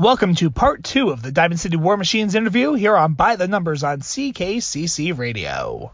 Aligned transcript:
Welcome 0.00 0.34
to 0.36 0.50
part 0.50 0.82
two 0.82 1.10
of 1.10 1.20
the 1.20 1.30
Diamond 1.30 1.60
City 1.60 1.76
War 1.76 1.94
Machines 1.94 2.34
interview 2.34 2.72
here 2.72 2.96
on 2.96 3.12
By 3.12 3.36
the 3.36 3.46
Numbers 3.46 3.84
on 3.84 4.00
CKCC 4.00 5.18
Radio. 5.18 5.92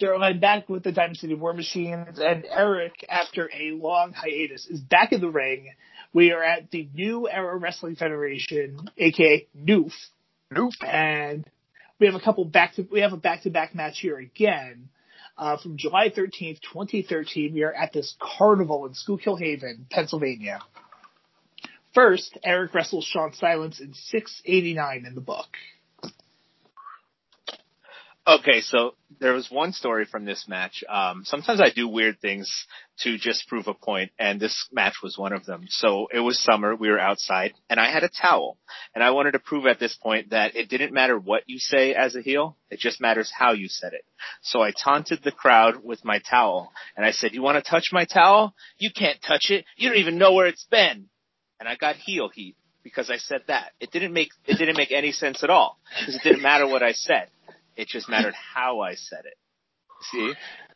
Manager, 0.00 0.14
I'm 0.22 0.40
back 0.40 0.68
with 0.68 0.82
the 0.82 0.92
Diamond 0.92 1.16
City 1.16 1.34
War 1.34 1.54
Machines, 1.54 2.18
and 2.18 2.44
Eric, 2.50 2.92
after 3.08 3.48
a 3.50 3.70
long 3.70 4.12
hiatus, 4.12 4.66
is 4.66 4.80
back 4.80 5.12
in 5.12 5.22
the 5.22 5.30
ring. 5.30 5.70
We 6.12 6.32
are 6.32 6.42
at 6.42 6.70
the 6.70 6.86
New 6.92 7.28
Era 7.28 7.56
Wrestling 7.56 7.96
Federation, 7.96 8.90
aka 8.98 9.46
NOOF, 9.54 9.92
Nope. 10.50 10.72
and 10.82 11.48
we 11.98 12.06
have 12.06 12.14
a 12.14 12.20
couple 12.20 12.44
back 12.44 12.74
to 12.74 12.82
we 12.90 13.00
have 13.00 13.14
a 13.14 13.16
back 13.16 13.42
to 13.44 13.50
back 13.50 13.74
match 13.74 13.98
here 14.00 14.18
again. 14.18 14.90
Uh, 15.38 15.56
from 15.56 15.78
July 15.78 16.10
13th, 16.10 16.60
2013, 16.72 17.54
we 17.54 17.62
are 17.62 17.72
at 17.72 17.92
this 17.94 18.16
carnival 18.20 18.84
in 18.86 18.92
Schuylkill 18.92 19.36
Haven, 19.36 19.86
Pennsylvania. 19.90 20.60
First, 21.94 22.36
Eric 22.44 22.74
wrestles 22.74 23.04
Sean 23.06 23.32
Silence 23.32 23.80
in 23.80 23.94
689 23.94 25.06
in 25.06 25.14
the 25.14 25.20
book. 25.22 25.48
Okay, 28.28 28.60
so 28.60 28.94
there 29.20 29.32
was 29.32 29.52
one 29.52 29.72
story 29.72 30.04
from 30.04 30.24
this 30.24 30.46
match. 30.48 30.82
Um, 30.88 31.22
sometimes 31.24 31.60
I 31.60 31.70
do 31.70 31.86
weird 31.86 32.20
things 32.20 32.50
to 33.02 33.16
just 33.18 33.46
prove 33.46 33.68
a 33.68 33.74
point, 33.74 34.10
and 34.18 34.40
this 34.40 34.66
match 34.72 34.94
was 35.00 35.16
one 35.16 35.32
of 35.32 35.46
them. 35.46 35.66
So 35.68 36.08
it 36.12 36.18
was 36.18 36.42
summer, 36.42 36.74
we 36.74 36.88
were 36.88 36.98
outside, 36.98 37.54
and 37.70 37.78
I 37.78 37.88
had 37.88 38.02
a 38.02 38.08
towel, 38.08 38.58
and 38.96 39.04
I 39.04 39.12
wanted 39.12 39.32
to 39.32 39.38
prove 39.38 39.66
at 39.66 39.78
this 39.78 39.94
point 39.94 40.30
that 40.30 40.56
it 40.56 40.68
didn't 40.68 40.92
matter 40.92 41.16
what 41.16 41.44
you 41.46 41.60
say 41.60 41.94
as 41.94 42.16
a 42.16 42.20
heel, 42.20 42.56
it 42.68 42.80
just 42.80 43.00
matters 43.00 43.30
how 43.32 43.52
you 43.52 43.68
said 43.68 43.92
it. 43.92 44.04
So 44.42 44.60
I 44.60 44.72
taunted 44.72 45.20
the 45.22 45.30
crowd 45.30 45.84
with 45.84 46.04
my 46.04 46.18
towel, 46.28 46.72
and 46.96 47.06
I 47.06 47.12
said, 47.12 47.32
"You 47.32 47.42
want 47.42 47.64
to 47.64 47.70
touch 47.70 47.90
my 47.92 48.06
towel? 48.06 48.56
You 48.76 48.90
can't 48.90 49.22
touch 49.22 49.50
it. 49.50 49.64
You 49.76 49.88
don't 49.88 49.98
even 49.98 50.18
know 50.18 50.32
where 50.32 50.48
it's 50.48 50.66
been." 50.68 51.08
And 51.60 51.68
I 51.68 51.76
got 51.76 51.94
heel 51.94 52.28
heat 52.28 52.56
because 52.82 53.08
I 53.08 53.18
said 53.18 53.42
that. 53.46 53.70
It 53.78 53.92
didn't 53.92 54.12
make 54.12 54.30
it 54.46 54.58
didn't 54.58 54.76
make 54.76 54.90
any 54.90 55.12
sense 55.12 55.44
at 55.44 55.50
all 55.50 55.78
because 56.00 56.16
it 56.16 56.22
didn't 56.24 56.42
matter 56.42 56.66
what 56.66 56.82
I 56.82 56.90
said. 56.90 57.28
It 57.76 57.88
just 57.88 58.08
mattered 58.08 58.34
how 58.34 58.80
I 58.80 58.94
said 58.94 59.24
it. 59.24 59.34
See? 60.10 60.32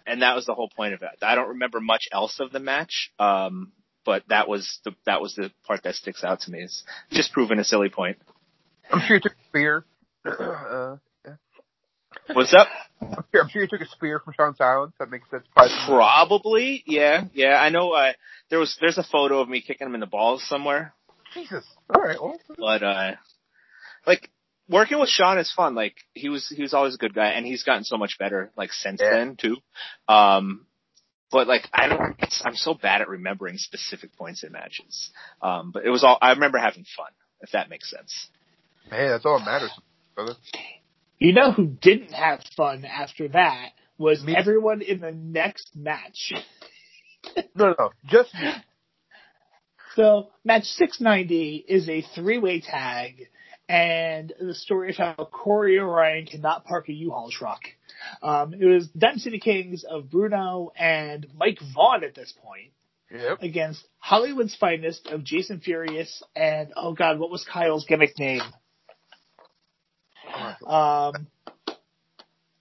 And 0.07 0.23
that 0.23 0.35
was 0.35 0.47
the 0.47 0.55
whole 0.55 0.71
point 0.75 0.95
of 0.95 1.03
it. 1.03 1.09
I 1.23 1.35
don't 1.35 1.51
remember 1.51 1.81
much 1.81 2.09
else 2.13 2.41
of 2.41 2.53
the 2.53 2.61
match, 2.61 3.11
um, 3.19 3.73
but 4.05 4.23
that 4.29 4.49
was 4.49 4.81
the 4.85 4.93
that 5.07 5.21
was 5.21 5.35
the 5.35 5.51
part 5.67 5.83
that 5.85 5.95
sticks 5.95 6.25
out 6.25 6.41
to 6.43 6.51
me. 6.51 6.61
Is 6.61 6.83
just 7.11 7.33
proving 7.33 7.59
a 7.59 7.65
silly 7.65 7.91
point. 7.91 8.17
I'm 8.91 9.01
sure 9.01 9.17
you 9.17 9.21
took 9.21 9.33
a 9.33 9.49
spear. 9.49 9.85
Uh, 10.25 10.97
What's 12.33 12.55
up? 12.55 12.69
I'm, 13.01 13.25
sure, 13.33 13.43
I'm 13.43 13.49
sure 13.49 13.63
you 13.63 13.69
took 13.69 13.81
a 13.81 13.87
spear 13.87 14.21
from 14.21 14.35
Sean 14.37 14.55
Silence. 14.57 14.93
That 14.99 15.11
makes 15.11 15.31
sense. 15.31 15.45
Probably. 15.55 15.75
Probably, 15.87 16.83
yeah, 16.87 17.25
yeah. 17.33 17.55
I 17.61 17.71
know. 17.71 17.93
Uh, 17.93 18.13
there 18.51 18.59
was 18.59 18.77
there's 18.81 18.99
a 18.99 19.05
photo 19.05 19.41
of 19.41 19.49
me 19.49 19.61
kicking 19.61 19.87
him 19.87 19.95
in 19.95 20.01
the 20.01 20.07
balls 20.07 20.47
somewhere, 20.49 20.95
Jesus. 21.35 21.65
All 21.95 22.03
right. 22.03 22.21
Well, 22.21 22.39
but 22.59 22.83
uh, 22.83 23.13
like 24.07 24.31
working 24.71 24.99
with 24.99 25.09
Sean 25.09 25.39
is 25.39 25.53
fun. 25.53 25.75
Like 25.75 25.95
he 26.15 26.29
was 26.29 26.49
he 26.49 26.63
was 26.63 26.73
always 26.75 26.95
a 26.95 26.99
good 26.99 27.15
guy, 27.15 27.31
and 27.31 27.45
he's 27.45 27.63
gotten 27.65 27.85
so 27.85 27.97
much 27.97 28.17
better 28.19 28.51
like 28.57 28.73
since 28.73 29.01
Yeah. 29.03 29.11
then 29.11 29.37
too. 29.37 29.57
Um, 30.09 30.67
but 31.31 31.47
like 31.47 31.69
I 31.73 31.89
don't, 31.89 32.15
it's, 32.21 32.43
I'm 32.45 32.57
so 32.57 32.75
bad 32.75 33.01
at 33.03 33.09
remembering 33.09 33.57
specific 33.59 34.17
points 34.17 34.43
in 34.43 34.53
matches. 34.53 35.11
Um, 35.43 35.71
but 35.73 35.85
it 35.85 35.91
was 35.91 36.03
all 36.05 36.19
I 36.21 36.31
remember 36.33 36.59
having 36.59 36.85
fun, 36.97 37.11
if 37.41 37.51
that 37.53 37.69
makes 37.71 37.91
sense. 37.91 38.29
hey, 38.91 39.09
that's 39.09 39.25
all 39.27 39.39
that 39.39 39.45
matters, 39.45 39.71
brother. 40.15 40.35
You 41.19 41.33
know 41.35 41.53
who 41.53 41.67
didn't 41.67 42.13
have 42.13 42.41
fun 42.57 42.85
after 42.85 43.29
that 43.29 43.71
was 43.99 44.25
Me. 44.25 44.35
everyone 44.35 44.81
in 44.81 45.01
the 45.01 45.13
next 45.13 45.71
match. 45.77 46.33
No, 47.55 47.67
no, 47.69 47.75
no. 47.79 47.91
Just 48.07 48.33
me. 48.33 48.51
So 49.95 50.31
match 50.43 50.65
690 50.65 51.65
is 51.69 51.87
a 51.89 52.01
three-way 52.15 52.61
tag, 52.63 53.29
and 53.71 54.33
the 54.41 54.53
story 54.55 54.91
of 54.91 54.97
how 54.97 55.15
Corey 55.31 55.79
Orion 55.79 56.27
cannot 56.27 56.65
park 56.65 56.89
a 56.89 56.93
U-Haul 56.93 57.31
truck. 57.31 57.61
Um, 58.21 58.53
it 58.53 58.65
was 58.65 58.89
Diamond 58.89 59.21
City 59.21 59.39
Kings 59.39 59.85
of 59.89 60.11
Bruno 60.11 60.73
and 60.77 61.29
Mike 61.37 61.61
Vaughn 61.73 62.03
at 62.03 62.17
this 62.17 62.35
point 62.43 62.73
Yep. 63.13 63.43
against 63.43 63.87
Hollywood's 63.99 64.57
finest 64.57 65.07
of 65.09 65.23
Jason 65.25 65.61
Furious 65.61 66.23
and 66.35 66.73
oh 66.77 66.95
god, 66.95 67.19
what 67.21 67.31
was 67.31 67.45
Kyle's 67.45 67.85
gimmick 67.85 68.19
name? 68.19 68.43
Um, 70.67 71.27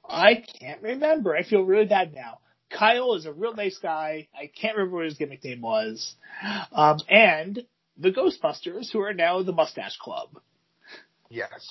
I 0.08 0.44
can't 0.60 0.82
remember. 0.82 1.36
I 1.36 1.44
feel 1.44 1.62
really 1.62 1.86
bad 1.86 2.14
now. 2.14 2.40
Kyle 2.72 3.16
is 3.16 3.26
a 3.26 3.34
real 3.34 3.56
nice 3.56 3.78
guy. 3.80 4.28
I 4.36 4.48
can't 4.48 4.76
remember 4.78 4.98
what 4.98 5.06
his 5.06 5.18
gimmick 5.18 5.44
name 5.44 5.62
was. 5.62 6.16
Um, 6.72 7.00
and 7.10 7.64
the 7.98 8.12
Ghostbusters, 8.12 8.92
who 8.92 9.02
are 9.02 9.14
now 9.14 9.42
the 9.44 9.52
Mustache 9.54 9.98
Club. 9.98 10.30
Yes. 11.30 11.68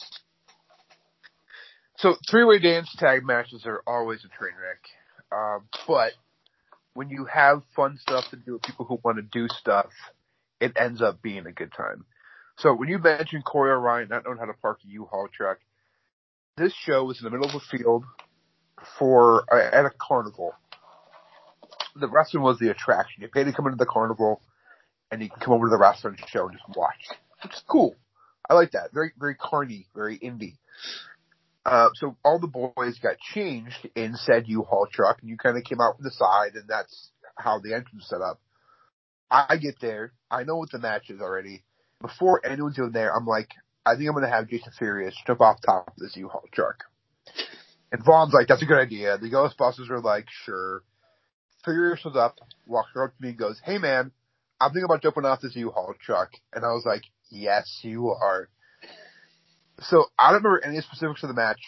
So 1.96 2.16
three-way 2.30 2.60
dance 2.60 2.94
tag 2.96 3.24
matches 3.24 3.64
are 3.66 3.82
always 3.86 4.24
a 4.24 4.28
train 4.28 4.52
wreck. 4.54 4.80
Um, 5.32 5.68
but 5.86 6.12
when 6.94 7.10
you 7.10 7.26
have 7.26 7.62
fun 7.74 7.98
stuff 7.98 8.24
to 8.30 8.36
do 8.36 8.54
with 8.54 8.62
people 8.62 8.86
who 8.86 8.98
want 9.04 9.16
to 9.18 9.22
do 9.22 9.48
stuff, 9.48 9.90
it 10.60 10.72
ends 10.76 11.02
up 11.02 11.20
being 11.22 11.46
a 11.46 11.52
good 11.52 11.72
time. 11.76 12.04
So 12.58 12.74
when 12.74 12.88
you 12.88 12.98
mentioned 12.98 13.44
Corey 13.44 13.70
Orion 13.70 14.08
not 14.08 14.24
knowing 14.24 14.38
how 14.38 14.46
to 14.46 14.52
park 14.54 14.80
a 14.84 14.88
U-Haul 14.88 15.28
truck, 15.32 15.58
this 16.56 16.72
show 16.72 17.04
was 17.04 17.20
in 17.20 17.24
the 17.24 17.30
middle 17.30 17.48
of 17.48 17.54
a 17.54 17.60
field 17.60 18.04
for 18.98 19.44
uh, 19.52 19.70
at 19.72 19.84
a 19.84 19.90
carnival. 19.90 20.54
The 21.94 22.08
wrestling 22.08 22.42
was 22.42 22.58
the 22.58 22.70
attraction. 22.70 23.22
You 23.22 23.28
pay 23.28 23.44
to 23.44 23.52
come 23.52 23.66
into 23.66 23.76
the 23.76 23.86
carnival, 23.86 24.40
and 25.10 25.22
you 25.22 25.28
can 25.28 25.40
come 25.40 25.54
over 25.54 25.66
to 25.66 25.70
the 25.70 25.78
wrestling 25.78 26.16
show 26.28 26.48
and 26.48 26.56
just 26.56 26.76
watch, 26.76 27.08
is 27.44 27.62
cool. 27.68 27.96
I 28.48 28.54
like 28.54 28.72
that. 28.72 28.92
Very, 28.92 29.12
very 29.18 29.34
carny, 29.34 29.86
very 29.94 30.18
indie. 30.18 30.56
Uh, 31.66 31.90
so 31.96 32.16
all 32.24 32.38
the 32.38 32.46
boys 32.46 32.98
got 33.02 33.18
changed 33.34 33.88
in 33.94 34.14
said 34.16 34.44
U-Haul 34.46 34.86
truck, 34.90 35.18
and 35.20 35.28
you 35.28 35.36
kind 35.36 35.58
of 35.58 35.64
came 35.64 35.80
out 35.80 35.96
from 35.96 36.04
the 36.04 36.10
side, 36.10 36.54
and 36.54 36.64
that's 36.68 37.10
how 37.36 37.58
the 37.58 37.74
entrance 37.74 38.06
set 38.08 38.22
up. 38.22 38.40
I 39.30 39.58
get 39.58 39.74
there. 39.82 40.12
I 40.30 40.44
know 40.44 40.56
what 40.56 40.70
the 40.70 40.78
match 40.78 41.10
is 41.10 41.20
already. 41.20 41.62
Before 42.00 42.40
anyone's 42.46 42.78
even 42.78 42.92
there, 42.92 43.14
I'm 43.14 43.26
like, 43.26 43.50
I 43.84 43.94
think 43.94 44.08
I'm 44.08 44.14
going 44.14 44.24
to 44.24 44.30
have 44.30 44.48
Jason 44.48 44.72
Furious 44.78 45.14
jump 45.26 45.42
off 45.42 45.58
top 45.64 45.88
of 45.88 45.94
this 45.98 46.16
U-Haul 46.16 46.44
truck. 46.52 46.84
And 47.92 48.02
Vaughn's 48.04 48.32
like, 48.32 48.48
that's 48.48 48.62
a 48.62 48.66
good 48.66 48.80
idea. 48.80 49.18
The 49.18 49.30
Ghostbusters 49.30 49.90
are 49.90 50.00
like, 50.00 50.26
sure. 50.44 50.82
Furious 51.64 52.04
was 52.04 52.16
up, 52.16 52.38
walks 52.66 52.90
up 52.96 53.14
to 53.14 53.22
me 53.22 53.30
and 53.30 53.38
goes, 53.38 53.60
hey 53.64 53.78
man, 53.78 54.12
I'm 54.60 54.70
thinking 54.70 54.84
about 54.84 55.02
jumping 55.02 55.24
off 55.24 55.40
this 55.40 55.56
U-Haul 55.56 55.94
truck. 56.00 56.30
And 56.54 56.64
I 56.64 56.68
was 56.68 56.84
like, 56.86 57.02
yes, 57.30 57.80
you 57.82 58.08
are. 58.10 58.48
So 59.80 60.06
I 60.18 60.32
don't 60.32 60.42
remember 60.42 60.64
any 60.64 60.80
specifics 60.80 61.22
of 61.22 61.28
the 61.28 61.34
match, 61.34 61.60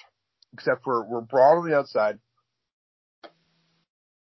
except 0.52 0.84
for 0.84 1.04
we're 1.04 1.20
brawling 1.20 1.64
on 1.64 1.70
the 1.70 1.76
outside. 1.76 2.18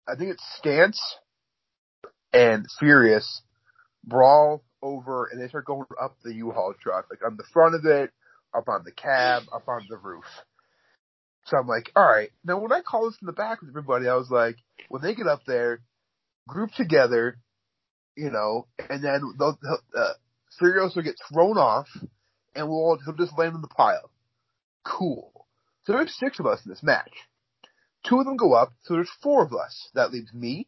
I 0.07 0.15
think 0.15 0.31
it's 0.31 0.43
Stance 0.57 0.99
and 2.33 2.65
Furious 2.79 3.41
brawl 4.03 4.63
over 4.81 5.29
and 5.31 5.41
they 5.41 5.47
start 5.47 5.65
going 5.65 5.85
up 6.01 6.17
the 6.23 6.33
U-Haul 6.33 6.73
truck, 6.81 7.07
like 7.09 7.23
on 7.25 7.37
the 7.37 7.43
front 7.53 7.75
of 7.75 7.85
it, 7.85 8.11
up 8.53 8.67
on 8.67 8.83
the 8.83 8.91
cab, 8.91 9.43
up 9.53 9.67
on 9.67 9.85
the 9.89 9.97
roof. 9.97 10.25
So 11.45 11.57
I'm 11.57 11.67
like, 11.67 11.91
alright. 11.97 12.29
Now 12.43 12.59
when 12.59 12.71
I 12.71 12.81
call 12.81 13.05
this 13.05 13.17
in 13.21 13.27
the 13.27 13.33
back 13.33 13.61
with 13.61 13.69
everybody, 13.69 14.07
I 14.07 14.15
was 14.15 14.29
like, 14.29 14.55
when 14.89 15.01
they 15.01 15.15
get 15.15 15.27
up 15.27 15.41
there, 15.45 15.81
group 16.47 16.71
together, 16.71 17.37
you 18.15 18.31
know, 18.31 18.67
and 18.89 19.03
then 19.03 19.21
they'll, 19.37 19.57
they'll, 19.61 19.79
uh, 19.97 20.13
Furious 20.57 20.95
will 20.95 21.03
get 21.03 21.15
thrown 21.31 21.57
off 21.57 21.87
and 22.55 22.67
we'll 22.67 22.77
all, 22.77 22.99
he'll 23.03 23.13
just 23.13 23.37
land 23.37 23.55
in 23.55 23.61
the 23.61 23.67
pile. 23.67 24.09
Cool. 24.83 25.47
So 25.83 25.93
there's 25.93 26.15
six 26.17 26.39
of 26.39 26.45
us 26.45 26.61
in 26.65 26.69
this 26.71 26.83
match. 26.83 27.11
Two 28.07 28.19
of 28.19 28.25
them 28.25 28.37
go 28.37 28.53
up, 28.53 28.73
so 28.83 28.93
there's 28.93 29.11
four 29.21 29.43
of 29.43 29.53
us. 29.53 29.89
That 29.93 30.11
leaves 30.11 30.33
me, 30.33 30.67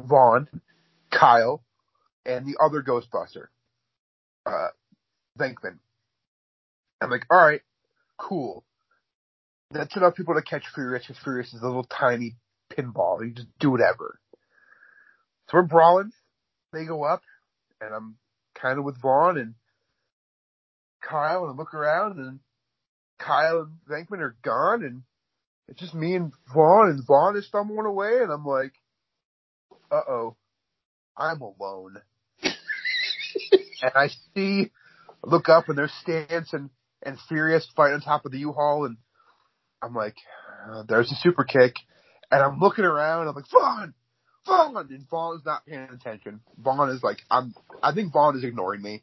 Vaughn, 0.00 0.48
Kyle, 1.10 1.62
and 2.24 2.46
the 2.46 2.56
other 2.62 2.82
Ghostbuster, 2.82 3.46
uh, 4.46 4.68
Venkman. 5.38 5.78
I'm 7.00 7.10
like, 7.10 7.26
alright, 7.32 7.62
cool. 8.18 8.64
That's 9.70 9.96
enough 9.96 10.14
people 10.14 10.34
to 10.34 10.42
catch 10.42 10.64
Furious, 10.74 11.06
because 11.06 11.22
Furious 11.22 11.52
is 11.52 11.62
a 11.62 11.66
little 11.66 11.84
tiny 11.84 12.36
pinball. 12.72 13.22
You 13.22 13.32
just 13.32 13.48
do 13.58 13.70
whatever. 13.70 14.18
So 15.48 15.58
we're 15.58 15.62
brawling. 15.62 16.12
They 16.72 16.84
go 16.86 17.02
up, 17.04 17.22
and 17.80 17.94
I'm 17.94 18.16
kind 18.62 18.78
of 18.78 18.84
with 18.84 19.00
Vaughn, 19.02 19.36
and 19.36 19.54
Kyle 21.02 21.44
and 21.44 21.52
I 21.52 21.56
look 21.56 21.74
around 21.74 22.18
and 22.18 22.38
Kyle 23.18 23.60
and 23.60 23.72
Venkman 23.88 24.20
are 24.20 24.36
gone 24.42 24.84
and 24.84 25.02
it's 25.68 25.80
just 25.80 25.94
me 25.94 26.14
and 26.14 26.32
Vaughn 26.54 26.88
and 26.88 27.06
Vaughn 27.06 27.36
is 27.36 27.46
stumbling 27.46 27.86
away 27.86 28.20
and 28.22 28.32
I'm 28.32 28.46
like, 28.46 28.72
uh 29.90 30.00
oh, 30.08 30.36
I'm 31.16 31.40
alone. 31.40 31.96
and 32.42 33.92
I 33.94 34.08
see, 34.34 34.70
look 35.24 35.48
up 35.48 35.68
and 35.68 35.76
there's 35.76 35.92
Stance 36.02 36.52
and, 36.52 36.70
and 37.02 37.18
Furious 37.28 37.68
fighting 37.76 37.94
on 37.94 38.00
top 38.00 38.24
of 38.24 38.32
the 38.32 38.38
U-Haul 38.38 38.86
and 38.86 38.96
I'm 39.82 39.94
like, 39.94 40.16
uh, 40.70 40.84
there's 40.88 41.10
a 41.10 41.16
super 41.16 41.44
kick 41.44 41.74
and 42.30 42.42
I'm 42.42 42.60
looking 42.60 42.84
around 42.84 43.22
and 43.22 43.30
I'm 43.30 43.34
like, 43.34 43.50
Vaughn! 43.50 43.94
Vaughn! 44.46 44.76
And 44.76 45.08
Vaughn's 45.08 45.44
not 45.44 45.66
paying 45.66 45.88
attention. 45.92 46.40
Vaughn 46.58 46.90
is 46.90 47.02
like, 47.02 47.18
I'm, 47.30 47.54
I 47.82 47.92
think 47.92 48.12
Vaughn 48.12 48.36
is 48.36 48.44
ignoring 48.44 48.82
me. 48.82 49.02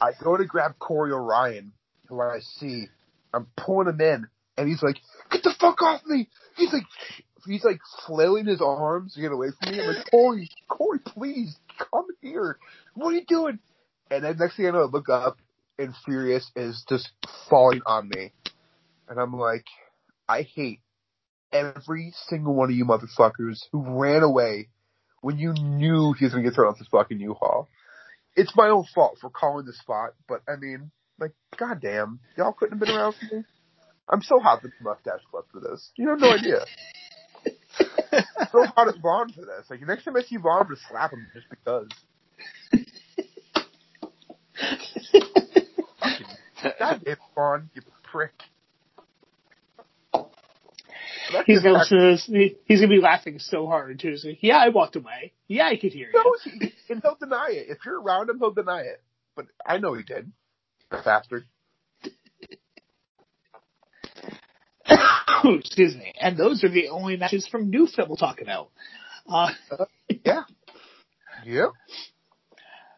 I 0.00 0.12
go 0.22 0.36
to 0.36 0.44
grab 0.44 0.78
Corey 0.78 1.12
Orion, 1.12 1.72
who 2.06 2.20
I 2.20 2.40
see. 2.40 2.88
I'm 3.32 3.46
pulling 3.56 3.88
him 3.88 4.00
in, 4.00 4.26
and 4.56 4.68
he's 4.68 4.82
like, 4.82 4.96
"Get 5.30 5.42
the 5.42 5.54
fuck 5.60 5.80
off 5.82 6.00
me!" 6.06 6.28
He's 6.56 6.72
like, 6.72 6.82
he's 7.46 7.64
like 7.64 7.80
flailing 8.06 8.46
his 8.46 8.60
arms 8.60 9.14
to 9.14 9.20
get 9.20 9.32
away 9.32 9.48
from 9.60 9.72
me. 9.72 9.80
I'm 9.80 9.86
like, 9.86 10.10
Corey, 10.10 10.48
Corey, 10.68 10.98
please 10.98 11.56
come 11.78 12.06
here. 12.20 12.58
What 12.94 13.10
are 13.10 13.16
you 13.16 13.24
doing? 13.26 13.58
And 14.10 14.24
then 14.24 14.36
next 14.38 14.56
thing 14.56 14.66
I 14.66 14.70
know, 14.70 14.82
I 14.82 14.86
look 14.86 15.08
up, 15.08 15.38
and 15.78 15.94
Furious 16.04 16.50
is 16.56 16.84
just 16.88 17.10
falling 17.48 17.82
on 17.86 18.08
me, 18.08 18.32
and 19.08 19.20
I'm 19.20 19.36
like, 19.36 19.66
I 20.28 20.42
hate 20.42 20.80
every 21.52 22.12
single 22.28 22.54
one 22.54 22.70
of 22.70 22.76
you 22.76 22.84
motherfuckers 22.84 23.58
who 23.72 24.00
ran 24.00 24.22
away 24.22 24.68
when 25.20 25.38
you 25.38 25.52
knew 25.52 26.12
he 26.12 26.24
was 26.24 26.32
gonna 26.32 26.44
get 26.44 26.54
thrown 26.54 26.72
off 26.72 26.78
this 26.78 26.88
fucking 26.88 27.20
U-Haul 27.20 27.68
it's 28.36 28.54
my 28.56 28.68
own 28.68 28.84
fault 28.94 29.18
for 29.20 29.28
calling 29.30 29.66
the 29.66 29.72
spot, 29.72 30.14
but 30.28 30.42
I 30.48 30.56
mean, 30.56 30.90
like, 31.18 31.32
goddamn, 31.58 32.20
y'all 32.36 32.52
couldn't 32.52 32.78
have 32.78 32.86
been 32.86 32.96
around 32.96 33.14
for 33.14 33.36
me. 33.36 33.44
I'm 34.08 34.22
so 34.22 34.40
hot 34.40 34.62
with 34.62 34.72
the 34.78 34.84
mustache 34.84 35.20
club 35.30 35.44
for 35.52 35.60
this. 35.60 35.90
You 35.96 36.08
have 36.08 36.20
no 36.20 36.32
idea. 36.32 36.64
so 38.50 38.64
hot 38.64 38.88
at 38.88 38.98
Vaughn 39.00 39.32
for 39.32 39.42
this. 39.42 39.68
Like, 39.68 39.86
next 39.86 40.04
time 40.04 40.16
I 40.16 40.22
see 40.22 40.36
Vaughn, 40.36 40.62
I'm 40.62 40.66
gonna 40.66 40.76
slap 40.88 41.12
him 41.12 41.26
just 41.34 41.48
because. 41.50 41.88
Goddamn 46.78 47.16
Vaughn, 47.34 47.70
you 47.74 47.82
prick. 48.04 48.32
That's 51.32 51.46
He's 51.46 51.62
gonna 51.62 51.78
listen 51.78 51.98
to 51.98 52.50
He's 52.66 52.80
gonna 52.80 52.88
be 52.88 53.00
laughing 53.00 53.38
so 53.38 53.66
hard 53.66 53.98
too. 54.00 54.16
So, 54.16 54.30
yeah, 54.40 54.58
I 54.58 54.68
walked 54.70 54.96
away. 54.96 55.32
Yeah, 55.48 55.66
I 55.66 55.76
could 55.76 55.92
hear 55.92 56.08
No, 56.12 56.36
he, 56.44 56.72
and 56.88 57.00
he'll 57.02 57.16
deny 57.16 57.50
it. 57.52 57.66
If 57.68 57.78
you're 57.84 58.00
around 58.00 58.30
him, 58.30 58.38
he'll 58.38 58.52
deny 58.52 58.80
it. 58.82 59.02
But 59.36 59.46
I 59.64 59.78
know 59.78 59.94
he 59.94 60.02
did. 60.02 60.32
The 60.90 61.02
Bastard. 61.04 61.44
Excuse 65.44 65.94
me. 65.96 66.12
And 66.20 66.36
those 66.36 66.64
are 66.64 66.68
the 66.68 66.88
only 66.88 67.16
matches 67.16 67.46
from 67.46 67.70
New 67.70 67.86
Film 67.86 68.08
we'll 68.08 68.16
talk 68.16 68.40
about. 68.40 68.70
Uh, 69.28 69.50
Yeah. 70.24 70.42
Yep. 71.46 71.70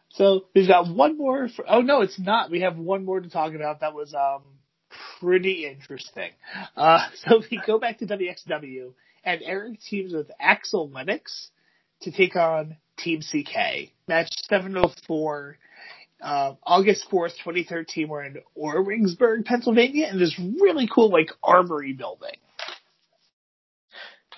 so 0.09 0.45
we've 0.53 0.67
got 0.67 0.93
one 0.93 1.17
more. 1.17 1.47
For, 1.47 1.63
oh 1.69 1.81
no, 1.81 2.01
it's 2.01 2.19
not. 2.19 2.51
We 2.51 2.61
have 2.61 2.77
one 2.77 3.05
more 3.05 3.21
to 3.21 3.29
talk 3.29 3.53
about. 3.53 3.79
That 3.81 3.93
was 3.93 4.13
um 4.13 4.41
pretty 5.19 5.65
interesting. 5.65 6.31
Uh, 6.75 7.07
so 7.15 7.41
we 7.49 7.61
go 7.65 7.79
back 7.79 7.99
to 7.99 8.05
WXW, 8.05 8.93
and 9.23 9.41
Eric 9.43 9.79
teams 9.81 10.13
with 10.13 10.31
Axel 10.39 10.89
Lennox 10.89 11.49
to 12.01 12.11
take 12.11 12.35
on 12.35 12.77
Team 12.97 13.21
CK. 13.21 13.91
Match 14.07 14.29
704. 14.49 15.57
Uh, 16.21 16.53
August 16.63 17.05
4th, 17.11 17.33
2013, 17.43 18.07
we're 18.07 18.23
in 18.23 18.37
Orwigsburg, 18.57 19.43
Pennsylvania, 19.43 20.07
in 20.09 20.19
this 20.19 20.39
really 20.39 20.87
cool, 20.87 21.09
like, 21.09 21.29
armory 21.43 21.91
building. 21.91 22.37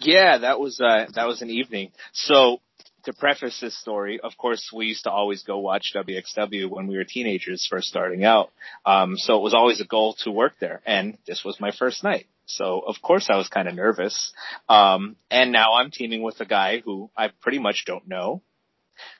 Yeah, 0.01 0.39
that 0.39 0.59
was 0.59 0.79
uh 0.81 1.05
that 1.13 1.27
was 1.27 1.41
an 1.41 1.49
evening. 1.49 1.91
So 2.13 2.59
to 3.05 3.13
preface 3.13 3.59
this 3.59 3.77
story, 3.79 4.19
of 4.19 4.37
course, 4.37 4.71
we 4.73 4.87
used 4.87 5.03
to 5.03 5.11
always 5.11 5.43
go 5.43 5.59
watch 5.59 5.93
WXW 5.95 6.69
when 6.69 6.87
we 6.87 6.97
were 6.97 7.03
teenagers 7.03 7.67
first 7.69 7.87
starting 7.87 8.23
out. 8.23 8.51
Um, 8.85 9.17
so 9.17 9.37
it 9.37 9.41
was 9.41 9.53
always 9.53 9.79
a 9.81 9.85
goal 9.85 10.15
to 10.23 10.31
work 10.31 10.53
there, 10.59 10.81
and 10.85 11.17
this 11.25 11.43
was 11.43 11.59
my 11.59 11.71
first 11.71 12.03
night. 12.03 12.27
So 12.47 12.79
of 12.79 13.01
course 13.01 13.29
I 13.29 13.37
was 13.37 13.47
kind 13.47 13.67
of 13.67 13.75
nervous. 13.75 14.33
Um, 14.69 15.15
and 15.31 15.51
now 15.51 15.73
I'm 15.73 15.91
teaming 15.91 16.21
with 16.21 16.39
a 16.41 16.45
guy 16.45 16.81
who 16.83 17.09
I 17.17 17.29
pretty 17.41 17.59
much 17.59 17.83
don't 17.85 18.07
know. 18.07 18.41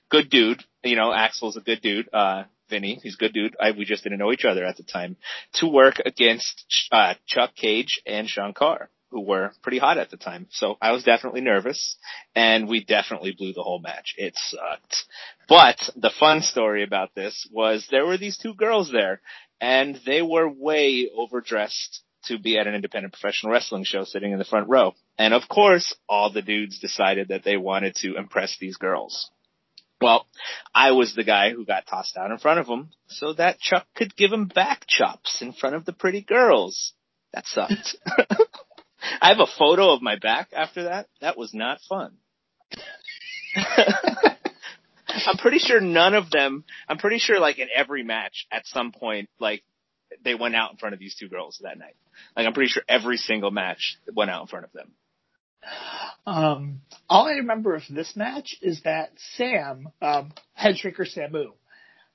Good 0.10 0.30
dude, 0.30 0.64
you 0.84 0.96
know, 0.96 1.12
Axel's 1.12 1.58
a 1.58 1.62
good 1.62 1.82
dude. 1.82 2.08
Uh, 2.14 2.44
Vinny, 2.70 3.00
he's 3.02 3.16
a 3.16 3.18
good 3.18 3.34
dude. 3.34 3.56
I, 3.60 3.72
we 3.72 3.86
just 3.86 4.04
didn't 4.04 4.20
know 4.20 4.32
each 4.32 4.46
other 4.46 4.66
at 4.66 4.78
the 4.78 4.84
time. 4.84 5.18
To 5.56 5.68
work 5.68 6.02
against 6.04 6.66
uh, 6.92 7.16
Chuck 7.28 7.56
Cage 7.56 8.02
and 8.06 8.28
Sean 8.28 8.54
Carr 8.54 8.90
were 9.22 9.52
pretty 9.62 9.78
hot 9.78 9.98
at 9.98 10.10
the 10.10 10.18
time. 10.18 10.48
So 10.52 10.78
I 10.82 10.92
was 10.92 11.04
definitely 11.04 11.42
nervous 11.42 11.98
and 12.36 12.68
we 12.68 12.84
definitely 12.84 13.34
blew 13.38 13.54
the 13.54 13.64
whole 13.64 13.80
match. 13.80 14.16
It 14.18 14.34
sucked. 14.36 15.06
But 15.48 15.78
the 15.96 16.12
fun 16.20 16.42
story 16.42 16.84
about 16.84 17.16
this 17.16 17.48
was 17.52 17.88
there 17.90 18.06
were 18.06 18.18
these 18.18 18.38
two 18.38 18.54
girls 18.54 18.92
there 18.92 19.22
and 19.62 20.00
they 20.06 20.22
were 20.22 20.50
way 20.50 21.10
overdressed 21.16 22.02
to 22.26 22.40
be 22.40 22.58
at 22.58 22.68
an 22.68 22.76
independent 22.76 23.14
professional 23.14 23.52
wrestling 23.52 23.84
show 23.84 24.04
sitting 24.04 24.32
in 24.32 24.40
the 24.40 24.46
front 24.46 24.68
row. 24.68 24.94
And 25.18 25.34
of 25.34 25.48
course, 25.48 25.96
all 26.10 26.32
the 26.32 26.42
dudes 26.42 26.80
decided 26.80 27.30
that 27.30 27.44
they 27.44 27.58
wanted 27.58 27.96
to 27.98 28.16
impress 28.16 28.58
these 28.60 28.78
girls. 28.78 29.30
Well, 30.02 30.28
I 30.74 30.92
was 30.92 31.16
the 31.16 31.24
guy 31.24 31.52
who 31.52 31.66
got 31.66 31.88
tossed 31.88 32.18
out 32.18 32.32
in 32.32 32.38
front 32.38 32.60
of 32.60 32.68
them 32.68 32.90
so 33.08 33.34
that 33.34 33.60
Chuck 33.60 33.88
could 33.96 34.16
give 34.16 34.32
him 34.32 34.48
back 34.48 34.86
chops 34.88 35.42
in 35.42 35.54
front 35.54 35.76
of 35.76 35.86
the 35.86 35.94
pretty 35.94 36.22
girls. 36.22 36.94
That 37.34 37.46
sucked. 37.46 37.96
I 39.22 39.30
have 39.30 39.40
a 39.40 39.48
photo 39.58 39.92
of 39.92 40.02
my 40.02 40.18
back 40.18 40.50
after 40.54 40.84
that. 40.84 41.08
That 41.22 41.38
was 41.38 41.54
not 41.54 41.80
fun. 41.88 42.18
I'm 43.56 45.38
pretty 45.38 45.60
sure 45.60 45.80
none 45.80 46.14
of 46.14 46.30
them, 46.30 46.66
I'm 46.88 46.98
pretty 46.98 47.20
sure 47.20 47.40
like 47.40 47.60
in 47.60 47.68
every 47.74 48.04
match 48.04 48.48
at 48.52 48.66
some 48.68 48.92
point, 48.92 49.30
like 49.40 49.64
they 50.24 50.36
went 50.36 50.56
out 50.56 50.72
in 50.72 50.78
front 50.78 50.94
of 50.94 51.00
these 51.00 51.16
two 51.16 51.30
girls 51.30 51.60
that 51.64 51.78
night. 51.78 51.96
Like 52.36 52.46
I'm 52.46 52.54
pretty 52.54 52.70
sure 52.70 52.84
every 52.88 53.18
single 53.18 53.52
match 53.52 53.98
went 54.14 54.30
out 54.32 54.42
in 54.42 54.48
front 54.48 54.66
of 54.66 54.72
them. 54.74 54.92
Um, 56.28 56.82
all 57.10 57.28
I 57.28 57.34
remember 57.34 57.76
of 57.76 57.84
this 57.90 58.16
match 58.16 58.56
is 58.62 58.82
that 58.84 59.12
Sam, 59.36 59.90
um, 60.02 60.34
Samu, 60.58 61.54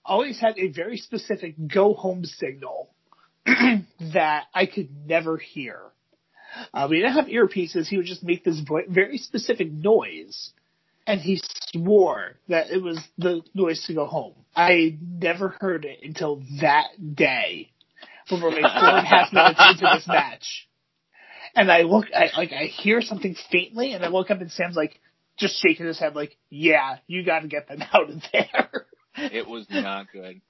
always 0.05 0.39
had 0.41 0.59
a 0.59 0.69
very 0.69 0.97
specific 0.97 1.55
go 1.73 1.95
home 1.95 2.25
signal 2.25 2.95
that 3.47 4.45
I 4.55 4.67
could 4.67 5.07
never 5.07 5.37
hear. 5.37 5.81
Uh, 6.73 6.87
we 6.91 6.99
didn't 7.01 7.15
have 7.15 7.27
earpieces. 7.27 7.87
He 7.87 7.97
would 7.97 8.07
just 8.07 8.23
make 8.23 8.45
this 8.45 8.61
vo- 8.61 8.83
very 8.89 9.19
specific 9.19 9.71
noise, 9.71 10.51
and 11.07 11.21
he 11.21 11.41
swore 11.73 12.37
that 12.49 12.71
it 12.71 12.83
was 12.83 12.99
the 13.19 13.43
noise 13.55 13.85
to 13.87 13.95
go 13.95 14.07
home. 14.07 14.35
I 14.55 14.99
never 15.01 15.55
heard 15.61 15.85
it 15.85 16.01
until 16.03 16.43
that 16.61 16.89
day, 17.15 17.71
when 18.29 18.43
we're 18.43 18.51
like 18.51 18.63
four 18.63 18.89
and 18.89 18.99
a 18.99 19.09
half 19.09 19.33
minutes 19.33 19.61
into 19.71 19.95
this 19.95 20.07
match. 20.09 20.69
And 21.55 21.71
I 21.71 21.83
look, 21.83 22.07
I 22.15 22.31
like, 22.37 22.53
I 22.53 22.65
hear 22.65 23.01
something 23.01 23.37
faintly, 23.51 23.93
and 23.93 24.05
I 24.05 24.09
look 24.09 24.31
up, 24.31 24.41
and 24.41 24.51
Sam's 24.53 24.77
like, 24.77 25.01
just 25.39 25.61
shaking 25.61 25.87
his 25.87 25.99
head, 25.99 26.15
like, 26.15 26.37
"Yeah, 26.51 26.99
you 27.07 27.25
got 27.25 27.41
to 27.41 27.49
get 27.49 27.67
them 27.69 27.83
out 27.93 28.11
of 28.11 28.23
there." 28.33 28.87
It 29.17 29.49
was 29.49 29.67
not 29.69 30.07
good. 30.13 30.41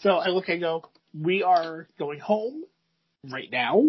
So 0.00 0.10
I 0.10 0.28
look 0.28 0.48
and 0.48 0.60
go, 0.60 0.84
we 1.18 1.42
are 1.42 1.88
going 1.98 2.20
home 2.20 2.64
right 3.30 3.50
now. 3.50 3.82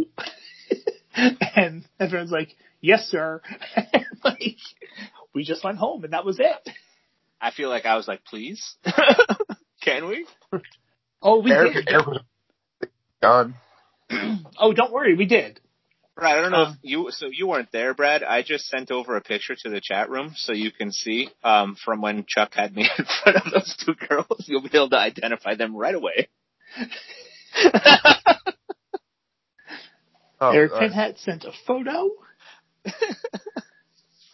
and 1.56 1.84
everyone's 2.00 2.32
like, 2.32 2.56
yes, 2.82 3.08
sir. 3.08 3.42
like, 4.24 4.58
we 5.34 5.44
just 5.44 5.64
went 5.64 5.78
home 5.78 6.04
and 6.04 6.14
that 6.14 6.26
was 6.26 6.40
it. 6.40 6.70
I 7.42 7.52
feel 7.52 7.70
like 7.70 7.86
I 7.86 7.96
was 7.96 8.08
like, 8.08 8.24
please? 8.26 8.76
Can 9.82 10.08
we? 10.08 10.26
Oh, 11.22 11.42
we 11.42 11.52
Eric, 11.52 11.74
did. 11.74 11.90
Eric 11.90 12.08
was 12.08 12.22
gone. 13.22 13.56
Oh, 14.58 14.72
don't 14.74 14.94
worry, 14.94 15.16
we 15.16 15.26
did. 15.26 15.60
Right, 16.18 16.38
I 16.38 16.42
don't 16.42 16.52
know 16.52 16.64
Um, 16.64 16.80
if 16.84 16.90
you, 16.90 17.08
so 17.12 17.28
you 17.32 17.48
weren't 17.48 17.72
there, 17.74 17.94
Brad. 17.94 18.24
I 18.24 18.42
just 18.42 18.68
sent 18.68 18.90
over 18.90 19.18
a 19.18 19.22
picture 19.22 19.56
to 19.64 19.70
the 19.70 19.82
chat 19.82 20.10
room 20.10 20.32
so 20.36 20.54
you 20.54 20.72
can 20.72 20.92
see, 20.94 21.30
um, 21.44 21.76
from 21.84 22.02
when 22.02 22.24
Chuck 22.28 22.54
had 22.54 22.74
me 22.74 22.90
in 22.98 23.06
front 23.24 23.38
of 23.46 23.52
those 23.52 23.76
two 23.86 23.96
girls. 23.96 24.46
You'll 24.48 24.62
be 24.62 24.70
able 24.74 24.90
to 24.92 24.98
identify 25.00 25.56
them 25.56 25.76
right 25.76 25.94
away. 25.96 26.30
Oh, 30.40 30.52
Eric 30.52 30.72
uh, 30.74 30.80
Pinhead 30.80 31.18
sent 31.20 31.46
a 31.46 31.52
photo. 31.66 32.10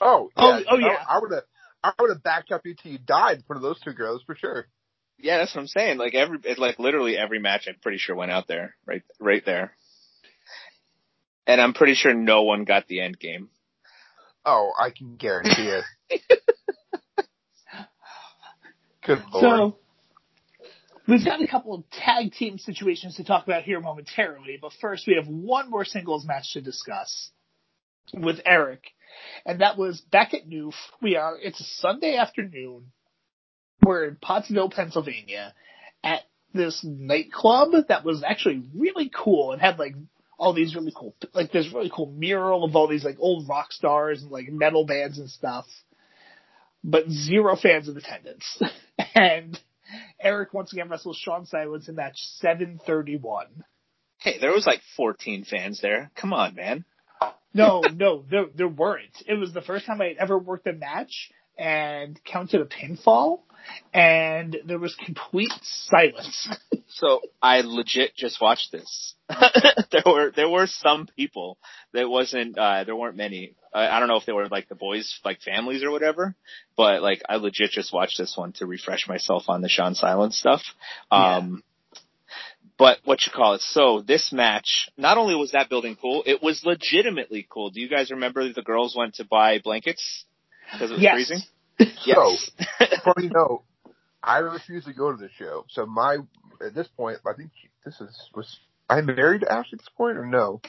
oh, 0.01 0.29
Oh, 0.35 0.57
yeah. 0.57 0.63
oh, 0.69 0.77
yeah. 0.77 0.95
I, 1.07 1.19
would 1.19 1.31
have, 1.31 1.43
I 1.83 1.93
would 1.99 2.09
have 2.09 2.23
backed 2.23 2.51
up 2.51 2.65
you 2.65 2.75
till 2.75 2.91
you 2.91 2.97
died 2.97 3.37
in 3.37 3.43
front 3.43 3.57
of 3.57 3.63
those 3.63 3.79
two 3.81 3.93
girls 3.93 4.23
for 4.25 4.35
sure. 4.35 4.67
Yeah, 5.19 5.37
that's 5.37 5.53
what 5.53 5.61
I'm 5.61 5.67
saying. 5.67 5.97
Like 5.97 6.15
every, 6.15 6.39
it's 6.43 6.59
like 6.59 6.79
literally 6.79 7.17
every 7.17 7.39
match 7.39 7.67
I'm 7.67 7.75
pretty 7.81 7.99
sure 7.99 8.15
went 8.15 8.31
out 8.31 8.47
there, 8.47 8.75
right, 8.85 9.03
right 9.19 9.45
there. 9.45 9.75
And 11.45 11.61
I'm 11.61 11.73
pretty 11.73 11.93
sure 11.93 12.13
no 12.13 12.43
one 12.43 12.63
got 12.65 12.87
the 12.87 13.01
end 13.01 13.19
game. 13.19 13.49
Oh, 14.45 14.71
I 14.79 14.89
can 14.89 15.15
guarantee 15.17 15.71
it. 16.09 16.21
Good 19.05 19.21
lord. 19.33 19.73
We've 21.11 21.25
got 21.25 21.41
a 21.41 21.47
couple 21.47 21.73
of 21.73 21.83
tag 21.89 22.31
team 22.31 22.57
situations 22.57 23.17
to 23.17 23.25
talk 23.25 23.43
about 23.43 23.63
here 23.63 23.81
momentarily, 23.81 24.57
but 24.61 24.71
first 24.79 25.05
we 25.05 25.15
have 25.15 25.27
one 25.27 25.69
more 25.69 25.83
singles 25.83 26.25
match 26.25 26.53
to 26.53 26.61
discuss 26.61 27.31
with 28.13 28.39
Eric, 28.45 28.85
and 29.45 29.59
that 29.59 29.77
was 29.77 29.99
back 29.99 30.33
at 30.33 30.49
Noof. 30.49 30.71
We 31.01 31.17
are, 31.17 31.37
it's 31.37 31.59
a 31.59 31.65
Sunday 31.81 32.15
afternoon. 32.15 32.93
We're 33.85 34.05
in 34.05 34.15
Pottsville, 34.21 34.69
Pennsylvania 34.69 35.53
at 36.01 36.21
this 36.53 36.79
nightclub 36.81 37.73
that 37.89 38.05
was 38.05 38.23
actually 38.25 38.63
really 38.73 39.11
cool 39.13 39.51
and 39.51 39.61
had 39.61 39.79
like 39.79 39.95
all 40.39 40.53
these 40.53 40.75
really 40.75 40.93
cool, 40.95 41.13
like 41.33 41.51
this 41.51 41.73
really 41.73 41.91
cool 41.93 42.09
mural 42.09 42.63
of 42.63 42.73
all 42.73 42.87
these 42.87 43.03
like 43.03 43.17
old 43.19 43.49
rock 43.49 43.73
stars 43.73 44.21
and 44.21 44.31
like 44.31 44.47
metal 44.49 44.85
bands 44.85 45.19
and 45.19 45.29
stuff, 45.29 45.65
but 46.85 47.09
zero 47.09 47.57
fans 47.57 47.89
in 47.89 47.97
attendance. 47.97 48.63
and 49.13 49.59
Eric 50.19 50.53
once 50.53 50.73
again 50.73 50.89
wrestles 50.89 51.17
Sean 51.17 51.45
Silence 51.45 51.87
in 51.89 51.95
match 51.95 52.17
731. 52.37 53.47
Hey, 54.19 54.37
there 54.39 54.51
was 54.51 54.65
like 54.65 54.81
14 54.97 55.45
fans 55.45 55.81
there. 55.81 56.11
Come 56.15 56.33
on, 56.33 56.55
man. 56.55 56.85
No, 57.53 57.81
no, 57.95 58.23
there, 58.29 58.45
there 58.53 58.67
weren't. 58.67 59.23
It 59.27 59.35
was 59.35 59.53
the 59.53 59.61
first 59.61 59.85
time 59.85 60.01
I 60.01 60.09
had 60.09 60.17
ever 60.17 60.37
worked 60.37 60.67
a 60.67 60.73
match 60.73 61.31
and 61.57 62.19
counted 62.23 62.61
a 62.61 62.65
pinfall, 62.65 63.41
and 63.93 64.57
there 64.65 64.79
was 64.79 64.95
complete 64.95 65.51
silence. 65.61 66.49
So 66.87 67.21
I 67.41 67.61
legit 67.61 68.15
just 68.15 68.41
watched 68.41 68.71
this. 68.71 69.15
there 69.91 70.03
were 70.05 70.31
there 70.31 70.49
were 70.49 70.67
some 70.67 71.07
people. 71.15 71.57
There 71.93 72.09
wasn't 72.09 72.57
uh 72.57 72.83
there 72.83 72.95
weren't 72.95 73.15
many. 73.17 73.55
I, 73.73 73.87
I 73.87 73.99
don't 73.99 74.09
know 74.09 74.17
if 74.17 74.25
they 74.25 74.33
were 74.33 74.47
like 74.49 74.67
the 74.69 74.75
boys 74.75 75.19
like 75.23 75.41
families 75.41 75.83
or 75.83 75.91
whatever, 75.91 76.35
but 76.75 77.01
like 77.01 77.21
I 77.29 77.37
legit 77.37 77.71
just 77.71 77.93
watched 77.93 78.17
this 78.17 78.35
one 78.35 78.53
to 78.53 78.65
refresh 78.65 79.07
myself 79.07 79.43
on 79.47 79.61
the 79.61 79.69
Sean 79.69 79.95
Silence 79.95 80.37
stuff. 80.37 80.61
Um 81.11 81.63
but 82.77 82.97
what 83.03 83.25
you 83.25 83.31
call 83.31 83.53
it? 83.53 83.61
So 83.61 84.01
this 84.01 84.31
match, 84.31 84.89
not 84.97 85.17
only 85.17 85.35
was 85.35 85.51
that 85.51 85.69
building 85.69 85.95
cool, 86.01 86.23
it 86.25 86.41
was 86.41 86.63
legitimately 86.65 87.45
cool. 87.49 87.69
Do 87.69 87.79
you 87.79 87.87
guys 87.87 88.09
remember 88.11 88.51
the 88.51 88.61
girls 88.63 88.95
went 88.97 89.15
to 89.15 89.25
buy 89.25 89.59
blankets 89.63 90.25
because 90.71 90.89
it 90.89 90.95
was 90.95 91.03
Yes. 91.03 91.13
freezing? 91.13 91.41
So, 92.05 92.35
funny 93.03 93.29
note, 93.33 93.63
I 94.23 94.39
refuse 94.39 94.85
to 94.85 94.93
go 94.93 95.11
to 95.11 95.17
the 95.17 95.29
show. 95.37 95.65
So 95.69 95.85
my 95.85 96.17
at 96.65 96.75
this 96.75 96.87
point, 96.89 97.19
I 97.27 97.33
think 97.35 97.51
this 97.85 97.99
is 98.01 98.29
was 98.35 98.59
I 98.89 99.01
married 99.01 99.43
Ashley 99.43 99.73
at 99.73 99.79
this 99.79 99.89
point 99.97 100.17
or 100.17 100.25
no? 100.25 100.61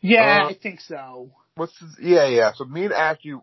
yeah, 0.00 0.44
Uh, 0.44 0.48
I 0.50 0.54
think 0.54 0.80
so. 0.80 1.30
What's 1.56 1.78
this? 1.80 1.96
yeah 2.00 2.26
yeah. 2.28 2.52
So 2.54 2.64
me 2.64 2.84
and 2.84 2.92
Ashley, 2.92 3.34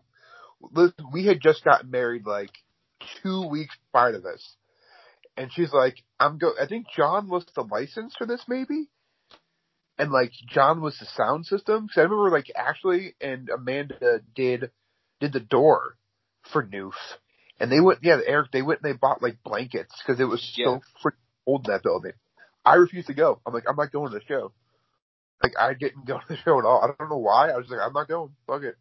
we 1.12 1.26
had 1.26 1.40
just 1.40 1.64
gotten 1.64 1.90
married 1.90 2.26
like 2.26 2.50
two 3.22 3.46
weeks 3.48 3.76
prior 3.92 4.12
to 4.12 4.18
this, 4.20 4.54
and 5.36 5.52
she's 5.52 5.72
like, 5.72 5.96
I'm 6.18 6.38
go. 6.38 6.52
I 6.60 6.66
think 6.66 6.86
John 6.96 7.28
was 7.28 7.44
the 7.54 7.62
license 7.62 8.14
for 8.16 8.26
this 8.26 8.42
maybe. 8.48 8.88
And 9.98 10.10
like 10.10 10.32
John 10.48 10.82
was 10.82 10.98
the 10.98 11.06
sound 11.06 11.46
system. 11.46 11.88
Cause 11.88 11.96
I 11.98 12.02
remember 12.02 12.30
like 12.30 12.50
Ashley 12.54 13.14
and 13.20 13.48
Amanda 13.48 14.20
did 14.34 14.70
did 15.20 15.32
the 15.32 15.40
door 15.40 15.96
for 16.52 16.64
Noof, 16.64 16.92
and 17.60 17.70
they 17.70 17.80
went 17.80 18.00
yeah 18.02 18.18
Eric 18.26 18.50
they 18.52 18.62
went 18.62 18.80
and 18.82 18.92
they 18.92 18.96
bought 18.96 19.22
like 19.22 19.38
blankets 19.44 19.94
because 20.04 20.20
it 20.20 20.24
was 20.24 20.52
Yeah. 20.56 20.66
so 20.66 20.80
freaking 21.04 21.16
cold 21.44 21.66
in 21.66 21.72
that 21.72 21.82
building. 21.82 22.12
I 22.64 22.74
refused 22.74 23.06
to 23.08 23.14
go. 23.14 23.40
I'm 23.46 23.54
like 23.54 23.64
I'm 23.68 23.76
not 23.76 23.92
going 23.92 24.12
to 24.12 24.18
the 24.18 24.24
show. 24.26 24.52
Like 25.42 25.52
I 25.58 25.74
didn't 25.74 26.06
go 26.06 26.18
to 26.18 26.24
the 26.28 26.36
show 26.36 26.58
at 26.58 26.64
all. 26.64 26.80
I 26.82 26.88
don't 26.98 27.10
know 27.10 27.18
why. 27.18 27.50
I 27.50 27.56
was 27.56 27.66
like 27.68 27.80
I'm 27.80 27.92
not 27.92 28.08
going. 28.08 28.30
Fuck 28.46 28.62
it. 28.62 28.76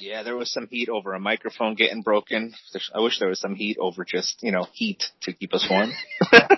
Yeah, 0.00 0.22
there 0.22 0.36
was 0.36 0.50
some 0.50 0.66
heat 0.70 0.88
over 0.88 1.12
a 1.12 1.20
microphone 1.20 1.74
getting 1.74 2.00
broken. 2.02 2.54
There's- 2.72 2.90
I 2.94 3.00
wish 3.00 3.18
there 3.18 3.28
was 3.28 3.38
some 3.40 3.54
heat 3.54 3.76
over 3.78 4.02
just, 4.04 4.42
you 4.42 4.50
know, 4.50 4.66
heat 4.72 5.04
to 5.22 5.32
keep 5.34 5.52
us 5.52 5.66
warm. 5.70 5.92
Yeah. 6.32 6.48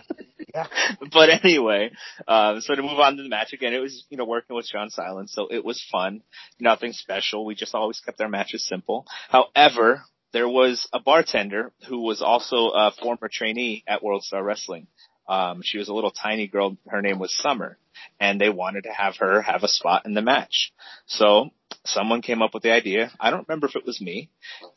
But 1.12 1.45
anyway, 1.45 1.91
uh, 2.26 2.61
so 2.61 2.75
to 2.75 2.81
move 2.83 2.99
on 2.99 3.17
to 3.17 3.23
the 3.23 3.29
match 3.29 3.53
again, 3.53 3.75
it 3.75 3.79
was, 3.81 4.05
you 4.09 4.17
know, 4.17 4.25
working 4.25 4.57
with 4.57 4.65
Sean 4.67 4.88
Silence, 4.91 5.33
so 5.35 5.49
it 5.50 5.65
was 5.65 5.85
fun. 5.93 6.23
Nothing 6.59 6.93
special. 6.93 7.45
We 7.45 7.55
just 7.55 7.75
always 7.75 8.00
kept 8.00 8.21
our 8.23 8.29
matches 8.29 8.67
simple. 8.67 9.05
However, 9.29 10.03
there 10.33 10.49
was 10.49 10.88
a 10.92 11.00
bartender 11.00 11.73
who 11.88 12.02
was 12.02 12.23
also 12.23 12.71
a 12.75 12.92
former 12.92 13.28
trainee 13.33 13.85
at 13.87 14.02
World 14.02 14.23
Star 14.23 14.42
Wrestling. 14.42 14.87
Um, 15.28 15.61
she 15.62 15.78
was 15.78 15.88
a 15.88 15.95
little 15.95 16.11
tiny 16.11 16.47
girl. 16.47 16.76
Her 16.88 17.02
name 17.02 17.18
was 17.18 17.37
Summer, 17.37 17.78
and 18.21 18.40
they 18.40 18.49
wanted 18.49 18.85
to 18.85 18.92
have 18.92 19.16
her 19.16 19.42
have 19.42 19.64
a 19.64 19.68
spot 19.68 20.06
in 20.06 20.14
the 20.14 20.23
match. 20.23 20.73
So 21.06 21.50
someone 21.85 22.23
came 22.23 22.42
up 22.42 22.54
with 22.54 22.62
the 22.62 22.73
idea. 22.73 23.11
I 23.18 23.30
don't 23.30 23.47
remember 23.49 23.66
if 23.66 23.76
it 23.76 23.87
was 23.87 24.00
me 24.00 24.30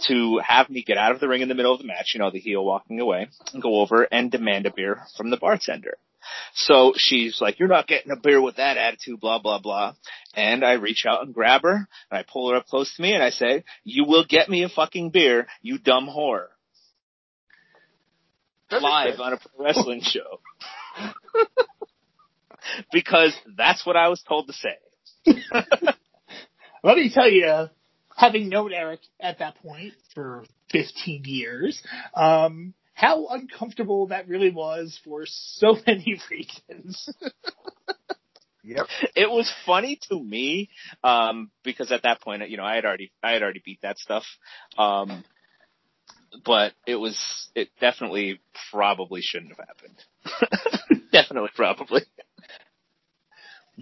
to 0.07 0.39
have 0.43 0.69
me 0.69 0.83
get 0.83 0.97
out 0.97 1.11
of 1.11 1.19
the 1.19 1.27
ring 1.27 1.41
in 1.41 1.49
the 1.49 1.55
middle 1.55 1.73
of 1.73 1.79
the 1.79 1.87
match, 1.87 2.11
you 2.13 2.19
know, 2.19 2.31
the 2.31 2.39
heel 2.39 2.63
walking 2.65 2.99
away 2.99 3.27
and 3.53 3.61
go 3.61 3.81
over 3.81 4.07
and 4.11 4.31
demand 4.31 4.65
a 4.65 4.73
beer 4.73 5.01
from 5.17 5.29
the 5.29 5.37
bartender. 5.37 5.97
So 6.53 6.93
she's 6.95 7.39
like, 7.41 7.59
you're 7.59 7.67
not 7.67 7.87
getting 7.87 8.11
a 8.11 8.15
beer 8.15 8.41
with 8.41 8.57
that 8.57 8.77
attitude, 8.77 9.19
blah, 9.19 9.39
blah, 9.39 9.59
blah. 9.59 9.93
And 10.35 10.63
I 10.63 10.73
reach 10.73 11.05
out 11.07 11.23
and 11.23 11.33
grab 11.33 11.61
her 11.63 11.75
and 11.75 11.87
I 12.11 12.23
pull 12.23 12.49
her 12.51 12.57
up 12.57 12.67
close 12.67 12.93
to 12.95 13.01
me 13.01 13.13
and 13.13 13.23
I 13.23 13.29
say, 13.29 13.63
you 13.83 14.05
will 14.05 14.25
get 14.27 14.49
me 14.49 14.63
a 14.63 14.69
fucking 14.69 15.11
beer, 15.11 15.47
you 15.61 15.77
dumb 15.77 16.07
whore. 16.07 16.47
That 18.69 18.81
Live 18.81 19.19
on 19.19 19.33
a 19.33 19.37
pro 19.37 19.65
wrestling 19.65 20.01
show. 20.03 20.39
because 22.91 23.35
that's 23.57 23.85
what 23.85 23.95
I 23.95 24.09
was 24.09 24.21
told 24.27 24.47
to 24.47 24.53
say. 24.53 24.77
Let 26.83 26.97
me 26.97 27.11
tell 27.13 27.29
you, 27.29 27.67
having 28.15 28.49
known 28.49 28.73
Eric 28.73 28.99
at 29.19 29.39
that 29.39 29.55
point 29.55 29.93
for 30.13 30.45
15 30.71 31.23
years, 31.25 31.81
um, 32.15 32.73
how 32.99 33.27
uncomfortable 33.27 34.07
that 34.07 34.27
really 34.27 34.51
was 34.51 34.99
for 35.05 35.23
so 35.25 35.77
many 35.87 36.19
reasons. 36.29 37.13
Yep. 38.61 38.87
it 39.15 39.31
was 39.31 39.51
funny 39.65 39.97
to 40.09 40.21
me 40.21 40.69
um 41.03 41.49
because 41.63 41.93
at 41.93 42.03
that 42.03 42.21
point 42.21 42.47
you 42.49 42.57
know 42.57 42.65
i 42.65 42.75
had 42.75 42.83
already 42.85 43.09
i 43.23 43.31
had 43.31 43.41
already 43.41 43.61
beat 43.63 43.79
that 43.81 43.97
stuff 43.97 44.25
um 44.77 45.23
but 46.45 46.73
it 46.85 46.97
was 46.97 47.17
it 47.55 47.69
definitely 47.79 48.41
probably 48.69 49.21
shouldn't 49.21 49.53
have 49.55 49.65
happened 49.65 51.07
definitely 51.13 51.49
probably 51.55 52.01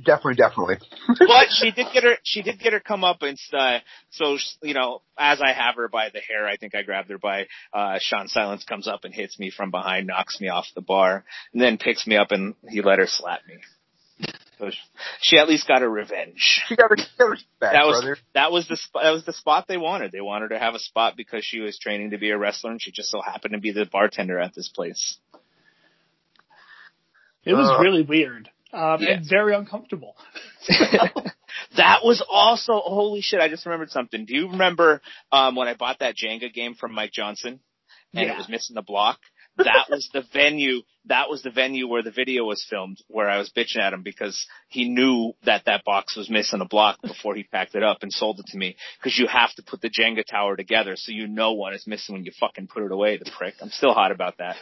Definitely, 0.05 0.35
definitely. 0.35 0.77
but 1.19 1.47
she 1.49 1.71
did 1.71 1.87
get 1.93 2.03
her 2.03 2.17
she 2.23 2.41
did 2.41 2.59
get 2.59 2.73
her 2.73 2.79
come 2.79 3.03
up 3.03 3.21
and 3.23 3.37
uh, 3.53 3.79
so 4.11 4.37
you 4.61 4.73
know 4.73 5.01
as 5.17 5.41
i 5.41 5.51
have 5.53 5.75
her 5.75 5.87
by 5.87 6.09
the 6.13 6.19
hair 6.19 6.45
i 6.47 6.55
think 6.57 6.75
i 6.75 6.83
grabbed 6.83 7.09
her 7.09 7.17
by 7.17 7.47
uh 7.73 7.97
sean 7.99 8.27
silence 8.27 8.63
comes 8.63 8.87
up 8.87 9.05
and 9.05 9.13
hits 9.13 9.39
me 9.39 9.49
from 9.49 9.71
behind 9.71 10.05
knocks 10.05 10.39
me 10.39 10.49
off 10.49 10.65
the 10.75 10.81
bar 10.81 11.23
and 11.53 11.61
then 11.61 11.77
picks 11.77 12.05
me 12.05 12.15
up 12.15 12.31
and 12.31 12.53
he 12.69 12.81
let 12.81 12.99
her 12.99 13.07
slap 13.07 13.41
me 13.47 13.55
so 14.59 14.71
she 15.21 15.37
at 15.37 15.47
least 15.47 15.67
got 15.67 15.81
her 15.81 15.89
revenge 15.89 16.61
She 16.67 16.75
got 16.75 16.89
her, 16.89 16.97
she 16.97 17.05
got 17.17 17.27
her 17.29 17.35
back, 17.59 17.73
that 17.73 17.85
was 17.85 18.01
brother. 18.01 18.17
that 18.33 18.51
was 18.51 18.67
the 18.67 18.77
sp- 18.77 19.01
that 19.01 19.11
was 19.11 19.25
the 19.25 19.33
spot 19.33 19.65
they 19.67 19.77
wanted. 19.77 20.11
They 20.11 20.21
wanted 20.21 20.51
her 20.51 20.57
to 20.57 20.59
have 20.59 20.73
a 20.75 20.79
spot 20.79 21.13
because 21.15 21.45
she 21.45 21.59
was 21.59 21.77
training 21.77 22.09
to 22.11 22.17
be 22.17 22.31
a 22.31 22.37
wrestler, 22.37 22.71
and 22.71 22.81
she 22.81 22.91
just 22.91 23.09
so 23.11 23.21
happened 23.21 23.53
to 23.53 23.59
be 23.59 23.71
the 23.71 23.85
bartender 23.85 24.39
at 24.39 24.55
this 24.55 24.67
place. 24.69 25.17
It 27.45 27.53
was 27.53 27.69
Uh. 27.69 27.79
really 27.81 28.01
weird. 28.01 28.49
Um, 28.73 29.01
Yeah. 29.01 29.11
and 29.15 29.25
very 29.29 29.55
uncomfortable. 29.55 30.15
that 31.77 31.99
was 32.03 32.23
also 32.29 32.73
holy 32.79 33.21
shit! 33.21 33.39
I 33.39 33.47
just 33.49 33.65
remembered 33.65 33.91
something. 33.91 34.25
Do 34.25 34.35
you 34.35 34.49
remember 34.51 35.01
um, 35.31 35.55
when 35.55 35.67
I 35.67 35.73
bought 35.73 35.99
that 35.99 36.15
Jenga 36.15 36.53
game 36.53 36.75
from 36.75 36.93
Mike 36.93 37.11
Johnson, 37.11 37.59
and 38.13 38.27
Yeah. 38.27 38.33
it 38.33 38.37
was 38.37 38.49
missing 38.49 38.75
the 38.75 38.81
block? 38.81 39.19
That 39.57 39.87
was 39.89 40.09
the 40.13 40.21
venue. 40.33 40.81
That 41.05 41.29
was 41.29 41.41
the 41.41 41.49
venue 41.49 41.87
where 41.87 42.03
the 42.03 42.11
video 42.11 42.43
was 42.43 42.65
filmed, 42.69 42.97
where 43.07 43.29
I 43.29 43.37
was 43.37 43.49
bitching 43.55 43.79
at 43.79 43.93
him 43.93 44.03
because 44.03 44.45
he 44.67 44.89
knew 44.89 45.33
that 45.45 45.65
that 45.65 45.83
box 45.85 46.15
was 46.15 46.29
missing 46.29 46.61
a 46.61 46.65
block 46.65 47.01
before 47.01 47.33
he 47.35 47.43
packed 47.43 47.73
it 47.73 47.81
up 47.83 47.99
and 48.01 48.11
sold 48.11 48.39
it 48.39 48.47
to 48.47 48.57
me. 48.57 48.75
Because 48.99 49.17
you 49.17 49.25
have 49.27 49.53
to 49.55 49.63
put 49.63 49.81
the 49.81 49.89
Jenga 49.89 50.23
tower 50.25 50.55
together, 50.57 50.95
so 50.95 51.11
you 51.11 51.27
know 51.27 51.53
one 51.53 51.73
is 51.73 51.87
missing 51.87 52.13
when 52.15 52.25
you 52.25 52.31
fucking 52.39 52.67
put 52.67 52.83
it 52.83 52.91
away. 52.91 53.17
The 53.17 53.31
prick. 53.35 53.55
I'm 53.61 53.69
still 53.71 53.93
hot 53.93 54.11
about 54.11 54.35
that. 54.39 54.57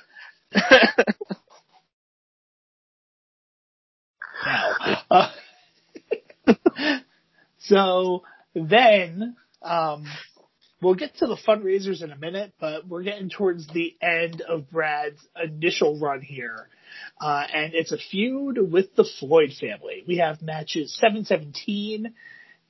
so 7.59 8.23
then, 8.53 9.35
um, 9.61 10.05
we'll 10.81 10.95
get 10.95 11.17
to 11.17 11.27
the 11.27 11.37
fundraisers 11.47 12.03
in 12.03 12.11
a 12.11 12.17
minute, 12.17 12.53
but 12.59 12.87
we're 12.87 13.03
getting 13.03 13.29
towards 13.29 13.67
the 13.67 13.95
end 14.01 14.41
of 14.41 14.69
Brad's 14.69 15.19
initial 15.41 15.99
run 15.99 16.21
here. 16.21 16.69
Uh, 17.19 17.43
and 17.53 17.73
it's 17.73 17.91
a 17.91 17.97
feud 17.97 18.71
with 18.71 18.95
the 18.95 19.07
Floyd 19.19 19.51
family. 19.59 20.03
We 20.07 20.17
have 20.17 20.41
matches 20.41 20.95
717 20.99 22.13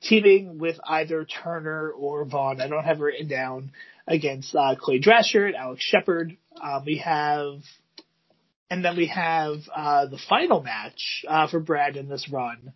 teaming 0.02 0.58
with 0.58 0.78
either 0.86 1.24
Turner 1.24 1.90
or 1.90 2.24
Vaughn. 2.24 2.60
I 2.60 2.68
don't 2.68 2.84
have 2.84 3.00
it 3.00 3.02
written 3.02 3.28
down 3.28 3.72
against 4.06 4.54
uh, 4.54 4.76
Clay 4.78 5.00
Drasher 5.00 5.46
and 5.46 5.56
Alex 5.56 5.82
Shepard. 5.82 6.36
Uh, 6.60 6.80
we 6.84 6.98
have 6.98 7.60
and 8.70 8.84
then 8.84 8.96
we 8.96 9.06
have 9.06 9.56
uh, 9.74 10.06
the 10.06 10.18
final 10.28 10.62
match 10.62 11.24
uh, 11.28 11.48
for 11.48 11.60
Brad 11.60 11.96
in 11.96 12.08
this 12.08 12.28
run, 12.30 12.72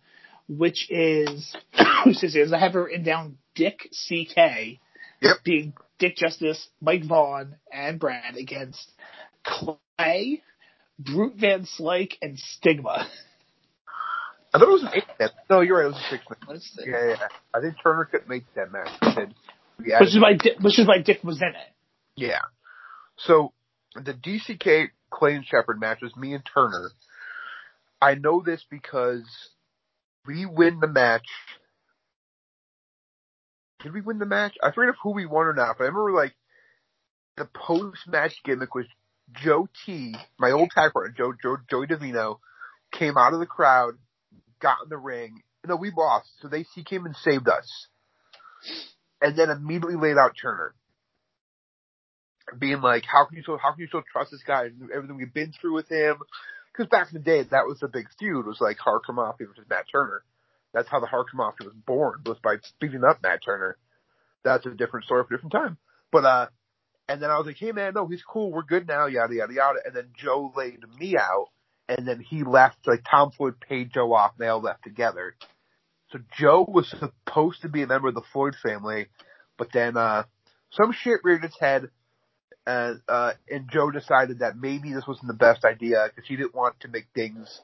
which 0.47 0.87
is, 0.89 1.55
excuse 2.05 2.35
me, 2.35 2.43
I 2.53 2.59
have 2.59 2.75
it 2.75 2.79
written 2.79 3.03
down 3.03 3.37
Dick 3.55 3.89
CK, 3.91 4.79
Yep. 5.21 5.37
being 5.43 5.73
Dick 5.99 6.15
Justice, 6.15 6.67
Mike 6.81 7.05
Vaughn, 7.05 7.55
and 7.71 7.99
Brad 7.99 8.35
against 8.35 8.91
Clay, 9.45 10.41
Brute 10.97 11.35
Van 11.35 11.65
Slyke, 11.79 12.13
and 12.21 12.39
Stigma. 12.39 13.07
I 14.53 14.57
thought 14.59 14.67
it 14.67 14.71
was 14.71 14.83
an 14.83 14.89
eight 14.95 15.03
man. 15.19 15.29
No, 15.49 15.61
you're 15.61 15.77
right. 15.77 15.85
It 15.85 15.89
was 15.89 15.97
a 15.97 16.09
six 16.09 16.23
man. 16.29 16.39
Let's. 16.49 16.79
Yeah, 16.85 17.07
yeah. 17.09 17.15
I 17.53 17.61
think 17.61 17.75
Turner 17.83 18.05
couldn't 18.05 18.27
make 18.27 18.43
that 18.55 18.71
match. 18.71 18.89
Said 19.15 19.33
Which 19.77 20.09
is 20.09 20.19
why 20.19 20.33
Di- 20.33 20.55
which 20.59 20.77
is 20.79 20.87
why 20.87 20.97
Dick 21.01 21.23
was 21.23 21.41
in 21.41 21.49
it. 21.49 21.73
Yeah. 22.15 22.39
So 23.17 23.53
the 23.95 24.13
DCK 24.13 24.89
Clay 25.11 25.35
and 25.35 25.45
Shepard 25.45 25.79
match 25.79 25.99
was 26.01 26.15
me 26.15 26.33
and 26.33 26.43
Turner. 26.45 26.91
I 28.01 28.15
know 28.15 28.41
this 28.43 28.65
because 28.69 29.25
we 30.25 30.45
win 30.45 30.79
the 30.79 30.87
match. 30.87 31.27
Did 33.83 33.93
we 33.93 34.01
win 34.01 34.19
the 34.19 34.25
match? 34.25 34.55
I 34.63 34.71
forget 34.71 34.95
who 35.03 35.11
we 35.11 35.25
won 35.25 35.47
or 35.47 35.53
not, 35.53 35.77
but 35.77 35.83
I 35.83 35.87
remember 35.87 36.11
like 36.13 36.33
the 37.37 37.45
post 37.45 38.07
match 38.07 38.33
gimmick 38.43 38.73
was 38.73 38.85
Joe 39.33 39.67
T, 39.85 40.15
my 40.39 40.51
old 40.51 40.71
tag 40.71 40.93
partner, 40.93 41.13
Joe, 41.15 41.33
Joe 41.41 41.57
Joey 41.69 41.87
Davino, 41.87 42.37
came 42.91 43.17
out 43.17 43.33
of 43.33 43.39
the 43.39 43.45
crowd, 43.45 43.95
got 44.59 44.77
in 44.83 44.89
the 44.89 44.97
ring. 44.97 45.41
No, 45.65 45.75
we 45.75 45.91
lost, 45.95 46.29
so 46.41 46.47
they 46.47 46.65
he 46.75 46.83
came 46.83 47.05
and 47.05 47.15
saved 47.15 47.47
us, 47.47 47.87
and 49.21 49.35
then 49.35 49.49
immediately 49.49 49.95
laid 49.95 50.17
out 50.17 50.35
Turner 50.39 50.73
being 52.59 52.81
like, 52.81 53.05
how 53.05 53.25
can 53.25 53.37
you 53.37 53.43
still, 53.43 53.57
how 53.57 53.71
can 53.71 53.81
you 53.81 53.87
still 53.87 54.03
trust 54.11 54.31
this 54.31 54.43
guy 54.43 54.65
and 54.65 54.89
everything 54.93 55.17
we've 55.17 55.33
been 55.33 55.53
through 55.59 55.75
with 55.75 55.89
him? 55.89 56.17
Because 56.71 56.89
back 56.89 57.07
in 57.11 57.17
the 57.17 57.23
day, 57.23 57.43
that 57.43 57.67
was 57.67 57.79
the 57.79 57.87
big 57.87 58.07
feud 58.17 58.45
was 58.45 58.61
like 58.61 58.77
Hardcore 58.77 59.15
Mafia 59.15 59.47
versus 59.47 59.65
Matt 59.69 59.85
Turner. 59.91 60.23
That's 60.73 60.89
how 60.89 60.99
the 60.99 61.07
Hardcore 61.07 61.35
Mafia 61.35 61.67
was 61.67 61.75
born 61.85 62.21
was 62.25 62.37
by 62.43 62.55
beating 62.79 63.03
up 63.03 63.21
Matt 63.21 63.41
Turner. 63.43 63.77
That's 64.43 64.65
a 64.65 64.71
different 64.71 65.05
story 65.05 65.23
for 65.27 65.33
a 65.33 65.37
different 65.37 65.53
time. 65.53 65.77
But 66.11 66.25
uh, 66.25 66.47
and 67.07 67.21
then 67.21 67.29
I 67.29 67.37
was 67.37 67.45
like, 67.45 67.57
hey 67.57 67.71
man, 67.73 67.93
no, 67.95 68.07
he's 68.07 68.23
cool, 68.23 68.51
we're 68.51 68.63
good 68.63 68.87
now, 68.87 69.07
yada 69.07 69.33
yada 69.33 69.53
yada. 69.53 69.79
And 69.85 69.95
then 69.95 70.09
Joe 70.17 70.53
laid 70.55 70.79
me 70.97 71.17
out, 71.17 71.47
and 71.89 72.07
then 72.07 72.21
he 72.21 72.43
left. 72.43 72.87
Like 72.87 73.03
Tom 73.09 73.31
Floyd 73.31 73.55
paid 73.59 73.91
Joe 73.93 74.13
off, 74.13 74.31
and 74.37 74.45
they 74.45 74.49
all 74.49 74.61
left 74.61 74.83
together. 74.83 75.35
So 76.11 76.19
Joe 76.37 76.65
was 76.67 76.89
supposed 76.89 77.61
to 77.61 77.69
be 77.69 77.83
a 77.83 77.87
member 77.87 78.07
of 78.07 78.15
the 78.15 78.21
Floyd 78.33 78.55
family, 78.61 79.07
but 79.57 79.69
then 79.73 79.97
uh, 79.97 80.23
some 80.71 80.93
shit 80.93 81.19
reared 81.23 81.43
its 81.43 81.59
head 81.59 81.89
and 82.65 83.01
uh, 83.07 83.33
and 83.49 83.69
Joe 83.71 83.91
decided 83.91 84.39
that 84.39 84.57
maybe 84.57 84.93
this 84.93 85.07
wasn't 85.07 85.27
the 85.27 85.33
best 85.33 85.65
idea 85.65 86.09
because 86.09 86.27
he 86.27 86.35
didn't 86.35 86.55
want 86.55 86.79
to 86.81 86.87
make 86.87 87.07
things 87.15 87.61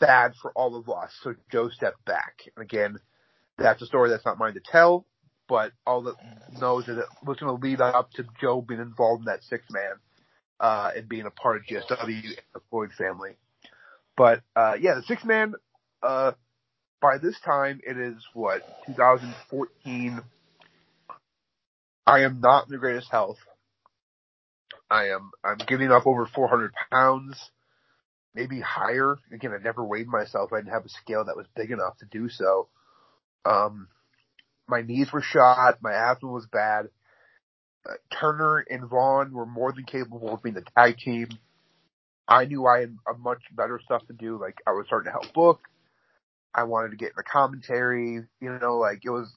bad 0.00 0.32
for 0.40 0.52
all 0.52 0.76
of 0.76 0.88
us. 0.88 1.12
So 1.22 1.34
Joe 1.50 1.68
stepped 1.68 2.04
back. 2.04 2.42
And 2.56 2.62
again, 2.62 2.98
that's 3.58 3.82
a 3.82 3.86
story 3.86 4.10
that's 4.10 4.24
not 4.24 4.38
mine 4.38 4.54
to 4.54 4.60
tell, 4.60 5.06
but 5.48 5.72
all 5.86 6.02
that 6.02 6.16
knows 6.60 6.86
that 6.86 6.98
it 6.98 7.06
was 7.24 7.38
going 7.38 7.56
to 7.56 7.62
lead 7.66 7.80
up 7.80 8.10
to 8.12 8.24
Joe 8.40 8.60
being 8.60 8.80
involved 8.80 9.22
in 9.22 9.26
that 9.26 9.44
six 9.44 9.64
man 9.70 9.94
uh, 10.60 10.90
and 10.96 11.08
being 11.08 11.26
a 11.26 11.30
part 11.30 11.56
of 11.56 11.62
GSW 11.64 12.24
and 12.24 12.36
the 12.54 12.60
Floyd 12.70 12.90
family. 12.96 13.36
But 14.16 14.42
uh, 14.54 14.74
yeah, 14.80 14.94
the 14.94 15.02
six 15.02 15.24
man. 15.24 15.54
Uh, 16.02 16.32
by 17.00 17.18
this 17.18 17.38
time, 17.40 17.80
it 17.86 17.98
is 17.98 18.16
what 18.32 18.62
2014. 18.86 20.20
I 22.06 22.20
am 22.20 22.40
not 22.40 22.66
in 22.66 22.72
the 22.72 22.78
greatest 22.78 23.10
health. 23.10 23.38
I 24.90 25.08
am 25.08 25.30
I'm 25.44 25.58
giving 25.66 25.90
up 25.90 26.06
over 26.06 26.26
400 26.26 26.72
pounds, 26.90 27.50
maybe 28.34 28.60
higher. 28.60 29.16
Again, 29.32 29.52
I 29.52 29.62
never 29.62 29.84
weighed 29.84 30.06
myself. 30.06 30.52
I 30.52 30.58
didn't 30.58 30.72
have 30.72 30.84
a 30.84 30.90
scale 30.90 31.24
that 31.24 31.36
was 31.36 31.46
big 31.56 31.70
enough 31.70 31.96
to 31.98 32.06
do 32.06 32.28
so. 32.28 32.68
Um, 33.44 33.88
my 34.68 34.82
knees 34.82 35.12
were 35.12 35.22
shot. 35.22 35.78
My 35.80 35.92
asthma 35.92 36.28
was 36.30 36.46
bad. 36.46 36.88
Uh, 37.88 37.94
Turner 38.20 38.64
and 38.68 38.88
Vaughn 38.88 39.32
were 39.32 39.46
more 39.46 39.72
than 39.72 39.84
capable 39.84 40.34
of 40.34 40.42
being 40.42 40.54
the 40.54 40.64
tag 40.76 40.98
team. 40.98 41.28
I 42.28 42.44
knew 42.44 42.66
I 42.66 42.80
had 42.80 42.96
a 43.08 43.16
much 43.16 43.42
better 43.52 43.80
stuff 43.84 44.06
to 44.08 44.12
do. 44.12 44.40
Like 44.40 44.58
I 44.66 44.72
was 44.72 44.86
starting 44.86 45.12
to 45.12 45.18
help 45.20 45.32
book. 45.32 45.60
I 46.54 46.64
wanted 46.64 46.90
to 46.90 46.96
get 46.96 47.10
in 47.10 47.16
the 47.16 47.22
commentary. 47.22 48.22
You 48.40 48.58
know, 48.60 48.76
like 48.78 49.00
it 49.04 49.10
was, 49.10 49.32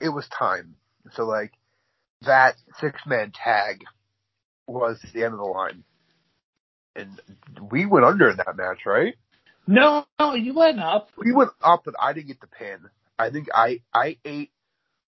it 0.00 0.08
was 0.08 0.26
time. 0.28 0.76
So 1.12 1.24
like 1.24 1.52
that 2.22 2.56
six 2.80 3.00
man 3.06 3.32
tag 3.32 3.84
was 4.66 4.98
the 5.14 5.24
end 5.24 5.34
of 5.34 5.38
the 5.38 5.44
line. 5.44 5.84
And 6.94 7.20
we 7.70 7.86
went 7.86 8.06
under 8.06 8.30
in 8.30 8.38
that 8.38 8.56
match, 8.56 8.86
right? 8.86 9.14
No, 9.66 10.06
no, 10.18 10.34
you 10.34 10.54
went 10.54 10.80
up. 10.80 11.10
We 11.16 11.32
went 11.32 11.50
up, 11.62 11.82
but 11.84 11.94
I 12.00 12.12
didn't 12.12 12.28
get 12.28 12.40
the 12.40 12.46
pin. 12.46 12.78
I 13.18 13.30
think 13.30 13.48
I 13.54 13.80
I 13.92 14.16
ate 14.24 14.50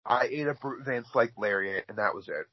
I 0.06 0.28
ate 0.32 0.48
a 0.48 0.54
Brute 0.54 0.86
Van 0.86 1.04
Slyke 1.14 1.34
lariat, 1.38 1.86
and 1.90 1.98
that 1.98 2.16
was 2.16 2.28
it. 2.30 2.46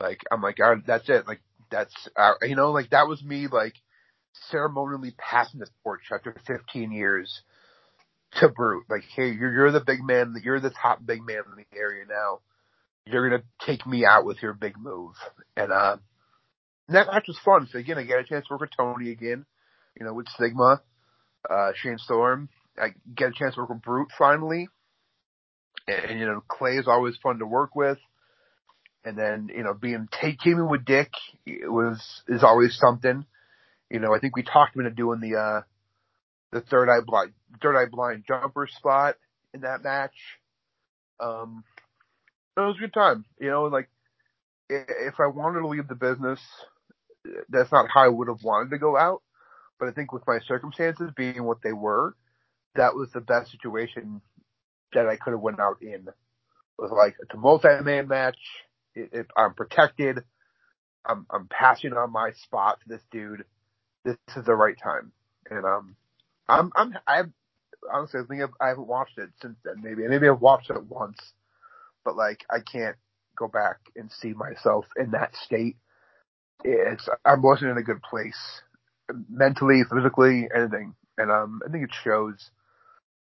Like 0.00 0.22
I'm 0.30 0.40
like, 0.40 0.60
all 0.60 0.74
right, 0.74 0.86
that's 0.86 1.08
it. 1.08 1.26
Like 1.26 1.40
that's 1.70 1.94
uh, 2.16 2.34
you 2.42 2.54
know, 2.54 2.70
like 2.70 2.90
that 2.90 3.08
was 3.08 3.22
me 3.22 3.48
like 3.50 3.74
ceremonially 4.50 5.14
passing 5.18 5.60
the 5.60 5.66
torch 5.82 6.02
after 6.12 6.36
15 6.46 6.92
years 6.92 7.42
to 8.38 8.48
Brute. 8.48 8.84
Like, 8.88 9.04
hey, 9.16 9.32
you're 9.32 9.52
you're 9.52 9.72
the 9.72 9.80
big 9.84 10.04
man. 10.04 10.34
You're 10.42 10.60
the 10.60 10.70
top 10.70 11.04
big 11.04 11.26
man 11.26 11.42
in 11.50 11.64
the 11.64 11.78
area 11.78 12.04
now. 12.08 12.40
You're 13.06 13.28
gonna 13.28 13.42
take 13.66 13.86
me 13.86 14.06
out 14.06 14.24
with 14.24 14.40
your 14.40 14.54
big 14.54 14.78
move, 14.78 15.14
and 15.56 15.72
uh. 15.72 15.96
And 16.88 16.96
that 16.96 17.06
match 17.06 17.24
was 17.28 17.38
fun. 17.44 17.68
So 17.70 17.78
again, 17.78 17.98
I 17.98 18.04
get 18.04 18.18
a 18.18 18.24
chance 18.24 18.46
to 18.46 18.54
work 18.54 18.62
with 18.62 18.70
Tony 18.76 19.10
again, 19.10 19.46
you 19.98 20.04
know, 20.04 20.12
with 20.12 20.28
Stigma, 20.28 20.82
uh, 21.48 21.72
Shane 21.76 21.98
Storm. 21.98 22.48
I 22.78 22.88
get 23.14 23.30
a 23.30 23.32
chance 23.32 23.54
to 23.54 23.62
work 23.62 23.70
with 23.70 23.82
Brute 23.82 24.10
finally. 24.18 24.68
And, 25.86 26.10
and, 26.10 26.20
you 26.20 26.26
know, 26.26 26.42
Clay 26.46 26.76
is 26.76 26.88
always 26.88 27.16
fun 27.22 27.38
to 27.38 27.46
work 27.46 27.74
with. 27.74 27.98
And 29.04 29.18
then, 29.18 29.50
you 29.54 29.62
know, 29.62 29.74
being 29.74 30.08
take 30.10 30.38
teaming 30.40 30.68
with 30.68 30.84
Dick 30.84 31.10
was 31.46 32.22
is 32.26 32.42
always 32.42 32.76
something. 32.78 33.26
You 33.90 34.00
know, 34.00 34.14
I 34.14 34.18
think 34.18 34.34
we 34.34 34.42
talked 34.42 34.74
him 34.74 34.80
into 34.80 34.94
doing 34.94 35.20
the 35.20 35.38
uh 35.38 35.60
the 36.52 36.62
third 36.62 36.88
eye 36.88 37.04
blind 37.04 37.32
third 37.60 37.76
eye 37.76 37.88
blind 37.90 38.24
jumper 38.26 38.66
spot 38.66 39.16
in 39.52 39.60
that 39.60 39.84
match. 39.84 40.14
Um 41.20 41.64
it 42.56 42.60
was 42.60 42.76
a 42.78 42.80
good 42.80 42.94
time. 42.94 43.26
You 43.38 43.50
know, 43.50 43.64
like 43.64 43.90
if 44.70 45.20
I 45.20 45.26
wanted 45.26 45.60
to 45.60 45.68
leave 45.68 45.88
the 45.88 45.94
business, 45.94 46.40
that's 47.48 47.72
not 47.72 47.88
how 47.92 48.04
I 48.04 48.08
would 48.08 48.28
have 48.28 48.42
wanted 48.42 48.70
to 48.70 48.78
go 48.78 48.96
out. 48.96 49.22
But 49.78 49.88
I 49.88 49.92
think 49.92 50.12
with 50.12 50.26
my 50.26 50.38
circumstances 50.46 51.10
being 51.16 51.44
what 51.44 51.62
they 51.62 51.72
were, 51.72 52.14
that 52.74 52.94
was 52.94 53.10
the 53.12 53.20
best 53.20 53.50
situation 53.50 54.20
that 54.92 55.06
I 55.08 55.16
could 55.16 55.32
have 55.32 55.40
went 55.40 55.60
out 55.60 55.78
in. 55.82 56.06
It 56.08 56.14
was 56.78 56.92
like 56.92 57.16
it's 57.20 57.34
a 57.34 57.36
multi-man 57.36 58.08
match. 58.08 58.38
It, 58.94 59.10
it, 59.12 59.26
I'm 59.36 59.54
protected. 59.54 60.20
I'm 61.06 61.26
I'm 61.30 61.48
passing 61.48 61.92
on 61.92 62.12
my 62.12 62.32
spot 62.32 62.80
to 62.82 62.88
this 62.88 63.02
dude. 63.10 63.44
This 64.04 64.16
is 64.36 64.44
the 64.44 64.54
right 64.54 64.76
time, 64.82 65.12
and 65.50 65.64
um, 65.64 65.96
I'm 66.48 66.70
I'm 66.74 66.94
I 67.06 67.22
honestly 67.92 68.20
I 68.20 68.24
think 68.28 68.42
I've, 68.42 68.54
I 68.60 68.68
haven't 68.68 68.86
watched 68.86 69.18
it 69.18 69.30
since 69.40 69.56
then. 69.64 69.82
Maybe 69.82 70.06
maybe 70.08 70.28
I've 70.28 70.40
watched 70.40 70.70
it 70.70 70.84
once, 70.84 71.18
but 72.04 72.16
like 72.16 72.44
I 72.50 72.60
can't 72.60 72.96
go 73.36 73.48
back 73.48 73.78
and 73.96 74.10
see 74.12 74.32
myself 74.32 74.86
in 74.96 75.12
that 75.12 75.34
state. 75.36 75.76
It's 76.62 77.08
I 77.24 77.34
wasn't 77.34 77.72
in 77.72 77.78
a 77.78 77.82
good 77.82 78.02
place, 78.02 78.38
mentally, 79.28 79.82
physically, 79.90 80.48
anything, 80.54 80.94
and 81.18 81.30
um, 81.30 81.60
I 81.66 81.70
think 81.70 81.84
it 81.84 81.94
shows. 82.04 82.50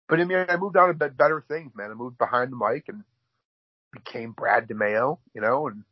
But 0.10 0.20
I 0.20 0.24
mean, 0.24 0.46
I 0.48 0.58
moved 0.58 0.78
on 0.78 0.88
to 0.88 1.10
better 1.10 1.44
things, 1.48 1.74
man. 1.76 1.92
I 1.92 1.94
moved 1.94 2.18
behind 2.18 2.52
the 2.52 2.56
mic 2.56 2.86
and 2.88 3.04
became 3.92 4.32
Brad 4.32 4.68
DeMeo, 4.68 5.20
you 5.34 5.42
know, 5.42 5.68
and 5.68 5.84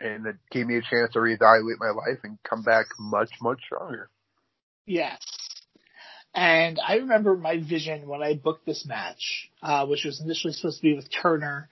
and 0.00 0.26
it 0.26 0.36
gave 0.50 0.66
me 0.66 0.76
a 0.76 0.82
chance 0.82 1.12
to 1.12 1.20
reevaluate 1.20 1.78
my 1.78 1.90
life 1.90 2.18
and 2.24 2.38
come 2.42 2.62
back 2.62 2.86
much, 2.98 3.30
much 3.40 3.60
stronger. 3.64 4.08
Yes. 4.84 5.20
And 6.34 6.80
I 6.84 6.96
remember 6.96 7.36
my 7.36 7.58
vision 7.58 8.08
when 8.08 8.22
I 8.22 8.34
booked 8.34 8.66
this 8.66 8.86
match, 8.86 9.50
uh, 9.62 9.86
which 9.86 10.04
was 10.04 10.20
initially 10.20 10.54
supposed 10.54 10.78
to 10.78 10.82
be 10.82 10.94
with 10.94 11.08
Turner, 11.10 11.68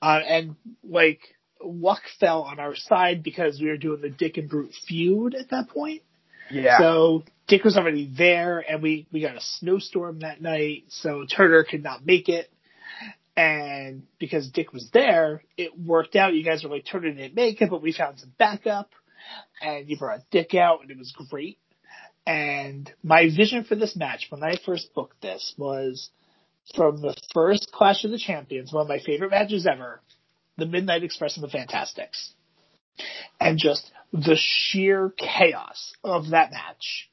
uh, 0.00 0.20
and 0.26 0.54
like 0.84 1.20
luck 1.64 2.02
fell 2.20 2.42
on 2.42 2.58
our 2.58 2.74
side 2.74 3.22
because 3.22 3.60
we 3.60 3.68
were 3.68 3.76
doing 3.76 4.00
the 4.00 4.10
Dick 4.10 4.36
and 4.36 4.48
Brute 4.48 4.74
feud 4.86 5.34
at 5.34 5.50
that 5.50 5.68
point. 5.68 6.02
Yeah. 6.50 6.78
So 6.78 7.24
Dick 7.48 7.64
was 7.64 7.76
already 7.76 8.10
there, 8.16 8.58
and 8.58 8.82
we 8.82 9.06
we 9.12 9.20
got 9.20 9.36
a 9.36 9.40
snowstorm 9.40 10.20
that 10.20 10.40
night, 10.40 10.84
so 10.88 11.24
Turner 11.24 11.64
could 11.64 11.82
not 11.82 12.04
make 12.04 12.28
it. 12.28 12.50
And 13.36 14.02
because 14.18 14.50
Dick 14.50 14.72
was 14.72 14.90
there, 14.92 15.42
it 15.56 15.78
worked 15.78 16.16
out. 16.16 16.34
You 16.34 16.44
guys 16.44 16.62
were 16.62 16.70
like, 16.70 16.84
Turner 16.84 17.12
didn't 17.12 17.34
make 17.34 17.62
it, 17.62 17.70
but 17.70 17.80
we 17.80 17.92
found 17.92 18.18
some 18.18 18.32
backup, 18.38 18.90
and 19.62 19.88
you 19.88 19.96
brought 19.96 20.20
Dick 20.30 20.54
out, 20.54 20.82
and 20.82 20.90
it 20.90 20.98
was 20.98 21.12
great. 21.30 21.58
And 22.26 22.92
my 23.02 23.30
vision 23.34 23.64
for 23.64 23.74
this 23.74 23.96
match 23.96 24.26
when 24.28 24.44
I 24.44 24.56
first 24.64 24.94
booked 24.94 25.20
this 25.22 25.54
was 25.56 26.10
from 26.76 27.00
the 27.00 27.16
first 27.34 27.72
Clash 27.72 28.04
of 28.04 28.10
the 28.10 28.18
Champions, 28.18 28.72
one 28.72 28.82
of 28.82 28.88
my 28.88 29.00
favorite 29.00 29.30
matches 29.30 29.66
ever, 29.66 30.00
the 30.56 30.66
Midnight 30.66 31.02
Express 31.02 31.36
and 31.36 31.44
the 31.44 31.50
Fantastics. 31.50 32.32
And 33.40 33.58
just 33.58 33.90
the 34.12 34.36
sheer 34.38 35.12
chaos 35.16 35.94
of 36.04 36.30
that 36.30 36.52
match. 36.52 37.10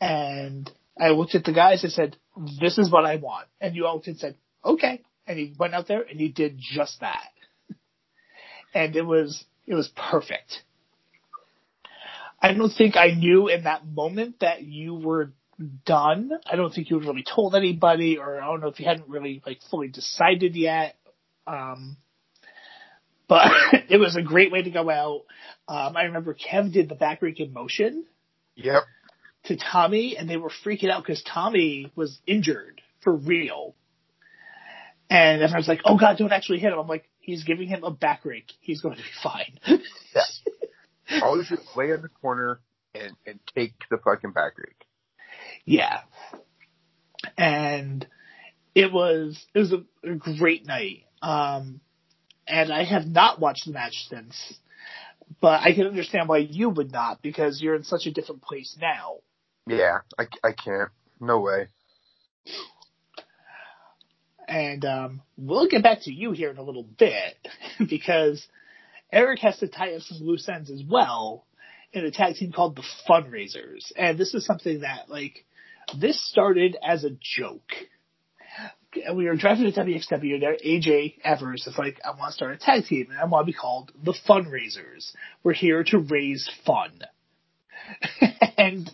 And 0.00 0.70
I 0.98 1.10
looked 1.10 1.34
at 1.34 1.44
the 1.44 1.52
guys 1.52 1.84
and 1.84 1.92
said, 1.92 2.16
this 2.60 2.78
is 2.78 2.90
what 2.90 3.04
I 3.04 3.16
want. 3.16 3.46
And 3.60 3.76
you 3.76 3.86
all 3.86 4.02
said, 4.02 4.36
okay. 4.64 5.02
And 5.26 5.38
he 5.38 5.54
went 5.58 5.74
out 5.74 5.86
there 5.86 6.02
and 6.02 6.18
he 6.18 6.28
did 6.28 6.58
just 6.58 7.00
that. 7.00 7.28
And 8.74 8.96
it 8.96 9.04
was, 9.04 9.44
it 9.66 9.74
was 9.74 9.90
perfect. 9.94 10.62
I 12.40 12.54
don't 12.54 12.72
think 12.72 12.96
I 12.96 13.08
knew 13.08 13.48
in 13.48 13.64
that 13.64 13.86
moment 13.86 14.40
that 14.40 14.62
you 14.62 14.94
were 14.94 15.34
done. 15.84 16.30
I 16.50 16.56
don't 16.56 16.72
think 16.72 16.90
you 16.90 16.98
had 16.98 17.06
really 17.06 17.24
told 17.24 17.54
anybody, 17.54 18.18
or 18.18 18.40
I 18.40 18.46
don't 18.46 18.60
know 18.60 18.68
if 18.68 18.80
you 18.80 18.86
hadn't 18.86 19.08
really 19.08 19.42
like 19.46 19.60
fully 19.70 19.88
decided 19.88 20.56
yet. 20.56 20.96
Um, 21.46 21.96
but 23.32 23.50
it 23.88 23.96
was 23.96 24.14
a 24.14 24.20
great 24.22 24.52
way 24.52 24.60
to 24.62 24.70
go 24.70 24.90
out. 24.90 25.22
Um, 25.66 25.96
I 25.96 26.02
remember 26.02 26.34
Kev 26.34 26.70
did 26.70 26.90
the 26.90 26.94
backbreaking 26.94 27.50
motion 27.50 28.04
Yep. 28.56 28.82
to 29.44 29.56
Tommy, 29.56 30.18
and 30.18 30.28
they 30.28 30.36
were 30.36 30.50
freaking 30.50 30.90
out 30.90 31.02
because 31.02 31.22
Tommy 31.22 31.90
was 31.96 32.20
injured 32.26 32.82
for 33.00 33.14
real. 33.14 33.74
And 35.08 35.40
everyone's 35.40 35.66
like, 35.66 35.80
"Oh 35.86 35.96
God, 35.98 36.18
don't 36.18 36.32
actually 36.32 36.58
hit 36.58 36.74
him." 36.74 36.78
I'm 36.78 36.86
like, 36.86 37.08
"He's 37.20 37.44
giving 37.44 37.68
him 37.68 37.84
a 37.84 37.90
back 37.90 38.26
rake. 38.26 38.52
He's 38.60 38.82
going 38.82 38.96
to 38.96 39.02
be 39.02 39.08
fine." 39.22 39.58
Always 41.22 41.48
just 41.48 41.62
lay 41.74 41.90
in 41.90 42.02
the 42.02 42.08
corner 42.08 42.60
and, 42.94 43.12
and 43.26 43.40
take 43.54 43.72
the 43.90 43.96
fucking 43.96 44.32
back 44.32 44.58
rake. 44.58 44.86
Yeah. 45.64 46.00
And 47.38 48.06
it 48.74 48.92
was 48.92 49.42
it 49.54 49.58
was 49.58 49.72
a, 49.72 49.84
a 50.04 50.14
great 50.16 50.66
night. 50.66 51.04
Um 51.22 51.80
and 52.46 52.72
I 52.72 52.84
have 52.84 53.06
not 53.06 53.40
watched 53.40 53.66
the 53.66 53.72
match 53.72 54.06
since. 54.08 54.54
But 55.40 55.62
I 55.62 55.72
can 55.72 55.86
understand 55.86 56.28
why 56.28 56.38
you 56.38 56.68
would 56.68 56.92
not 56.92 57.22
because 57.22 57.62
you're 57.62 57.74
in 57.74 57.84
such 57.84 58.06
a 58.06 58.12
different 58.12 58.42
place 58.42 58.76
now. 58.80 59.16
Yeah, 59.66 60.00
I, 60.18 60.24
I 60.44 60.52
can't. 60.52 60.90
No 61.20 61.40
way. 61.40 61.68
And 64.46 64.84
um 64.84 65.22
we'll 65.38 65.68
get 65.68 65.82
back 65.82 66.02
to 66.02 66.12
you 66.12 66.32
here 66.32 66.50
in 66.50 66.58
a 66.58 66.62
little 66.62 66.82
bit 66.82 67.36
because 67.88 68.46
Eric 69.10 69.40
has 69.40 69.58
to 69.58 69.68
tie 69.68 69.94
up 69.94 70.02
some 70.02 70.26
loose 70.26 70.48
ends 70.48 70.70
as 70.70 70.82
well 70.86 71.46
in 71.92 72.04
a 72.04 72.10
tag 72.10 72.34
team 72.34 72.52
called 72.52 72.76
the 72.76 72.84
Fundraisers. 73.08 73.92
And 73.96 74.18
this 74.18 74.34
is 74.34 74.44
something 74.44 74.80
that 74.80 75.08
like 75.08 75.44
this 75.98 76.20
started 76.28 76.76
as 76.82 77.04
a 77.04 77.10
joke. 77.20 77.72
We 79.14 79.26
were 79.26 79.36
driving 79.36 79.72
to 79.72 79.80
WXW 79.80 80.34
and 80.34 80.42
there 80.42 80.56
AJ 80.64 81.14
Evers 81.24 81.66
is 81.66 81.78
like, 81.78 82.00
I 82.04 82.10
want 82.10 82.30
to 82.30 82.32
start 82.32 82.52
a 82.54 82.58
tag 82.58 82.84
team 82.84 83.08
and 83.10 83.18
I 83.18 83.24
want 83.24 83.46
to 83.46 83.52
be 83.52 83.56
called 83.56 83.92
the 84.02 84.14
Fundraisers. 84.28 85.12
We're 85.42 85.54
here 85.54 85.82
to 85.84 85.98
raise 85.98 86.48
fun. 86.66 87.00
and 88.58 88.90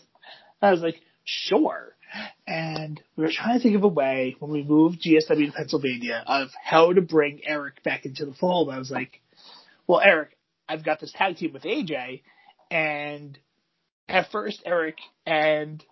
I 0.63 0.71
was 0.71 0.81
like, 0.81 1.01
sure. 1.25 1.95
And 2.47 3.01
we 3.17 3.25
were 3.25 3.33
trying 3.33 3.59
to 3.59 3.63
think 3.63 3.77
of 3.77 3.85
a 3.85 3.89
way 3.89 4.37
when 4.39 4.51
we 4.51 4.63
moved 4.63 5.03
GSW 5.03 5.47
to 5.47 5.53
Pennsylvania 5.53 6.23
of 6.27 6.49
how 6.63 6.93
to 6.93 7.03
bring 7.03 7.41
Eric 7.45 7.83
back 7.83 8.07
into 8.07 8.25
the 8.25 8.35
fold. 8.35 8.71
I 8.71 8.79
was 8.79 8.91
like, 8.91 9.21
well, 9.87 10.01
Eric, 10.01 10.37
I've 10.69 10.85
got 10.85 11.01
this 11.01 11.13
tag 11.13 11.37
team 11.37 11.53
with 11.53 11.63
AJ 11.65 12.23
and 12.71 13.39
at 14.09 14.31
first 14.31 14.63
Eric 14.65 14.99
and 15.27 15.85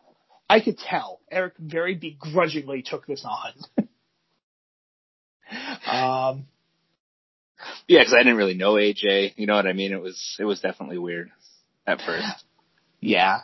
I 0.49 0.61
could 0.61 0.79
tell 0.79 1.21
Eric 1.31 1.55
very 1.59 1.95
begrudgingly 1.95 2.83
took 2.83 3.07
this 3.07 3.25
on. 3.25 3.86
um, 5.91 6.47
Yeah, 7.89 8.01
because 8.01 8.15
I 8.15 8.19
didn't 8.19 8.37
really 8.37 8.55
know 8.55 8.75
AJ. 8.75 9.35
You 9.37 9.47
know 9.47 9.55
what 9.55 9.67
I 9.67 9.73
mean? 9.73 9.93
It 9.93 10.01
was 10.01 10.37
it 10.39 10.45
was 10.45 10.61
definitely 10.61 10.99
weird 10.99 11.31
at 11.87 12.01
first. 12.01 12.45
yeah. 13.01 13.41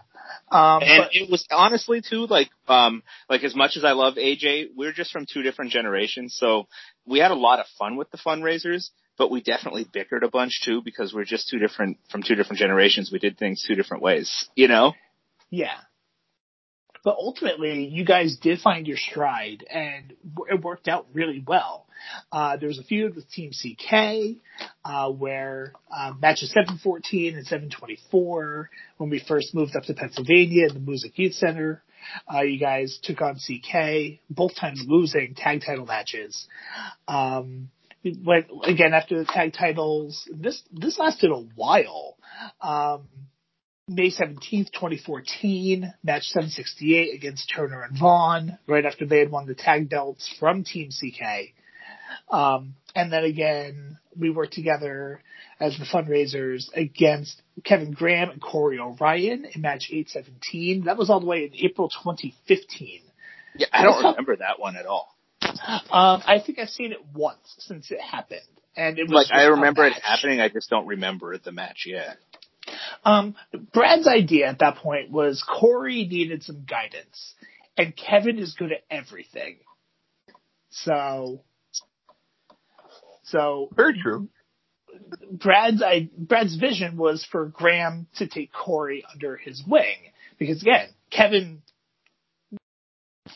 Um, 0.50 0.82
and 0.82 1.04
but- 1.04 1.10
it 1.12 1.30
was 1.30 1.46
honestly 1.50 2.02
too 2.02 2.26
like 2.26 2.50
um 2.68 3.02
like 3.28 3.42
as 3.44 3.54
much 3.54 3.76
as 3.76 3.84
I 3.84 3.92
love 3.92 4.14
AJ, 4.14 4.68
we're 4.76 4.92
just 4.92 5.10
from 5.12 5.26
two 5.26 5.42
different 5.42 5.70
generations, 5.70 6.36
so 6.38 6.66
we 7.06 7.18
had 7.18 7.30
a 7.30 7.34
lot 7.36 7.58
of 7.58 7.66
fun 7.78 7.96
with 7.96 8.10
the 8.10 8.18
fundraisers, 8.18 8.90
but 9.18 9.30
we 9.30 9.40
definitely 9.42 9.84
bickered 9.90 10.22
a 10.24 10.28
bunch 10.28 10.60
too 10.64 10.82
because 10.82 11.12
we're 11.14 11.24
just 11.24 11.48
two 11.48 11.58
different 11.58 11.98
from 12.10 12.22
two 12.22 12.34
different 12.34 12.58
generations. 12.58 13.10
We 13.12 13.18
did 13.18 13.38
things 13.38 13.64
two 13.66 13.74
different 13.74 14.02
ways, 14.02 14.48
you 14.54 14.68
know. 14.68 14.92
Yeah. 15.50 15.76
But 17.04 17.16
ultimately, 17.18 17.86
you 17.86 18.04
guys 18.04 18.36
did 18.40 18.60
find 18.60 18.86
your 18.86 18.96
stride, 18.96 19.64
and 19.68 20.12
it 20.48 20.62
worked 20.62 20.88
out 20.88 21.06
really 21.12 21.42
well. 21.44 21.86
Uh, 22.30 22.56
there 22.56 22.68
was 22.68 22.78
a 22.78 22.84
feud 22.84 23.14
with 23.14 23.30
Team 23.30 23.50
CK, 23.52 24.38
uh, 24.84 25.10
where 25.10 25.72
uh, 25.94 26.12
matches 26.20 26.50
714 26.50 27.36
and 27.36 27.46
724, 27.46 28.70
when 28.98 29.10
we 29.10 29.20
first 29.26 29.54
moved 29.54 29.76
up 29.76 29.84
to 29.84 29.94
Pennsylvania 29.94 30.66
in 30.68 30.74
the 30.74 30.80
Music 30.80 31.12
Youth 31.18 31.34
Center, 31.34 31.82
uh, 32.32 32.40
you 32.40 32.58
guys 32.58 32.98
took 33.02 33.20
on 33.20 33.36
CK, 33.36 34.20
both 34.30 34.54
times 34.56 34.84
losing 34.86 35.34
tag 35.34 35.62
title 35.64 35.86
matches. 35.86 36.46
Um, 37.06 37.70
went 38.24 38.46
again 38.64 38.94
after 38.94 39.18
the 39.18 39.24
tag 39.24 39.52
titles. 39.52 40.28
This 40.32 40.60
this 40.72 40.98
lasted 40.98 41.30
a 41.30 41.44
while. 41.54 42.16
Um, 42.60 43.02
May 43.88 44.11
17th, 44.11 44.71
2014, 44.73 45.92
match 46.05 46.23
768 46.29 47.14
against 47.14 47.53
Turner 47.55 47.83
and 47.83 47.99
Vaughn, 47.99 48.59
right 48.68 48.87
after 48.87 49.07
they 49.07 49.18
had 49.18 49.31
won 49.31 49.47
the 49.47 49.55
tag 49.55 49.90
belts 49.90 50.33
from 50.38 50.62
Team 50.62 50.90
CK. 50.90 51.53
Um, 52.31 52.75
and 52.95 53.12
then 53.12 53.25
again, 53.25 53.99
we 54.16 54.31
worked 54.31 54.53
together 54.53 55.21
as 55.59 55.77
the 55.79 55.85
fundraisers 55.85 56.66
against 56.75 57.42
Kevin 57.64 57.90
Graham 57.90 58.31
and 58.31 58.40
Corey 58.40 58.79
O'Ryan 58.79 59.47
in 59.53 59.61
match 59.61 59.88
817. 59.90 60.85
That 60.85 60.97
was 60.97 61.11
all 61.11 61.21
the 61.21 61.27
way 61.27 61.45
in 61.45 61.55
April 61.64 61.88
2015. 61.88 63.01
Yeah, 63.57 63.66
I 63.73 63.83
don't 63.83 64.05
remember 64.05 64.37
that 64.37 64.59
one 64.61 64.77
at 64.77 64.87
all. 64.87 65.14
Um, 65.90 66.23
I 66.25 66.40
think 66.45 66.59
I've 66.59 66.71
seen 66.71 66.92
it 66.92 67.05
once 67.14 67.55
since 67.59 67.90
it 67.90 68.01
happened. 68.01 68.40
And 68.77 68.99
it 68.99 69.09
was 69.09 69.29
Like 69.29 69.38
I 69.38 69.45
remember 69.47 69.87
it 69.87 69.95
happening, 70.03 70.40
I 70.40 70.49
just 70.49 70.71
don't 70.71 70.87
remember 70.87 71.37
the 71.37 71.53
match 71.53 71.85
yet. 71.87 72.16
Um, 73.05 73.35
Brad's 73.72 74.07
idea 74.07 74.48
at 74.48 74.59
that 74.61 74.76
point 74.76 75.11
was 75.11 75.42
Corey 75.42 76.07
needed 76.07 76.42
some 76.42 76.64
guidance, 76.64 77.35
and 77.76 77.96
Kevin 77.96 78.38
is 78.38 78.55
good 78.55 78.72
at 78.72 78.85
everything. 78.90 79.59
So, 80.70 81.42
so 83.24 83.68
Very 83.74 84.00
true. 84.00 84.28
Brad's 85.31 85.83
I, 85.83 86.09
Brad's 86.16 86.57
vision 86.57 86.96
was 86.96 87.24
for 87.24 87.46
Graham 87.46 88.07
to 88.16 88.26
take 88.26 88.52
Corey 88.52 89.05
under 89.12 89.37
his 89.37 89.62
wing 89.66 89.96
because 90.38 90.62
again, 90.62 90.88
Kevin, 91.11 91.62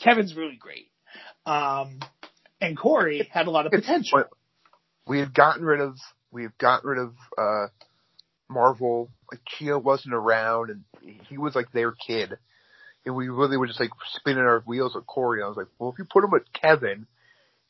Kevin's 0.03 0.35
really 0.35 0.57
great, 0.57 0.91
um, 1.45 2.01
and 2.61 2.77
Corey 2.77 3.29
had 3.31 3.47
a 3.47 3.51
lot 3.51 3.67
of 3.67 3.73
potential. 3.73 4.25
We 5.07 5.21
have 5.21 5.33
gotten 5.33 5.65
rid 5.65 5.81
of 5.81 5.97
we 6.31 6.43
had 6.43 6.57
gotten 6.59 6.89
rid 6.89 6.99
of 6.99 7.15
uh 7.39 7.67
Marvel. 8.49 9.11
Like 9.31 9.41
Chia 9.47 9.79
wasn't 9.79 10.15
around, 10.15 10.71
and 10.71 10.85
he 11.29 11.39
was 11.39 11.55
like 11.55 11.73
their 11.73 11.93
kid, 11.93 12.37
and 13.05 13.17
we 13.17 13.29
really 13.29 13.57
were 13.57 13.67
just 13.67 13.81
like 13.81 13.91
spinning 14.15 14.45
our 14.45 14.63
wheels 14.67 14.95
with 14.95 15.07
Corey. 15.07 15.43
I 15.43 15.49
was 15.49 15.57
like, 15.57 15.67
well, 15.79 15.91
if 15.91 15.99
you 15.99 16.05
put 16.05 16.25
him 16.25 16.31
with 16.31 16.45
Kevin, 16.53 17.07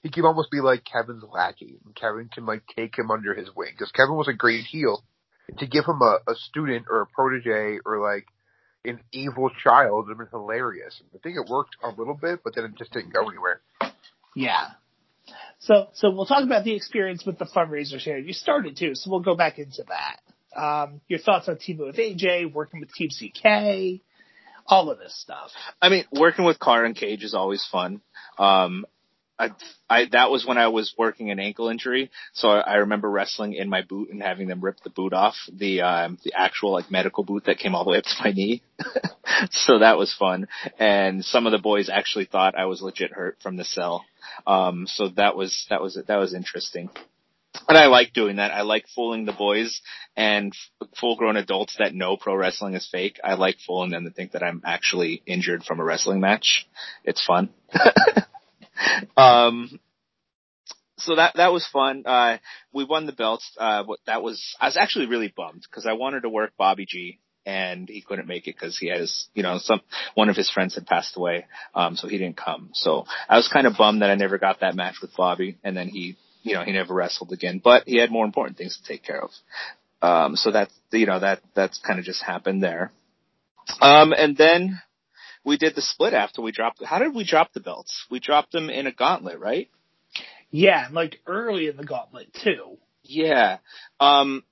he 0.03 0.11
can 0.11 0.25
almost 0.25 0.51
be 0.51 0.61
like 0.61 0.85
Kevin's 0.85 1.25
lackey, 1.33 1.79
and 1.85 1.95
Kevin 1.95 2.29
can 2.33 2.47
like 2.47 2.63
take 2.77 2.97
him 2.97 3.11
under 3.11 3.35
his 3.35 3.49
wing 3.55 3.71
because 3.73 3.93
Kevin 3.93 4.17
was 4.17 4.29
a 4.29 4.35
great 4.35 4.65
heel. 4.65 5.03
To 5.59 5.67
give 5.67 5.85
him 5.85 6.03
a, 6.03 6.19
a 6.27 6.35
student 6.35 6.87
or 6.91 7.03
a 7.03 7.07
protege 7.07 7.79
or 7.87 8.01
like 8.01 8.27
an 8.85 9.01
evil 9.13 9.49
child 9.63 10.07
would 10.07 10.11
have 10.11 10.19
been 10.19 10.41
hilarious. 10.41 11.01
I 11.15 11.19
think 11.19 11.37
it 11.37 11.49
worked 11.49 11.77
a 11.83 11.89
little 11.89 12.19
bit, 12.21 12.41
but 12.43 12.55
then 12.55 12.65
it 12.65 12.77
just 12.77 12.93
didn't 12.93 13.13
go 13.13 13.29
anywhere. 13.29 13.61
Yeah. 14.35 14.71
So, 15.61 15.89
so 15.95 16.11
we'll 16.11 16.27
talk 16.27 16.45
about 16.45 16.65
the 16.65 16.75
experience 16.75 17.25
with 17.25 17.39
the 17.39 17.47
fundraisers 17.47 18.03
here. 18.03 18.19
You 18.19 18.33
started 18.33 18.77
too, 18.77 18.95
so 18.95 19.11
we'll 19.11 19.21
go 19.21 19.37
back 19.37 19.59
into 19.59 19.85
that. 19.89 20.21
Um, 20.57 21.01
your 21.09 21.19
thoughts 21.19 21.49
on 21.49 21.59
teaming 21.59 21.87
with 21.87 21.97
AJ, 21.97 22.53
working 22.53 22.81
with 22.81 22.93
Team 22.93 23.11
CK, 23.11 24.03
all 24.67 24.91
of 24.91 24.99
this 24.99 25.19
stuff. 25.21 25.51
I 25.81 25.89
mean, 25.89 26.05
working 26.13 26.45
with 26.45 26.59
Car 26.59 26.85
and 26.85 26.97
Cage 26.97 27.25
is 27.25 27.35
always 27.35 27.67
fun. 27.71 28.01
Um, 28.39 28.87
I, 29.39 29.51
I, 29.89 30.07
that 30.13 30.31
was 30.31 30.47
when 30.47 30.57
I 30.57 30.69
was 30.69 30.95
working 30.97 31.31
an 31.31 31.39
ankle 31.39 31.69
injury, 31.69 32.11
so 32.33 32.49
I, 32.49 32.61
I 32.61 32.75
remember 32.77 33.11
wrestling 33.11 33.53
in 33.53 33.69
my 33.69 33.83
boot 33.83 34.09
and 34.11 34.23
having 34.23 34.49
them 34.49 34.63
rip 34.65 34.81
the 34.83 34.91
boot 34.91 35.13
off, 35.13 35.35
the, 35.53 35.83
um, 35.83 36.19
the 36.25 36.33
actual 36.35 36.73
like 36.73 36.91
medical 36.91 37.23
boot 37.23 37.45
that 37.45 37.59
came 37.59 37.75
all 37.75 37.85
the 37.85 37.91
way 37.91 37.99
up 37.99 38.05
to 38.05 38.25
my 38.25 38.33
knee. 38.33 38.63
so 39.51 39.81
that 39.81 39.99
was 39.99 40.15
fun. 40.15 40.49
And 40.79 41.23
some 41.25 41.47
of 41.47 41.53
the 41.53 41.59
boys 41.59 41.91
actually 41.91 42.25
thought 42.25 42.57
I 42.57 42.65
was 42.65 42.81
legit 42.81 43.13
hurt 43.13 43.37
from 43.43 43.57
the 43.57 43.65
cell. 43.65 44.07
Um, 44.47 44.87
so 44.87 45.09
that 45.17 45.37
was, 45.37 45.67
that 45.69 45.83
was, 45.83 45.99
that 46.07 46.17
was 46.17 46.33
interesting. 46.33 46.89
And 47.69 47.77
I 47.77 47.87
like 47.87 48.13
doing 48.13 48.37
that. 48.37 48.53
I 48.53 48.63
like 48.63 48.87
fooling 48.95 49.25
the 49.25 49.33
boys 49.33 49.81
and 50.17 50.53
full 51.01 51.17
grown 51.17 51.37
adults 51.37 51.77
that 51.79 51.95
know 51.95 52.17
pro 52.17 52.37
wrestling 52.37 52.75
is 52.75 52.89
fake. 52.91 53.19
I 53.25 53.35
like 53.35 53.57
fooling 53.67 53.91
them 53.91 54.05
to 54.05 54.11
think 54.11 54.33
that 54.33 54.43
I'm 54.43 54.63
actually 54.65 55.23
injured 55.27 55.65
from 55.65 55.81
a 55.81 55.85
wrestling 55.85 56.21
match. 56.21 56.69
It's 57.05 57.25
fun. 57.25 57.51
um, 59.17 59.81
so 60.99 61.17
that 61.17 61.35
that 61.37 61.53
was 61.53 61.67
fun. 61.67 62.05
Uh, 62.07 62.39
we 62.73 62.85
won 62.85 63.07
the 63.07 63.13
belts. 63.13 63.51
Uh, 63.59 63.85
that 64.07 64.23
was, 64.23 64.43
I 64.61 64.67
was 64.67 64.77
actually 64.77 65.07
really 65.07 65.33
bummed 65.35 65.63
because 65.69 65.87
I 65.87 65.93
wanted 65.93 66.23
to 66.23 66.29
work 66.29 66.53
Bobby 66.57 66.87
G, 66.87 67.19
and 67.45 67.89
he 67.89 68.01
couldn't 68.01 68.27
make 68.27 68.49
it 68.49 68.57
because 68.57 68.79
he 68.79 68.89
has, 68.89 69.27
you 69.35 69.43
know, 69.43 69.59
some 69.59 69.81
one 70.15 70.29
of 70.29 70.37
his 70.37 70.51
friends 70.51 70.75
had 70.75 70.87
passed 70.87 71.17
away, 71.17 71.47
um, 71.75 71.97
so 71.97 72.09
he 72.09 72.19
didn't 72.19 72.37
come. 72.37 72.71
So 72.73 73.05
I 73.29 73.37
was 73.37 73.49
kind 73.49 73.67
of 73.67 73.77
bummed 73.77 74.03
that 74.03 74.11
I 74.11 74.15
never 74.15 74.39
got 74.39 74.61
that 74.61 74.75
match 74.75 74.97
with 75.03 75.15
Bobby, 75.17 75.59
and 75.63 75.77
then 75.77 75.89
he, 75.89 76.17
you 76.47 76.55
know, 76.55 76.63
he 76.63 76.73
never 76.73 76.95
wrestled 76.95 77.33
again. 77.33 77.61
But 77.63 77.85
he 77.87 77.99
had 77.99 78.11
more 78.11 78.25
important 78.25 78.57
things 78.57 78.79
to 78.79 78.87
take 78.87 79.03
care 79.03 79.23
of. 79.23 79.31
Um, 80.01 80.37
so 80.37 80.51
that's 80.53 80.73
you 80.93 81.07
know 81.07 81.19
that 81.19 81.41
that's 81.55 81.79
kind 81.79 81.99
of 81.99 82.05
just 82.05 82.23
happened 82.23 82.63
there. 82.63 82.93
Um, 83.81 84.13
and 84.13 84.37
then 84.37 84.81
we 85.45 85.57
did 85.57 85.75
the 85.75 85.83
split 85.83 86.15
after 86.15 86.43
we 86.43 86.53
dropped. 86.53 86.85
How 86.85 86.99
did 86.99 87.15
we 87.15 87.25
drop 87.25 87.53
the 87.53 87.61
belts? 87.61 88.07
We 88.11 88.21
dropped 88.21 88.53
them 88.53 88.71
in 88.71 88.87
a 88.87 88.93
gauntlet, 88.93 89.41
right? 89.41 89.69
Yeah, 90.51 90.87
and 90.87 90.95
like 90.95 91.21
early 91.27 91.67
in 91.67 91.77
the 91.77 91.85
gauntlet 91.85 92.33
too. 92.33 92.79
Yeah. 93.03 93.59
Um, 93.99 94.45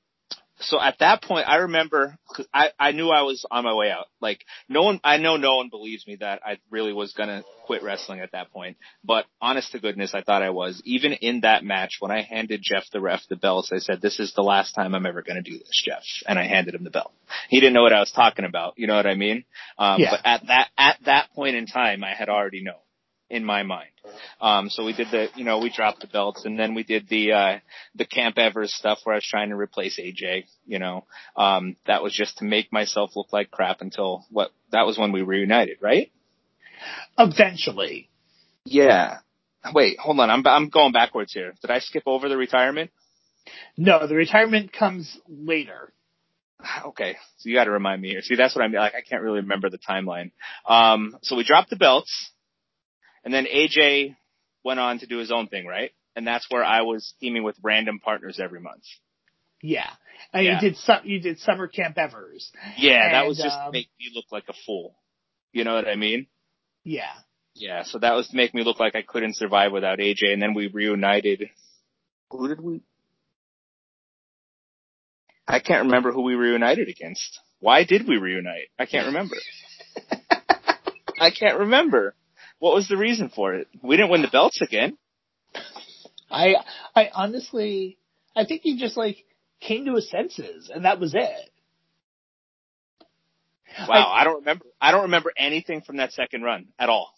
so 0.66 0.80
at 0.80 0.98
that 1.00 1.22
point, 1.22 1.48
I 1.48 1.56
remember 1.56 2.16
cause 2.34 2.46
I 2.52 2.70
I 2.78 2.92
knew 2.92 3.10
I 3.10 3.22
was 3.22 3.44
on 3.50 3.64
my 3.64 3.74
way 3.74 3.90
out. 3.90 4.06
Like 4.20 4.44
no 4.68 4.82
one, 4.82 5.00
I 5.04 5.18
know 5.18 5.36
no 5.36 5.56
one 5.56 5.68
believes 5.68 6.06
me 6.06 6.16
that 6.16 6.40
I 6.44 6.58
really 6.70 6.92
was 6.92 7.12
gonna 7.12 7.42
quit 7.66 7.82
wrestling 7.82 8.20
at 8.20 8.32
that 8.32 8.52
point. 8.52 8.76
But 9.04 9.26
honest 9.40 9.72
to 9.72 9.78
goodness, 9.78 10.14
I 10.14 10.22
thought 10.22 10.42
I 10.42 10.50
was. 10.50 10.80
Even 10.84 11.12
in 11.12 11.40
that 11.40 11.64
match, 11.64 11.96
when 12.00 12.10
I 12.10 12.22
handed 12.22 12.60
Jeff 12.62 12.84
the 12.92 13.00
ref 13.00 13.22
the 13.28 13.36
belts, 13.36 13.70
I 13.72 13.78
said, 13.78 14.00
"This 14.00 14.20
is 14.20 14.32
the 14.34 14.42
last 14.42 14.72
time 14.72 14.94
I'm 14.94 15.06
ever 15.06 15.22
gonna 15.22 15.42
do 15.42 15.58
this, 15.58 15.82
Jeff." 15.84 16.02
And 16.26 16.38
I 16.38 16.46
handed 16.46 16.74
him 16.74 16.84
the 16.84 16.90
belt. 16.90 17.12
He 17.48 17.60
didn't 17.60 17.74
know 17.74 17.82
what 17.82 17.92
I 17.92 18.00
was 18.00 18.12
talking 18.12 18.44
about. 18.44 18.74
You 18.76 18.86
know 18.86 18.96
what 18.96 19.06
I 19.06 19.14
mean? 19.14 19.44
Um, 19.78 20.00
Yeah. 20.00 20.10
But 20.10 20.20
at 20.24 20.46
that 20.46 20.68
at 20.76 20.98
that 21.04 21.32
point 21.34 21.56
in 21.56 21.66
time, 21.66 22.04
I 22.04 22.14
had 22.14 22.28
already 22.28 22.62
known 22.62 22.76
in 23.34 23.44
my 23.44 23.64
mind. 23.64 23.90
Um, 24.40 24.70
so 24.70 24.84
we 24.84 24.92
did 24.92 25.08
the, 25.10 25.26
you 25.34 25.44
know, 25.44 25.58
we 25.58 25.68
dropped 25.68 26.00
the 26.00 26.06
belts 26.06 26.44
and 26.44 26.56
then 26.56 26.74
we 26.74 26.84
did 26.84 27.08
the, 27.08 27.32
uh, 27.32 27.58
the 27.96 28.04
Camp 28.04 28.38
Evers 28.38 28.72
stuff 28.72 29.00
where 29.02 29.14
I 29.14 29.18
was 29.18 29.26
trying 29.28 29.48
to 29.48 29.56
replace 29.56 29.98
AJ, 29.98 30.44
you 30.66 30.78
know, 30.78 31.04
um, 31.36 31.74
that 31.86 32.00
was 32.00 32.14
just 32.14 32.38
to 32.38 32.44
make 32.44 32.72
myself 32.72 33.16
look 33.16 33.32
like 33.32 33.50
crap 33.50 33.80
until 33.80 34.24
what, 34.30 34.52
that 34.70 34.86
was 34.86 34.96
when 34.96 35.10
we 35.10 35.22
reunited, 35.22 35.78
right? 35.80 36.12
Eventually. 37.18 38.08
Yeah. 38.64 39.18
Wait, 39.72 39.98
hold 39.98 40.20
on. 40.20 40.30
I'm, 40.30 40.46
I'm 40.46 40.68
going 40.68 40.92
backwards 40.92 41.32
here. 41.32 41.54
Did 41.60 41.72
I 41.72 41.80
skip 41.80 42.04
over 42.06 42.28
the 42.28 42.36
retirement? 42.36 42.92
No, 43.76 44.06
the 44.06 44.14
retirement 44.14 44.72
comes 44.72 45.18
later. 45.28 45.92
Okay. 46.86 47.16
So 47.38 47.50
you 47.50 47.56
gotta 47.56 47.70
remind 47.70 48.00
me 48.00 48.08
here. 48.10 48.22
See, 48.22 48.36
that's 48.36 48.56
what 48.56 48.64
I'm, 48.64 48.72
like, 48.72 48.94
I 48.94 49.02
can't 49.02 49.22
really 49.22 49.40
remember 49.40 49.68
the 49.68 49.78
timeline. 49.78 50.30
Um, 50.66 51.18
so 51.22 51.36
we 51.36 51.44
dropped 51.44 51.68
the 51.68 51.76
belts 51.76 52.30
and 53.24 53.32
then 53.32 53.46
AJ 53.46 54.16
went 54.64 54.80
on 54.80 54.98
to 55.00 55.06
do 55.06 55.18
his 55.18 55.30
own 55.32 55.48
thing, 55.48 55.66
right? 55.66 55.90
And 56.16 56.26
that's 56.26 56.46
where 56.50 56.64
I 56.64 56.82
was 56.82 57.14
teaming 57.20 57.42
with 57.42 57.56
random 57.62 57.98
partners 57.98 58.38
every 58.42 58.60
month. 58.60 58.84
Yeah. 59.62 59.90
And 60.32 60.44
Yeah. 60.44 60.54
you 60.60 60.60
did 60.70 60.76
some, 60.78 61.00
you 61.04 61.20
did 61.20 61.38
Summer 61.40 61.66
Camp 61.66 61.98
Evers. 61.98 62.52
Yeah, 62.76 63.12
that 63.12 63.26
was 63.26 63.38
just 63.38 63.56
to 63.56 63.64
um, 63.66 63.72
make 63.72 63.88
me 63.98 64.10
look 64.14 64.26
like 64.30 64.44
a 64.48 64.54
fool. 64.66 64.94
You 65.52 65.64
know 65.64 65.74
what 65.74 65.88
I 65.88 65.96
mean? 65.96 66.26
Yeah. 66.84 67.12
Yeah, 67.54 67.84
so 67.84 67.98
that 67.98 68.14
was 68.14 68.28
to 68.28 68.36
make 68.36 68.52
me 68.52 68.64
look 68.64 68.80
like 68.80 68.96
I 68.96 69.02
couldn't 69.02 69.36
survive 69.36 69.70
without 69.72 69.98
AJ, 70.00 70.32
and 70.32 70.42
then 70.42 70.54
we 70.54 70.66
reunited. 70.66 71.50
Who 72.30 72.48
did 72.48 72.60
we? 72.60 72.82
I 75.46 75.60
can't 75.60 75.84
remember 75.84 76.10
who 76.10 76.22
we 76.22 76.34
reunited 76.34 76.88
against. 76.88 77.40
Why 77.60 77.84
did 77.84 78.08
we 78.08 78.16
reunite? 78.16 78.68
I 78.78 78.86
can't 78.86 79.06
remember. 79.06 79.36
I 81.20 81.30
can't 81.30 81.60
remember. 81.60 82.14
What 82.64 82.76
was 82.76 82.88
the 82.88 82.96
reason 82.96 83.28
for 83.28 83.52
it? 83.52 83.68
We 83.82 83.98
didn't 83.98 84.10
win 84.10 84.22
the 84.22 84.28
belts 84.28 84.62
again. 84.62 84.96
I, 86.30 86.54
I 86.96 87.10
honestly, 87.12 87.98
I 88.34 88.46
think 88.46 88.62
he 88.62 88.78
just 88.78 88.96
like 88.96 89.18
came 89.60 89.84
to 89.84 89.96
his 89.96 90.08
senses 90.08 90.70
and 90.74 90.86
that 90.86 90.98
was 90.98 91.12
it. 91.12 91.50
Wow, 93.86 94.10
I 94.10 94.24
don't 94.24 94.36
remember. 94.36 94.64
I 94.80 94.92
don't 94.92 95.02
remember 95.02 95.30
anything 95.36 95.82
from 95.82 95.98
that 95.98 96.14
second 96.14 96.40
run 96.40 96.68
at 96.78 96.88
all. 96.88 97.12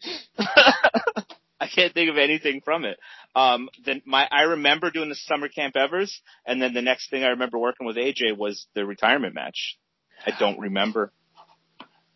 I 0.38 1.68
can't 1.70 1.92
think 1.92 2.08
of 2.08 2.16
anything 2.16 2.62
from 2.64 2.86
it. 2.86 2.98
Um, 3.36 3.68
then 3.84 4.00
my 4.06 4.26
I 4.32 4.44
remember 4.44 4.90
doing 4.90 5.10
the 5.10 5.14
summer 5.14 5.48
camp 5.48 5.76
Evers, 5.76 6.22
and 6.46 6.62
then 6.62 6.72
the 6.72 6.80
next 6.80 7.10
thing 7.10 7.22
I 7.22 7.28
remember 7.28 7.58
working 7.58 7.86
with 7.86 7.96
AJ 7.96 8.38
was 8.38 8.66
the 8.74 8.86
retirement 8.86 9.34
match. 9.34 9.76
I 10.24 10.30
don't 10.38 10.58
remember. 10.58 11.12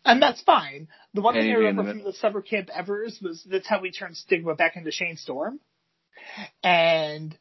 And 0.07 0.21
that's 0.21 0.41
fine. 0.43 0.87
The 1.13 1.21
one 1.21 1.33
thing 1.33 1.51
I 1.51 1.55
remember 1.55 1.91
from 1.91 2.03
the 2.03 2.13
Summer 2.13 2.41
Camp 2.41 2.69
Evers 2.73 3.19
was 3.21 3.45
that's 3.49 3.67
how 3.67 3.81
we 3.81 3.91
turned 3.91 4.15
Stigma 4.15 4.55
back 4.55 4.77
into 4.77 4.89
Shane 4.89 5.17
Storm. 5.17 5.59
And 6.63 7.37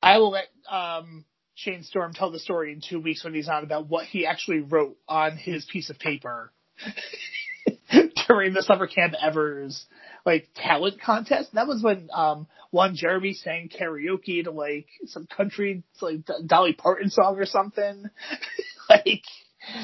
I 0.00 0.18
will 0.18 0.30
let 0.30 0.46
um, 0.70 1.24
Shane 1.54 1.82
Storm 1.82 2.14
tell 2.14 2.30
the 2.30 2.38
story 2.38 2.72
in 2.72 2.80
two 2.80 3.00
weeks 3.00 3.24
when 3.24 3.34
he's 3.34 3.48
on 3.48 3.64
about 3.64 3.88
what 3.88 4.06
he 4.06 4.26
actually 4.26 4.60
wrote 4.60 4.96
on 5.08 5.36
his 5.36 5.64
piece 5.64 5.90
of 5.90 5.98
paper 5.98 6.52
during 8.28 8.52
the 8.54 8.62
Summer 8.62 8.86
Camp 8.86 9.14
Evers 9.20 9.84
like 10.24 10.48
talent 10.54 11.00
contest. 11.00 11.54
That 11.54 11.66
was 11.66 11.82
when 11.82 12.10
um 12.14 12.46
one 12.70 12.94
Jeremy 12.94 13.32
sang 13.32 13.70
karaoke 13.70 14.44
to 14.44 14.52
like 14.52 14.86
some 15.06 15.26
country 15.26 15.82
like 16.00 16.20
Dolly 16.46 16.74
Parton 16.74 17.10
song 17.10 17.38
or 17.38 17.46
something. 17.46 18.04
like 18.88 19.22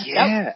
Yeah, 0.05 0.53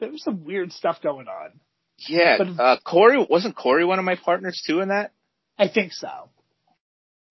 there 0.00 0.10
was 0.10 0.22
some 0.22 0.44
weird 0.44 0.72
stuff 0.72 1.00
going 1.02 1.28
on. 1.28 1.60
yeah. 2.08 2.36
But- 2.38 2.60
Uh, 2.62 2.76
Corey 2.84 3.24
wasn't 3.28 3.56
Corey 3.56 3.84
one 3.84 3.98
of 3.98 4.04
my 4.04 4.16
partners 4.16 4.62
too 4.66 4.80
in 4.80 4.88
that. 4.88 5.12
I 5.58 5.68
think 5.68 5.92
so. 5.92 6.30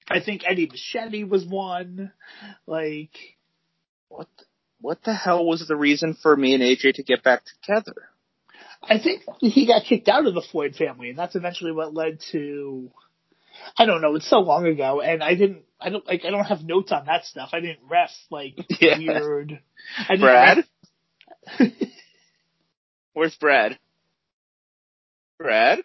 I 0.09 0.19
think 0.21 0.43
Eddie 0.45 0.67
Machete 0.69 1.23
was 1.23 1.45
one. 1.45 2.11
Like, 2.67 3.15
What 4.09 4.27
the, 4.37 4.45
what 4.81 5.03
the 5.03 5.13
hell 5.13 5.45
was 5.45 5.65
the 5.67 5.75
reason 5.75 6.13
for 6.21 6.35
me 6.35 6.53
and 6.53 6.63
AJ 6.63 6.95
to 6.95 7.03
get 7.03 7.23
back 7.23 7.43
together? 7.45 8.09
I 8.81 8.99
think 8.99 9.23
he 9.39 9.65
got 9.65 9.85
kicked 9.85 10.09
out 10.09 10.27
of 10.27 10.33
the 10.33 10.41
Floyd 10.51 10.75
family, 10.75 11.09
and 11.09 11.17
that's 11.17 11.35
eventually 11.35 11.71
what 11.71 11.93
led 11.93 12.19
to. 12.33 12.91
I 13.77 13.85
don't 13.85 14.01
know. 14.01 14.15
It's 14.15 14.29
so 14.29 14.39
long 14.39 14.65
ago, 14.65 14.99
and 14.99 15.23
I 15.23 15.35
didn't. 15.35 15.63
I 15.79 15.89
don't 15.89 16.05
like. 16.05 16.25
I 16.25 16.31
don't 16.31 16.43
have 16.43 16.63
notes 16.65 16.91
on 16.91 17.05
that 17.05 17.23
stuff. 17.25 17.51
I 17.53 17.61
didn't 17.61 17.79
ref 17.89 18.09
like 18.29 18.55
Yeah. 18.81 18.97
weird. 18.97 19.59
I 19.97 20.15
didn't 20.15 20.19
Brad, 20.21 20.57
ref- 21.59 21.71
where's 23.13 23.35
Brad? 23.35 23.77
Brad. 25.37 25.79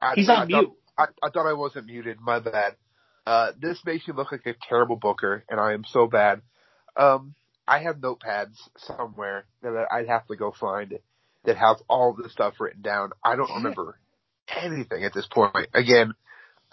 I, 0.00 0.14
He's 0.14 0.28
I 0.28 0.34
on 0.34 0.38
thought- 0.40 0.48
mute. 0.48 0.72
I, 0.96 1.06
I 1.22 1.30
thought 1.30 1.46
I 1.48 1.54
wasn't 1.54 1.86
muted. 1.86 2.20
My 2.20 2.38
bad. 2.38 2.76
Uh, 3.26 3.50
this 3.60 3.80
makes 3.84 4.06
you 4.06 4.12
look 4.14 4.30
like 4.30 4.46
a 4.46 4.54
terrible 4.68 4.96
booker, 4.96 5.44
and 5.48 5.58
I 5.58 5.72
am 5.72 5.82
so 5.84 6.06
bad. 6.06 6.40
Um, 6.94 7.34
I 7.66 7.78
have 7.80 7.96
notepads 7.96 8.56
somewhere 8.76 9.46
that 9.62 9.86
I'd 9.90 10.06
have 10.06 10.26
to 10.28 10.36
go 10.36 10.52
find 10.52 10.98
that 11.44 11.56
have 11.56 11.78
all 11.88 12.14
this 12.14 12.30
stuff 12.32 12.54
written 12.60 12.82
down. 12.82 13.10
I 13.24 13.34
don't 13.34 13.50
remember 13.56 13.98
anything 14.56 15.02
at 15.04 15.12
this 15.14 15.26
point. 15.26 15.68
Again, 15.72 16.12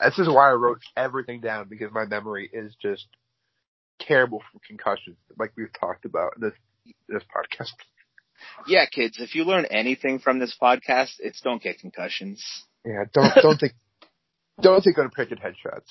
this 0.03 0.19
is 0.19 0.27
why 0.27 0.49
I 0.49 0.53
wrote 0.53 0.81
everything 0.95 1.41
down 1.41 1.67
because 1.69 1.91
my 1.91 2.05
memory 2.05 2.49
is 2.51 2.75
just 2.81 3.07
terrible 3.99 4.43
from 4.51 4.61
concussions, 4.67 5.17
like 5.39 5.53
we've 5.55 5.73
talked 5.79 6.05
about 6.05 6.33
in 6.35 6.41
this 6.43 6.53
this 7.07 7.23
podcast. 7.23 7.71
Yeah, 8.67 8.85
kids, 8.85 9.17
if 9.19 9.35
you 9.35 9.43
learn 9.43 9.65
anything 9.65 10.19
from 10.19 10.39
this 10.39 10.55
podcast, 10.61 11.13
it's 11.19 11.41
don't 11.41 11.61
get 11.61 11.79
concussions. 11.79 12.43
Yeah, 12.85 13.03
don't 13.13 13.33
don't 13.41 13.59
think 13.59 13.73
don't 14.61 14.81
think 14.83 14.97
unprinted 14.97 15.39
headshots, 15.39 15.89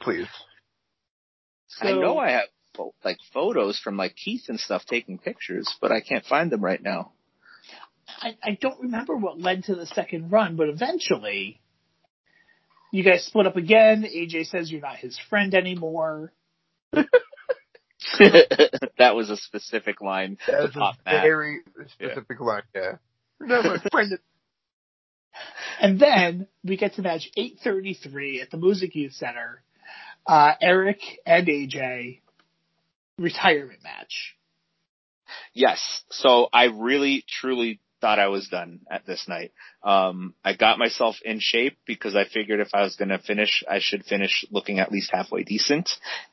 please. 0.00 0.28
I 1.80 1.92
know 1.92 2.18
I 2.18 2.30
have 2.30 2.48
like 3.04 3.18
photos 3.32 3.78
from 3.78 3.96
like 3.96 4.16
Keith 4.16 4.44
and 4.48 4.60
stuff 4.60 4.84
taking 4.86 5.18
pictures, 5.18 5.72
but 5.80 5.92
I 5.92 6.00
can't 6.00 6.24
find 6.24 6.50
them 6.50 6.64
right 6.64 6.82
now. 6.82 7.12
I, 8.06 8.36
I 8.42 8.58
don't 8.60 8.80
remember 8.80 9.16
what 9.16 9.40
led 9.40 9.64
to 9.64 9.74
the 9.74 9.86
second 9.86 10.30
run, 10.30 10.56
but 10.56 10.68
eventually, 10.68 11.60
you 12.92 13.02
guys 13.02 13.24
split 13.24 13.46
up 13.46 13.56
again. 13.56 14.04
AJ 14.04 14.46
says 14.46 14.70
you're 14.70 14.80
not 14.80 14.96
his 14.96 15.18
friend 15.30 15.54
anymore. 15.54 16.32
that 18.98 19.14
was 19.14 19.30
a 19.30 19.36
specific 19.36 20.00
line 20.00 20.38
to 20.46 20.52
That's 20.52 20.76
a 20.76 20.78
pop 20.78 20.96
Matt. 21.04 21.22
very 21.22 21.60
specific 21.88 22.40
line. 22.40 22.62
Yeah. 22.74 22.96
No, 23.40 23.62
my 23.62 23.78
friend. 23.90 24.18
And 25.80 25.98
then 25.98 26.46
we 26.62 26.76
get 26.76 26.94
to 26.94 27.02
match 27.02 27.30
833 27.36 28.40
at 28.40 28.50
the 28.50 28.56
Music 28.56 28.94
Youth 28.94 29.12
Center. 29.12 29.62
Uh, 30.26 30.52
Eric 30.60 31.00
and 31.26 31.46
AJ 31.46 32.20
retirement 33.18 33.80
match. 33.82 34.36
Yes. 35.52 36.02
So 36.10 36.48
I 36.52 36.66
really, 36.66 37.24
truly 37.28 37.80
thought 38.00 38.18
I 38.18 38.28
was 38.28 38.48
done 38.48 38.80
at 38.90 39.06
this 39.06 39.26
night. 39.28 39.52
Um, 39.82 40.34
I 40.44 40.54
got 40.54 40.78
myself 40.78 41.16
in 41.24 41.38
shape 41.40 41.78
because 41.86 42.14
I 42.14 42.24
figured 42.24 42.60
if 42.60 42.68
I 42.74 42.82
was 42.82 42.96
going 42.96 43.08
to 43.08 43.18
finish, 43.18 43.64
I 43.68 43.78
should 43.80 44.04
finish 44.04 44.44
looking 44.50 44.78
at 44.78 44.92
least 44.92 45.10
halfway 45.12 45.42
decent. 45.42 45.90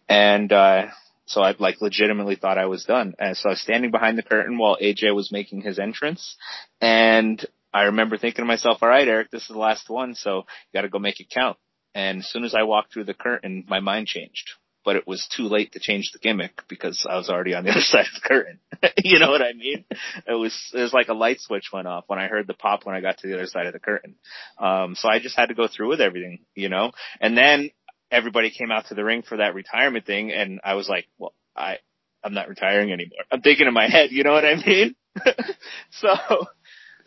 And, 0.09 0.51
uh, 0.51 0.87
so 1.31 1.41
I 1.41 1.55
like 1.57 1.81
legitimately 1.81 2.35
thought 2.35 2.57
I 2.57 2.65
was 2.65 2.83
done. 2.83 3.13
And 3.17 3.37
so 3.37 3.49
I 3.49 3.53
was 3.53 3.61
standing 3.61 3.91
behind 3.91 4.17
the 4.17 4.23
curtain 4.23 4.57
while 4.57 4.77
AJ 4.81 5.15
was 5.15 5.31
making 5.31 5.61
his 5.61 5.79
entrance. 5.79 6.35
And 6.81 7.43
I 7.73 7.83
remember 7.83 8.17
thinking 8.17 8.43
to 8.43 8.47
myself, 8.47 8.79
all 8.81 8.89
right, 8.89 9.07
Eric, 9.07 9.31
this 9.31 9.43
is 9.43 9.47
the 9.47 9.57
last 9.57 9.89
one. 9.89 10.13
So 10.15 10.39
you 10.39 10.77
got 10.77 10.81
to 10.81 10.89
go 10.89 10.99
make 10.99 11.21
it 11.21 11.29
count. 11.29 11.57
And 11.95 12.19
as 12.19 12.27
soon 12.27 12.43
as 12.43 12.53
I 12.53 12.63
walked 12.63 12.93
through 12.93 13.05
the 13.05 13.13
curtain, 13.13 13.65
my 13.67 13.79
mind 13.79 14.07
changed 14.07 14.51
but 14.83 14.95
it 14.95 15.07
was 15.07 15.27
too 15.35 15.43
late 15.43 15.73
to 15.73 15.79
change 15.79 16.11
the 16.11 16.19
gimmick 16.19 16.63
because 16.67 17.05
I 17.07 17.15
was 17.15 17.29
already 17.29 17.53
on 17.53 17.63
the 17.63 17.71
other 17.71 17.81
side 17.81 18.05
of 18.07 18.21
the 18.21 18.27
curtain. 18.27 18.59
you 19.03 19.19
know 19.19 19.29
what 19.29 19.41
I 19.41 19.53
mean? 19.53 19.85
It 20.27 20.33
was 20.33 20.71
it 20.73 20.79
was 20.79 20.93
like 20.93 21.07
a 21.09 21.13
light 21.13 21.39
switch 21.39 21.69
went 21.71 21.87
off 21.87 22.05
when 22.07 22.19
I 22.19 22.27
heard 22.27 22.47
the 22.47 22.53
pop 22.53 22.85
when 22.85 22.95
I 22.95 23.01
got 23.01 23.19
to 23.19 23.27
the 23.27 23.35
other 23.35 23.47
side 23.47 23.67
of 23.67 23.73
the 23.73 23.79
curtain. 23.79 24.15
Um 24.57 24.95
so 24.95 25.09
I 25.09 25.19
just 25.19 25.37
had 25.37 25.47
to 25.47 25.55
go 25.55 25.67
through 25.67 25.89
with 25.89 26.01
everything, 26.01 26.39
you 26.55 26.69
know? 26.69 26.91
And 27.19 27.37
then 27.37 27.71
everybody 28.11 28.51
came 28.51 28.71
out 28.71 28.87
to 28.87 28.93
the 28.93 29.03
ring 29.03 29.23
for 29.23 29.37
that 29.37 29.55
retirement 29.55 30.05
thing, 30.05 30.31
and 30.31 30.59
I 30.63 30.75
was 30.75 30.89
like, 30.89 31.07
well, 31.17 31.33
I 31.55 31.77
I'm 32.23 32.33
not 32.33 32.49
retiring 32.49 32.91
anymore. 32.91 33.19
I'm 33.31 33.41
thinking 33.41 33.67
in 33.67 33.73
my 33.73 33.89
head, 33.89 34.11
you 34.11 34.23
know 34.23 34.33
what 34.33 34.45
I 34.45 34.55
mean? 34.55 34.95
so 35.91 36.09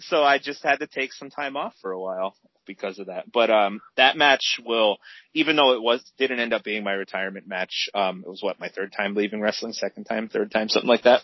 so 0.01 0.23
I 0.23 0.39
just 0.39 0.63
had 0.63 0.81
to 0.81 0.87
take 0.87 1.13
some 1.13 1.31
time 1.31 1.57
off 1.57 1.75
for 1.81 1.93
a 1.93 2.01
while 2.01 2.35
because 2.67 2.99
of 2.99 3.07
that. 3.07 3.31
But 3.31 3.51
um 3.51 3.81
that 3.97 4.17
match 4.17 4.61
will 4.65 4.99
even 5.35 5.57
though 5.57 5.75
it 5.75 5.83
was 5.83 6.03
didn't 6.19 6.41
end 6.41 6.53
up 6.53 6.65
being 6.65 6.85
my 6.85 6.93
retirement 6.93 7.47
match, 7.47 7.89
um 7.95 8.25
it 8.27 8.29
was 8.29 8.43
what, 8.43 8.61
my 8.61 8.69
third 8.69 8.93
time 8.93 9.15
leaving 9.15 9.41
wrestling, 9.41 9.73
second 9.73 10.05
time, 10.05 10.29
third 10.29 10.51
time, 10.51 10.69
something 10.69 10.89
like 10.89 11.05
that. 11.05 11.23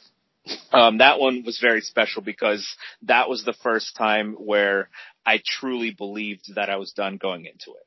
Um 0.72 0.98
that 0.98 1.18
one 1.18 1.42
was 1.44 1.58
very 1.60 1.80
special 1.80 2.22
because 2.22 2.66
that 3.02 3.28
was 3.28 3.44
the 3.44 3.56
first 3.62 3.96
time 3.96 4.34
where 4.34 4.88
I 5.26 5.42
truly 5.44 5.90
believed 5.90 6.54
that 6.54 6.70
I 6.70 6.76
was 6.76 6.92
done 6.92 7.16
going 7.16 7.44
into 7.44 7.72
it. 7.72 7.86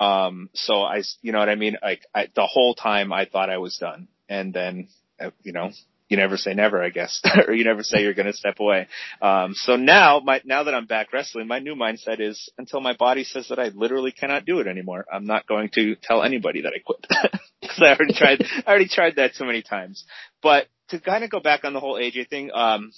Um, 0.00 0.48
so 0.54 0.82
I, 0.82 1.02
you 1.20 1.32
know 1.32 1.38
what 1.38 1.50
I 1.50 1.54
mean? 1.54 1.76
Like 1.82 2.06
I, 2.14 2.28
the 2.34 2.46
whole 2.46 2.74
time 2.74 3.12
I 3.12 3.26
thought 3.26 3.50
I 3.50 3.58
was 3.58 3.76
done 3.76 4.08
and 4.28 4.52
then, 4.52 4.88
uh, 5.20 5.30
you 5.42 5.52
know, 5.52 5.70
you 6.08 6.16
never 6.16 6.36
say 6.36 6.54
never, 6.54 6.82
I 6.82 6.88
guess, 6.88 7.22
or 7.46 7.54
you 7.54 7.64
never 7.64 7.84
say 7.84 8.02
you're 8.02 8.14
going 8.14 8.26
to 8.26 8.32
step 8.32 8.58
away. 8.58 8.88
Um, 9.22 9.52
so 9.54 9.76
now 9.76 10.20
my, 10.20 10.40
now 10.44 10.64
that 10.64 10.74
I'm 10.74 10.86
back 10.86 11.12
wrestling, 11.12 11.46
my 11.46 11.60
new 11.60 11.76
mindset 11.76 12.18
is 12.20 12.50
until 12.58 12.80
my 12.80 12.94
body 12.94 13.24
says 13.24 13.48
that 13.48 13.60
I 13.60 13.68
literally 13.68 14.10
cannot 14.10 14.44
do 14.44 14.58
it 14.58 14.66
anymore, 14.66 15.04
I'm 15.12 15.26
not 15.26 15.46
going 15.46 15.70
to 15.74 15.94
tell 16.02 16.22
anybody 16.22 16.62
that 16.62 16.72
I 16.74 16.80
quit. 16.84 17.06
Cause 17.62 17.80
I 17.80 17.94
already 17.94 18.14
tried, 18.14 18.44
I 18.66 18.70
already 18.70 18.88
tried 18.88 19.16
that 19.16 19.34
too 19.34 19.44
many 19.44 19.62
times. 19.62 20.04
But 20.42 20.66
to 20.88 20.98
kind 20.98 21.22
of 21.22 21.30
go 21.30 21.40
back 21.40 21.64
on 21.64 21.74
the 21.74 21.80
whole 21.80 21.94
AJ 21.94 22.28
thing, 22.28 22.50
um, 22.52 22.90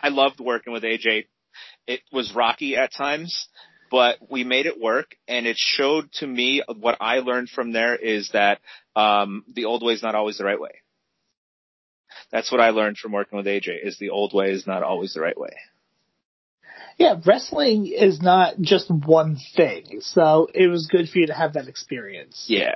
I 0.00 0.08
loved 0.08 0.40
working 0.40 0.72
with 0.72 0.84
AJ. 0.84 1.26
It 1.86 2.00
was 2.12 2.32
rocky 2.34 2.76
at 2.76 2.92
times, 2.92 3.48
but 3.90 4.18
we 4.30 4.44
made 4.44 4.66
it 4.66 4.80
work 4.80 5.14
and 5.26 5.46
it 5.46 5.56
showed 5.58 6.10
to 6.14 6.26
me 6.26 6.62
what 6.78 6.96
I 7.00 7.18
learned 7.18 7.50
from 7.50 7.72
there 7.72 7.96
is 7.96 8.30
that 8.32 8.60
um 8.96 9.44
the 9.52 9.66
old 9.66 9.82
way 9.82 9.94
is 9.94 10.02
not 10.02 10.14
always 10.14 10.38
the 10.38 10.44
right 10.44 10.60
way. 10.60 10.82
That's 12.30 12.50
what 12.50 12.60
I 12.60 12.70
learned 12.70 12.98
from 12.98 13.12
working 13.12 13.36
with 13.36 13.46
AJ 13.46 13.84
is 13.84 13.98
the 13.98 14.10
old 14.10 14.34
way 14.34 14.50
is 14.52 14.66
not 14.66 14.82
always 14.82 15.14
the 15.14 15.20
right 15.20 15.38
way. 15.38 15.56
Yeah, 16.98 17.20
wrestling 17.24 17.86
is 17.86 18.20
not 18.20 18.60
just 18.60 18.90
one 18.90 19.38
thing. 19.56 20.00
So 20.00 20.48
it 20.52 20.66
was 20.66 20.88
good 20.88 21.08
for 21.08 21.18
you 21.20 21.28
to 21.28 21.34
have 21.34 21.52
that 21.54 21.68
experience. 21.68 22.46
Yeah. 22.48 22.74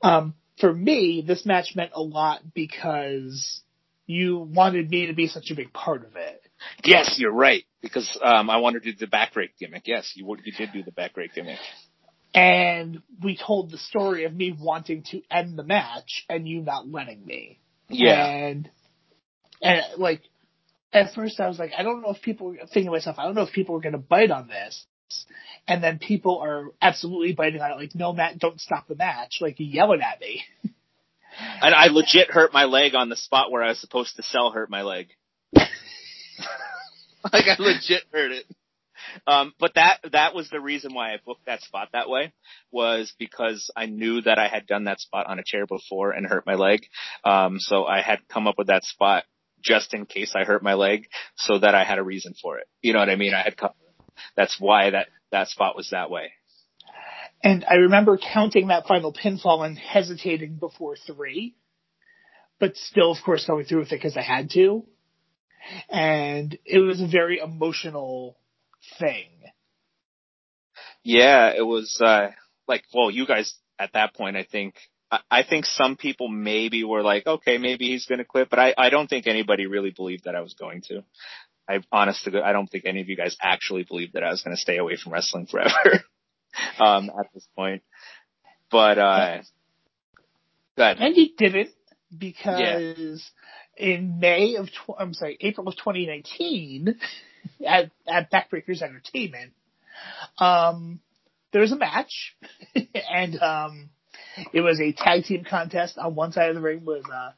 Um, 0.00 0.34
for 0.60 0.72
me, 0.72 1.24
this 1.26 1.44
match 1.44 1.74
meant 1.74 1.90
a 1.92 2.02
lot 2.02 2.40
because 2.54 3.62
you 4.06 4.38
wanted 4.38 4.88
me 4.88 5.06
to 5.06 5.12
be 5.12 5.26
such 5.26 5.50
a 5.50 5.56
big 5.56 5.72
part 5.72 6.04
of 6.04 6.14
it. 6.14 6.42
Yes, 6.84 7.16
you're 7.18 7.32
right. 7.32 7.64
Because 7.82 8.18
um 8.22 8.50
I 8.50 8.58
wanted 8.58 8.82
to 8.84 8.92
do 8.92 8.98
the 8.98 9.06
back 9.06 9.34
rake 9.36 9.58
gimmick. 9.58 9.82
Yes, 9.86 10.12
you 10.14 10.26
would 10.26 10.40
you 10.44 10.52
did 10.52 10.72
do 10.72 10.82
the 10.82 10.92
back 10.92 11.16
rake 11.16 11.34
gimmick. 11.34 11.58
And 12.36 13.00
we 13.22 13.34
told 13.34 13.70
the 13.70 13.78
story 13.78 14.24
of 14.24 14.34
me 14.34 14.54
wanting 14.58 15.04
to 15.10 15.22
end 15.30 15.58
the 15.58 15.62
match 15.62 16.26
and 16.28 16.46
you 16.46 16.60
not 16.60 16.86
letting 16.86 17.24
me. 17.24 17.58
Yeah. 17.88 18.26
And, 18.26 18.70
and 19.62 19.80
like, 19.96 20.20
at 20.92 21.14
first 21.14 21.40
I 21.40 21.48
was 21.48 21.58
like, 21.58 21.72
I 21.76 21.82
don't 21.82 22.02
know 22.02 22.10
if 22.10 22.20
people, 22.20 22.54
thinking 22.58 22.86
to 22.86 22.90
myself, 22.90 23.18
I 23.18 23.24
don't 23.24 23.34
know 23.34 23.42
if 23.44 23.54
people 23.54 23.74
are 23.76 23.80
going 23.80 23.92
to 23.92 23.98
bite 23.98 24.30
on 24.30 24.48
this. 24.48 24.84
And 25.66 25.82
then 25.82 25.98
people 25.98 26.40
are 26.40 26.66
absolutely 26.82 27.32
biting 27.32 27.62
on 27.62 27.70
it, 27.70 27.76
like, 27.76 27.94
no, 27.94 28.12
Matt, 28.12 28.38
don't 28.38 28.60
stop 28.60 28.86
the 28.86 28.96
match, 28.96 29.38
like 29.40 29.56
yelling 29.58 30.02
at 30.02 30.20
me. 30.20 30.42
And 31.62 31.74
I 31.74 31.86
legit 31.86 32.30
hurt 32.30 32.52
my 32.52 32.64
leg 32.64 32.94
on 32.94 33.08
the 33.08 33.16
spot 33.16 33.50
where 33.50 33.62
I 33.62 33.68
was 33.68 33.80
supposed 33.80 34.16
to 34.16 34.22
sell 34.22 34.50
hurt 34.50 34.68
my 34.68 34.82
leg. 34.82 35.08
like 37.32 37.46
I 37.46 37.56
legit 37.58 38.04
hurt 38.12 38.32
it. 38.32 38.46
Um, 39.26 39.52
but 39.58 39.74
that 39.74 40.00
that 40.12 40.34
was 40.34 40.48
the 40.48 40.60
reason 40.60 40.94
why 40.94 41.12
I 41.12 41.18
booked 41.24 41.46
that 41.46 41.60
spot 41.62 41.90
that 41.92 42.08
way 42.08 42.32
was 42.70 43.12
because 43.18 43.70
I 43.76 43.86
knew 43.86 44.22
that 44.22 44.38
I 44.38 44.48
had 44.48 44.66
done 44.66 44.84
that 44.84 45.00
spot 45.00 45.26
on 45.26 45.38
a 45.38 45.44
chair 45.44 45.66
before 45.66 46.12
and 46.12 46.26
hurt 46.26 46.46
my 46.46 46.54
leg. 46.54 46.86
Um, 47.24 47.58
so 47.58 47.84
I 47.84 48.00
had 48.00 48.26
come 48.28 48.46
up 48.46 48.56
with 48.58 48.68
that 48.68 48.84
spot 48.84 49.24
just 49.62 49.94
in 49.94 50.06
case 50.06 50.32
I 50.34 50.44
hurt 50.44 50.62
my 50.62 50.74
leg, 50.74 51.08
so 51.36 51.58
that 51.58 51.74
I 51.74 51.84
had 51.84 51.98
a 51.98 52.02
reason 52.02 52.34
for 52.40 52.58
it. 52.58 52.68
You 52.82 52.92
know 52.92 53.00
what 53.00 53.10
I 53.10 53.16
mean? 53.16 53.34
I 53.34 53.42
had 53.42 53.56
come. 53.56 53.72
That's 54.36 54.56
why 54.58 54.90
that 54.90 55.08
that 55.32 55.48
spot 55.48 55.76
was 55.76 55.90
that 55.90 56.10
way. 56.10 56.32
And 57.42 57.64
I 57.68 57.74
remember 57.74 58.18
counting 58.18 58.68
that 58.68 58.86
final 58.86 59.12
pinfall 59.12 59.64
and 59.64 59.78
hesitating 59.78 60.56
before 60.56 60.96
three, 60.96 61.54
but 62.58 62.76
still, 62.76 63.12
of 63.12 63.18
course, 63.24 63.46
going 63.46 63.66
through 63.66 63.80
with 63.80 63.92
it 63.92 63.96
because 63.96 64.16
I 64.16 64.22
had 64.22 64.50
to. 64.50 64.86
And 65.88 66.58
it 66.64 66.78
was 66.78 67.00
a 67.00 67.06
very 67.06 67.38
emotional 67.38 68.36
thing. 68.98 69.30
Yeah, 71.02 71.52
it 71.56 71.62
was 71.62 72.00
uh 72.04 72.30
like 72.66 72.84
well, 72.92 73.10
you 73.10 73.26
guys 73.26 73.54
at 73.78 73.92
that 73.92 74.14
point, 74.14 74.36
I 74.36 74.44
think 74.44 74.74
I, 75.10 75.20
I 75.30 75.42
think 75.42 75.64
some 75.66 75.96
people 75.96 76.28
maybe 76.28 76.82
were 76.84 77.02
like, 77.02 77.26
okay, 77.26 77.58
maybe 77.58 77.88
he's 77.88 78.06
going 78.06 78.18
to 78.18 78.24
quit, 78.24 78.50
but 78.50 78.58
I 78.58 78.74
I 78.76 78.90
don't 78.90 79.08
think 79.08 79.26
anybody 79.26 79.66
really 79.66 79.90
believed 79.90 80.24
that 80.24 80.34
I 80.34 80.40
was 80.40 80.54
going 80.54 80.82
to. 80.88 81.04
I 81.68 81.80
honestly, 81.90 82.32
I 82.40 82.52
don't 82.52 82.68
think 82.68 82.84
any 82.86 83.00
of 83.00 83.08
you 83.08 83.16
guys 83.16 83.36
actually 83.40 83.82
believed 83.82 84.12
that 84.14 84.22
I 84.22 84.30
was 84.30 84.42
going 84.42 84.56
to 84.56 84.60
stay 84.60 84.78
away 84.78 84.96
from 84.96 85.12
wrestling 85.12 85.46
forever. 85.46 86.04
um, 86.78 87.10
at 87.10 87.26
this 87.34 87.46
point, 87.56 87.82
but 88.70 88.98
uh. 88.98 89.42
And 90.78 91.14
he 91.14 91.34
didn't 91.36 91.70
because 92.16 93.30
in 93.76 94.18
May 94.18 94.56
of, 94.56 94.66
tw- 94.66 94.98
I'm 94.98 95.14
sorry, 95.14 95.36
April 95.40 95.68
of 95.68 95.76
2019, 95.76 96.98
at, 97.66 97.90
at 98.08 98.30
Backbreakers 98.30 98.82
Entertainment, 98.82 99.52
um, 100.38 101.00
there 101.52 101.62
was 101.62 101.72
a 101.72 101.76
match, 101.76 102.36
and 103.10 103.40
um, 103.40 103.90
it 104.52 104.60
was 104.60 104.80
a 104.80 104.92
tag 104.92 105.24
team 105.24 105.44
contest. 105.48 105.98
On 105.98 106.14
one 106.14 106.32
side 106.32 106.50
of 106.50 106.54
the 106.54 106.60
ring 106.60 106.84
was 106.84 107.04
uh, 107.12 107.30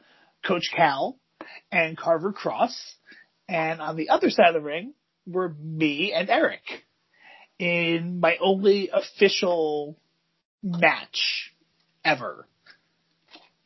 Coach 0.47 0.71
Cal 0.75 1.19
and 1.71 1.97
Carver 1.97 2.33
Cross, 2.33 2.95
and 3.49 3.81
on 3.81 3.97
the 3.97 4.11
other 4.11 4.31
side 4.31 4.49
of 4.49 4.55
the 4.55 4.61
ring 4.61 4.95
were 5.27 5.55
me 5.61 6.13
and 6.13 6.31
Eric 6.31 6.63
in 7.59 8.21
my 8.21 8.37
only 8.41 8.91
official 8.93 9.99
match 10.63 11.53
ever. 12.05 12.48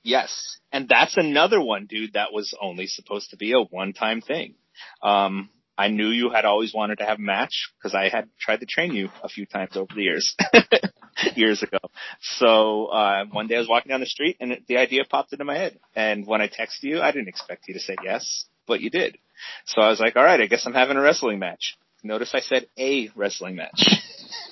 Yes. 0.02 0.58
And 0.72 0.88
that's 0.88 1.16
another 1.16 1.60
one, 1.60 1.86
dude, 1.86 2.14
that 2.14 2.32
was 2.32 2.54
only 2.60 2.86
supposed 2.86 3.30
to 3.30 3.36
be 3.36 3.52
a 3.52 3.60
one-time 3.60 4.20
thing. 4.20 4.54
Um, 5.02 5.48
I 5.76 5.88
knew 5.88 6.08
you 6.08 6.30
had 6.30 6.44
always 6.44 6.74
wanted 6.74 6.98
to 6.98 7.04
have 7.04 7.18
a 7.18 7.22
match 7.22 7.70
because 7.78 7.94
I 7.94 8.08
had 8.08 8.28
tried 8.38 8.60
to 8.60 8.66
train 8.66 8.92
you 8.92 9.08
a 9.22 9.28
few 9.28 9.46
times 9.46 9.76
over 9.76 9.92
the 9.94 10.02
years, 10.02 10.36
years 11.34 11.62
ago. 11.62 11.78
So, 12.20 12.86
uh, 12.86 13.24
one 13.30 13.46
day 13.46 13.56
I 13.56 13.58
was 13.58 13.68
walking 13.68 13.90
down 13.90 14.00
the 14.00 14.06
street 14.06 14.36
and 14.40 14.58
the 14.66 14.76
idea 14.76 15.04
popped 15.08 15.32
into 15.32 15.44
my 15.44 15.56
head. 15.56 15.78
And 15.94 16.26
when 16.26 16.40
I 16.40 16.48
texted 16.48 16.82
you, 16.82 17.00
I 17.00 17.10
didn't 17.10 17.28
expect 17.28 17.68
you 17.68 17.74
to 17.74 17.80
say 17.80 17.96
yes, 18.04 18.46
but 18.66 18.80
you 18.80 18.90
did. 18.90 19.18
So 19.66 19.80
I 19.80 19.88
was 19.88 19.98
like, 19.98 20.16
all 20.16 20.24
right, 20.24 20.40
I 20.40 20.46
guess 20.46 20.66
I'm 20.66 20.74
having 20.74 20.96
a 20.96 21.00
wrestling 21.00 21.38
match. 21.38 21.76
Notice 22.04 22.34
I 22.34 22.40
said 22.40 22.66
a 22.78 23.08
wrestling 23.14 23.56
match. 23.56 23.82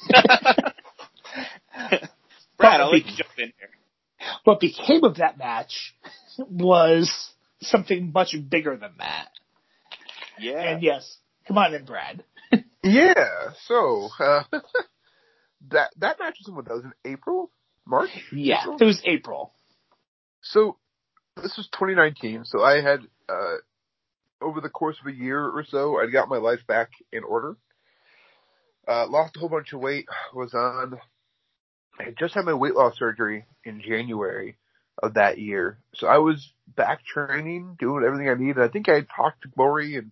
Brad, 2.56 2.80
I'll 2.80 2.90
let 2.90 3.04
you 3.04 3.16
jump 3.16 3.38
in 3.38 3.52
here. 3.58 3.70
What 4.44 4.60
became 4.60 5.04
of 5.04 5.16
that 5.16 5.38
match 5.38 5.94
was 6.38 7.30
something 7.60 8.12
much 8.12 8.34
bigger 8.48 8.76
than 8.76 8.92
that. 8.98 9.28
Yeah. 10.38 10.60
And 10.60 10.82
yes, 10.82 11.18
come 11.46 11.58
on 11.58 11.74
in, 11.74 11.84
Brad. 11.84 12.24
Yeah. 12.82 13.50
So 13.66 14.08
uh, 14.18 14.42
that 15.70 15.90
that 15.98 16.18
match 16.18 16.36
was 16.40 16.48
in 16.48 16.54
what 16.54 16.64
that 16.64 16.74
was 16.74 16.84
in 16.84 17.12
April, 17.12 17.50
March. 17.86 18.08
Yeah, 18.32 18.62
April? 18.62 18.76
it 18.80 18.84
was 18.84 19.02
April. 19.04 19.52
So 20.40 20.78
this 21.36 21.56
was 21.58 21.68
2019. 21.72 22.46
So 22.46 22.62
I 22.62 22.80
had 22.80 23.00
uh, 23.28 23.56
over 24.40 24.60
the 24.60 24.70
course 24.70 24.96
of 25.00 25.12
a 25.12 25.14
year 25.14 25.44
or 25.44 25.64
so, 25.68 26.00
I'd 26.00 26.12
got 26.12 26.28
my 26.28 26.38
life 26.38 26.60
back 26.66 26.90
in 27.12 27.22
order. 27.22 27.56
Uh, 28.88 29.06
lost 29.08 29.36
a 29.36 29.40
whole 29.40 29.50
bunch 29.50 29.72
of 29.72 29.80
weight. 29.80 30.06
Was 30.34 30.54
on. 30.54 30.98
I 32.00 32.14
just 32.18 32.34
had 32.34 32.44
my 32.44 32.54
weight 32.54 32.74
loss 32.74 32.98
surgery 32.98 33.44
in 33.64 33.82
January 33.82 34.56
of 35.02 35.14
that 35.14 35.38
year, 35.38 35.78
so 35.94 36.06
I 36.06 36.18
was 36.18 36.52
back 36.76 37.04
training, 37.04 37.76
doing 37.78 38.04
everything 38.04 38.28
I 38.28 38.34
needed. 38.34 38.62
I 38.62 38.68
think 38.68 38.88
I 38.88 39.00
talked 39.00 39.42
to 39.42 39.48
Glory, 39.48 39.96
and 39.96 40.10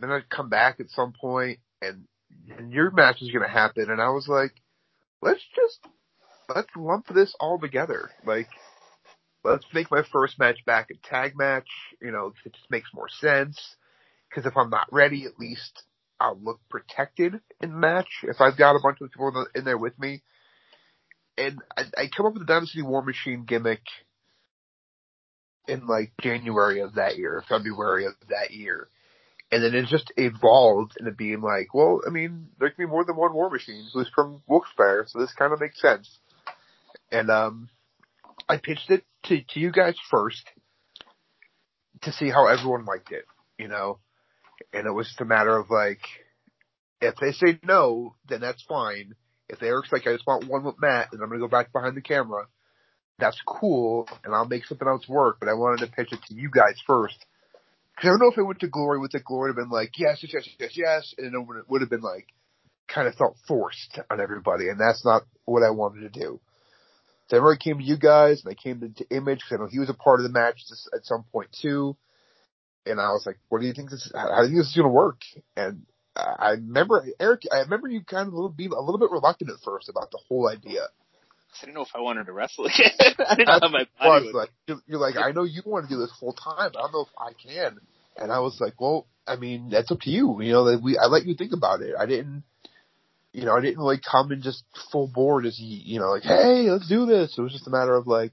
then 0.00 0.10
I'd 0.10 0.28
come 0.28 0.48
back 0.48 0.80
at 0.80 0.90
some 0.90 1.12
point, 1.12 1.58
and, 1.82 2.04
and 2.56 2.72
your 2.72 2.90
match 2.90 3.22
is 3.22 3.30
going 3.30 3.44
to 3.44 3.52
happen. 3.52 3.90
And 3.90 4.00
I 4.00 4.08
was 4.10 4.28
like, 4.28 4.52
let's 5.22 5.42
just 5.54 5.80
let's 6.54 6.70
lump 6.76 7.06
this 7.08 7.34
all 7.40 7.58
together. 7.58 8.10
Like, 8.24 8.48
let's 9.44 9.66
make 9.72 9.90
my 9.90 10.02
first 10.12 10.38
match 10.38 10.64
back 10.64 10.88
a 10.90 11.08
tag 11.08 11.36
match. 11.36 11.68
You 12.00 12.12
know, 12.12 12.32
it 12.44 12.52
just 12.52 12.70
makes 12.70 12.90
more 12.94 13.08
sense. 13.08 13.60
Because 14.28 14.46
if 14.46 14.56
I'm 14.56 14.70
not 14.70 14.92
ready, 14.92 15.24
at 15.24 15.38
least 15.38 15.82
I'll 16.20 16.38
look 16.40 16.60
protected 16.68 17.34
in 17.60 17.70
the 17.70 17.76
match. 17.76 18.08
If 18.22 18.40
I've 18.40 18.58
got 18.58 18.76
a 18.76 18.80
bunch 18.82 18.98
of 19.00 19.10
people 19.10 19.46
in 19.54 19.64
there 19.64 19.78
with 19.78 19.98
me. 19.98 20.22
And 21.38 21.58
I, 21.76 21.82
I 21.98 22.08
come 22.14 22.26
up 22.26 22.34
with 22.34 22.46
the 22.46 22.52
Dynasty 22.52 22.82
War 22.82 23.02
Machine 23.02 23.44
gimmick 23.46 23.82
in 25.68 25.86
like 25.86 26.12
January 26.20 26.80
of 26.80 26.94
that 26.94 27.18
year, 27.18 27.42
February 27.48 28.06
of 28.06 28.14
that 28.28 28.52
year. 28.52 28.88
And 29.52 29.62
then 29.62 29.74
it 29.74 29.86
just 29.86 30.12
evolved 30.16 30.94
into 30.98 31.12
being 31.12 31.40
like, 31.40 31.72
well, 31.74 32.00
I 32.06 32.10
mean, 32.10 32.48
there 32.58 32.68
can 32.70 32.86
be 32.86 32.90
more 32.90 33.04
than 33.04 33.16
one 33.16 33.32
War 33.32 33.50
Machine 33.50 33.86
who's 33.92 34.10
from 34.14 34.42
Wilkes-Barre, 34.48 35.06
so 35.06 35.20
this 35.20 35.32
kind 35.34 35.52
of 35.52 35.60
makes 35.60 35.80
sense. 35.80 36.18
and 37.10 37.30
um, 37.30 37.68
I 38.48 38.56
pitched 38.58 38.90
it 38.90 39.04
to 39.24 39.42
to 39.42 39.60
you 39.60 39.72
guys 39.72 39.96
first 40.10 40.48
to 42.02 42.12
see 42.12 42.28
how 42.30 42.46
everyone 42.46 42.84
liked 42.84 43.12
it, 43.12 43.24
you 43.58 43.68
know, 43.68 43.98
and 44.72 44.86
it 44.86 44.92
was 44.92 45.06
just 45.06 45.20
a 45.20 45.24
matter 45.24 45.56
of 45.56 45.70
like, 45.70 46.00
if 47.00 47.16
they 47.16 47.32
say 47.32 47.58
no, 47.62 48.14
then 48.28 48.40
that's 48.40 48.62
fine. 48.62 49.14
If 49.48 49.62
Eric's 49.62 49.92
like, 49.92 50.06
I 50.06 50.12
just 50.12 50.26
want 50.26 50.48
one 50.48 50.64
with 50.64 50.80
Matt, 50.80 51.12
and 51.12 51.22
I'm 51.22 51.28
gonna 51.28 51.40
go 51.40 51.48
back 51.48 51.72
behind 51.72 51.96
the 51.96 52.02
camera, 52.02 52.46
that's 53.18 53.40
cool, 53.46 54.08
and 54.24 54.34
I'll 54.34 54.46
make 54.46 54.66
something 54.66 54.88
else 54.88 55.08
work. 55.08 55.38
But 55.40 55.48
I 55.48 55.54
wanted 55.54 55.86
to 55.86 55.92
pitch 55.92 56.12
it 56.12 56.20
to 56.28 56.34
you 56.34 56.50
guys 56.50 56.80
first. 56.86 57.24
Cause 57.96 58.04
I 58.04 58.08
don't 58.08 58.20
know 58.20 58.30
if 58.30 58.38
it 58.38 58.42
went 58.42 58.60
to 58.60 58.68
Glory, 58.68 58.98
with 58.98 59.12
the 59.12 59.20
Glory 59.20 59.50
would 59.50 59.58
have 59.58 59.64
been 59.68 59.70
like, 59.70 59.92
yes, 59.98 60.18
yes, 60.22 60.32
yes, 60.34 60.48
yes, 60.58 60.72
yes, 60.76 61.14
and 61.16 61.34
it 61.34 61.38
would- 61.38 61.68
would 61.68 61.80
have 61.80 61.88
been 61.88 62.02
like, 62.02 62.26
kind 62.88 63.08
of 63.08 63.14
felt 63.14 63.36
forced 63.48 63.98
on 64.10 64.20
everybody, 64.20 64.68
and 64.68 64.78
that's 64.78 65.04
not 65.04 65.22
what 65.44 65.62
I 65.62 65.70
wanted 65.70 66.12
to 66.12 66.20
do. 66.20 66.40
So 67.28 67.36
I 67.36 67.40
remember 67.40 67.54
I 67.54 67.64
came 67.64 67.78
to 67.78 67.84
you 67.84 67.96
guys, 67.96 68.44
and 68.44 68.52
I 68.52 68.54
came 68.54 68.80
to, 68.80 68.88
to 68.88 69.16
Image, 69.16 69.38
because 69.40 69.52
I 69.52 69.56
know 69.62 69.68
he 69.70 69.78
was 69.78 69.90
a 69.90 69.94
part 69.94 70.20
of 70.20 70.24
the 70.24 70.38
match 70.38 70.62
at 70.94 71.04
some 71.04 71.24
point 71.32 71.48
too. 71.60 71.96
And 72.84 73.00
I 73.00 73.08
was 73.08 73.24
like, 73.26 73.38
what 73.48 73.60
do 73.60 73.66
you 73.66 73.72
think 73.72 73.90
this, 73.90 74.12
how 74.14 74.42
do 74.42 74.48
you 74.48 74.48
think 74.48 74.58
this 74.58 74.68
is 74.68 74.76
going 74.76 74.88
to 74.88 74.92
work? 74.92 75.22
And 75.56 75.86
I 76.16 76.50
remember, 76.52 77.06
Eric, 77.20 77.42
I 77.52 77.58
remember 77.58 77.88
you 77.88 78.02
kind 78.02 78.26
of 78.26 78.32
a 78.32 78.36
little, 78.36 78.50
be 78.50 78.66
a 78.66 78.80
little 78.80 78.98
bit 78.98 79.10
reluctant 79.10 79.50
at 79.50 79.56
first 79.64 79.88
about 79.88 80.10
the 80.10 80.18
whole 80.28 80.48
idea. 80.48 80.82
I 80.82 81.66
didn't 81.66 81.74
know 81.74 81.82
if 81.82 81.94
I 81.94 82.00
wanted 82.00 82.26
to 82.26 82.32
wrestle 82.32 82.66
again. 82.66 82.92
I 83.00 83.34
didn't 83.34 83.48
know 83.48 83.58
how 83.62 83.68
my 83.68 83.86
body 83.98 84.26
was 84.26 84.34
would. 84.34 84.38
like, 84.38 84.50
you're, 84.86 84.98
like, 84.98 85.16
I 85.16 85.32
know 85.32 85.44
you 85.44 85.62
want 85.64 85.88
to 85.88 85.94
do 85.94 86.00
this 86.00 86.12
full 86.18 86.32
time, 86.32 86.70
but 86.72 86.78
I 86.78 86.82
don't 86.82 86.92
know 86.92 87.06
if 87.06 87.08
I 87.18 87.32
can. 87.32 87.78
And 88.16 88.32
I 88.32 88.40
was 88.40 88.58
like, 88.60 88.80
well, 88.80 89.06
I 89.26 89.36
mean, 89.36 89.70
that's 89.70 89.90
up 89.90 90.00
to 90.00 90.10
you. 90.10 90.40
You 90.42 90.52
know, 90.52 90.64
that 90.70 90.82
we, 90.82 90.98
I 90.98 91.06
let 91.06 91.26
you 91.26 91.34
think 91.34 91.52
about 91.52 91.80
it. 91.80 91.94
I 91.98 92.06
didn't, 92.06 92.44
you 93.32 93.44
know, 93.44 93.56
I 93.56 93.60
didn't 93.60 93.82
like 93.82 94.00
come 94.02 94.30
and 94.32 94.42
just 94.42 94.64
full 94.92 95.08
board 95.08 95.46
as 95.46 95.56
he, 95.56 95.64
you 95.64 95.98
know, 95.98 96.10
like, 96.10 96.22
hey, 96.22 96.70
let's 96.70 96.88
do 96.88 97.06
this. 97.06 97.36
It 97.36 97.42
was 97.42 97.52
just 97.52 97.66
a 97.66 97.70
matter 97.70 97.94
of 97.94 98.06
like, 98.06 98.32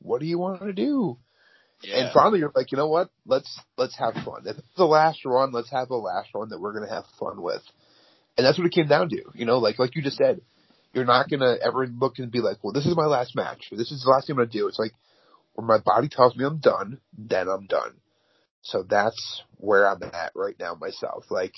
what 0.00 0.20
do 0.20 0.26
you 0.26 0.38
want 0.38 0.62
to 0.62 0.72
do? 0.72 1.18
Yeah. 1.82 1.96
And 1.98 2.12
finally, 2.12 2.38
you're 2.38 2.52
like, 2.54 2.72
you 2.72 2.78
know 2.78 2.88
what? 2.88 3.10
Let's 3.26 3.60
let's 3.76 3.96
have 3.98 4.14
fun. 4.24 4.42
If 4.46 4.58
it's 4.58 4.76
the 4.76 4.84
last 4.84 5.24
run, 5.24 5.52
let's 5.52 5.70
have 5.70 5.88
the 5.88 5.96
last 5.96 6.28
run 6.34 6.50
that 6.50 6.60
we're 6.60 6.72
gonna 6.72 6.92
have 6.92 7.04
fun 7.18 7.42
with. 7.42 7.62
And 8.36 8.46
that's 8.46 8.58
what 8.58 8.66
it 8.66 8.72
came 8.72 8.88
down 8.88 9.08
to. 9.10 9.22
You 9.34 9.46
know, 9.46 9.58
like 9.58 9.78
like 9.78 9.96
you 9.96 10.02
just 10.02 10.16
said, 10.16 10.40
you're 10.92 11.04
not 11.04 11.28
gonna 11.28 11.56
ever 11.62 11.86
look 11.86 12.18
and 12.18 12.30
be 12.30 12.40
like, 12.40 12.62
well, 12.62 12.72
this 12.72 12.86
is 12.86 12.96
my 12.96 13.06
last 13.06 13.34
match. 13.34 13.68
Or 13.72 13.76
this 13.76 13.90
is 13.90 14.02
the 14.04 14.10
last 14.10 14.26
thing 14.26 14.34
I'm 14.34 14.38
gonna 14.38 14.50
do. 14.50 14.68
It's 14.68 14.78
like 14.78 14.92
when 15.54 15.66
my 15.66 15.78
body 15.78 16.08
tells 16.08 16.36
me 16.36 16.44
I'm 16.44 16.58
done, 16.58 16.98
then 17.16 17.48
I'm 17.48 17.66
done. 17.66 17.94
So 18.62 18.84
that's 18.88 19.42
where 19.56 19.88
I'm 19.88 20.02
at 20.02 20.32
right 20.34 20.56
now 20.58 20.74
myself. 20.74 21.24
Like 21.30 21.54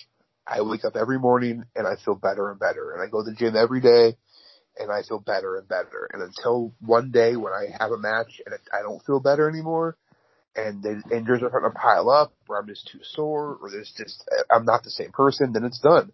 I 0.47 0.62
wake 0.62 0.85
up 0.85 0.97
every 0.97 1.18
morning 1.18 1.64
and 1.77 1.87
I 1.87 1.97
feel 2.03 2.14
better 2.14 2.51
and 2.51 2.59
better, 2.59 2.93
and 2.93 3.03
I 3.03 3.11
go 3.11 3.22
to 3.22 3.31
the 3.31 3.37
gym 3.37 3.57
every 3.57 3.81
day. 3.81 4.16
And 4.77 4.91
I 4.91 5.03
feel 5.03 5.20
better 5.20 5.57
and 5.57 5.68
better. 5.68 6.11
And 6.12 6.20
until 6.20 6.75
one 6.81 7.12
day 7.12 7.37
when 7.37 7.53
I 7.53 7.66
have 7.79 7.93
a 7.93 7.97
match 7.97 8.41
and 8.45 8.57
I 8.72 8.83
don't 8.83 9.05
feel 9.05 9.20
better 9.20 9.49
anymore, 9.49 9.97
and 10.57 10.82
the 10.82 11.02
injuries 11.14 11.42
are 11.42 11.48
starting 11.48 11.70
to 11.70 11.78
pile 11.78 12.11
up, 12.11 12.32
or 12.48 12.59
I'm 12.59 12.66
just 12.66 12.88
too 12.90 13.00
sore, 13.02 13.59
or 13.61 13.70
there's 13.70 13.92
just 13.96 14.28
I'm 14.50 14.64
not 14.64 14.82
the 14.82 14.90
same 14.90 15.12
person, 15.12 15.52
then 15.52 15.64
it's 15.64 15.80
done. 15.80 16.12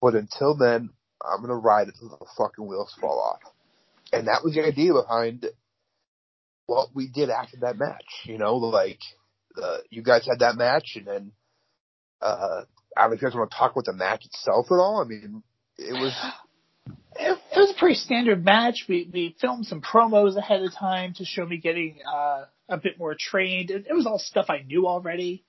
But 0.00 0.14
until 0.14 0.56
then, 0.56 0.90
I'm 1.24 1.40
gonna 1.40 1.54
ride 1.54 1.88
until 1.88 2.10
the 2.10 2.26
fucking 2.36 2.66
wheels 2.66 2.94
fall 3.00 3.20
off. 3.20 3.52
And 4.12 4.28
that 4.28 4.44
was 4.44 4.54
the 4.54 4.64
idea 4.64 4.92
behind 4.92 5.46
what 6.66 6.88
we 6.94 7.08
did 7.08 7.30
after 7.30 7.56
that 7.62 7.78
match. 7.78 8.04
You 8.24 8.38
know, 8.38 8.56
like 8.56 9.00
uh, 9.60 9.78
you 9.90 10.02
guys 10.02 10.26
had 10.26 10.40
that 10.40 10.56
match, 10.56 10.92
and 10.96 11.06
then 11.06 11.32
uh, 12.20 12.62
I 12.96 13.02
don't 13.02 13.10
know 13.10 13.16
if 13.16 13.22
you 13.22 13.28
guys 13.28 13.36
want 13.36 13.50
to 13.50 13.56
talk 13.56 13.72
about 13.72 13.86
the 13.86 13.92
match 13.92 14.24
itself 14.24 14.66
at 14.70 14.74
all. 14.74 15.02
I 15.04 15.08
mean, 15.08 15.42
it 15.78 15.92
was 15.92 16.14
It, 17.16 17.38
it 17.54 17.58
was 17.58 17.70
a 17.76 17.78
pretty 17.78 17.94
standard 17.96 18.44
match. 18.44 18.84
We 18.88 19.08
we 19.12 19.36
filmed 19.40 19.66
some 19.66 19.80
promos 19.82 20.36
ahead 20.36 20.62
of 20.62 20.72
time 20.74 21.14
to 21.14 21.24
show 21.24 21.44
me 21.46 21.56
getting 21.58 21.98
uh, 22.10 22.44
a 22.68 22.76
bit 22.78 22.98
more 22.98 23.14
trained. 23.18 23.70
It, 23.70 23.86
it 23.88 23.94
was 23.94 24.06
all 24.06 24.18
stuff 24.18 24.46
I 24.48 24.62
knew 24.66 24.86
already. 24.86 25.44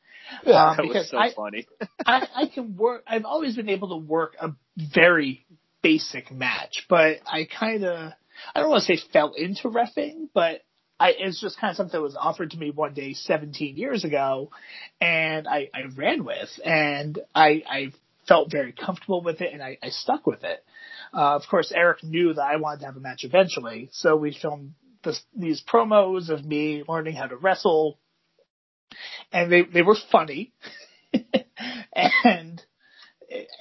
yeah, 0.46 0.70
Um, 0.72 0.78
that 0.78 0.86
was 0.88 1.10
so 1.10 1.18
I- 1.18 1.34
funny. 1.34 1.68
I, 2.06 2.28
I 2.36 2.46
can 2.48 2.76
work. 2.78 3.04
I've 3.08 3.26
always 3.26 3.56
been 3.56 3.70
able 3.70 3.90
to 3.90 4.06
work 4.06 4.36
a 4.40 4.52
very 4.94 5.46
basic 5.82 6.32
match, 6.32 6.86
but 6.90 7.18
I 7.26 7.46
kind 7.46 7.84
of 7.84 8.14
I 8.56 8.60
don't 8.60 8.70
want 8.70 8.84
to 8.86 8.98
say 8.98 9.04
fell 9.12 9.34
into 9.34 9.70
refing, 9.70 10.30
but 10.34 10.62
I 11.00 11.14
it's 11.18 11.42
just 11.42 11.60
kind 11.60 11.72
of 11.72 11.78
something 11.78 11.98
that 12.00 12.02
was 12.04 12.16
offered 12.20 12.52
to 12.52 12.58
me 12.58 12.72
one 12.72 12.94
day 12.94 13.14
17 13.14 13.78
years 13.78 14.04
ago, 14.04 14.50
and 15.02 15.48
I, 15.48 15.70
I 15.74 15.84
ran 15.96 16.24
with, 16.26 16.50
and 16.64 17.20
I 17.36 17.64
I 17.70 17.94
felt 18.28 18.50
very 18.52 18.72
comfortable 18.72 19.22
with 19.22 19.42
it, 19.42 19.52
and 19.54 19.62
I, 19.62 19.78
I 19.84 19.90
stuck 19.90 20.26
with 20.26 20.44
it. 20.44 20.64
Uh, 21.14 21.36
of 21.36 21.44
course, 21.50 21.72
Eric 21.74 22.04
knew 22.04 22.34
that 22.34 22.42
I 22.42 22.56
wanted 22.56 22.80
to 22.80 22.86
have 22.88 22.98
a 22.98 23.00
match 23.00 23.24
eventually, 23.24 23.90
so 23.92 24.16
we 24.16 24.34
filmed 24.40 24.74
this, 25.04 25.22
these 25.38 25.62
promos 25.62 26.30
of 26.30 26.44
me 26.44 26.84
learning 26.88 27.16
how 27.16 27.28
to 27.28 27.36
wrestle, 27.36 28.00
and 29.32 29.52
they 29.52 29.62
they 29.62 29.82
were 29.82 29.98
funny, 30.12 30.54
and 32.24 32.62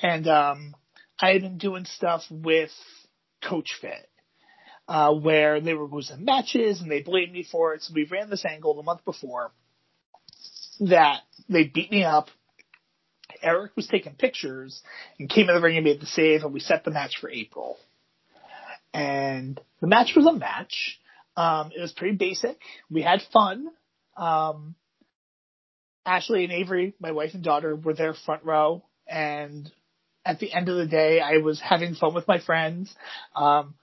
and 0.02 0.28
um, 0.28 0.74
I 1.20 1.32
had 1.32 1.42
been 1.42 1.58
doing 1.58 1.84
stuff 1.84 2.22
with 2.30 2.70
Coach 3.42 3.78
Fit, 3.80 4.08
uh, 4.88 5.12
where 5.12 5.60
they 5.60 5.74
were 5.74 5.86
losing 5.86 6.24
matches 6.24 6.80
and 6.80 6.90
they 6.90 7.02
blamed 7.02 7.32
me 7.32 7.46
for 7.50 7.74
it. 7.74 7.82
So 7.82 7.92
we 7.94 8.04
ran 8.04 8.30
this 8.30 8.44
angle 8.44 8.74
the 8.74 8.82
month 8.82 9.04
before 9.04 9.52
that 10.80 11.20
they 11.48 11.64
beat 11.64 11.90
me 11.90 12.04
up. 12.04 12.28
Eric 13.42 13.72
was 13.76 13.86
taking 13.86 14.14
pictures 14.14 14.82
and 15.18 15.28
came 15.28 15.48
in 15.48 15.54
the 15.54 15.60
ring 15.60 15.76
and 15.76 15.84
made 15.84 16.00
the 16.00 16.06
save, 16.06 16.42
and 16.42 16.52
we 16.52 16.60
set 16.60 16.84
the 16.84 16.90
match 16.90 17.18
for 17.20 17.30
April. 17.30 17.76
And 18.94 19.60
the 19.80 19.86
match 19.86 20.12
was 20.14 20.26
a 20.26 20.32
match. 20.32 20.98
Um, 21.36 21.70
it 21.76 21.80
was 21.80 21.92
pretty 21.92 22.16
basic. 22.16 22.58
We 22.90 23.02
had 23.02 23.22
fun. 23.32 23.68
Um, 24.16 24.74
Ashley 26.04 26.44
and 26.44 26.52
Avery, 26.52 26.94
my 27.00 27.12
wife 27.12 27.30
and 27.34 27.44
daughter, 27.44 27.74
were 27.76 27.94
there 27.94 28.14
front 28.14 28.44
row, 28.44 28.84
and 29.06 29.70
at 30.24 30.38
the 30.38 30.52
end 30.52 30.68
of 30.68 30.76
the 30.76 30.86
day, 30.86 31.20
I 31.20 31.38
was 31.38 31.60
having 31.60 31.94
fun 31.94 32.14
with 32.14 32.28
my 32.28 32.38
friends. 32.38 32.94
Um, 33.34 33.74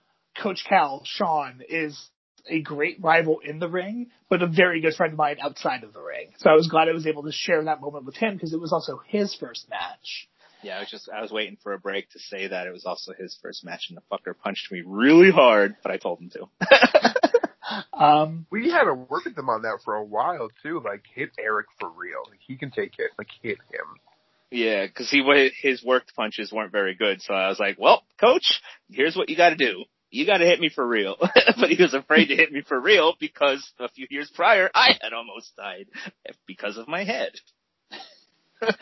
Coach 0.41 0.63
Cal, 0.67 1.01
Sean, 1.05 1.61
is 1.67 1.99
a 2.47 2.61
great 2.61 2.97
rival 3.01 3.39
in 3.39 3.59
the 3.59 3.67
ring, 3.67 4.07
but 4.29 4.41
a 4.41 4.47
very 4.47 4.81
good 4.81 4.93
friend 4.93 5.13
of 5.13 5.17
mine 5.17 5.37
outside 5.41 5.83
of 5.83 5.93
the 5.93 6.01
ring. 6.01 6.29
So 6.37 6.49
I 6.49 6.53
was 6.53 6.67
glad 6.67 6.87
I 6.89 6.93
was 6.93 7.07
able 7.07 7.23
to 7.23 7.31
share 7.31 7.63
that 7.63 7.81
moment 7.81 8.05
with 8.05 8.15
him 8.15 8.35
because 8.35 8.53
it 8.53 8.59
was 8.59 8.71
also 8.73 9.01
his 9.07 9.35
first 9.35 9.69
match. 9.69 10.27
Yeah, 10.61 10.75
I 10.77 10.79
was 10.81 10.89
just 10.89 11.09
I 11.09 11.21
was 11.21 11.31
waiting 11.31 11.57
for 11.63 11.71
a 11.73 11.79
break 11.79 12.09
to 12.11 12.19
say 12.19 12.47
that 12.47 12.67
it 12.67 12.73
was 12.73 12.85
also 12.85 13.13
his 13.13 13.37
first 13.41 13.63
match, 13.63 13.85
and 13.89 13.97
the 13.97 14.01
fucker 14.11 14.33
punched 14.37 14.71
me 14.71 14.81
really 14.85 15.31
hard, 15.31 15.75
but 15.81 15.91
I 15.91 15.97
told 15.97 16.19
him 16.19 16.31
to. 16.31 16.47
Um, 17.93 18.47
we 18.49 18.71
had 18.71 18.85
to 18.85 18.93
work 18.95 19.25
with 19.25 19.35
them 19.35 19.49
on 19.49 19.61
that 19.61 19.79
for 19.85 19.93
a 19.93 20.03
while 20.03 20.49
too. 20.63 20.81
Like 20.83 21.03
hit 21.13 21.29
Eric 21.37 21.67
for 21.79 21.87
real. 21.89 22.23
Like 22.27 22.39
he 22.47 22.55
can 22.55 22.71
take 22.71 22.93
it. 22.97 23.11
Like 23.17 23.27
hit 23.43 23.59
him. 23.71 23.85
yeah, 24.49 24.87
because 24.87 25.09
he 25.11 25.21
wa- 25.21 25.49
his 25.61 25.83
worked 25.83 26.15
punches 26.15 26.51
weren't 26.51 26.71
very 26.71 26.95
good, 26.95 27.21
so 27.21 27.33
I 27.33 27.47
was 27.49 27.59
like, 27.59 27.77
"Well, 27.77 28.01
coach, 28.19 28.59
here's 28.89 29.15
what 29.15 29.29
you 29.29 29.37
got 29.37 29.49
to 29.51 29.55
do. 29.55 29.83
You 30.11 30.25
got 30.25 30.37
to 30.37 30.45
hit 30.45 30.59
me 30.59 30.69
for 30.69 30.85
real." 30.85 31.15
but 31.59 31.69
he 31.69 31.81
was 31.81 31.93
afraid 31.93 32.27
to 32.27 32.35
hit 32.35 32.51
me 32.51 32.61
for 32.61 32.79
real 32.79 33.13
because 33.19 33.71
a 33.79 33.89
few 33.89 34.07
years 34.09 34.31
prior, 34.33 34.69
I 34.73 34.97
had 35.01 35.13
almost 35.13 35.55
died 35.55 35.87
because 36.45 36.77
of 36.77 36.87
my 36.87 37.03
head. 37.03 37.31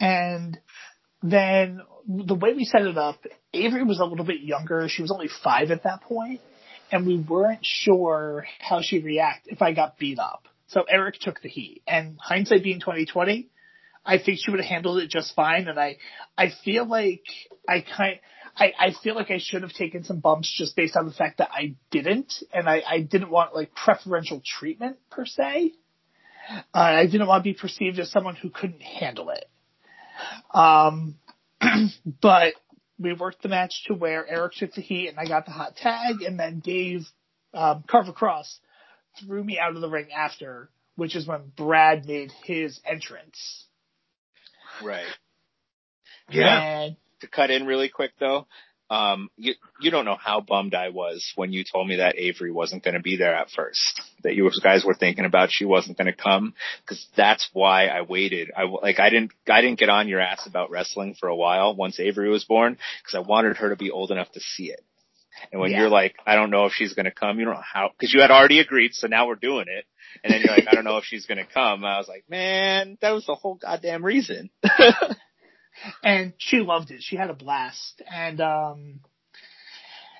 and 0.00 0.58
then 1.22 1.80
the 2.06 2.34
way 2.34 2.52
we 2.54 2.64
set 2.64 2.82
it 2.82 2.98
up, 2.98 3.24
Avery 3.54 3.84
was 3.84 4.00
a 4.00 4.04
little 4.04 4.24
bit 4.24 4.40
younger. 4.40 4.86
She 4.88 5.02
was 5.02 5.10
only 5.10 5.28
five 5.42 5.70
at 5.70 5.84
that 5.84 6.02
point, 6.02 6.40
and 6.90 7.06
we 7.06 7.18
weren't 7.18 7.64
sure 7.64 8.46
how 8.58 8.80
she'd 8.82 9.04
react 9.04 9.46
if 9.46 9.62
I 9.62 9.72
got 9.72 9.98
beat 9.98 10.18
up. 10.18 10.48
So 10.72 10.84
Eric 10.88 11.16
took 11.20 11.40
the 11.42 11.48
heat. 11.48 11.82
And 11.86 12.16
hindsight 12.18 12.64
being 12.64 12.80
2020, 12.80 13.48
I 14.04 14.18
think 14.18 14.38
she 14.42 14.50
would 14.50 14.60
have 14.60 14.68
handled 14.68 14.98
it 14.98 15.10
just 15.10 15.34
fine. 15.34 15.68
And 15.68 15.78
I, 15.78 15.98
I 16.36 16.48
feel 16.64 16.88
like 16.88 17.22
I 17.68 17.82
kind, 17.82 18.18
I, 18.56 18.72
I 18.78 18.92
feel 19.02 19.14
like 19.14 19.30
I 19.30 19.38
should 19.38 19.62
have 19.62 19.72
taken 19.72 20.04
some 20.04 20.20
bumps 20.20 20.52
just 20.56 20.76
based 20.76 20.96
on 20.96 21.06
the 21.06 21.12
fact 21.12 21.38
that 21.38 21.50
I 21.52 21.74
didn't, 21.90 22.32
and 22.52 22.68
I, 22.68 22.82
I 22.86 23.00
didn't 23.00 23.30
want 23.30 23.54
like 23.54 23.74
preferential 23.74 24.42
treatment 24.44 24.98
per 25.10 25.24
se. 25.24 25.72
Uh, 26.48 26.58
I 26.74 27.06
didn't 27.06 27.26
want 27.26 27.42
to 27.42 27.50
be 27.50 27.54
perceived 27.54 27.98
as 27.98 28.10
someone 28.10 28.36
who 28.36 28.50
couldn't 28.50 28.82
handle 28.82 29.30
it. 29.30 29.48
Um, 30.52 31.16
but 32.20 32.54
we 32.98 33.14
worked 33.14 33.42
the 33.42 33.48
match 33.48 33.84
to 33.86 33.94
where 33.94 34.26
Eric 34.28 34.54
took 34.54 34.74
the 34.74 34.82
heat 34.82 35.08
and 35.08 35.18
I 35.18 35.26
got 35.26 35.46
the 35.46 35.52
hot 35.52 35.76
tag, 35.76 36.22
and 36.22 36.38
then 36.38 36.60
Dave 36.60 37.06
um, 37.54 37.84
Carver 37.86 38.12
Cross 38.12 38.58
threw 39.20 39.42
me 39.42 39.58
out 39.58 39.74
of 39.74 39.80
the 39.80 39.88
ring 39.88 40.08
after, 40.12 40.70
which 40.96 41.16
is 41.16 41.26
when 41.26 41.52
Brad 41.56 42.06
made 42.06 42.32
his 42.44 42.80
entrance. 42.84 43.66
Right. 44.82 45.06
And 46.30 46.96
to 47.22 47.28
cut 47.28 47.50
in 47.50 47.66
really 47.66 47.88
quick 47.88 48.12
though, 48.20 48.46
um, 48.90 49.30
you 49.36 49.54
you 49.80 49.90
don't 49.90 50.04
know 50.04 50.18
how 50.22 50.40
bummed 50.42 50.74
I 50.74 50.90
was 50.90 51.32
when 51.34 51.50
you 51.50 51.64
told 51.64 51.88
me 51.88 51.96
that 51.96 52.18
Avery 52.18 52.52
wasn't 52.52 52.84
going 52.84 52.94
to 52.94 53.00
be 53.00 53.16
there 53.16 53.34
at 53.34 53.48
first. 53.50 54.02
That 54.22 54.34
you 54.34 54.50
guys 54.62 54.84
were 54.84 54.94
thinking 54.94 55.24
about 55.24 55.50
she 55.50 55.64
wasn't 55.64 55.96
going 55.96 56.08
to 56.08 56.16
come 56.16 56.52
because 56.82 57.06
that's 57.16 57.48
why 57.54 57.86
I 57.86 58.02
waited. 58.02 58.50
I 58.54 58.64
like 58.64 59.00
I 59.00 59.08
didn't 59.08 59.32
I 59.48 59.62
didn't 59.62 59.78
get 59.78 59.88
on 59.88 60.08
your 60.08 60.20
ass 60.20 60.46
about 60.46 60.70
wrestling 60.70 61.14
for 61.18 61.28
a 61.28 61.36
while 61.36 61.74
once 61.74 61.98
Avery 61.98 62.28
was 62.28 62.44
born 62.44 62.76
because 63.02 63.14
I 63.14 63.26
wanted 63.26 63.56
her 63.56 63.70
to 63.70 63.76
be 63.76 63.90
old 63.90 64.10
enough 64.10 64.30
to 64.32 64.40
see 64.40 64.64
it. 64.70 64.84
And 65.50 65.60
when 65.60 65.70
Yeah. 65.70 65.80
you're 65.80 65.88
like, 65.88 66.14
I 66.26 66.34
don't 66.34 66.50
know 66.50 66.66
if 66.66 66.72
she's 66.74 66.92
going 66.92 67.06
to 67.06 67.10
come, 67.10 67.38
you 67.38 67.46
don't 67.46 67.54
know 67.54 67.60
how, 67.60 67.90
cause 67.98 68.12
you 68.12 68.20
had 68.20 68.30
already 68.30 68.60
agreed, 68.60 68.92
so 68.94 69.06
now 69.06 69.26
we're 69.26 69.34
doing 69.34 69.66
it. 69.68 69.86
And 70.22 70.32
then 70.32 70.40
you're 70.42 70.50
like, 70.50 70.68
I 70.68 70.74
don't 70.74 70.84
know 70.84 70.98
if 70.98 71.04
she's 71.04 71.24
going 71.26 71.38
to 71.38 71.46
come. 71.50 71.84
I 71.84 71.96
was 71.98 72.06
like, 72.06 72.24
man, 72.28 72.98
that 73.00 73.12
was 73.12 73.24
the 73.26 73.34
whole 73.34 73.54
goddamn 73.54 74.04
reason. 74.04 74.50
and 76.02 76.32
she 76.38 76.58
loved 76.60 76.90
it. 76.90 77.02
She 77.02 77.16
had 77.16 77.30
a 77.30 77.34
blast, 77.34 78.02
and 78.10 78.40
um, 78.40 79.00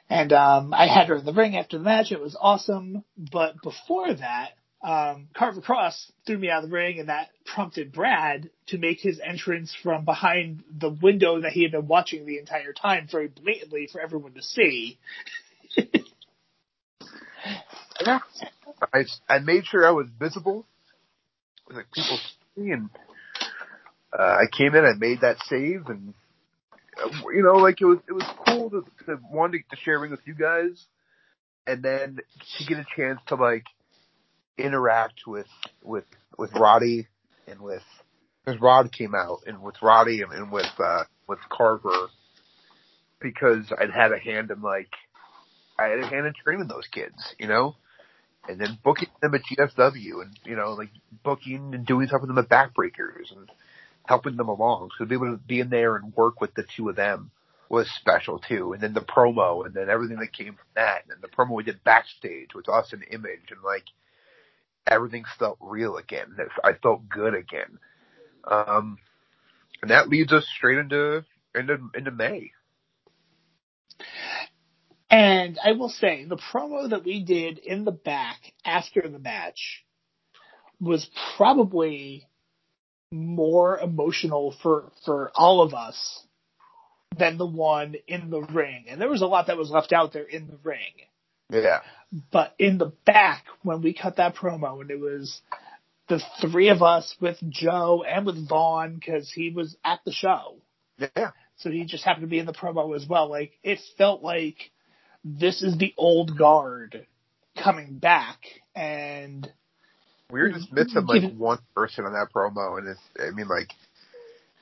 and 0.08 0.32
um, 0.32 0.74
I 0.74 0.86
had 0.86 1.08
her 1.08 1.16
in 1.16 1.24
the 1.24 1.32
ring 1.32 1.56
after 1.56 1.78
the 1.78 1.84
match. 1.84 2.12
It 2.12 2.20
was 2.20 2.36
awesome. 2.38 3.04
But 3.16 3.54
before 3.62 4.12
that, 4.12 4.50
um, 4.82 5.28
Carver 5.34 5.60
Cross 5.60 6.12
threw 6.26 6.38
me 6.38 6.50
out 6.50 6.64
of 6.64 6.70
the 6.70 6.74
ring, 6.74 6.98
and 6.98 7.08
that 7.08 7.30
prompted 7.46 7.92
Brad 7.92 8.50
to 8.68 8.78
make 8.78 9.00
his 9.00 9.20
entrance 9.24 9.74
from 9.82 10.04
behind 10.04 10.64
the 10.70 10.90
window 10.90 11.40
that 11.40 11.52
he 11.52 11.62
had 11.62 11.72
been 11.72 11.86
watching 11.86 12.26
the 12.26 12.38
entire 12.38 12.72
time, 12.72 13.08
very 13.10 13.28
blatantly 13.28 13.88
for 13.90 14.00
everyone 14.00 14.34
to 14.34 14.42
see. 14.42 14.98
I, 18.92 19.04
I 19.28 19.38
made 19.38 19.66
sure 19.66 19.86
I 19.86 19.92
was 19.92 20.08
visible. 20.18 20.66
Like 21.70 21.86
people 21.92 22.18
see 22.56 22.62
me 22.62 22.72
and 22.72 22.90
uh, 24.16 24.22
I 24.22 24.44
came 24.50 24.74
in, 24.74 24.84
I 24.84 24.92
made 24.98 25.20
that 25.22 25.36
save 25.48 25.86
and 25.86 26.14
uh, 27.02 27.08
you 27.34 27.42
know, 27.42 27.54
like 27.54 27.80
it 27.80 27.86
was, 27.86 27.98
it 28.08 28.12
was 28.12 28.24
cool 28.46 28.70
to, 28.70 28.84
to 29.06 29.16
one 29.30 29.52
to, 29.52 29.58
to 29.58 29.76
share 29.82 29.96
a 29.96 30.00
ring 30.00 30.10
with 30.10 30.26
you 30.26 30.34
guys 30.34 30.84
and 31.66 31.82
then 31.82 32.18
to 32.58 32.64
get 32.64 32.78
a 32.78 32.86
chance 32.96 33.20
to 33.28 33.34
like 33.36 33.64
interact 34.58 35.22
with, 35.26 35.46
with, 35.82 36.04
with 36.36 36.52
Roddy 36.54 37.08
and 37.46 37.60
with, 37.60 37.82
because 38.44 38.60
Rod 38.60 38.92
came 38.92 39.14
out 39.14 39.40
and 39.46 39.62
with 39.62 39.76
Roddy 39.80 40.22
and, 40.22 40.32
and 40.32 40.52
with, 40.52 40.66
uh, 40.78 41.04
with 41.28 41.38
Carver 41.50 42.08
because 43.20 43.72
I'd 43.78 43.90
had 43.90 44.12
a 44.12 44.18
hand 44.18 44.50
in 44.50 44.60
like, 44.60 44.90
I 45.78 45.84
had 45.84 46.00
a 46.00 46.06
hand 46.06 46.26
in 46.26 46.34
training 46.44 46.68
those 46.68 46.86
kids, 46.92 47.34
you 47.38 47.48
know? 47.48 47.76
and 48.48 48.60
then 48.60 48.78
booking 48.82 49.08
them 49.20 49.34
at 49.34 49.42
GFW 49.42 50.22
and, 50.22 50.38
you 50.44 50.56
know, 50.56 50.72
like 50.72 50.90
booking 51.22 51.74
and 51.74 51.86
doing 51.86 52.08
stuff 52.08 52.22
with 52.22 52.28
them 52.28 52.38
at 52.38 52.48
Backbreakers 52.48 53.30
and 53.30 53.48
helping 54.06 54.36
them 54.36 54.48
along. 54.48 54.90
So 54.96 55.04
to 55.04 55.08
be 55.08 55.14
able 55.14 55.32
to 55.32 55.38
be 55.38 55.60
in 55.60 55.70
there 55.70 55.96
and 55.96 56.14
work 56.14 56.40
with 56.40 56.54
the 56.54 56.64
two 56.76 56.88
of 56.88 56.96
them 56.96 57.30
was 57.68 57.90
special 57.90 58.38
too. 58.38 58.72
And 58.72 58.82
then 58.82 58.94
the 58.94 59.00
promo 59.00 59.64
and 59.64 59.74
then 59.74 59.88
everything 59.88 60.18
that 60.18 60.32
came 60.32 60.54
from 60.54 60.66
that 60.74 61.04
and 61.08 61.22
the 61.22 61.28
promo 61.28 61.54
we 61.54 61.62
did 61.62 61.82
backstage 61.84 62.54
with 62.54 62.68
us 62.68 62.92
and 62.92 63.04
Image 63.10 63.50
and 63.50 63.62
like 63.64 63.84
everything 64.86 65.24
felt 65.38 65.58
real 65.60 65.96
again. 65.96 66.36
I 66.62 66.72
felt 66.74 67.08
good 67.08 67.34
again. 67.34 67.78
Um, 68.44 68.98
and 69.80 69.90
that 69.90 70.08
leads 70.08 70.32
us 70.32 70.46
straight 70.56 70.78
into, 70.78 71.24
into, 71.54 71.78
into 71.94 72.10
May. 72.10 72.50
And 75.10 75.58
I 75.62 75.72
will 75.72 75.90
say, 75.90 76.24
the 76.24 76.38
promo 76.38 76.88
that 76.88 77.04
we 77.04 77.22
did 77.22 77.58
in 77.58 77.84
the 77.84 77.92
back 77.92 78.52
after 78.64 79.02
the 79.02 79.18
match 79.18 79.84
was 80.80 81.08
probably 81.36 82.26
more 83.12 83.78
emotional 83.78 84.54
for, 84.62 84.90
for 85.04 85.30
all 85.34 85.62
of 85.62 85.74
us 85.74 86.24
than 87.16 87.36
the 87.36 87.46
one 87.46 87.94
in 88.08 88.30
the 88.30 88.40
ring. 88.40 88.86
And 88.88 89.00
there 89.00 89.08
was 89.08 89.22
a 89.22 89.26
lot 89.26 89.48
that 89.48 89.58
was 89.58 89.70
left 89.70 89.92
out 89.92 90.12
there 90.12 90.24
in 90.24 90.46
the 90.46 90.58
ring. 90.64 90.80
Yeah. 91.50 91.80
But 92.32 92.54
in 92.58 92.78
the 92.78 92.92
back, 93.04 93.44
when 93.62 93.82
we 93.82 93.92
cut 93.92 94.16
that 94.16 94.34
promo, 94.34 94.80
and 94.80 94.90
it 94.90 94.98
was 94.98 95.40
the 96.08 96.22
three 96.40 96.70
of 96.70 96.82
us 96.82 97.14
with 97.20 97.36
Joe 97.48 98.02
and 98.06 98.24
with 98.24 98.48
Vaughn, 98.48 98.94
because 98.94 99.30
he 99.30 99.50
was 99.50 99.76
at 99.84 100.00
the 100.04 100.12
show. 100.12 100.56
Yeah. 100.98 101.30
So 101.56 101.70
he 101.70 101.84
just 101.84 102.04
happened 102.04 102.22
to 102.24 102.30
be 102.30 102.38
in 102.38 102.46
the 102.46 102.52
promo 102.52 102.96
as 102.96 103.06
well. 103.06 103.28
Like, 103.28 103.52
it 103.62 103.78
felt 103.98 104.22
like 104.22 104.70
this 105.24 105.62
is 105.62 105.76
the 105.76 105.94
old 105.96 106.36
guard 106.36 107.06
coming 107.62 107.98
back 107.98 108.38
and 108.74 109.50
We 110.32 110.40
were 110.40 110.50
just 110.50 110.72
missing 110.72 111.04
like 111.06 111.34
one 111.36 111.58
person 111.74 112.06
on 112.06 112.14
that 112.14 112.28
promo, 112.34 112.78
and 112.78 112.88
it's, 112.88 113.00
I 113.20 113.30
mean, 113.32 113.48
like, 113.48 113.68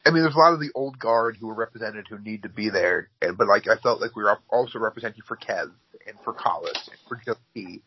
I 0.04 0.10
mean, 0.10 0.22
there's 0.22 0.34
a 0.34 0.38
lot 0.38 0.52
of 0.52 0.60
the 0.60 0.72
old 0.74 0.98
guard 0.98 1.36
who 1.38 1.46
were 1.46 1.54
represented 1.54 2.06
who 2.08 2.18
need 2.18 2.42
to 2.42 2.48
be 2.48 2.70
there, 2.70 3.08
and 3.22 3.38
but 3.38 3.46
like, 3.46 3.68
I 3.68 3.76
felt 3.76 4.00
like 4.00 4.16
we 4.16 4.24
were 4.24 4.36
also 4.48 4.80
representing 4.80 5.22
for 5.28 5.36
Kev 5.36 5.70
and 6.08 6.16
for 6.24 6.32
Collis 6.32 6.90
and 6.90 6.98
for 7.08 7.20
JP, 7.24 7.82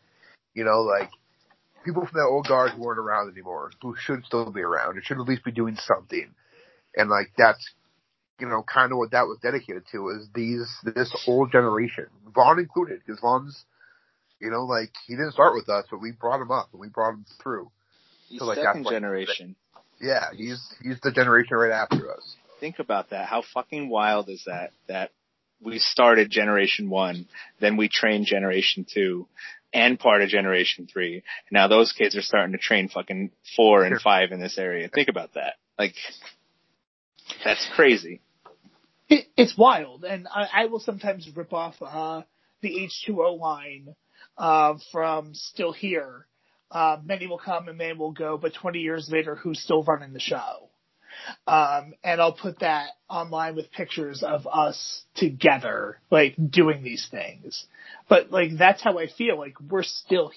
you 0.54 0.64
know, 0.64 0.80
like 0.80 1.10
people 1.84 2.06
from 2.06 2.18
that 2.18 2.28
old 2.30 2.48
guard 2.48 2.70
who 2.70 2.82
weren't 2.82 2.98
around 2.98 3.30
anymore, 3.30 3.70
who 3.82 3.94
should 3.98 4.24
still 4.24 4.50
be 4.50 4.62
around, 4.62 4.96
and 4.96 5.04
should 5.04 5.18
at 5.18 5.28
least 5.28 5.44
be 5.44 5.52
doing 5.52 5.76
something, 5.76 6.30
and 6.96 7.10
like 7.10 7.32
that's, 7.36 7.68
you 8.40 8.48
know, 8.48 8.62
kind 8.62 8.92
of 8.92 8.98
what 8.98 9.10
that 9.10 9.26
was 9.26 9.38
dedicated 9.42 9.82
to 9.92 10.08
is 10.08 10.28
these 10.34 10.66
this 10.94 11.12
old 11.26 11.52
generation, 11.52 12.06
Vaughn 12.34 12.58
included, 12.58 13.00
because 13.04 13.20
Vaughn's, 13.20 13.66
you 14.40 14.50
know, 14.50 14.64
like 14.64 14.90
he 15.06 15.14
didn't 15.14 15.32
start 15.32 15.54
with 15.54 15.68
us, 15.68 15.84
but 15.90 16.00
we 16.00 16.12
brought 16.12 16.40
him 16.40 16.50
up 16.50 16.68
and 16.72 16.80
we 16.80 16.88
brought 16.88 17.14
him 17.14 17.24
through. 17.42 17.70
He's 18.28 18.40
So, 18.40 18.46
like, 18.46 18.58
second 18.58 18.84
what- 18.84 18.92
generation. 18.92 19.56
Yeah, 20.00 20.26
he's 20.34 20.60
he's 20.82 20.98
the 21.00 21.12
generation 21.12 21.56
right 21.56 21.70
after 21.70 22.10
us. 22.12 22.36
Think 22.60 22.78
about 22.78 23.10
that. 23.10 23.26
How 23.28 23.42
fucking 23.54 23.88
wild 23.88 24.28
is 24.28 24.42
that? 24.46 24.72
That 24.88 25.10
we 25.62 25.78
started 25.78 26.30
generation 26.30 26.90
one, 26.90 27.26
then 27.60 27.76
we 27.76 27.88
trained 27.88 28.26
generation 28.26 28.84
two, 28.92 29.28
and 29.72 29.98
part 29.98 30.20
of 30.22 30.28
generation 30.28 30.88
three. 30.92 31.22
Now 31.50 31.68
those 31.68 31.92
kids 31.92 32.16
are 32.16 32.22
starting 32.22 32.52
to 32.52 32.58
train 32.58 32.88
fucking 32.88 33.30
four 33.56 33.84
and 33.84 34.00
five 34.00 34.32
in 34.32 34.40
this 34.40 34.58
area. 34.58 34.88
Think 34.88 35.08
about 35.08 35.34
that. 35.34 35.54
Like, 35.78 35.94
that's 37.44 37.66
crazy. 37.74 38.20
it, 39.08 39.26
it's 39.36 39.56
wild. 39.56 40.04
And 40.04 40.26
I, 40.28 40.48
I 40.52 40.66
will 40.66 40.80
sometimes 40.80 41.28
rip 41.34 41.52
off 41.52 41.76
uh, 41.80 42.22
the 42.62 42.88
H2O 43.08 43.38
line 43.38 43.94
uh, 44.38 44.74
from 44.92 45.34
Still 45.34 45.72
Here. 45.72 46.26
Uh, 46.70 46.98
many 47.04 47.26
will 47.26 47.38
come 47.38 47.68
and 47.68 47.78
many 47.78 47.92
will 47.94 48.12
go, 48.12 48.36
but 48.36 48.52
20 48.54 48.80
years 48.80 49.08
later, 49.10 49.36
who's 49.36 49.60
still 49.60 49.82
running 49.84 50.12
the 50.12 50.20
show? 50.20 50.68
Um, 51.46 51.94
and 52.02 52.20
I'll 52.20 52.32
put 52.32 52.58
that 52.60 52.88
online 53.08 53.54
with 53.54 53.70
pictures 53.70 54.24
of 54.24 54.46
us 54.48 55.02
together, 55.14 56.00
like 56.10 56.34
doing 56.50 56.82
these 56.82 57.06
things. 57.08 57.66
But 58.08 58.32
like 58.32 58.58
that's 58.58 58.82
how 58.82 58.98
I 58.98 59.06
feel. 59.06 59.38
Like 59.38 59.54
we're 59.60 59.84
still 59.84 60.32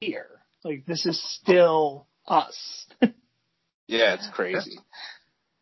here. 0.00 0.28
Like 0.64 0.86
this 0.86 1.04
is 1.06 1.20
still 1.22 2.06
us. 2.26 2.86
Yeah, 3.88 4.14
it's 4.14 4.28
crazy. 4.32 4.78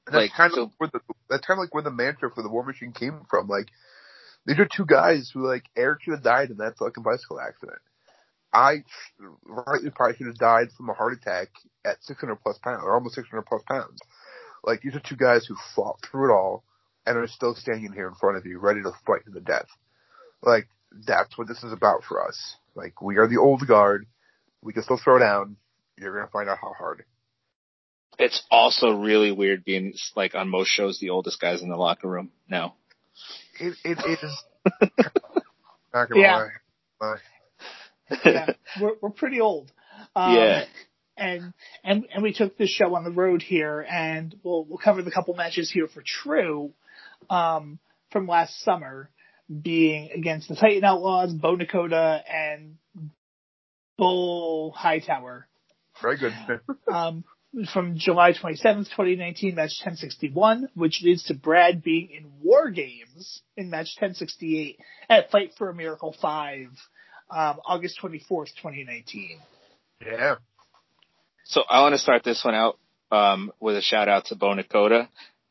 And 0.06 0.14
that's 0.14 0.14
Like, 0.14 0.32
kind 0.36 0.52
so- 0.52 0.64
of 0.64 0.70
where 0.78 0.90
the 0.92 1.00
that's 1.28 1.44
kind 1.46 1.58
of 1.58 1.64
like 1.64 1.74
where 1.74 1.82
the 1.82 1.90
mantra 1.90 2.30
for 2.32 2.42
the 2.42 2.48
War 2.48 2.62
Machine 2.64 2.92
came 2.92 3.22
from. 3.28 3.48
Like 3.48 3.66
these 4.50 4.58
are 4.58 4.68
two 4.68 4.84
guys 4.84 5.30
who 5.32 5.46
like 5.46 5.62
Eric 5.76 6.02
should 6.02 6.14
have 6.14 6.24
died 6.24 6.50
in 6.50 6.56
that 6.56 6.76
fucking 6.76 7.04
bicycle 7.04 7.38
accident. 7.40 7.78
I 8.52 8.82
rightly 9.44 9.90
probably 9.90 10.16
should 10.16 10.26
have 10.26 10.38
died 10.38 10.72
from 10.76 10.90
a 10.90 10.92
heart 10.92 11.12
attack 11.12 11.50
at 11.84 12.02
600 12.02 12.34
plus 12.42 12.58
pounds, 12.58 12.82
or 12.82 12.94
almost 12.94 13.14
600 13.14 13.42
plus 13.42 13.62
pounds. 13.68 14.00
Like 14.64 14.82
these 14.82 14.96
are 14.96 15.00
two 15.00 15.14
guys 15.14 15.46
who 15.46 15.54
fought 15.76 16.00
through 16.02 16.30
it 16.30 16.34
all 16.34 16.64
and 17.06 17.16
are 17.16 17.28
still 17.28 17.54
standing 17.54 17.92
here 17.92 18.08
in 18.08 18.14
front 18.14 18.38
of 18.38 18.44
you, 18.44 18.58
ready 18.58 18.82
to 18.82 18.90
fight 19.06 19.24
to 19.26 19.30
the 19.30 19.40
death. 19.40 19.68
Like 20.42 20.66
that's 21.06 21.38
what 21.38 21.46
this 21.46 21.62
is 21.62 21.72
about 21.72 22.02
for 22.02 22.26
us. 22.26 22.56
Like 22.74 23.00
we 23.00 23.18
are 23.18 23.28
the 23.28 23.38
old 23.38 23.64
guard. 23.68 24.06
We 24.62 24.72
can 24.72 24.82
still 24.82 24.98
throw 24.98 25.20
down. 25.20 25.58
You're 25.96 26.12
gonna 26.12 26.30
find 26.32 26.48
out 26.48 26.58
how 26.60 26.72
hard. 26.76 27.04
It's 28.18 28.42
also 28.50 28.90
really 28.90 29.30
weird 29.30 29.64
being 29.64 29.94
like 30.16 30.34
on 30.34 30.48
most 30.48 30.70
shows 30.70 30.98
the 30.98 31.10
oldest 31.10 31.40
guys 31.40 31.62
in 31.62 31.68
the 31.68 31.76
locker 31.76 32.08
room 32.08 32.32
now. 32.48 32.74
It 33.60 33.74
it 33.84 33.98
is. 34.22 34.44
Not 35.94 36.08
gonna 36.08 36.20
Yeah. 36.20 36.36
lie. 37.00 37.16
lie. 38.10 38.16
yeah, 38.24 38.46
we're 38.80 38.94
we're 39.00 39.10
pretty 39.10 39.40
old. 39.40 39.70
Um, 40.16 40.34
Yeah. 40.34 40.64
And 41.16 41.52
and 41.84 42.06
and 42.14 42.22
we 42.22 42.32
took 42.32 42.56
this 42.56 42.70
show 42.70 42.94
on 42.94 43.04
the 43.04 43.10
road 43.10 43.42
here, 43.42 43.80
and 43.88 44.34
we'll 44.42 44.64
we'll 44.64 44.78
cover 44.78 45.02
the 45.02 45.10
couple 45.10 45.34
matches 45.34 45.70
here 45.70 45.86
for 45.86 46.02
True, 46.04 46.72
um, 47.28 47.78
from 48.10 48.26
last 48.26 48.58
summer, 48.62 49.10
being 49.62 50.10
against 50.14 50.48
the 50.48 50.56
Titan 50.56 50.82
Outlaws, 50.84 51.34
Bo 51.34 51.56
Nakota, 51.56 52.22
and 52.26 52.78
Bull 53.98 54.72
Hightower. 54.72 55.46
Very 56.00 56.16
good. 56.16 56.32
Um, 56.90 57.24
from 57.72 57.96
July 57.96 58.32
27th, 58.32 58.90
2019, 58.90 59.54
match 59.54 59.80
1061, 59.82 60.68
which 60.74 61.02
leads 61.02 61.24
to 61.24 61.34
Brad 61.34 61.82
being 61.82 62.10
in 62.10 62.30
War 62.42 62.70
Games 62.70 63.42
in 63.56 63.70
match 63.70 63.96
1068 63.98 64.78
at 65.08 65.30
Fight 65.30 65.52
for 65.58 65.68
a 65.68 65.74
Miracle 65.74 66.14
5, 66.20 66.66
um, 67.30 67.60
August 67.64 67.98
24th, 68.02 68.54
2019. 68.56 69.40
yeah. 70.06 70.36
So 71.44 71.62
I 71.68 71.82
want 71.82 71.94
to 71.94 71.98
start 71.98 72.22
this 72.22 72.44
one 72.44 72.54
out 72.54 72.78
um, 73.10 73.50
with 73.58 73.76
a 73.76 73.82
shout 73.82 74.08
out 74.08 74.26
to 74.26 74.36
Bo 74.36 74.54
Nakota, 74.54 75.08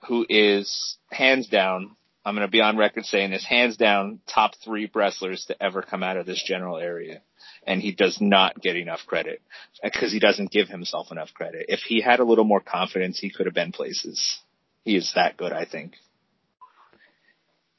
who 0.08 0.26
is 0.30 0.98
hands 1.12 1.50
down. 1.50 1.96
I'm 2.24 2.36
going 2.36 2.48
to 2.48 2.52
be 2.52 2.62
on 2.62 2.78
record 2.78 3.06
saying 3.06 3.32
this, 3.32 3.44
hands 3.44 3.76
down, 3.76 4.20
top 4.34 4.54
three 4.64 4.90
wrestlers 4.94 5.46
to 5.46 5.62
ever 5.62 5.82
come 5.82 6.04
out 6.04 6.16
of 6.16 6.26
this 6.26 6.42
general 6.46 6.78
area, 6.78 7.22
and 7.66 7.82
he 7.82 7.92
does 7.92 8.18
not 8.22 8.62
get 8.62 8.76
enough 8.76 9.02
credit 9.06 9.42
because 9.84 10.12
he 10.12 10.20
doesn't 10.20 10.52
give 10.52 10.68
himself 10.70 11.12
enough 11.12 11.34
credit. 11.34 11.66
If 11.70 11.82
he 11.82 12.02
had 12.02 12.20
a 12.20 12.24
little 12.26 12.46
more 12.46 12.62
confidence, 12.62 13.20
he 13.20 13.30
could 13.30 13.46
have 13.46 13.56
been 13.56 13.72
places. 13.72 14.40
He 14.84 14.96
is 14.96 15.12
that 15.16 15.38
good, 15.38 15.52
I 15.52 15.66
think. 15.66 15.94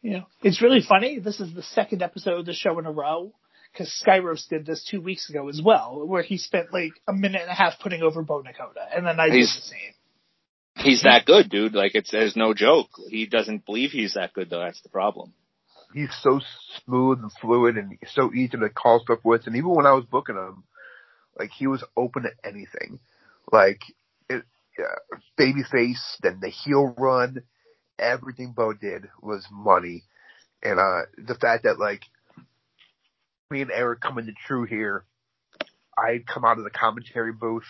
You 0.03 0.13
know, 0.13 0.25
it's 0.43 0.63
really 0.63 0.81
funny. 0.81 1.19
This 1.19 1.41
is 1.41 1.53
the 1.55 1.63
second 1.63 2.03
episode 2.03 2.39
of 2.41 2.47
the 2.47 2.55
show 2.55 2.79
in 2.79 2.87
a 2.87 2.93
row 2.93 3.33
because 3.73 3.93
Skyros 4.05 4.49
did 4.49 4.65
this 4.67 4.85
two 4.91 5.01
weeks 5.01 5.29
ago 5.29 5.49
as 5.49 5.61
well, 5.63 6.07
where 6.07 6.23
he 6.23 6.39
spent 6.39 6.73
like 6.73 6.93
a 7.07 7.13
minute 7.13 7.43
and 7.43 7.51
a 7.51 7.55
half 7.55 7.75
putting 7.81 8.03
over 8.03 8.23
Bo 8.23 8.43
Nakota, 8.43 8.87
and 8.97 9.07
then 9.07 9.21
I 9.21 9.29
He's- 9.31 9.53
did 9.55 9.63
the 9.63 9.67
same. 9.67 9.95
He's 10.77 11.03
that 11.03 11.27
good, 11.27 11.51
dude. 11.51 11.75
Like 11.75 11.95
it's 11.95 12.11
there's 12.11 12.37
no 12.37 12.55
joke. 12.55 12.89
He 13.11 13.27
doesn't 13.27 13.67
believe 13.67 13.91
he's 13.91 14.15
that 14.15 14.33
good 14.33 14.49
though. 14.49 14.61
That's 14.61 14.81
the 14.81 14.89
problem. 14.89 15.35
He's 15.93 16.15
so 16.23 16.41
smooth 16.85 17.19
and 17.21 17.33
fluid 17.33 17.77
and 17.77 17.99
so 18.15 18.33
easy 18.33 18.57
to 18.57 18.69
call 18.71 19.01
stuff 19.01 19.21
with. 19.25 19.47
And 19.47 19.57
even 19.57 19.71
when 19.75 19.87
I 19.87 19.93
was 19.93 20.05
booking 20.05 20.37
him, 20.37 20.65
like 21.39 21.51
he 21.51 21.67
was 21.67 21.83
open 21.97 22.25
to 22.25 22.31
anything. 22.45 23.01
Like 23.51 23.81
it, 24.29 24.45
uh, 24.79 25.17
babyface, 25.39 26.17
then 26.23 26.39
the 26.41 26.49
heel 26.49 26.95
run, 26.97 27.43
everything 27.99 28.53
Bo 28.57 28.73
did 28.73 29.09
was 29.21 29.47
money. 29.51 30.05
And 30.63 30.79
uh 30.79 31.03
the 31.19 31.35
fact 31.35 31.65
that 31.65 31.79
like 31.81 32.03
me 33.51 33.63
and 33.63 33.71
Eric 33.71 34.01
coming 34.01 34.27
to 34.27 34.33
True 34.47 34.65
here, 34.65 35.05
I'd 35.99 36.27
come 36.27 36.45
out 36.45 36.59
of 36.59 36.65
the 36.65 36.71
commentary 36.71 37.33
booth. 37.33 37.65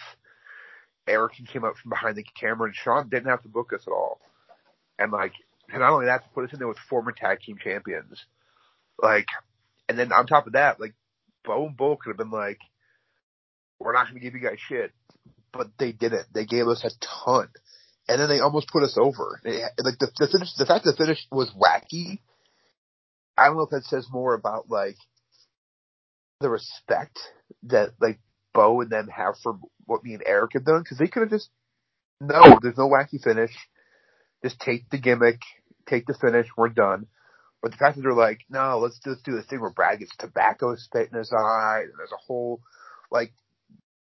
Eric 1.07 1.33
came 1.51 1.65
up 1.65 1.77
from 1.77 1.91
behind 1.91 2.17
the 2.17 2.25
camera, 2.39 2.67
and 2.67 2.75
Sean 2.77 3.09
didn't 3.09 3.31
have 3.31 3.43
to 3.43 3.49
book 3.49 3.73
us 3.73 3.83
at 3.87 3.93
all. 3.93 4.21
And 4.99 5.11
like, 5.11 5.33
and 5.73 5.81
not 5.81 5.93
only 5.93 6.07
that, 6.07 6.23
to 6.23 6.29
put 6.31 6.45
us 6.45 6.53
in 6.53 6.59
there 6.59 6.69
with 6.69 6.79
former 6.89 7.13
tag 7.13 7.41
team 7.41 7.57
champions, 7.63 8.25
like, 9.03 9.27
and 9.89 9.99
then 9.99 10.13
on 10.13 10.27
top 10.27 10.47
of 10.47 10.55
that, 10.55 10.81
like, 10.81 10.95
Bo 11.45 11.67
and 11.67 11.77
Bull 11.77 11.97
could 11.97 12.11
have 12.11 12.19
been 12.19 12.31
like, 12.31 12.59
"We're 13.79 13.93
not 13.93 14.07
going 14.07 14.15
to 14.15 14.21
give 14.21 14.35
you 14.35 14.47
guys 14.47 14.59
shit," 14.59 14.93
but 15.53 15.69
they 15.79 15.93
didn't. 15.93 16.27
They 16.33 16.45
gave 16.45 16.69
us 16.69 16.85
a 16.85 16.91
ton, 17.25 17.49
and 18.09 18.21
then 18.21 18.29
they 18.29 18.41
almost 18.41 18.69
put 18.69 18.83
us 18.83 18.97
over. 18.99 19.41
Like 19.45 19.99
the 19.99 20.11
the 20.19 20.29
finish, 20.29 20.53
the 20.57 20.67
fact 20.67 20.85
that 20.85 20.97
the 20.97 21.05
finish 21.05 21.27
was 21.31 21.51
wacky. 21.53 22.21
I 23.37 23.47
don't 23.47 23.57
know 23.57 23.63
if 23.63 23.71
that 23.71 23.85
says 23.85 24.07
more 24.11 24.35
about 24.35 24.69
like 24.69 24.97
the 26.41 26.51
respect 26.51 27.19
that 27.65 27.93
like 28.01 28.19
Bo 28.53 28.81
and 28.81 28.91
them 28.91 29.09
have 29.09 29.35
for 29.43 29.59
what 29.87 30.05
me 30.05 30.15
and 30.15 30.23
Eric 30.27 30.53
have 30.55 30.65
done 30.65 30.83
because 30.83 30.99
they 30.99 31.09
could 31.09 31.23
have 31.23 31.31
just 31.31 31.49
no, 32.21 32.59
there's 32.61 32.77
no 32.77 32.89
wacky 32.89 33.23
finish. 33.23 33.53
Just 34.43 34.61
take 34.61 34.89
the 34.91 34.99
gimmick, 34.99 35.41
take 35.91 36.07
the 36.07 36.15
finish, 36.15 36.47
we're 36.57 36.69
done. 36.69 37.07
But 37.63 37.73
the 37.73 37.79
that 37.79 37.95
they're 37.97 38.15
like, 38.15 38.41
no, 38.49 38.79
let's 38.79 38.99
just 39.01 39.25
do 39.25 39.37
this 39.37 39.45
thing 39.47 39.61
where 39.61 39.71
Brad 39.71 39.99
gets 39.99 40.17
tobacco 40.17 40.75
spit 40.77 41.11
in 41.13 41.19
his 41.19 41.33
eye, 41.33 41.81
and 41.83 41.93
there's 41.99 42.13
a 42.13 42.27
whole 42.27 42.61
like 43.11 43.33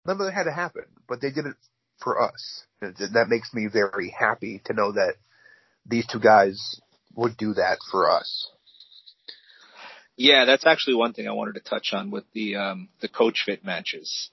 none 0.05 0.19
of 0.19 0.25
that 0.25 0.33
had 0.33 0.43
to 0.43 0.53
happen, 0.53 0.85
but 1.07 1.19
they 1.21 1.31
did 1.31 1.45
it 1.45 1.55
for 2.01 2.21
us. 2.21 2.63
And 2.81 2.95
that 2.95 3.27
makes 3.27 3.53
me 3.53 3.67
very 3.71 4.15
happy 4.17 4.61
to 4.65 4.73
know 4.73 4.93
that 4.93 5.15
these 5.85 6.07
two 6.07 6.19
guys 6.19 6.79
would 7.15 7.35
do 7.35 7.53
that 7.55 7.79
for 7.91 8.09
us. 8.09 8.49
Yeah, 10.15 10.45
that's 10.45 10.65
actually 10.65 10.95
one 10.95 11.13
thing 11.13 11.27
I 11.27 11.33
wanted 11.33 11.55
to 11.55 11.69
touch 11.69 11.89
on 11.93 12.11
with 12.11 12.25
the 12.33 12.55
um 12.55 12.89
the 13.01 13.09
coach 13.09 13.43
fit 13.45 13.65
matches. 13.65 14.29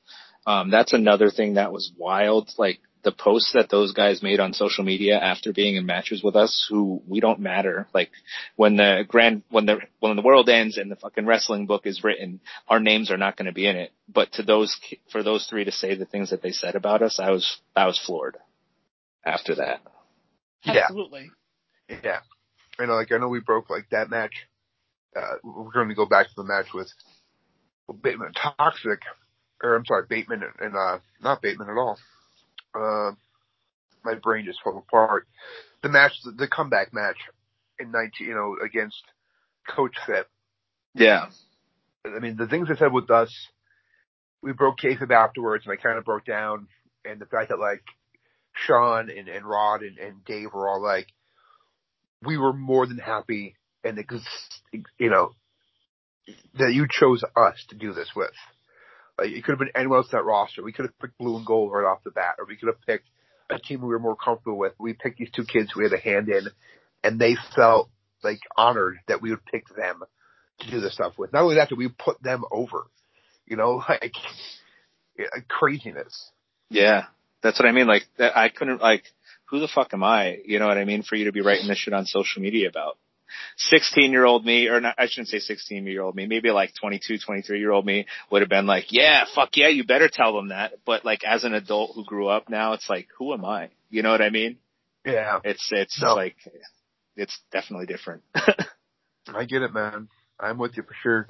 Um 0.46 0.70
that's 0.70 0.92
another 0.92 1.30
thing 1.30 1.54
that 1.54 1.72
was 1.72 1.92
wild. 1.96 2.50
Like 2.59 2.78
the 3.07 3.12
posts 3.12 3.52
that 3.54 3.70
those 3.70 3.94
guys 3.94 4.22
made 4.22 4.40
on 4.40 4.52
social 4.52 4.84
media 4.84 5.18
after 5.18 5.54
being 5.54 5.76
in 5.76 5.86
matches 5.86 6.22
with 6.22 6.36
us 6.36 6.66
who 6.68 7.00
we 7.09 7.20
don't 7.20 7.40
matter. 7.40 7.86
Like 7.94 8.11
when 8.57 8.76
the 8.76 9.04
grand 9.09 9.44
when 9.48 9.64
the 9.64 9.78
when 10.00 10.16
the 10.16 10.22
world 10.22 10.50
ends 10.50 10.76
and 10.76 10.90
the 10.90 10.96
fucking 10.96 11.24
wrestling 11.24 11.64
book 11.66 11.86
is 11.86 12.04
written, 12.04 12.40
our 12.68 12.80
names 12.80 13.11
are 13.11 13.16
not 13.16 13.36
going 13.36 13.46
to 13.46 13.52
be 13.52 13.66
in 13.66 13.76
it. 13.76 13.92
But 14.12 14.32
to 14.32 14.42
those 14.42 14.78
for 15.11 15.22
those 15.22 15.46
three 15.46 15.64
to 15.64 15.72
say 15.72 15.94
the 15.94 16.04
things 16.04 16.30
that 16.30 16.42
they 16.42 16.52
said 16.52 16.74
about 16.74 17.00
us, 17.00 17.18
I 17.18 17.30
was 17.30 17.59
I 17.74 17.86
was 17.86 17.98
floored 18.04 18.36
after 19.24 19.54
that. 19.54 19.80
Yeah. 20.64 20.82
Absolutely. 20.82 21.30
Yeah. 21.88 22.18
I 22.78 22.84
know, 22.86 22.94
like, 22.94 23.12
I 23.12 23.18
know 23.18 23.28
we 23.28 23.40
broke, 23.40 23.70
like, 23.70 23.88
that 23.90 24.11
match. 24.11 24.34
Uh, 25.16 25.36
we're 25.42 25.72
going 25.72 25.88
to 25.88 25.94
go 25.94 26.04
back 26.04 26.26
to 26.26 26.32
the 26.36 26.44
match 26.44 26.66
with 26.74 26.92
Bateman 28.02 28.32
Toxic, 28.34 29.00
or 29.62 29.76
I'm 29.76 29.86
sorry, 29.86 30.04
Bateman 30.09 30.42
and, 30.42 30.52
and, 30.61 30.76
uh, 30.76 30.98
not 31.22 31.40
Bateman 31.40 31.70
at 31.70 31.78
all. 31.78 31.98
Uh, 32.76 33.12
my 34.04 34.14
brain 34.14 34.44
just 34.44 34.60
fell 34.62 34.78
apart. 34.78 35.26
The 35.82 35.88
match, 35.88 36.12
the, 36.24 36.48
comeback 36.48 36.92
match 36.92 37.16
in 37.78 37.90
19, 37.90 38.26
you 38.26 38.34
know, 38.34 38.56
against 38.64 39.02
Coach 39.68 39.94
Fit. 40.06 40.26
Yeah. 40.94 41.26
I 42.04 42.18
mean, 42.20 42.36
the 42.36 42.46
things 42.46 42.68
they 42.68 42.76
said 42.76 42.92
with 42.92 43.10
us, 43.10 43.32
we 44.42 44.52
broke 44.52 44.78
kayfabe 44.78 45.10
afterwards, 45.10 45.64
and 45.66 45.72
I 45.72 45.82
kind 45.82 45.98
of 45.98 46.04
broke 46.04 46.24
down. 46.24 46.68
And 47.04 47.20
the 47.20 47.26
fact 47.26 47.50
that 47.50 47.58
like 47.58 47.82
Sean 48.54 49.10
and, 49.10 49.28
and 49.28 49.44
Rod 49.44 49.82
and, 49.82 49.98
and 49.98 50.24
Dave 50.24 50.52
were 50.52 50.68
all 50.68 50.82
like, 50.82 51.06
we 52.22 52.38
were 52.38 52.52
more 52.52 52.86
than 52.86 52.98
happy, 52.98 53.56
and 53.84 53.98
you 54.98 55.10
know, 55.10 55.32
that 56.58 56.72
you 56.72 56.86
chose 56.90 57.22
us 57.36 57.64
to 57.68 57.76
do 57.76 57.92
this 57.92 58.08
with. 58.16 58.32
Like 59.18 59.30
it 59.30 59.44
could 59.44 59.52
have 59.52 59.58
been 59.58 59.70
anyone 59.74 59.98
else 59.98 60.08
that 60.12 60.24
roster. 60.24 60.62
We 60.62 60.72
could 60.72 60.86
have 60.86 60.98
picked 60.98 61.18
blue 61.18 61.36
and 61.36 61.46
gold 61.46 61.72
right 61.72 61.86
off 61.86 62.04
the 62.04 62.10
bat, 62.10 62.36
or 62.38 62.46
we 62.46 62.56
could 62.56 62.68
have 62.68 62.80
picked 62.86 63.06
a 63.48 63.58
team 63.58 63.80
we 63.80 63.88
were 63.88 63.98
more 63.98 64.16
comfortable 64.16 64.58
with. 64.58 64.74
We 64.78 64.92
picked 64.92 65.18
these 65.18 65.30
two 65.34 65.44
kids 65.44 65.74
we 65.74 65.84
had 65.84 65.92
a 65.92 65.98
hand 65.98 66.28
in, 66.28 66.48
and 67.02 67.18
they 67.18 67.36
felt 67.54 67.88
like 68.22 68.40
honored 68.56 68.98
that 69.08 69.22
we 69.22 69.30
would 69.30 69.44
pick 69.44 69.64
them 69.74 70.02
to 70.60 70.70
do 70.70 70.80
this 70.80 70.94
stuff 70.94 71.14
with. 71.18 71.32
Not 71.32 71.42
only 71.42 71.56
that, 71.56 71.70
that 71.70 71.76
we 71.76 71.88
put 71.88 72.22
them 72.22 72.44
over. 72.50 72.86
You 73.46 73.56
know, 73.56 73.82
like 73.88 74.14
yeah, 75.18 75.26
craziness. 75.48 76.30
Yeah, 76.68 77.04
that's 77.42 77.58
what 77.58 77.68
I 77.68 77.72
mean. 77.72 77.86
Like 77.86 78.02
that, 78.18 78.36
I 78.36 78.48
couldn't 78.48 78.80
like, 78.80 79.04
who 79.46 79.60
the 79.60 79.68
fuck 79.68 79.94
am 79.94 80.02
I? 80.02 80.38
You 80.44 80.58
know 80.58 80.66
what 80.66 80.78
I 80.78 80.84
mean? 80.84 81.02
For 81.02 81.16
you 81.16 81.26
to 81.26 81.32
be 81.32 81.42
writing 81.42 81.68
this 81.68 81.78
shit 81.78 81.94
on 81.94 82.06
social 82.06 82.42
media 82.42 82.68
about. 82.68 82.98
16 83.56 84.10
year 84.12 84.24
old 84.24 84.44
me, 84.44 84.68
or 84.68 84.80
not, 84.80 84.94
I 84.98 85.06
shouldn't 85.06 85.28
say 85.28 85.38
16 85.38 85.86
year 85.86 86.02
old 86.02 86.14
me, 86.14 86.26
maybe 86.26 86.50
like 86.50 86.72
22, 86.80 87.18
23 87.18 87.58
year 87.58 87.70
old 87.72 87.84
me 87.86 88.06
would 88.30 88.42
have 88.42 88.48
been 88.48 88.66
like, 88.66 88.86
yeah, 88.90 89.24
fuck 89.34 89.50
yeah, 89.56 89.68
you 89.68 89.84
better 89.84 90.08
tell 90.12 90.34
them 90.34 90.48
that. 90.48 90.74
But 90.84 91.04
like 91.04 91.24
as 91.24 91.44
an 91.44 91.54
adult 91.54 91.92
who 91.94 92.04
grew 92.04 92.28
up 92.28 92.48
now, 92.48 92.72
it's 92.74 92.88
like, 92.88 93.08
who 93.18 93.32
am 93.32 93.44
I? 93.44 93.70
You 93.90 94.02
know 94.02 94.10
what 94.10 94.22
I 94.22 94.30
mean? 94.30 94.58
Yeah, 95.04 95.38
It's, 95.44 95.68
it's 95.70 96.00
No. 96.02 96.14
like, 96.14 96.36
it's 97.16 97.38
definitely 97.52 97.86
different. 97.86 98.22
I 98.34 99.44
get 99.44 99.62
it, 99.62 99.72
man. 99.72 100.08
I'm 100.38 100.58
with 100.58 100.76
you 100.76 100.82
for 100.82 100.94
sure. 101.02 101.28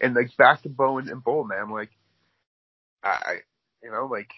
And 0.00 0.14
like 0.14 0.36
back 0.36 0.62
to 0.62 0.68
Bowen 0.68 1.08
and 1.08 1.22
Bull, 1.22 1.44
man. 1.44 1.70
Like, 1.70 1.90
I, 3.02 3.08
I 3.08 3.34
you 3.82 3.90
know, 3.90 4.06
like, 4.06 4.28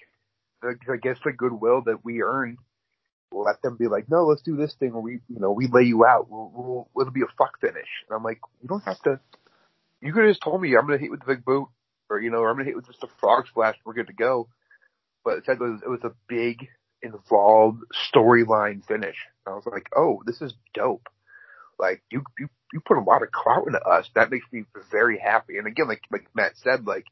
the, 0.63 0.77
I 0.93 0.97
guess 0.97 1.17
the 1.25 1.33
goodwill 1.33 1.83
that 1.87 2.05
we 2.05 2.23
earn, 2.23 2.59
let 3.33 3.63
them 3.63 3.77
be 3.77 3.87
like, 3.87 4.11
no, 4.11 4.25
let's 4.25 4.43
do 4.43 4.57
this 4.57 4.75
thing 4.79 4.93
where 4.93 5.03
we, 5.03 5.21
you 5.29 5.39
know, 5.41 5.53
we 5.53 5.69
lay 5.69 5.85
you 5.85 6.05
out. 6.05 6.31
We'll, 6.31 6.51
we'll 6.55 6.89
it'll 7.03 7.13
be 7.13 7.23
a 7.23 7.37
fuck 7.39 7.61
finish. 7.61 7.89
And 8.09 8.17
I'm 8.17 8.25
like, 8.25 8.41
you 8.61 8.69
don't 8.69 8.85
have 8.85 9.01
to. 9.03 9.21
You 10.01 10.13
could 10.13 10.25
have 10.25 10.31
just 10.31 10.43
told 10.43 10.61
me 10.61 10.77
I'm 10.77 10.87
gonna 10.87 10.99
hit 10.99 11.11
with 11.11 11.21
the 11.21 11.27
big 11.27 11.45
boot, 11.45 11.69
or 12.09 12.21
you 12.21 12.31
know, 12.31 12.39
or 12.39 12.51
I'm 12.51 12.57
gonna 12.57 12.67
hit 12.67 12.77
with 12.77 12.87
just 12.87 13.03
a 13.03 13.09
frog 13.21 13.47
splash. 13.47 13.77
We're 13.85 13.95
good 13.95 14.09
to 14.09 14.13
go. 14.13 14.49
But 15.25 15.39
it 15.47 15.61
was, 15.61 15.81
it 15.85 15.89
was 15.89 16.01
a 16.03 16.15
big, 16.29 16.69
involved 17.03 17.83
storyline 18.13 18.85
finish. 18.87 19.17
And 19.47 19.53
I 19.53 19.57
was 19.57 19.67
like, 19.71 19.89
oh, 19.97 20.23
this 20.27 20.41
is 20.41 20.55
dope. 20.75 21.09
Like 21.79 22.03
you, 22.11 22.23
you, 22.39 22.49
you 22.73 22.81
put 22.81 22.99
a 22.99 23.03
lot 23.03 23.23
of 23.23 23.31
clout 23.31 23.67
into 23.67 23.81
us. 23.81 24.09
That 24.15 24.31
makes 24.31 24.47
me 24.53 24.65
very 24.91 25.19
happy. 25.19 25.59
And 25.59 25.67
again, 25.67 25.89
like 25.89 26.03
like 26.11 26.27
Matt 26.35 26.53
said, 26.63 26.87
like 26.87 27.07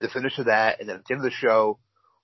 the 0.00 0.08
finish 0.08 0.38
of 0.38 0.46
that, 0.46 0.80
and 0.80 0.88
then 0.88 0.96
at 0.96 1.04
the 1.04 1.14
end 1.14 1.24
of 1.24 1.30
the 1.30 1.36
show, 1.36 1.78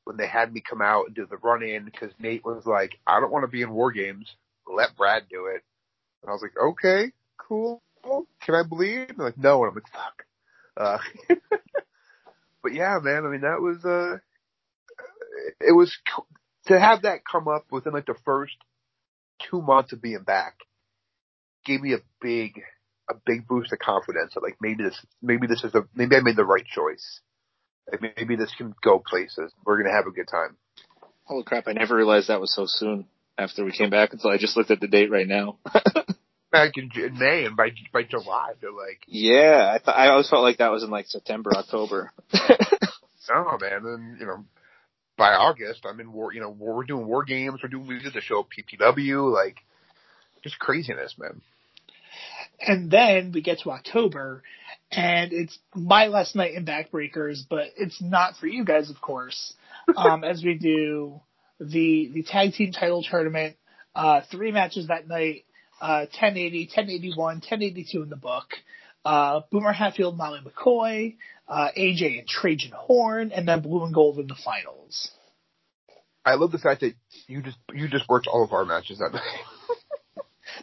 when 0.05 0.17
they 0.17 0.27
had 0.27 0.53
me 0.53 0.63
come 0.69 0.83
out 0.83 1.07
and 1.07 1.15
do 1.15 1.27
the 1.27 1.37
run 1.37 1.63
in, 1.63 1.85
because 1.85 2.11
Nate 2.19 2.45
was 2.45 2.67
like, 2.67 2.99
I 3.07 3.21
don't 3.21 3.33
want 3.33 3.45
to 3.45 3.51
be 3.51 3.63
in 3.63 3.73
War 3.73 3.93
Games. 3.93 4.35
Let 4.67 4.97
Brad 4.97 5.25
do 5.31 5.47
it. 5.47 5.63
And 6.23 6.31
I 6.31 6.33
was 6.33 6.43
like, 6.43 6.57
okay, 6.61 7.13
cool. 7.39 7.83
Can 8.41 8.55
I 8.55 8.63
bleed? 8.63 9.11
And 9.11 9.19
like, 9.19 9.39
no. 9.39 9.63
And 9.65 9.71
I'm 9.71 9.75
like, 9.75 9.93
fuck. 9.93 10.25
Uh, 10.77 10.99
but 12.63 12.75
yeah, 12.75 12.99
man. 13.03 13.25
I 13.25 13.29
mean, 13.29 13.43
that 13.43 13.61
was 13.61 13.85
uh, 13.85 14.19
it 15.61 15.73
was 15.73 15.97
to 16.67 16.79
have 16.79 17.03
that 17.03 17.21
come 17.31 17.49
up 17.49 17.67
within 17.71 17.93
like 17.93 18.07
the 18.07 18.17
first 18.25 18.57
two 19.51 19.61
months 19.61 19.93
of 19.93 20.03
being 20.03 20.23
back 20.23 20.59
gave 21.65 21.81
me 21.81 21.95
a 21.95 21.99
big 22.21 22.61
a 23.11 23.15
big 23.27 23.47
boost 23.47 23.73
of 23.73 23.79
confidence 23.79 24.35
that 24.35 24.43
like 24.43 24.57
maybe 24.61 24.85
this 24.85 24.99
maybe 25.21 25.47
this 25.47 25.65
is 25.65 25.75
a 25.75 25.85
maybe 25.95 26.17
I 26.17 26.21
made 26.21 26.37
the 26.37 26.45
right 26.45 26.65
choice. 26.65 27.21
Like 27.91 28.17
maybe 28.17 28.37
this 28.37 28.55
can 28.57 28.75
go 28.83 28.99
places. 28.99 29.53
We're 29.65 29.83
gonna 29.83 29.95
have 29.95 30.07
a 30.07 30.13
good 30.13 30.29
time. 30.29 30.57
Holy 31.25 31.45
crap, 31.45 31.65
I 31.67 31.73
never 31.73 31.97
realized 31.97 32.29
that 32.29 32.41
was 32.41 32.55
so 32.55 32.65
soon 32.67 33.07
after 33.39 33.65
we 33.65 33.73
came 33.73 33.91
back 33.91 34.13
until 34.13 34.31
I 34.31 34.39
just 34.39 34.57
looked 34.57 34.71
at 34.71 34.81
the 34.81 34.89
date 34.89 35.11
right 35.11 35.27
now. 35.27 35.59
Back 36.53 36.73
in, 36.77 36.91
in 36.95 37.19
May 37.19 37.47
and 37.47 37.57
by 37.57 37.71
by 37.95 38.03
July 38.03 38.53
they're 38.61 38.71
like, 38.71 39.01
yeah, 39.07 39.73
I 39.75 39.79
thought, 39.83 39.97
I 39.97 40.09
always 40.09 40.29
felt 40.29 40.43
like 40.43 40.59
that 40.59 40.71
was 40.71 40.83
in 40.83 40.91
like 40.91 41.07
September, 41.07 41.51
October. 41.57 42.13
oh 42.35 43.59
man, 43.59 43.87
and 43.87 44.21
you 44.21 44.27
know 44.27 44.45
by 45.17 45.33
August 45.33 45.87
I'm 45.89 45.99
in 45.99 46.13
war. 46.13 46.35
You 46.35 46.43
know 46.43 46.51
we're 46.51 46.85
doing 46.85 47.07
war 47.07 47.25
games. 47.25 47.61
We're 47.63 47.71
doing 47.71 47.87
we 47.87 48.01
did 48.01 48.13
the 48.13 48.21
show 48.21 48.45
PPW 48.45 49.33
like 49.33 49.57
just 50.45 50.59
craziness, 50.59 51.15
man. 51.19 51.41
And 52.61 52.91
then 52.91 53.33
we 53.33 53.41
get 53.43 53.61
to 53.61 53.71
October, 53.71 54.43
and 54.91 55.33
it's 55.33 55.59
my 55.75 56.07
last 56.07 56.37
night 56.37 56.55
in 56.55 56.65
Backbreakers, 56.65 57.41
but 57.49 57.67
it's 57.77 58.01
not 58.01 58.37
for 58.37 58.47
you 58.47 58.65
guys, 58.65 58.91
of 58.91 59.01
course. 59.01 59.55
Um, 59.97 60.23
as 60.23 60.45
we 60.45 60.55
do 60.55 61.21
the 61.59 62.09
the 62.15 62.23
tag 62.23 62.53
team 62.53 62.71
title 62.71 63.03
tournament, 63.03 63.57
uh, 63.97 64.21
three 64.31 64.53
matches 64.53 64.87
that 64.87 65.09
night. 65.09 65.45
uh, 65.81 66.07
1080, 66.13 66.67
1081, 66.67 67.17
1082 67.17 68.03
in 68.05 68.09
the 68.09 68.17
book. 68.17 68.47
Uh, 69.05 69.41
Boomer 69.51 69.73
Hatfield, 69.73 70.17
Molly 70.17 70.39
McCoy, 70.41 71.17
uh, 71.49 71.69
AJ 71.77 72.21
and 72.21 72.29
Trajan 72.29 72.71
Horn, 72.73 73.33
and 73.33 73.49
then 73.49 73.61
Blue 73.61 73.85
and 73.85 73.93
Gold 73.93 74.21
in 74.21 74.29
the 74.29 74.37
finals. 74.37 75.11
I 76.25 76.35
love 76.37 76.53
the 76.53 76.59
fact 76.59 76.83
that 76.83 76.95
you 77.27 77.43
just 77.43 77.59
you 77.75 77.89
just 77.89 78.09
worked 78.09 78.29
all 78.29 78.45
of 78.45 78.53
our 78.53 78.65
matches 78.65 78.99
that 78.99 79.11
night. 79.13 79.23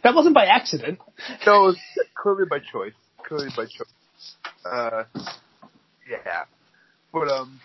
That 0.02 0.14
wasn't 0.14 0.34
by 0.34 0.46
accident. 0.46 0.98
no, 1.46 1.64
it 1.64 1.66
was 1.66 1.78
clearly 2.14 2.44
by 2.48 2.58
choice. 2.58 2.92
Clearly 3.26 3.48
by 3.56 3.64
choice. 3.64 4.36
Uh, 4.64 5.04
yeah, 6.08 6.44
but 7.12 7.28
um, 7.28 7.60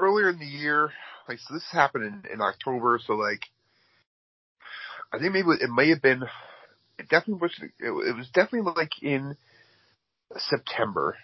earlier 0.00 0.30
in 0.30 0.38
the 0.38 0.46
year, 0.46 0.90
like 1.28 1.38
so, 1.38 1.54
this 1.54 1.64
happened 1.70 2.04
in, 2.04 2.32
in 2.34 2.40
October. 2.40 3.00
So 3.04 3.14
like, 3.14 3.42
I 5.12 5.18
think 5.18 5.32
maybe 5.32 5.48
it 5.60 5.70
may 5.70 5.90
have 5.90 6.02
been. 6.02 6.22
It 6.98 7.08
definitely 7.08 7.40
was. 7.42 7.52
It, 7.60 8.08
it 8.08 8.16
was 8.16 8.28
definitely 8.32 8.72
like 8.76 9.02
in 9.02 9.36
September 10.36 11.16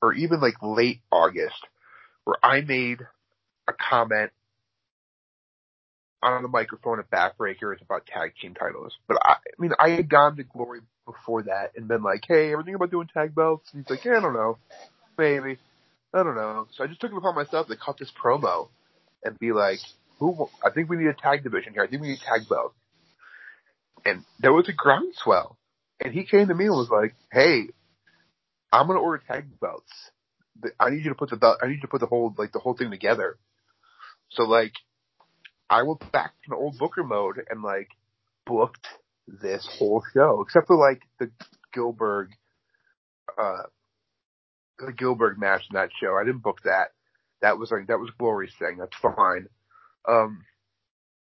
or 0.00 0.12
even 0.12 0.40
like 0.40 0.54
late 0.62 1.00
August, 1.10 1.66
where 2.24 2.36
I 2.42 2.60
made 2.60 3.00
a 3.68 3.72
comment 3.72 4.32
on 6.22 6.42
the 6.42 6.48
microphone 6.48 7.00
at 7.00 7.10
Backbreakers 7.10 7.82
about 7.82 8.06
tag 8.06 8.34
team 8.40 8.54
titles. 8.54 8.96
But 9.08 9.18
I, 9.24 9.32
I 9.32 9.36
mean, 9.58 9.72
I 9.78 9.90
had 9.90 10.08
gone 10.08 10.36
to 10.36 10.44
Glory 10.44 10.80
before 11.04 11.42
that 11.44 11.72
and 11.76 11.88
been 11.88 12.02
like, 12.02 12.24
hey, 12.26 12.52
everything 12.52 12.74
about 12.74 12.90
doing 12.90 13.08
tag 13.12 13.34
belts? 13.34 13.68
And 13.72 13.82
he's 13.82 13.90
like, 13.90 14.04
yeah, 14.04 14.18
I 14.18 14.20
don't 14.20 14.34
know. 14.34 14.58
Maybe. 15.18 15.58
I 16.14 16.22
don't 16.22 16.36
know. 16.36 16.68
So 16.76 16.84
I 16.84 16.86
just 16.86 17.00
took 17.00 17.10
it 17.10 17.16
upon 17.16 17.34
myself 17.34 17.66
to 17.68 17.76
cut 17.76 17.98
this 17.98 18.12
promo 18.12 18.68
and 19.24 19.38
be 19.38 19.52
like, 19.52 19.80
who, 20.18 20.48
I 20.64 20.70
think 20.70 20.88
we 20.88 20.96
need 20.96 21.08
a 21.08 21.14
tag 21.14 21.42
division 21.42 21.72
here. 21.72 21.82
I 21.82 21.88
think 21.88 22.02
we 22.02 22.08
need 22.08 22.20
tag 22.20 22.48
belt. 22.48 22.74
And 24.04 24.24
there 24.40 24.52
was 24.52 24.68
a 24.68 24.72
groundswell. 24.72 25.56
And 26.04 26.12
he 26.12 26.24
came 26.24 26.48
to 26.48 26.54
me 26.54 26.66
and 26.66 26.74
was 26.74 26.90
like, 26.90 27.14
hey, 27.32 27.68
I'm 28.72 28.86
going 28.86 28.98
to 28.98 29.02
order 29.02 29.22
tag 29.26 29.44
belts. 29.60 29.92
I 30.78 30.90
need 30.90 31.04
you 31.04 31.10
to 31.10 31.16
put 31.16 31.30
the 31.30 31.36
belt, 31.36 31.58
I 31.62 31.66
need 31.66 31.76
you 31.76 31.80
to 31.82 31.88
put 31.88 32.00
the 32.00 32.06
whole, 32.06 32.32
like 32.36 32.52
the 32.52 32.58
whole 32.60 32.74
thing 32.74 32.90
together. 32.90 33.36
So 34.30 34.44
like, 34.44 34.72
I 35.72 35.84
went 35.84 36.12
back 36.12 36.34
to 36.44 36.54
old 36.54 36.76
booker 36.78 37.02
mode 37.02 37.42
and 37.48 37.62
like 37.62 37.88
booked 38.44 38.86
this 39.26 39.66
whole 39.78 40.02
show, 40.12 40.42
except 40.42 40.66
for 40.66 40.76
like 40.76 41.00
the 41.18 41.30
Gillberg, 41.74 42.28
uh, 43.38 43.62
the 44.78 44.92
Gillberg 44.92 45.38
match 45.38 45.62
in 45.70 45.74
that 45.76 45.88
show. 45.98 46.14
I 46.14 46.24
didn't 46.24 46.42
book 46.42 46.58
that. 46.64 46.88
That 47.40 47.58
was 47.58 47.70
like 47.70 47.86
that 47.86 47.98
was 47.98 48.10
Glory's 48.18 48.52
thing. 48.58 48.76
That's 48.76 48.96
fine. 49.16 49.46
Um, 50.06 50.44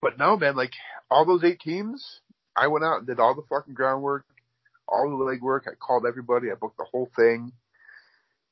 but 0.01 0.17
no, 0.17 0.36
man, 0.36 0.55
like 0.55 0.73
all 1.11 1.25
those 1.25 1.43
eight 1.43 1.59
teams, 1.59 2.21
I 2.55 2.67
went 2.67 2.84
out 2.84 2.97
and 2.97 3.07
did 3.07 3.19
all 3.19 3.36
the 3.36 3.43
fucking 3.47 3.75
groundwork, 3.75 4.25
all 4.88 5.11
the 5.11 5.23
legwork. 5.23 5.67
I 5.67 5.75
called 5.75 6.05
everybody. 6.07 6.49
I 6.49 6.55
booked 6.55 6.77
the 6.77 6.88
whole 6.91 7.09
thing. 7.15 7.51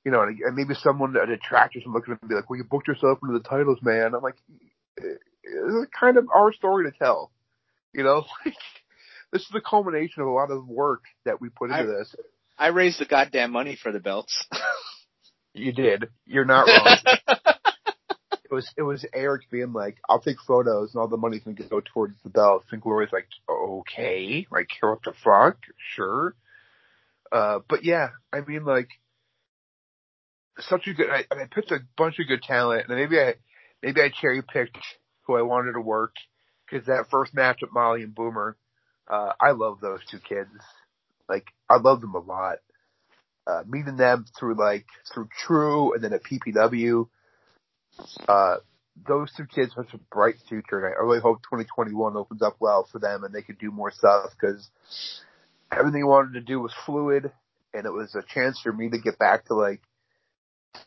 You 0.06 0.12
know, 0.12 0.22
and, 0.22 0.56
maybe 0.56 0.76
someone, 0.76 1.16
a 1.16 1.26
detractor, 1.26 1.80
some 1.84 1.94
looks 1.94 2.10
at 2.10 2.22
me 2.28 2.36
like, 2.36 2.50
"Well, 2.50 2.58
you 2.58 2.66
booked 2.66 2.88
yourself 2.88 3.20
into 3.24 3.38
the 3.38 3.48
titles, 3.48 3.80
man." 3.82 4.14
I'm 4.14 4.22
like, 4.22 4.38
it's 5.44 5.92
kind 5.98 6.18
of 6.18 6.28
our 6.34 6.54
story 6.54 6.90
to 6.92 6.98
tell. 6.98 7.32
You 7.94 8.04
know, 8.04 8.24
like 8.46 8.56
this 9.32 9.42
is 9.42 9.50
the 9.52 9.62
culmination 9.62 10.22
of 10.22 10.28
a 10.28 10.32
lot 10.32 10.52
of 10.52 10.68
work 10.68 11.04
that 11.26 11.42
we 11.42 11.50
put 11.50 11.72
into 11.72 11.84
I- 11.84 11.86
this. 11.86 12.16
I 12.58 12.68
raised 12.68 13.00
the 13.00 13.06
goddamn 13.06 13.52
money 13.52 13.76
for 13.82 13.92
the 13.92 14.00
belts. 14.00 14.46
You 15.54 15.74
did. 15.74 16.08
You're 16.26 16.46
not 16.46 16.66
wrong. 16.66 16.98
it 18.46 18.52
was 18.54 18.72
it 18.78 18.84
was 18.84 19.06
Eric 19.14 19.50
being 19.52 19.74
like, 19.74 19.98
"I'll 20.08 20.22
take 20.22 20.38
photos, 20.48 20.94
and 20.94 21.02
all 21.02 21.08
the 21.10 21.18
money's 21.18 21.44
gonna 21.44 21.58
go 21.70 21.82
towards 21.82 22.16
the 22.24 22.30
belts." 22.30 22.68
And 22.72 22.82
Glory's 22.82 23.12
like, 23.12 23.28
"Okay, 23.50 24.48
like 24.50 24.70
what 24.80 25.00
the 25.04 25.14
fuck? 25.24 25.58
Sure." 25.96 26.36
Uh, 27.32 27.60
but 27.68 27.84
yeah, 27.84 28.10
I 28.32 28.42
mean, 28.42 28.64
like, 28.64 28.90
such 30.60 30.88
a 30.88 30.94
good. 30.94 31.10
I, 31.10 31.26
I 31.32 31.46
picked 31.54 31.72
a 31.72 31.80
bunch 31.98 32.20
of 32.20 32.28
good 32.28 32.42
talent, 32.44 32.86
and 32.88 32.98
maybe 32.98 33.20
I 33.20 33.36
maybe 33.84 34.02
I 34.02 34.10
cherry 34.10 34.42
picked 34.42 34.78
who 35.24 35.36
I 35.36 35.42
wanted 35.42 35.74
to 35.74 35.82
work 35.82 36.16
because 36.70 36.88
that 36.88 37.10
first 37.10 37.34
match 37.34 37.60
with 37.62 37.74
Molly 37.74 38.04
and 38.04 38.16
Boomer, 38.16 38.58
uh, 39.08 39.34
I 39.40 39.52
love 39.52 39.80
those 39.82 40.00
two 40.10 40.20
kids. 40.20 40.50
Like, 41.28 41.48
I 41.70 41.78
love 41.78 42.02
them 42.02 42.16
a 42.16 42.20
lot. 42.20 42.58
Uh, 43.48 43.64
meeting 43.68 43.98
them 43.98 44.26
through 44.40 44.54
like 44.54 44.86
through 45.12 45.28
True 45.46 45.94
and 45.94 46.04
then 46.04 46.14
at 46.14 46.22
PPW. 46.24 47.08
Uh, 48.28 48.58
those 49.08 49.32
two 49.36 49.46
kids 49.46 49.74
have 49.76 49.88
a 49.94 49.98
bright 50.12 50.36
future, 50.48 50.86
and 50.86 50.94
I 50.96 51.02
really 51.02 51.20
hope 51.20 51.42
2021 51.44 52.16
opens 52.16 52.42
up 52.44 52.58
well 52.60 52.88
for 52.92 53.00
them 53.00 53.24
and 53.24 53.34
they 53.34 53.42
can 53.42 53.56
do 53.60 53.72
more 53.72 53.92
stuff 53.92 54.30
because 54.40 54.70
everything 55.72 56.04
I 56.04 56.08
wanted 56.08 56.34
to 56.34 56.42
do 56.42 56.60
was 56.60 56.74
fluid, 56.86 57.32
and 57.74 57.86
it 57.86 57.92
was 57.92 58.14
a 58.14 58.22
chance 58.22 58.60
for 58.62 58.72
me 58.72 58.90
to 58.90 59.00
get 59.00 59.18
back 59.18 59.46
to 59.46 59.56
like 59.56 59.82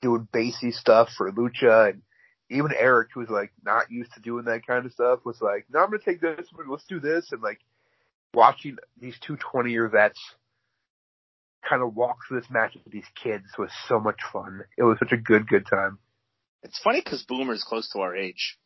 doing 0.01 0.29
bassy 0.33 0.71
stuff 0.71 1.09
for 1.17 1.33
Lucha, 1.33 1.91
and 1.91 2.03
even 2.51 2.73
Eric, 2.79 3.09
who's 3.15 3.29
like 3.31 3.53
not 3.65 3.91
used 3.91 4.13
to 4.15 4.21
doing 4.21 4.45
that 4.47 4.67
kind 4.67 4.85
of 4.87 4.93
stuff, 4.93 5.21
was 5.25 5.41
like, 5.41 5.67
"No, 5.73 5.81
I'm 5.81 5.87
gonna 5.91 6.03
take 6.05 6.21
this, 6.21 6.47
let's 6.69 6.85
do 6.85 7.01
this," 7.01 7.33
and 7.33 7.43
like 7.43 7.61
watching 8.35 8.77
these 9.01 9.17
two 9.21 9.37
20 9.37 9.71
year 9.71 9.89
vets 9.89 10.19
kind 11.69 11.83
of 11.83 11.95
walk 11.97 12.19
through 12.27 12.41
this 12.41 12.51
match 12.51 12.75
with 12.85 12.93
these 12.93 13.07
kids 13.23 13.45
was 13.59 13.71
so 13.89 13.99
much 13.99 14.19
fun. 14.33 14.63
It 14.77 14.83
was 14.83 14.99
such 14.99 15.13
a 15.13 15.17
good, 15.17 15.49
good 15.49 15.67
time. 15.67 15.99
it's 16.63 16.79
funny 16.83 17.01
because 17.03 17.23
Boomer's 17.23 17.65
close 17.67 17.89
to 17.93 18.01
our 18.01 18.15
age. 18.15 18.59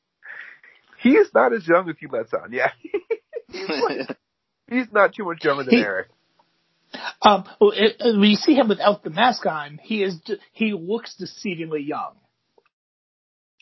He 1.00 1.10
is 1.10 1.28
not 1.32 1.52
as 1.52 1.66
young 1.68 1.88
as 1.88 1.96
he 2.00 2.08
lets 2.08 2.32
on. 2.34 2.52
Yeah. 2.52 2.70
he's, 3.52 3.68
like, 3.68 4.16
he's 4.68 4.86
not 4.92 5.14
too 5.14 5.24
much 5.24 5.44
younger 5.44 5.62
than 5.64 5.74
He- 5.74 5.80
Eric. 5.80 6.08
Um, 7.20 7.44
well, 7.60 7.72
it, 7.74 7.96
uh, 8.00 8.12
when 8.18 8.30
you 8.30 8.36
see 8.36 8.54
him 8.54 8.68
without 8.68 9.04
the 9.04 9.10
mask 9.10 9.44
on, 9.44 9.78
he 9.82 10.02
is 10.02 10.18
he 10.52 10.72
looks 10.72 11.14
deceivingly 11.20 11.86
young. 11.86 12.14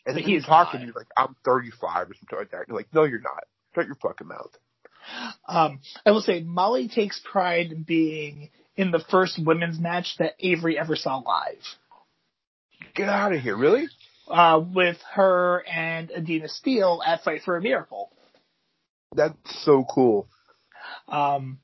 And 0.07 0.15
But 0.15 0.21
then 0.23 0.31
he's 0.31 0.45
talking, 0.45 0.79
he's 0.79 0.95
like, 0.95 1.07
I'm 1.17 1.35
35 1.43 2.09
or 2.09 2.13
something 2.13 2.39
like 2.39 2.51
that. 2.51 2.59
And 2.59 2.67
You're 2.69 2.77
like, 2.77 2.93
no, 2.93 3.03
you're 3.03 3.19
not. 3.19 3.43
Shut 3.75 3.87
your 3.87 3.95
fucking 3.95 4.27
mouth. 4.27 4.57
Um, 5.47 5.81
I 6.05 6.11
will 6.11 6.21
say 6.21 6.41
Molly 6.41 6.87
takes 6.87 7.21
pride 7.29 7.73
in 7.73 7.83
being 7.83 8.49
in 8.77 8.91
the 8.91 9.03
first 9.11 9.37
women's 9.43 9.79
match 9.79 10.15
that 10.19 10.35
Avery 10.39 10.79
ever 10.79 10.95
saw 10.95 11.17
live. 11.17 11.61
Get 12.95 13.09
out 13.09 13.33
of 13.33 13.41
here. 13.41 13.57
Really? 13.57 13.89
Uh, 14.29 14.61
with 14.73 14.97
her 15.13 15.63
and 15.67 16.09
Adina 16.11 16.47
Steele 16.47 17.01
at 17.05 17.23
Fight 17.23 17.41
for 17.43 17.57
a 17.57 17.61
Miracle. 17.61 18.09
That's 19.13 19.35
so 19.65 19.85
cool. 19.89 20.27
Um, 21.09 21.59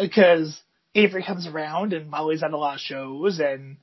because 0.00 0.58
Avery 0.94 1.22
comes 1.22 1.46
around 1.46 1.92
and 1.92 2.08
Molly's 2.10 2.42
at 2.42 2.52
a 2.52 2.56
lot 2.56 2.74
of 2.74 2.80
shows 2.80 3.38
and 3.38 3.76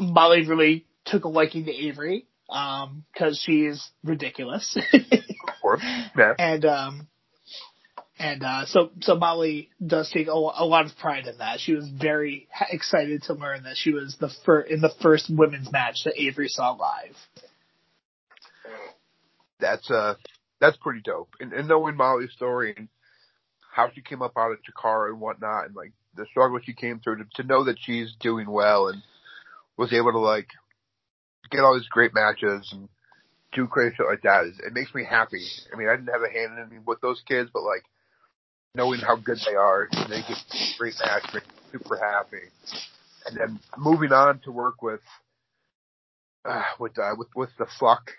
Molly 0.00 0.46
really 0.46 0.86
took 1.04 1.24
a 1.24 1.28
liking 1.28 1.64
to 1.64 1.72
Avery, 1.72 2.26
um, 2.48 3.04
cause 3.16 3.40
she's 3.44 3.90
ridiculous. 4.04 4.76
Of 4.92 5.60
course. 5.62 5.82
Yeah. 6.16 6.34
and, 6.38 6.64
um, 6.64 7.08
and, 8.18 8.42
uh, 8.42 8.66
so, 8.66 8.90
so 9.00 9.16
Molly 9.16 9.70
does 9.84 10.10
take 10.10 10.28
a, 10.28 10.30
a 10.30 10.64
lot 10.64 10.86
of 10.86 10.96
pride 10.98 11.26
in 11.26 11.38
that. 11.38 11.60
She 11.60 11.74
was 11.74 11.88
very 11.88 12.48
excited 12.70 13.24
to 13.24 13.34
learn 13.34 13.64
that 13.64 13.76
she 13.76 13.92
was 13.92 14.16
the 14.18 14.30
first, 14.44 14.70
in 14.70 14.80
the 14.80 14.92
first 15.02 15.30
women's 15.30 15.70
match 15.70 16.04
that 16.04 16.14
Avery 16.20 16.48
saw 16.48 16.72
live. 16.72 17.16
That's, 19.60 19.90
uh, 19.90 20.14
that's 20.60 20.76
pretty 20.78 21.00
dope. 21.00 21.30
And, 21.40 21.52
and 21.52 21.68
knowing 21.68 21.96
Molly's 21.96 22.32
story 22.32 22.74
and 22.76 22.88
how 23.70 23.90
she 23.94 24.00
came 24.00 24.22
up 24.22 24.32
out 24.38 24.52
of 24.52 24.58
Chikara 24.58 25.10
and 25.10 25.20
whatnot 25.20 25.66
and 25.66 25.76
like 25.76 25.92
the 26.14 26.26
struggle 26.30 26.58
she 26.64 26.72
came 26.72 27.00
through 27.00 27.18
to, 27.18 27.24
to 27.34 27.42
know 27.42 27.64
that 27.64 27.76
she's 27.78 28.14
doing 28.20 28.50
well 28.50 28.88
and 28.88 29.02
was 29.76 29.92
able 29.92 30.12
to 30.12 30.18
like 30.18 30.48
get 31.50 31.60
all 31.60 31.74
these 31.74 31.88
great 31.88 32.14
matches 32.14 32.68
and 32.72 32.88
do 33.52 33.66
crazy 33.66 33.96
shit 33.96 34.06
like 34.06 34.22
that. 34.22 34.44
it 34.44 34.72
makes 34.72 34.94
me 34.94 35.04
happy. 35.04 35.44
I 35.72 35.76
mean, 35.76 35.88
I 35.88 35.96
didn't 35.96 36.12
have 36.12 36.22
a 36.22 36.30
hand 36.30 36.52
in 36.52 36.58
anything 36.58 36.82
with 36.86 37.00
those 37.00 37.22
kids, 37.26 37.50
but 37.52 37.62
like 37.62 37.84
knowing 38.74 39.00
how 39.00 39.16
good 39.16 39.38
they 39.46 39.54
are 39.54 39.88
they 40.08 40.20
get 40.22 40.38
great 40.78 40.94
match 41.04 41.22
makes 41.32 41.46
me 41.46 41.52
super 41.72 41.96
happy. 41.96 42.44
And 43.26 43.36
then 43.36 43.60
moving 43.76 44.12
on 44.12 44.40
to 44.40 44.52
work 44.52 44.82
with, 44.82 45.00
uh, 46.44 46.62
with, 46.78 46.98
uh, 46.98 47.14
with, 47.16 47.28
with 47.34 47.50
the 47.58 47.66
fuck, 47.80 48.10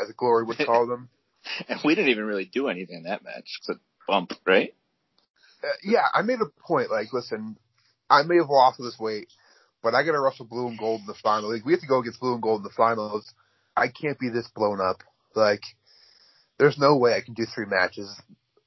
as 0.00 0.12
Glory 0.16 0.44
would 0.44 0.58
call 0.58 0.86
them. 0.86 1.10
and 1.68 1.78
we 1.84 1.94
didn't 1.94 2.10
even 2.10 2.24
really 2.24 2.46
do 2.46 2.68
anything 2.68 2.98
in 2.98 3.02
that 3.04 3.22
match 3.22 3.58
except 3.60 3.80
bump, 4.08 4.32
right? 4.46 4.74
uh, 5.62 5.66
yeah, 5.82 6.06
I 6.12 6.22
made 6.22 6.40
a 6.40 6.62
point. 6.66 6.90
Like, 6.90 7.12
listen, 7.12 7.56
I 8.10 8.22
may 8.22 8.36
have 8.36 8.50
lost 8.50 8.78
this 8.78 8.98
weight, 8.98 9.28
but 9.82 9.94
I 9.94 10.02
got 10.04 10.12
to 10.12 10.20
wrestle 10.20 10.46
blue 10.46 10.68
and 10.68 10.78
gold 10.78 11.00
in 11.00 11.06
the 11.06 11.14
final. 11.14 11.52
Like, 11.52 11.64
we 11.64 11.72
have 11.72 11.80
to 11.80 11.86
go 11.86 12.00
against 12.00 12.20
blue 12.20 12.34
and 12.34 12.42
gold 12.42 12.60
in 12.60 12.64
the 12.64 12.70
finals. 12.76 13.32
I 13.76 13.88
can't 13.88 14.18
be 14.18 14.28
this 14.28 14.48
blown 14.54 14.80
up. 14.80 15.02
Like, 15.34 15.62
there's 16.58 16.78
no 16.78 16.96
way 16.96 17.14
I 17.14 17.20
can 17.20 17.34
do 17.34 17.46
three 17.46 17.66
matches. 17.66 18.10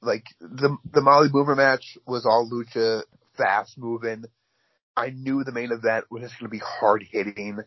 Like 0.00 0.24
the 0.40 0.76
the 0.90 1.00
Molly 1.00 1.28
Boomer 1.30 1.54
match 1.54 1.96
was 2.06 2.26
all 2.26 2.50
lucha, 2.50 3.02
fast 3.36 3.78
moving. 3.78 4.24
I 4.96 5.10
knew 5.10 5.44
the 5.44 5.52
main 5.52 5.70
event 5.70 6.06
was 6.10 6.22
just 6.22 6.38
going 6.38 6.50
to 6.50 6.56
be 6.56 6.62
hard 6.64 7.04
hitting. 7.08 7.58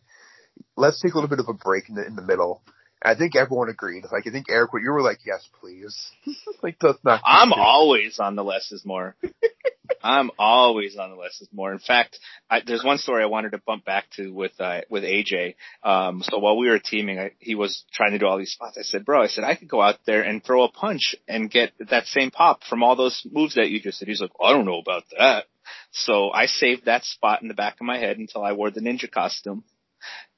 Let's 0.75 1.01
take 1.01 1.13
a 1.13 1.17
little 1.17 1.29
bit 1.29 1.39
of 1.39 1.47
a 1.47 1.53
break 1.53 1.87
in 1.89 1.95
the 1.95 2.05
in 2.05 2.15
the 2.15 2.21
middle, 2.21 2.61
I 3.05 3.15
think 3.15 3.35
everyone 3.35 3.69
agreed. 3.69 4.03
Like 4.11 4.27
I 4.27 4.31
think 4.31 4.47
Eric, 4.49 4.71
you 4.73 4.91
were 4.91 5.01
like, 5.01 5.19
"Yes, 5.25 5.47
please." 5.59 6.11
like 6.63 6.77
that's 6.79 6.99
not. 7.03 7.21
I'm 7.25 7.53
always 7.53 8.19
on 8.19 8.35
the 8.35 8.43
less 8.43 8.71
is 8.71 8.83
more. 8.85 9.15
I'm 10.03 10.31
always 10.37 10.97
on 10.97 11.11
the 11.11 11.15
less 11.15 11.39
is 11.41 11.49
more. 11.53 11.71
In 11.71 11.79
fact, 11.79 12.19
I, 12.49 12.61
there's 12.65 12.83
one 12.83 12.97
story 12.97 13.23
I 13.23 13.27
wanted 13.27 13.51
to 13.51 13.61
bump 13.65 13.85
back 13.85 14.05
to 14.17 14.29
with 14.29 14.53
uh, 14.59 14.81
with 14.89 15.03
AJ. 15.03 15.55
Um, 15.83 16.21
so 16.23 16.39
while 16.39 16.57
we 16.57 16.69
were 16.69 16.79
teaming, 16.79 17.19
I, 17.19 17.31
he 17.39 17.55
was 17.55 17.85
trying 17.93 18.11
to 18.11 18.19
do 18.19 18.25
all 18.25 18.37
these 18.37 18.51
spots. 18.51 18.77
I 18.77 18.83
said, 18.83 19.05
"Bro, 19.05 19.23
I 19.23 19.27
said 19.27 19.43
I 19.43 19.55
could 19.55 19.67
go 19.67 19.81
out 19.81 19.99
there 20.05 20.21
and 20.21 20.43
throw 20.43 20.63
a 20.63 20.71
punch 20.71 21.15
and 21.27 21.49
get 21.49 21.73
that 21.89 22.05
same 22.07 22.31
pop 22.31 22.63
from 22.63 22.83
all 22.83 22.95
those 22.95 23.25
moves 23.31 23.55
that 23.55 23.69
you 23.69 23.79
just 23.79 23.99
did." 23.99 24.07
He's 24.07 24.21
like, 24.21 24.31
"I 24.41 24.51
don't 24.51 24.65
know 24.65 24.79
about 24.79 25.03
that." 25.17 25.45
So 25.91 26.29
I 26.31 26.45
saved 26.45 26.85
that 26.85 27.03
spot 27.03 27.41
in 27.41 27.47
the 27.47 27.53
back 27.53 27.75
of 27.79 27.85
my 27.85 27.97
head 27.97 28.17
until 28.17 28.43
I 28.43 28.53
wore 28.53 28.71
the 28.71 28.81
ninja 28.81 29.09
costume. 29.09 29.63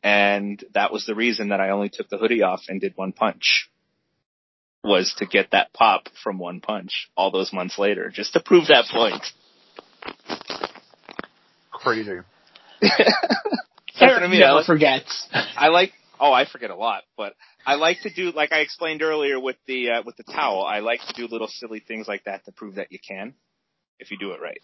And 0.03 0.63
that 0.73 0.91
was 0.91 1.05
the 1.05 1.15
reason 1.15 1.49
that 1.49 1.59
I 1.59 1.69
only 1.71 1.89
took 1.89 2.09
the 2.09 2.17
hoodie 2.17 2.43
off 2.43 2.61
and 2.69 2.79
did 2.79 2.93
one 2.95 3.11
punch. 3.11 3.69
Was 4.83 5.13
to 5.17 5.25
get 5.25 5.51
that 5.51 5.73
pop 5.73 6.07
from 6.23 6.39
one 6.39 6.61
punch 6.61 7.09
all 7.17 7.29
those 7.29 7.51
months 7.51 7.77
later, 7.77 8.09
just 8.09 8.33
to 8.33 8.39
prove 8.39 8.67
that 8.67 8.85
point. 8.89 9.21
Crazy. 11.71 12.19
Eric 13.99 14.23
I 14.23 14.27
mean. 14.27 14.43
I 14.43 14.51
like- 14.51 14.65
forgets. 14.65 15.27
I 15.33 15.67
like. 15.69 15.91
Oh, 16.19 16.31
I 16.31 16.45
forget 16.45 16.71
a 16.71 16.75
lot, 16.75 17.03
but 17.15 17.33
I 17.65 17.75
like 17.75 18.01
to 18.01 18.09
do 18.09 18.31
like 18.31 18.51
I 18.51 18.59
explained 18.59 19.01
earlier 19.03 19.39
with 19.39 19.57
the 19.67 19.89
uh, 19.91 20.03
with 20.03 20.15
the 20.17 20.23
towel. 20.23 20.63
I 20.63 20.79
like 20.79 21.01
to 21.07 21.13
do 21.13 21.27
little 21.27 21.47
silly 21.47 21.79
things 21.79 22.07
like 22.07 22.23
that 22.23 22.45
to 22.45 22.51
prove 22.51 22.75
that 22.75 22.91
you 22.91 22.99
can, 23.05 23.35
if 23.99 24.09
you 24.09 24.17
do 24.17 24.31
it 24.31 24.41
right. 24.41 24.61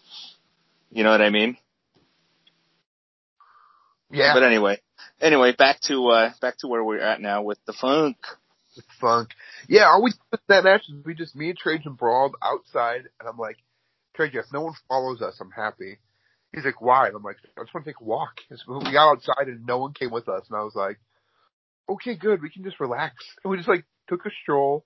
You 0.90 1.04
know 1.04 1.10
what 1.10 1.20
I 1.20 1.30
mean? 1.30 1.56
Yeah. 4.10 4.34
But 4.34 4.42
anyway, 4.42 4.80
anyway, 5.20 5.52
back 5.56 5.80
to 5.82 6.08
uh 6.08 6.30
back 6.40 6.58
to 6.58 6.68
where 6.68 6.84
we're 6.84 7.00
at 7.00 7.20
now 7.20 7.42
with 7.42 7.58
the 7.66 7.72
funk. 7.72 8.16
with 8.76 8.84
funk. 9.00 9.30
Yeah, 9.68 9.84
are 9.84 10.02
we 10.02 10.12
that 10.48 10.64
match? 10.64 10.82
is 10.88 11.04
We 11.04 11.14
just 11.14 11.36
me 11.36 11.50
and 11.50 11.58
Trajan 11.58 11.94
brawled 11.94 12.36
outside, 12.42 13.02
and 13.20 13.28
I'm 13.28 13.38
like, 13.38 13.56
Trajan, 14.14 14.40
if 14.40 14.52
no 14.52 14.62
one 14.62 14.74
follows 14.88 15.22
us, 15.22 15.38
I'm 15.40 15.50
happy. 15.50 15.98
He's 16.52 16.64
like, 16.64 16.80
why? 16.80 17.08
And 17.08 17.16
I'm 17.16 17.22
like, 17.24 17.36
I 17.58 17.62
just 17.62 17.74
want 17.74 17.84
to 17.84 17.90
take 17.90 18.00
a 18.00 18.04
walk. 18.04 18.40
So 18.56 18.78
we 18.78 18.92
got 18.92 19.10
outside, 19.10 19.48
and 19.48 19.66
no 19.66 19.78
one 19.78 19.92
came 19.92 20.10
with 20.12 20.28
us, 20.28 20.44
and 20.48 20.56
I 20.56 20.62
was 20.62 20.74
like, 20.76 20.98
okay, 21.88 22.14
good, 22.14 22.40
we 22.42 22.50
can 22.50 22.62
just 22.62 22.80
relax. 22.80 23.14
And 23.42 23.50
we 23.50 23.56
just 23.56 23.68
like 23.68 23.84
took 24.08 24.24
a 24.26 24.30
stroll 24.42 24.84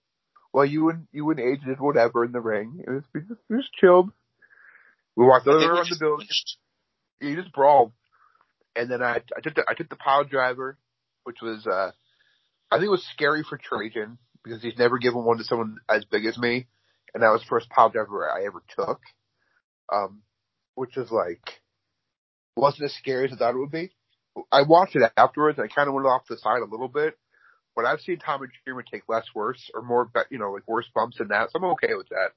while 0.52 0.64
you 0.64 0.88
and 0.90 1.06
you 1.12 1.28
and 1.30 1.38
AJ 1.38 1.66
did 1.66 1.80
whatever 1.80 2.24
in 2.24 2.32
the 2.32 2.40
ring. 2.40 2.82
It 2.86 2.90
was 2.90 3.02
we 3.14 3.20
just, 3.20 3.40
we 3.48 3.56
just 3.58 3.72
chilled. 3.74 4.10
We 5.16 5.26
walked 5.26 5.46
over 5.46 5.72
around 5.72 5.88
the 5.90 5.96
building. 5.98 6.26
You 7.20 7.36
just 7.36 7.52
brawled. 7.52 7.92
And 8.78 8.90
then 8.90 9.02
I 9.02 9.16
I 9.36 9.40
took 9.42 9.54
the 9.56 9.64
I 9.68 9.74
took 9.74 9.88
the 9.88 9.96
pile 9.96 10.24
driver, 10.24 10.78
which 11.24 11.38
was 11.42 11.66
uh 11.66 11.90
I 12.70 12.76
think 12.76 12.86
it 12.86 12.90
was 12.90 13.06
scary 13.12 13.42
for 13.42 13.58
Trajan 13.58 14.18
because 14.44 14.62
he's 14.62 14.78
never 14.78 14.98
given 14.98 15.24
one 15.24 15.38
to 15.38 15.44
someone 15.44 15.78
as 15.88 16.04
big 16.04 16.24
as 16.26 16.38
me, 16.38 16.66
and 17.12 17.22
that 17.22 17.30
was 17.32 17.40
the 17.42 17.48
first 17.48 17.68
pile 17.70 17.90
driver 17.90 18.30
I 18.30 18.46
ever 18.46 18.62
took. 18.76 19.00
Um, 19.92 20.22
which 20.74 20.94
was 20.96 21.10
like 21.10 21.60
wasn't 22.56 22.84
as 22.84 22.94
scary 22.94 23.24
as 23.26 23.32
I 23.32 23.36
thought 23.36 23.54
it 23.54 23.58
would 23.58 23.70
be. 23.70 23.90
I 24.52 24.62
watched 24.62 24.94
it 24.94 25.10
afterwards 25.16 25.58
and 25.58 25.68
I 25.68 25.74
kind 25.74 25.88
of 25.88 25.94
went 25.94 26.06
off 26.06 26.22
the 26.28 26.36
side 26.38 26.60
a 26.62 26.70
little 26.70 26.88
bit, 26.88 27.18
but 27.74 27.84
I've 27.84 28.00
seen 28.00 28.18
Tommy 28.18 28.46
Dreamer 28.64 28.84
take 28.84 29.02
less 29.08 29.24
worse 29.34 29.70
or 29.74 29.82
more, 29.82 30.10
you 30.30 30.38
know, 30.38 30.52
like 30.52 30.68
worse 30.68 30.86
bumps 30.94 31.18
than 31.18 31.28
that, 31.28 31.50
so 31.50 31.58
I'm 31.58 31.64
okay 31.72 31.94
with 31.96 32.08
that. 32.10 32.30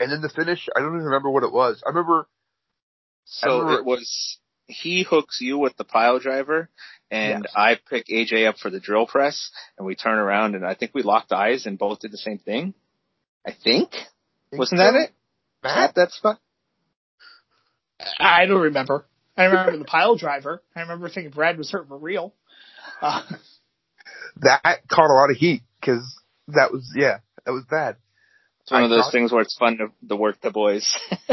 And 0.00 0.12
then 0.12 0.20
the 0.20 0.28
finish, 0.28 0.68
I 0.76 0.80
don't 0.80 0.90
even 0.94 1.04
remember 1.06 1.30
what 1.30 1.42
it 1.44 1.52
was. 1.52 1.82
I 1.86 1.90
remember 1.90 2.28
So 3.24 3.60
remember- 3.60 3.80
it 3.80 3.84
was 3.86 4.38
he 4.68 5.02
hooks 5.02 5.40
you 5.40 5.58
with 5.58 5.76
the 5.76 5.84
pile 5.84 6.18
driver, 6.18 6.68
and 7.10 7.44
Yes. 7.44 7.52
I 7.56 7.78
pick 7.88 8.06
AJ 8.08 8.46
up 8.46 8.58
for 8.58 8.70
the 8.70 8.80
drill 8.80 9.06
press, 9.06 9.50
and 9.76 9.86
we 9.86 9.94
turn 9.94 10.18
around, 10.18 10.54
and 10.54 10.64
I 10.64 10.74
think 10.74 10.92
we 10.94 11.02
locked 11.02 11.32
eyes 11.32 11.66
and 11.66 11.78
both 11.78 12.00
did 12.00 12.12
the 12.12 12.18
same 12.18 12.38
thing. 12.38 12.74
I 13.46 13.52
think 13.52 13.90
wasn't 14.52 14.78
that 14.80 14.94
it? 14.94 15.10
Matt? 15.62 15.94
That's 15.94 16.18
fun. 16.18 16.38
I 18.20 18.46
don't 18.46 18.60
remember. 18.60 19.06
I 19.36 19.44
remember 19.44 19.76
the 19.78 19.84
pile 19.84 20.16
driver. 20.16 20.62
I 20.74 20.80
remember 20.80 21.08
thinking 21.08 21.30
Brad 21.32 21.58
was 21.58 21.70
hurt 21.70 21.88
for 21.88 21.96
real. 21.96 22.34
Uh, 23.00 23.22
that 24.40 24.88
caught 24.88 25.10
a 25.10 25.14
lot 25.14 25.30
of 25.30 25.36
heat 25.36 25.62
because 25.80 26.20
that 26.48 26.72
was 26.72 26.92
yeah 26.94 27.18
that 27.44 27.52
was 27.52 27.64
bad. 27.70 27.96
It's 28.62 28.70
one 28.72 28.82
I 28.82 28.84
of 28.84 28.90
those 28.90 29.10
things 29.10 29.32
where 29.32 29.40
it's 29.40 29.56
fun 29.56 29.78
to, 29.78 29.88
to 30.08 30.16
work 30.16 30.40
the 30.42 30.50
boys. 30.50 30.98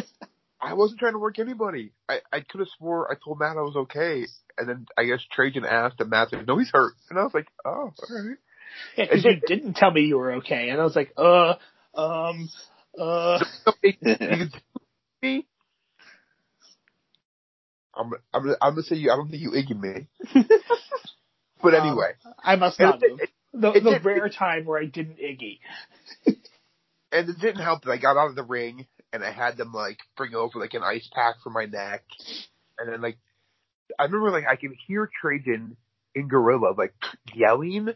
I 0.65 0.73
wasn't 0.73 0.99
trying 0.99 1.13
to 1.13 1.19
work 1.19 1.39
anybody. 1.39 1.91
I 2.09 2.19
I 2.31 2.39
could 2.41 2.59
have 2.59 2.69
swore 2.77 3.11
I 3.11 3.15
told 3.23 3.39
Matt 3.39 3.57
I 3.57 3.61
was 3.61 3.75
okay, 3.75 4.25
and 4.57 4.67
then 4.67 4.85
I 4.97 5.05
guess 5.05 5.19
Trajan 5.31 5.65
asked, 5.65 5.99
and 5.99 6.09
Matt 6.09 6.29
said 6.29 6.47
no, 6.47 6.57
he's 6.57 6.71
hurt, 6.71 6.93
and 7.09 7.19
I 7.19 7.23
was 7.23 7.33
like, 7.33 7.47
oh, 7.63 7.69
all 7.69 7.93
right. 8.09 8.37
yeah, 8.97 9.05
because 9.05 9.23
you 9.23 9.41
didn't 9.45 9.75
tell 9.75 9.91
me 9.91 10.01
you 10.01 10.17
were 10.17 10.33
okay, 10.35 10.69
and 10.69 10.81
I 10.81 10.83
was 10.83 10.95
like, 10.95 11.13
uh, 11.17 11.55
um, 11.93 12.49
uh. 12.99 13.43
me. 15.21 15.45
I'm 17.95 18.11
I'm 18.33 18.49
I'm 18.61 18.73
gonna 18.73 18.83
say 18.83 18.95
you. 18.95 19.11
I 19.11 19.15
don't 19.15 19.29
think 19.29 19.41
you 19.41 19.51
iggy 19.51 19.79
me. 19.79 20.07
But 21.61 21.73
Um, 21.73 21.87
anyway, 21.87 22.11
I 22.43 22.55
must 22.57 22.79
not 22.79 23.01
it- 23.01 23.19
it- 23.19 23.29
The, 23.53 23.71
it 23.71 23.83
the 23.83 23.99
rare 24.03 24.29
time 24.29 24.65
where 24.65 24.79
I 24.79 24.85
didn't 24.85 25.17
Iggy. 25.17 25.59
and 27.11 27.29
it 27.29 27.39
didn't 27.39 27.61
help 27.61 27.83
that 27.83 27.91
I 27.91 27.97
got 27.97 28.17
out 28.17 28.29
of 28.29 28.35
the 28.35 28.43
ring 28.43 28.85
and 29.15 29.23
I 29.23 29.31
had 29.31 29.55
them 29.55 29.71
like 29.71 29.99
bring 30.17 30.35
over 30.35 30.59
like 30.59 30.73
an 30.73 30.83
ice 30.83 31.09
pack 31.13 31.35
for 31.41 31.49
my 31.49 31.65
neck, 31.65 32.03
and 32.77 32.91
then 32.91 33.01
like 33.01 33.17
I 33.97 34.03
remember 34.03 34.29
like 34.29 34.43
I 34.47 34.57
can 34.57 34.75
hear 34.87 35.09
Trajan 35.21 35.77
in 36.13 36.27
Gorilla 36.27 36.73
like 36.77 36.93
yelling, 37.33 37.87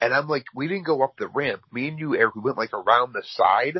and 0.00 0.14
I'm 0.14 0.28
like, 0.28 0.44
we 0.54 0.68
didn't 0.68 0.86
go 0.86 1.02
up 1.02 1.14
the 1.18 1.26
ramp. 1.26 1.62
Me 1.72 1.88
and 1.88 1.98
you, 1.98 2.14
Eric, 2.14 2.34
we 2.34 2.42
went 2.42 2.58
like 2.58 2.74
around 2.74 3.14
the 3.14 3.22
side 3.24 3.78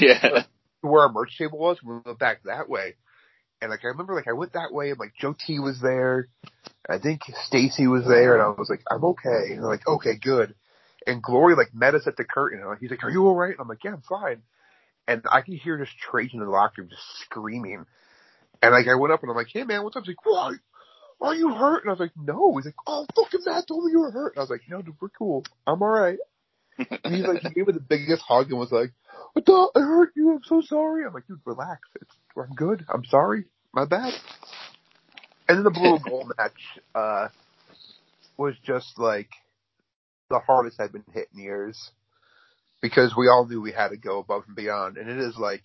yeah. 0.00 0.44
where 0.80 1.02
our 1.02 1.12
merch 1.12 1.36
table 1.36 1.58
was. 1.58 1.78
We 1.82 1.98
went 2.04 2.20
back 2.20 2.44
that 2.44 2.68
way, 2.68 2.94
and 3.60 3.68
like 3.68 3.80
I 3.84 3.88
remember 3.88 4.14
like 4.14 4.28
I 4.28 4.34
went 4.34 4.52
that 4.52 4.72
way 4.72 4.90
and 4.90 4.98
like 5.00 5.14
Joe 5.20 5.34
T 5.46 5.58
was 5.58 5.80
there. 5.82 6.28
I 6.88 6.98
think 6.98 7.22
Stacy 7.46 7.88
was 7.88 8.04
there, 8.06 8.34
and 8.34 8.42
I 8.42 8.48
was 8.48 8.68
like, 8.70 8.82
I'm 8.88 9.04
okay. 9.04 9.50
And 9.50 9.58
they're 9.58 9.68
like, 9.68 9.88
okay, 9.88 10.16
good. 10.22 10.54
And 11.04 11.20
Glory 11.20 11.56
like 11.56 11.74
met 11.74 11.96
us 11.96 12.06
at 12.06 12.16
the 12.16 12.24
curtain. 12.24 12.60
And 12.62 12.78
he's 12.78 12.90
like, 12.90 13.02
Are 13.02 13.10
you 13.10 13.26
all 13.26 13.34
right? 13.34 13.50
And 13.50 13.60
I'm 13.60 13.68
like, 13.68 13.82
Yeah, 13.84 13.92
I'm 13.92 14.02
fine. 14.08 14.42
And 15.06 15.22
I 15.30 15.42
can 15.42 15.54
hear 15.54 15.78
just 15.78 15.98
Trajan 15.98 16.40
in 16.40 16.46
the 16.46 16.50
locker 16.50 16.82
room 16.82 16.90
just 16.90 17.02
screaming. 17.20 17.84
And 18.62 18.72
like 18.72 18.88
I 18.88 18.94
went 18.94 19.12
up 19.12 19.22
and 19.22 19.30
I'm 19.30 19.36
like, 19.36 19.48
Hey 19.52 19.64
man, 19.64 19.82
what's 19.82 19.96
up? 19.96 20.04
He's 20.04 20.16
like, 20.16 20.26
Why? 20.26 20.52
Are 21.20 21.34
you 21.34 21.54
hurt? 21.54 21.82
And 21.84 21.90
I 21.90 21.92
was 21.92 22.00
like, 22.00 22.12
No. 22.16 22.56
He's 22.56 22.66
like, 22.66 22.74
Oh, 22.86 23.06
fucking 23.14 23.40
Matt 23.44 23.66
told 23.68 23.84
me 23.84 23.92
you 23.92 24.00
were 24.00 24.10
hurt. 24.10 24.34
And 24.34 24.40
I 24.40 24.42
was 24.42 24.50
like, 24.50 24.62
No, 24.68 24.82
dude, 24.82 24.94
we're 25.00 25.08
cool. 25.10 25.44
I'm 25.66 25.82
all 25.82 25.88
right. 25.88 26.18
And 26.78 27.14
he's 27.14 27.24
like, 27.24 27.42
he 27.42 27.50
gave 27.50 27.66
me 27.66 27.72
the 27.72 27.80
biggest 27.80 28.22
hug 28.22 28.50
and 28.50 28.58
was 28.58 28.72
like, 28.72 28.92
I 29.36 29.40
thought 29.40 29.72
I 29.76 29.80
hurt 29.80 30.12
you. 30.16 30.32
I'm 30.32 30.42
so 30.44 30.60
sorry. 30.60 31.04
I'm 31.06 31.12
like, 31.12 31.26
dude, 31.26 31.40
relax. 31.44 31.88
It's, 32.00 32.14
I'm 32.36 32.54
good. 32.54 32.84
I'm 32.92 33.04
sorry. 33.04 33.44
My 33.72 33.84
bad. 33.84 34.12
And 35.48 35.58
then 35.58 35.64
the 35.64 35.70
blue 35.70 35.94
and 35.94 36.04
gold 36.04 36.32
match, 36.38 36.80
uh, 36.94 37.28
was 38.36 38.54
just 38.64 38.98
like 38.98 39.28
the 40.30 40.40
hardest 40.40 40.80
I've 40.80 40.92
been 40.92 41.04
hit 41.12 41.28
in 41.34 41.42
years 41.42 41.90
because 42.84 43.14
we 43.16 43.28
all 43.28 43.46
knew 43.48 43.62
we 43.62 43.72
had 43.72 43.88
to 43.88 43.96
go 43.96 44.18
above 44.18 44.42
and 44.46 44.54
beyond. 44.54 44.98
And 44.98 45.08
it 45.08 45.16
is 45.16 45.38
like 45.38 45.62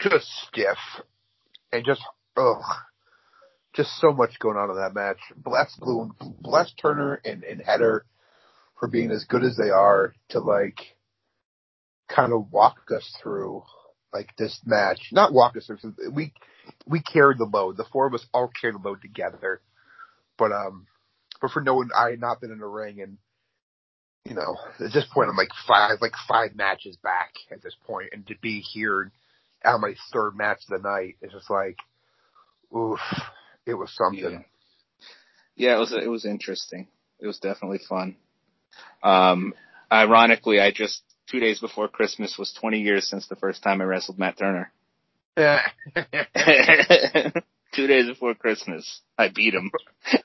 just 0.00 0.28
stiff 0.46 0.78
and 1.72 1.84
just, 1.84 2.00
ugh, 2.36 2.62
just 3.74 3.90
so 3.98 4.12
much 4.12 4.38
going 4.38 4.56
on 4.56 4.70
in 4.70 4.76
that 4.76 4.94
match. 4.94 5.18
Bless 5.36 5.74
Blue 5.74 6.14
bless 6.40 6.72
Turner 6.80 7.20
and, 7.24 7.42
and 7.42 7.60
Heather 7.60 8.04
for 8.78 8.88
being 8.88 9.10
as 9.10 9.24
good 9.24 9.42
as 9.42 9.56
they 9.56 9.70
are 9.70 10.14
to 10.28 10.38
like 10.38 10.78
kind 12.08 12.32
of 12.32 12.52
walk 12.52 12.76
us 12.96 13.12
through 13.20 13.64
like 14.14 14.28
this 14.38 14.60
match. 14.64 15.00
Not 15.10 15.32
walk 15.32 15.56
us 15.56 15.66
through. 15.66 15.94
We 16.12 16.32
we 16.86 17.02
carried 17.02 17.38
the 17.38 17.50
load. 17.52 17.76
The 17.76 17.86
four 17.92 18.06
of 18.06 18.14
us 18.14 18.24
all 18.32 18.52
carried 18.60 18.76
the 18.76 18.88
load 18.88 19.02
together. 19.02 19.62
But 20.38 20.52
um, 20.52 20.86
but 21.40 21.50
for 21.50 21.60
no 21.60 21.74
one, 21.74 21.90
I 21.92 22.10
had 22.10 22.20
not 22.20 22.40
been 22.40 22.52
in 22.52 22.60
a 22.60 22.68
ring, 22.68 23.00
and 23.00 23.18
you 24.28 24.34
know, 24.34 24.58
at 24.78 24.92
this 24.92 25.06
point, 25.12 25.30
I'm 25.30 25.36
like 25.36 25.48
five 25.66 25.98
like 26.00 26.12
five 26.28 26.54
matches 26.54 26.96
back 26.96 27.32
at 27.50 27.62
this 27.62 27.74
point, 27.86 28.10
and 28.12 28.26
to 28.26 28.34
be 28.42 28.60
here 28.60 29.10
on 29.64 29.80
my 29.80 29.94
third 30.12 30.36
match 30.36 30.58
of 30.70 30.82
the 30.82 30.88
night 30.88 31.16
is 31.22 31.32
just 31.32 31.50
like, 31.50 31.78
oof, 32.76 33.00
it 33.64 33.74
was 33.74 33.90
something. 33.94 34.44
Yeah, 35.56 35.76
it 35.76 35.78
was 35.78 35.92
it 35.92 36.10
was 36.10 36.26
interesting. 36.26 36.88
It 37.20 37.26
was 37.26 37.38
definitely 37.38 37.80
fun. 37.88 38.16
Um, 39.02 39.54
ironically, 39.90 40.60
I 40.60 40.72
just 40.72 41.02
two 41.30 41.40
days 41.40 41.58
before 41.58 41.88
Christmas 41.88 42.36
was 42.38 42.52
20 42.60 42.80
years 42.80 43.08
since 43.08 43.26
the 43.28 43.36
first 43.36 43.62
time 43.62 43.80
I 43.80 43.84
wrestled 43.84 44.18
Matt 44.18 44.38
Turner. 44.38 44.70
Yeah. 45.36 45.62
two 47.74 47.86
days 47.86 48.06
before 48.06 48.34
Christmas, 48.34 49.00
I 49.16 49.28
beat 49.34 49.54
him, 49.54 49.70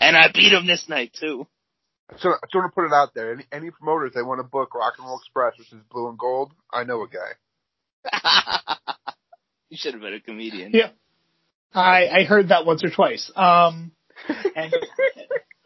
and 0.01 0.17
I 0.17 0.29
beat 0.33 0.51
him 0.51 0.67
this 0.67 0.89
night 0.89 1.15
too. 1.19 1.47
So, 2.17 2.33
so 2.51 2.61
to 2.61 2.69
put 2.69 2.85
it 2.85 2.93
out 2.93 3.13
there, 3.15 3.33
any, 3.33 3.45
any 3.51 3.71
promoters 3.71 4.11
they 4.13 4.21
want 4.21 4.39
to 4.39 4.43
book 4.43 4.75
Rock 4.75 4.95
and 4.97 5.07
Roll 5.07 5.17
Express, 5.19 5.57
which 5.57 5.71
is 5.71 5.79
blue 5.91 6.09
and 6.09 6.17
gold, 6.17 6.51
I 6.71 6.83
know 6.83 7.03
a 7.03 7.07
guy. 7.07 7.33
you 9.69 9.77
should 9.77 9.93
have 9.93 10.01
been 10.01 10.13
a 10.13 10.19
comedian. 10.19 10.71
Yeah. 10.73 10.89
I 11.73 12.07
I 12.07 12.23
heard 12.25 12.49
that 12.49 12.65
once 12.65 12.83
or 12.83 12.89
twice. 12.89 13.31
Um, 13.35 13.93
and 14.55 14.73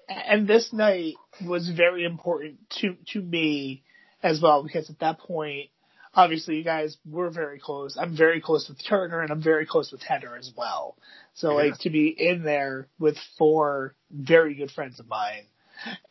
and 0.07 0.47
this 0.47 0.71
night 0.71 1.15
was 1.45 1.69
very 1.69 2.05
important 2.05 2.59
to 2.79 2.95
to 3.13 3.21
me 3.21 3.83
as 4.23 4.41
well 4.41 4.63
because 4.63 4.89
at 4.89 4.99
that 4.99 5.19
point, 5.19 5.69
obviously 6.13 6.55
you 6.55 6.63
guys 6.63 6.97
were 7.05 7.29
very 7.29 7.59
close. 7.59 7.97
I'm 7.99 8.15
very 8.15 8.39
close 8.39 8.69
with 8.69 8.77
Turner 8.87 9.21
and 9.21 9.31
I'm 9.31 9.43
very 9.43 9.65
close 9.65 9.91
with 9.91 10.01
Heather 10.01 10.35
as 10.37 10.51
well. 10.55 10.97
So 11.33 11.49
Yeah. 11.49 11.71
like 11.71 11.79
to 11.79 11.89
be 11.89 12.07
in 12.07 12.43
there 12.43 12.87
with 12.99 13.17
four 13.37 13.95
very 14.09 14.55
good 14.55 14.71
friends 14.71 14.99
of 14.99 15.07
mine 15.07 15.43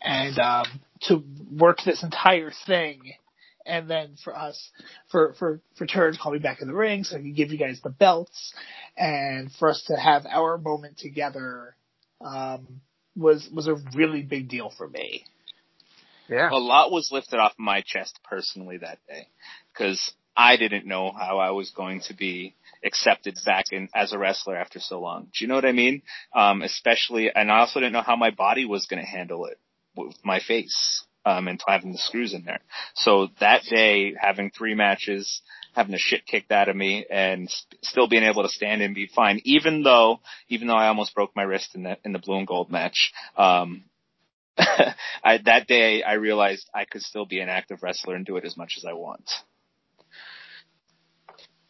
and 0.00 0.38
um, 0.38 0.66
to 1.02 1.22
work 1.50 1.78
this 1.84 2.02
entire 2.02 2.52
thing 2.66 3.14
and 3.66 3.90
then 3.90 4.16
for 4.22 4.36
us 4.36 4.70
for 5.10 5.34
for 5.38 5.60
for 5.76 5.86
Turner 5.86 6.12
to 6.12 6.18
call 6.18 6.32
me 6.32 6.38
back 6.38 6.62
in 6.62 6.68
the 6.68 6.74
ring 6.74 7.04
so 7.04 7.16
I 7.16 7.20
can 7.20 7.32
give 7.32 7.50
you 7.50 7.58
guys 7.58 7.80
the 7.82 7.90
belts 7.90 8.54
and 8.96 9.50
for 9.58 9.70
us 9.70 9.82
to 9.88 9.96
have 9.96 10.24
our 10.26 10.56
moment 10.56 10.98
together 10.98 11.74
um, 12.24 12.80
was 13.16 13.48
was 13.52 13.66
a 13.66 13.76
really 13.94 14.22
big 14.22 14.48
deal 14.48 14.72
for 14.76 14.88
me. 14.88 15.24
Yeah. 16.28 16.50
a 16.50 16.58
lot 16.58 16.90
was 16.90 17.10
lifted 17.12 17.38
off 17.38 17.52
my 17.56 17.84
chest 17.86 18.18
personally 18.24 18.78
that 18.78 18.98
day 19.08 19.28
because 19.72 20.12
I 20.36 20.56
didn't 20.56 20.86
know 20.86 21.12
how 21.12 21.38
I 21.38 21.50
was 21.50 21.70
going 21.70 22.00
to 22.02 22.14
be 22.14 22.54
accepted 22.84 23.38
back 23.44 23.66
in 23.72 23.88
as 23.94 24.12
a 24.12 24.18
wrestler 24.18 24.56
after 24.56 24.78
so 24.78 25.00
long. 25.00 25.24
Do 25.24 25.44
you 25.44 25.48
know 25.48 25.54
what 25.54 25.64
I 25.64 25.72
mean? 25.72 26.02
Um, 26.34 26.62
especially, 26.62 27.30
and 27.34 27.50
I 27.50 27.60
also 27.60 27.80
didn't 27.80 27.94
know 27.94 28.02
how 28.02 28.16
my 28.16 28.30
body 28.30 28.66
was 28.66 28.86
going 28.86 29.02
to 29.02 29.08
handle 29.08 29.46
it 29.46 29.58
with 29.96 30.16
my 30.24 30.40
face. 30.40 31.04
Um, 31.24 31.48
and 31.48 31.60
having 31.66 31.90
the 31.90 31.98
screws 31.98 32.34
in 32.34 32.44
there. 32.44 32.60
So 32.94 33.30
that 33.40 33.64
day, 33.64 34.14
having 34.16 34.52
three 34.52 34.76
matches, 34.76 35.42
having 35.74 35.90
the 35.90 35.98
shit 35.98 36.24
kicked 36.24 36.52
out 36.52 36.68
of 36.68 36.76
me, 36.76 37.04
and 37.10 37.52
still 37.82 38.06
being 38.06 38.22
able 38.22 38.44
to 38.44 38.48
stand 38.48 38.80
and 38.80 38.94
be 38.94 39.08
fine, 39.12 39.40
even 39.42 39.82
though, 39.82 40.20
even 40.48 40.68
though 40.68 40.76
I 40.76 40.86
almost 40.86 41.16
broke 41.16 41.34
my 41.34 41.42
wrist 41.42 41.74
in 41.74 41.82
the 41.82 41.98
in 42.04 42.12
the 42.12 42.20
blue 42.20 42.38
and 42.38 42.46
gold 42.46 42.70
match. 42.70 43.12
Um, 43.36 43.86
I, 44.58 45.38
that 45.46 45.66
day 45.66 46.04
I 46.04 46.12
realized 46.12 46.70
I 46.72 46.84
could 46.84 47.02
still 47.02 47.26
be 47.26 47.40
an 47.40 47.48
active 47.48 47.82
wrestler 47.82 48.14
and 48.14 48.24
do 48.24 48.36
it 48.36 48.44
as 48.44 48.56
much 48.56 48.74
as 48.76 48.84
I 48.84 48.92
want. 48.92 49.28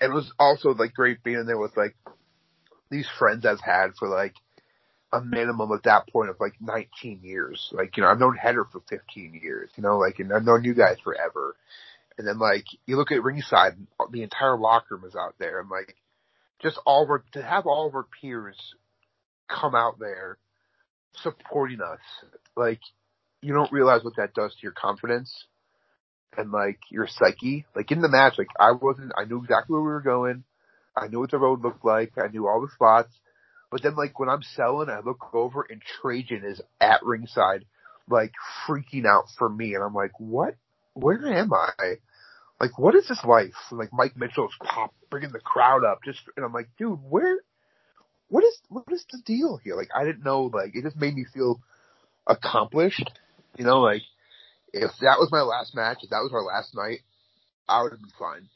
It 0.01 0.13
was 0.13 0.31
also 0.39 0.75
like 0.75 0.95
great 0.95 1.23
being 1.23 1.47
there 1.47 1.59
with 1.59 1.77
like 1.77 1.97
these 2.91 3.09
friends 3.19 3.47
I've 3.47 3.61
had 3.61 3.95
for 3.99 4.09
like 4.09 4.35
a 5.13 5.21
minimum 5.21 5.73
at 5.73 5.85
that 5.85 6.09
point 6.09 6.31
of 6.31 6.37
like 6.41 6.55
19 6.61 7.21
years. 7.23 7.71
Like, 7.73 7.97
you 7.97 8.03
know, 8.03 8.09
I've 8.09 8.19
known 8.19 8.37
Heather 8.37 8.65
for 8.71 8.83
15 8.89 9.41
years, 9.43 9.71
you 9.77 9.83
know, 9.83 9.99
like, 9.99 10.19
and 10.19 10.33
I've 10.33 10.45
known 10.45 10.65
you 10.65 10.75
guys 10.75 10.97
forever. 11.03 11.57
And 12.19 12.27
then 12.27 12.39
like, 12.39 12.65
you 12.87 12.97
look 12.97 13.13
at 13.13 13.23
ringside, 13.23 13.77
the 14.11 14.23
entire 14.23 14.59
locker 14.59 14.97
room 14.97 15.05
is 15.07 15.17
out 15.17 15.35
there 15.39 15.61
and 15.61 15.71
like, 15.71 15.97
just 16.63 16.79
all 16.87 17.05
of 17.05 17.11
our, 17.11 17.25
to 17.33 17.43
have 17.43 17.67
all 17.67 17.87
of 17.87 17.95
our 17.95 18.07
peers 18.21 18.57
come 19.49 19.75
out 19.75 19.99
there 19.99 20.39
supporting 21.23 21.81
us, 21.81 22.01
like, 22.57 22.81
you 23.43 23.53
don't 23.53 23.73
realize 23.73 24.03
what 24.03 24.17
that 24.17 24.35
does 24.35 24.53
to 24.53 24.63
your 24.63 24.73
confidence 24.73 25.45
and 26.37 26.53
like 26.53 26.78
your 26.91 27.07
psyche. 27.07 27.66
Like 27.74 27.91
in 27.91 28.01
the 28.01 28.09
match, 28.09 28.34
like 28.39 28.49
I 28.59 28.72
wasn't, 28.72 29.12
I 29.16 29.24
knew 29.24 29.43
exactly 29.43 29.74
where 29.74 29.82
we 29.82 29.89
were 29.89 30.01
going. 30.01 30.45
I 30.97 31.09
knew 31.09 31.20
what 31.20 31.30
the 31.30 31.39
road 31.39 31.62
looked 31.62 31.84
like. 31.84 32.12
I 32.16 32.28
knew 32.28 32.47
all 32.47 32.61
the 32.61 32.72
spots. 32.74 33.12
But 33.70 33.82
then 33.82 33.97
like 33.97 34.18
when 34.18 34.28
I'm 34.28 34.43
selling, 34.43 34.89
I 34.89 35.01
look 35.01 35.34
over 35.34 35.66
and 35.68 35.82
Trajan 36.01 36.45
is 36.45 36.61
at 36.80 37.03
ringside, 37.03 37.64
like 38.09 38.32
freaking 38.66 39.07
out 39.07 39.24
for 39.39 39.49
me. 39.49 39.74
And 39.74 39.82
I'm 39.82 39.95
like, 39.95 40.18
what? 40.18 40.57
Where 40.95 41.26
am 41.26 41.53
I? 41.53 41.97
Like, 42.61 42.78
what 42.78 42.95
is 42.95 43.07
this 43.09 43.22
life? 43.24 43.53
And, 43.70 43.78
like 43.78 43.93
Mike 43.93 44.16
Mitchell's 44.16 44.55
pop, 44.62 44.95
bringing 45.11 45.32
the 45.32 45.41
crowd 45.41 45.84
up 45.84 46.01
just, 46.05 46.20
and 46.37 46.45
I'm 46.47 46.55
like, 46.55 46.68
dude, 46.78 46.99
where, 47.09 47.41
what 48.28 48.45
is, 48.45 48.59
what 48.68 48.84
is 48.91 49.05
the 49.12 49.18
deal 49.26 49.61
here? 49.62 49.76
Like, 49.76 49.91
I 49.95 50.05
didn't 50.05 50.24
know, 50.24 50.45
like, 50.45 50.74
it 50.74 50.82
just 50.82 50.97
made 50.97 51.14
me 51.14 51.26
feel 51.34 51.61
accomplished. 52.26 53.11
You 53.59 53.64
know, 53.64 53.80
like, 53.80 54.03
if 54.73 54.91
that 55.01 55.19
was 55.19 55.31
my 55.31 55.43
last 55.43 55.75
match, 55.75 55.99
if 56.03 56.11
that 56.11 56.23
was 56.23 56.33
our 56.33 56.43
last 56.43 56.75
night, 56.75 57.01
I 57.69 57.83
would 57.83 57.93
have 57.93 58.01
been 58.01 58.11
fine. 58.19 58.49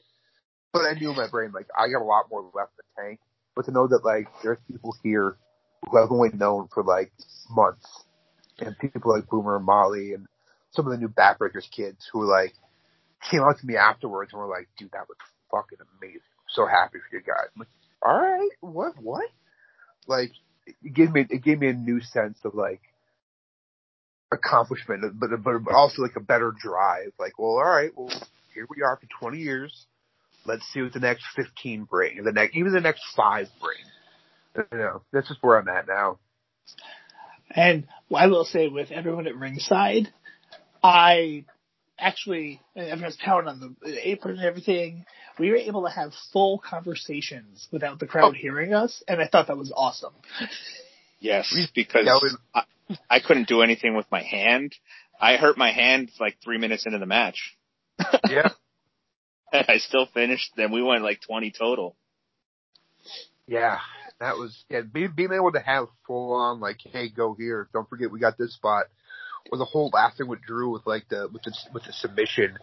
But 0.73 0.85
I 0.85 0.93
knew 0.93 1.11
in 1.11 1.17
my 1.17 1.27
brain, 1.29 1.51
like, 1.51 1.67
I 1.77 1.89
got 1.89 2.01
a 2.01 2.05
lot 2.05 2.29
more 2.31 2.49
left 2.53 2.71
in 2.77 2.85
the 2.95 3.01
tank. 3.01 3.19
But 3.55 3.65
to 3.65 3.71
know 3.71 3.87
that, 3.87 4.05
like, 4.05 4.27
there's 4.41 4.57
people 4.69 4.95
here 5.03 5.37
who 5.89 5.97
I've 5.97 6.11
only 6.11 6.29
known 6.29 6.69
for, 6.73 6.83
like, 6.83 7.11
months. 7.49 7.85
And 8.59 8.77
people 8.77 9.11
like 9.11 9.27
Boomer 9.27 9.57
and 9.57 9.65
Molly 9.65 10.13
and 10.13 10.27
some 10.71 10.85
of 10.85 10.91
the 10.91 10.97
new 10.97 11.09
Backbreakers 11.09 11.69
kids 11.69 12.07
who, 12.11 12.29
like, 12.29 12.53
came 13.29 13.41
out 13.41 13.59
to 13.59 13.65
me 13.65 13.75
afterwards 13.75 14.31
and 14.31 14.41
were 14.41 14.47
like, 14.47 14.69
dude, 14.77 14.91
that 14.91 15.07
was 15.09 15.17
fucking 15.51 15.79
amazing. 15.99 16.21
I'm 16.21 16.49
so 16.49 16.65
happy 16.65 16.99
for 16.99 17.17
you 17.17 17.21
guys. 17.21 17.49
I'm 17.53 17.59
like, 17.59 17.67
alright, 18.05 18.51
what, 18.61 18.93
what? 19.01 19.29
Like, 20.07 20.31
it 20.65 20.93
gave 20.93 21.11
me, 21.11 21.25
it 21.29 21.43
gave 21.43 21.59
me 21.59 21.67
a 21.67 21.73
new 21.73 21.99
sense 21.99 22.39
of, 22.45 22.55
like, 22.55 22.81
accomplishment, 24.31 25.19
but, 25.19 25.29
but, 25.43 25.63
but 25.63 25.73
also 25.73 26.01
like 26.01 26.15
a 26.15 26.21
better 26.21 26.53
drive. 26.57 27.11
Like, 27.19 27.37
well, 27.37 27.51
all 27.51 27.65
right, 27.65 27.91
well, 27.95 28.09
here 28.53 28.65
we 28.69 28.81
are 28.81 28.97
for 28.97 29.07
20 29.19 29.37
years. 29.39 29.85
Let's 30.45 30.63
see 30.73 30.81
what 30.81 30.93
the 30.93 30.99
next 30.99 31.23
15 31.35 31.83
bring, 31.83 32.23
the 32.23 32.31
next, 32.31 32.55
even 32.55 32.71
the 32.73 32.81
next 32.81 33.03
five 33.15 33.47
bring. 33.61 34.65
You 34.71 34.77
know, 34.77 35.01
that's 35.13 35.27
just 35.27 35.41
where 35.43 35.57
I'm 35.59 35.67
at 35.69 35.87
now. 35.87 36.17
And 37.49 37.87
I 38.15 38.27
will 38.27 38.45
say, 38.45 38.67
with 38.67 38.91
everyone 38.91 39.27
at 39.27 39.35
ringside, 39.35 40.07
I 40.83 41.45
actually, 41.99 42.61
everyone's 42.75 43.17
pounding 43.23 43.49
on 43.49 43.75
the 43.81 44.09
apron 44.09 44.37
and 44.37 44.45
everything. 44.45 45.05
We 45.37 45.49
were 45.49 45.57
able 45.57 45.83
to 45.83 45.89
have 45.89 46.11
full 46.33 46.57
conversations 46.59 47.67
without 47.71 47.99
the 47.99 48.07
crowd 48.07 48.33
Oh. 48.35 48.37
hearing 48.37 48.73
us, 48.73 49.03
and 49.07 49.21
I 49.21 49.27
thought 49.27 49.47
that 49.47 49.57
was 49.57 49.71
awesome. 49.75 50.13
Yes, 51.19 51.53
because 51.75 52.05
Yeah, 52.05 52.17
we- 52.21 52.29
I, 52.55 52.63
I 53.09 53.19
couldn't 53.19 53.47
do 53.47 53.61
anything 53.61 53.95
with 53.95 54.05
my 54.11 54.21
hand. 54.21 54.73
I 55.19 55.37
hurt 55.37 55.57
my 55.57 55.71
hand 55.71 56.11
like 56.19 56.37
three 56.43 56.57
minutes 56.57 56.85
into 56.85 56.99
the 56.99 57.05
match. 57.05 57.57
Yeah. 58.29 58.49
And 59.53 59.65
I 59.67 59.77
still 59.79 60.05
finished. 60.13 60.53
Then 60.55 60.71
we 60.71 60.81
went 60.81 61.03
like 61.03 61.19
20 61.27 61.51
total. 61.51 61.97
Yeah. 63.47 63.79
That 64.21 64.37
was, 64.37 64.63
yeah, 64.69 64.81
being, 64.81 65.11
being 65.13 65.33
able 65.33 65.51
to 65.51 65.59
have 65.59 65.87
full 66.07 66.33
on, 66.33 66.61
like, 66.61 66.77
hey, 66.81 67.09
go 67.09 67.35
here. 67.37 67.67
Don't 67.73 67.89
forget 67.89 68.09
we 68.09 68.19
got 68.19 68.37
this 68.37 68.53
spot. 68.53 68.85
Or 69.51 69.57
the 69.57 69.65
whole 69.65 69.89
last 69.93 70.17
thing 70.17 70.29
with 70.29 70.41
Drew 70.41 70.71
with 70.71 70.87
like 70.87 71.09
the, 71.09 71.27
with 71.31 71.43
the, 71.43 71.53
with 71.73 71.83
the 71.83 71.91
submission. 71.91 72.57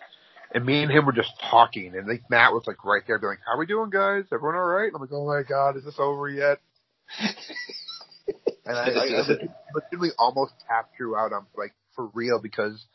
And 0.54 0.64
me 0.64 0.82
and 0.82 0.90
him 0.90 1.04
were 1.04 1.12
just 1.12 1.32
talking 1.50 1.94
and 1.94 2.08
like 2.08 2.22
Matt 2.30 2.54
was 2.54 2.64
like 2.66 2.82
right 2.84 3.02
there 3.06 3.18
being 3.18 3.32
like, 3.32 3.40
how 3.46 3.52
are 3.56 3.58
we 3.58 3.66
doing 3.66 3.90
guys? 3.90 4.24
Everyone 4.32 4.56
alright? 4.56 4.86
And 4.86 4.94
I'm 4.94 5.02
like, 5.02 5.12
oh 5.12 5.26
my 5.26 5.42
god, 5.46 5.76
is 5.76 5.84
this 5.84 5.98
over 5.98 6.26
yet? 6.26 6.58
And 8.68 8.76
I, 8.76 8.82
I, 8.82 9.04
I 9.04 9.20
legit- 9.28 9.50
legitimately 9.74 10.10
almost 10.18 10.52
tapped 10.68 10.96
Drew 10.96 11.16
out 11.16 11.32
on 11.32 11.46
like 11.56 11.74
for 11.96 12.08
real 12.14 12.40
because 12.40 12.86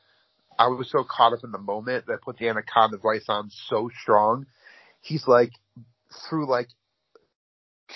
I 0.57 0.67
was 0.67 0.89
so 0.89 1.03
caught 1.03 1.33
up 1.33 1.43
in 1.43 1.51
the 1.51 1.57
moment 1.57 2.05
that 2.05 2.13
I 2.13 2.17
put 2.23 2.37
the 2.37 2.47
anaconda 2.47 2.97
vise 2.97 3.25
on 3.27 3.49
so 3.67 3.89
strong. 4.01 4.45
He's 5.01 5.27
like 5.27 5.51
through 6.29 6.47
like 6.47 6.69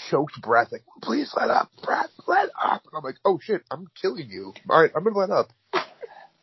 choked 0.09 0.41
breath, 0.41 0.71
like, 0.71 0.83
please 1.01 1.31
let 1.35 1.49
up, 1.49 1.69
Brad, 1.83 2.07
let 2.27 2.49
up. 2.61 2.83
And 2.85 2.97
I'm 2.97 3.03
like, 3.03 3.17
oh 3.23 3.39
shit, 3.41 3.61
I'm 3.71 3.87
killing 4.01 4.29
you. 4.29 4.53
All 4.69 4.81
right, 4.81 4.91
I'm 4.95 5.03
gonna 5.03 5.17
let 5.17 5.29
up. 5.29 5.51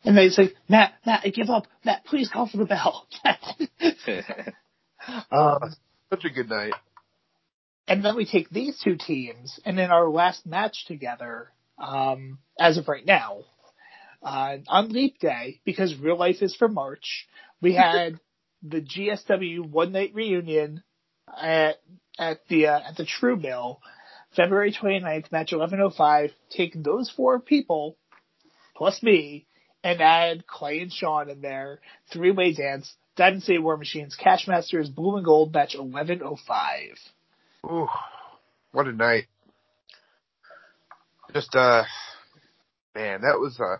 And 0.03 0.17
they 0.17 0.29
say, 0.29 0.53
Matt, 0.69 0.93
Matt, 1.05 1.21
I 1.25 1.29
give 1.29 1.49
up. 1.49 1.67
Matt, 1.83 2.05
please 2.05 2.29
call 2.29 2.47
for 2.47 2.57
the 2.57 2.65
bell. 2.65 3.07
Uh, 5.31 5.69
such 6.09 6.25
a 6.25 6.29
good 6.31 6.49
night. 6.49 6.73
And 7.87 8.03
then 8.03 8.15
we 8.15 8.25
take 8.25 8.49
these 8.49 8.79
two 8.83 8.95
teams, 8.95 9.59
and 9.65 9.79
in 9.79 9.91
our 9.91 10.09
last 10.09 10.45
match 10.45 10.85
together, 10.87 11.51
um, 11.77 12.39
as 12.59 12.77
of 12.77 12.87
right 12.87 13.05
now, 13.05 13.43
uh, 14.23 14.57
on 14.67 14.89
Leap 14.89 15.19
Day, 15.19 15.61
because 15.65 15.95
real 15.95 16.17
life 16.17 16.41
is 16.41 16.55
for 16.55 16.67
March, 16.67 17.27
we 17.61 17.73
had 17.75 18.19
the 18.63 18.81
GSW 18.81 19.69
one 19.69 19.91
night 19.91 20.11
reunion 20.13 20.83
at 21.39 21.77
at 22.17 22.39
the 22.47 22.67
uh, 22.67 22.79
at 22.79 22.97
the 22.97 23.05
True 23.05 23.35
Mill, 23.35 23.79
February 24.35 24.73
29th, 24.73 25.31
match 25.31 25.51
11:05. 25.51 26.31
Take 26.49 26.73
those 26.75 27.11
four 27.11 27.39
people 27.39 27.97
plus 28.75 29.01
me 29.03 29.47
and 29.83 30.01
add 30.01 30.47
Clay 30.47 30.79
and 30.79 30.91
Sean 30.91 31.29
in 31.29 31.41
there. 31.41 31.79
Three 32.11 32.31
way 32.31 32.53
dance. 32.53 32.93
Diamond 33.15 33.43
State 33.43 33.63
War 33.63 33.77
Machines, 33.77 34.15
Cash 34.15 34.47
Masters, 34.47 34.89
Blue 34.89 35.15
and 35.15 35.23
Gold 35.25 35.53
match 35.53 35.75
11:05. 35.75 36.97
Ooh, 37.65 37.87
what 38.73 38.87
a 38.87 38.91
night. 38.91 39.25
Just, 41.33 41.55
uh, 41.55 41.83
man, 42.93 43.21
that 43.21 43.39
was 43.39 43.59
a 43.59 43.79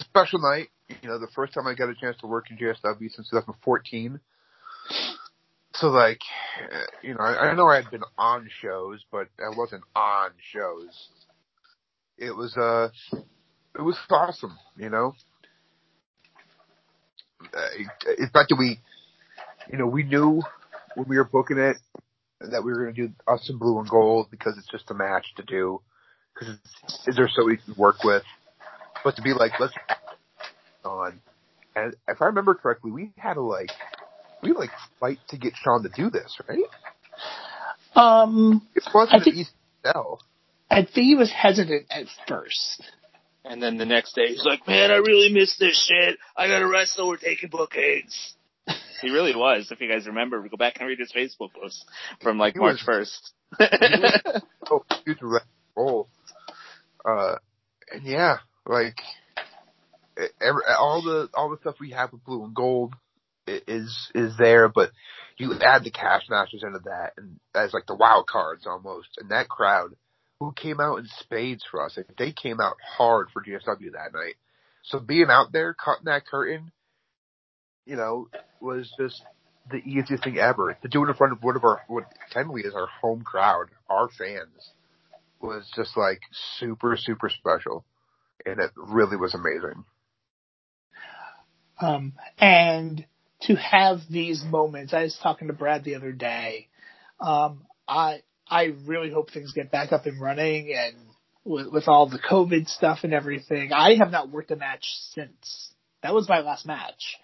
special 0.00 0.38
night. 0.38 0.68
You 1.02 1.10
know, 1.10 1.18
the 1.18 1.28
first 1.34 1.52
time 1.52 1.66
I 1.66 1.74
got 1.74 1.90
a 1.90 1.94
chance 1.94 2.16
to 2.22 2.26
work 2.26 2.46
in 2.50 2.56
GSW 2.56 3.10
since 3.10 3.28
2014. 3.28 4.18
So 5.74 5.88
like, 5.88 6.20
you 7.02 7.12
know, 7.12 7.20
I, 7.20 7.50
I 7.50 7.54
know 7.54 7.68
I 7.68 7.76
had 7.76 7.90
been 7.90 8.02
on 8.16 8.48
shows, 8.62 9.04
but 9.12 9.28
I 9.38 9.54
wasn't 9.54 9.82
on 9.94 10.30
shows. 10.52 11.08
It 12.16 12.34
was, 12.34 12.56
uh, 12.56 12.88
it 13.78 13.82
was 13.82 13.98
awesome, 14.10 14.56
you 14.78 14.88
know? 14.88 15.12
Uh, 17.42 18.14
in 18.16 18.30
fact, 18.30 18.48
that 18.48 18.56
we, 18.58 18.80
you 19.70 19.76
know, 19.76 19.86
we 19.86 20.02
knew 20.02 20.42
when 20.94 21.08
we 21.08 21.18
were 21.18 21.24
booking 21.24 21.58
it 21.58 21.76
that 22.40 22.62
we 22.64 22.72
were 22.72 22.84
going 22.84 22.94
to 22.94 23.08
do 23.08 23.12
us 23.26 23.48
in 23.50 23.58
blue 23.58 23.78
and 23.78 23.88
gold 23.88 24.28
because 24.30 24.56
it's 24.58 24.68
just 24.70 24.90
a 24.90 24.94
match 24.94 25.26
to 25.36 25.42
do 25.42 25.80
because 26.34 26.54
they're 27.16 27.28
so 27.34 27.50
easy 27.50 27.60
to 27.72 27.80
work 27.80 28.04
with. 28.04 28.22
But 29.04 29.16
to 29.16 29.22
be 29.22 29.32
like, 29.32 29.52
let's 29.60 29.74
on. 30.84 31.20
And 31.74 31.94
if 32.08 32.20
I 32.22 32.26
remember 32.26 32.54
correctly, 32.54 32.90
we 32.90 33.12
had 33.16 33.34
to 33.34 33.42
like, 33.42 33.70
we 34.42 34.52
like 34.52 34.70
fight 35.00 35.18
to 35.28 35.36
get 35.36 35.54
Sean 35.62 35.82
to 35.82 35.88
do 35.88 36.10
this, 36.10 36.36
right? 36.48 36.58
Um, 37.94 38.66
It 38.74 38.84
wasn't 38.94 39.14
I 39.14 39.16
an 39.18 39.24
think- 39.24 39.36
easy 39.36 39.50
sell. 39.84 40.20
I 40.70 40.82
think 40.82 40.94
he 41.06 41.14
was 41.14 41.32
hesitant 41.32 41.86
at 41.90 42.06
first. 42.28 42.82
And 43.44 43.62
then 43.62 43.78
the 43.78 43.86
next 43.86 44.14
day 44.14 44.26
he's 44.28 44.44
like, 44.44 44.66
man, 44.68 44.90
I 44.90 44.96
really 44.96 45.32
miss 45.32 45.56
this 45.58 45.82
shit. 45.88 46.18
I 46.36 46.46
gotta 46.48 46.68
wrestle. 46.68 47.08
We're 47.08 47.16
taking 47.16 47.48
bookings. 47.48 48.34
He 49.00 49.10
really 49.10 49.34
was. 49.36 49.70
If 49.70 49.80
you 49.80 49.88
guys 49.88 50.08
remember, 50.08 50.40
go 50.48 50.56
back 50.56 50.78
and 50.80 50.88
read 50.88 50.98
his 50.98 51.12
Facebook 51.12 51.52
post 51.52 51.84
from 52.20 52.36
like 52.36 52.54
He 52.54 52.58
March 52.58 52.80
1st. 52.84 53.30
Oh, 54.70 54.84
huge 55.04 55.18
red. 55.22 55.42
Uh, 57.04 57.36
and 57.92 58.02
yeah, 58.04 58.38
like 58.66 58.96
every, 60.40 60.62
all 60.78 61.02
the 61.02 61.28
all 61.34 61.50
the 61.50 61.58
stuff 61.58 61.76
we 61.80 61.90
have 61.92 62.12
with 62.12 62.24
blue 62.24 62.44
and 62.44 62.54
gold 62.54 62.94
i- 63.46 63.62
is 63.66 64.10
is 64.14 64.36
there, 64.36 64.68
but 64.68 64.90
you 65.38 65.54
add 65.62 65.84
the 65.84 65.90
cash 65.90 66.24
masters 66.28 66.62
into 66.64 66.80
that, 66.80 67.12
and 67.16 67.38
as 67.54 67.72
like 67.72 67.86
the 67.86 67.94
wild 67.94 68.26
cards 68.26 68.66
almost, 68.66 69.08
and 69.18 69.30
that 69.30 69.48
crowd 69.48 69.94
who 70.40 70.52
came 70.52 70.80
out 70.80 70.98
in 70.98 71.06
spades 71.20 71.64
for 71.70 71.82
us, 71.84 71.96
like 71.96 72.16
they 72.18 72.32
came 72.32 72.60
out 72.60 72.76
hard 72.96 73.28
for 73.32 73.42
GSW 73.42 73.92
that 73.92 74.12
night. 74.12 74.34
So 74.82 74.98
being 74.98 75.28
out 75.30 75.52
there, 75.52 75.74
cutting 75.74 76.04
that 76.06 76.26
curtain, 76.26 76.72
you 77.88 77.96
know, 77.96 78.28
was 78.60 78.92
just 78.98 79.22
the 79.70 79.78
easiest 79.78 80.22
thing 80.22 80.38
ever. 80.38 80.76
To 80.82 80.88
do 80.88 81.04
it 81.04 81.08
in 81.08 81.14
front 81.14 81.32
of 81.32 81.42
one 81.42 81.56
of 81.56 81.64
our, 81.64 81.80
what 81.88 82.04
technically 82.30 82.62
is 82.62 82.74
our 82.74 82.86
home 82.86 83.22
crowd, 83.22 83.66
our 83.88 84.08
fans, 84.08 84.72
was 85.40 85.70
just 85.74 85.96
like 85.96 86.20
super, 86.58 86.96
super 86.96 87.28
special. 87.28 87.84
And 88.44 88.60
it 88.60 88.70
really 88.76 89.16
was 89.16 89.34
amazing. 89.34 89.84
Um, 91.80 92.12
and 92.38 93.06
to 93.42 93.54
have 93.56 94.00
these 94.10 94.44
moments, 94.44 94.92
I 94.92 95.02
was 95.02 95.18
talking 95.22 95.48
to 95.48 95.54
Brad 95.54 95.84
the 95.84 95.94
other 95.94 96.12
day. 96.12 96.68
Um, 97.20 97.66
I 97.86 98.22
I 98.48 98.74
really 98.86 99.10
hope 99.10 99.30
things 99.30 99.52
get 99.52 99.70
back 99.70 99.92
up 99.92 100.06
and 100.06 100.20
running, 100.20 100.72
and 100.72 100.96
with, 101.44 101.68
with 101.72 101.88
all 101.88 102.08
the 102.08 102.18
COVID 102.18 102.68
stuff 102.68 103.00
and 103.02 103.12
everything. 103.12 103.72
I 103.72 103.96
have 103.96 104.10
not 104.10 104.30
worked 104.30 104.50
a 104.50 104.56
match 104.56 104.84
since. 105.12 105.72
That 106.02 106.14
was 106.14 106.28
my 106.28 106.40
last 106.40 106.66
match. 106.66 107.16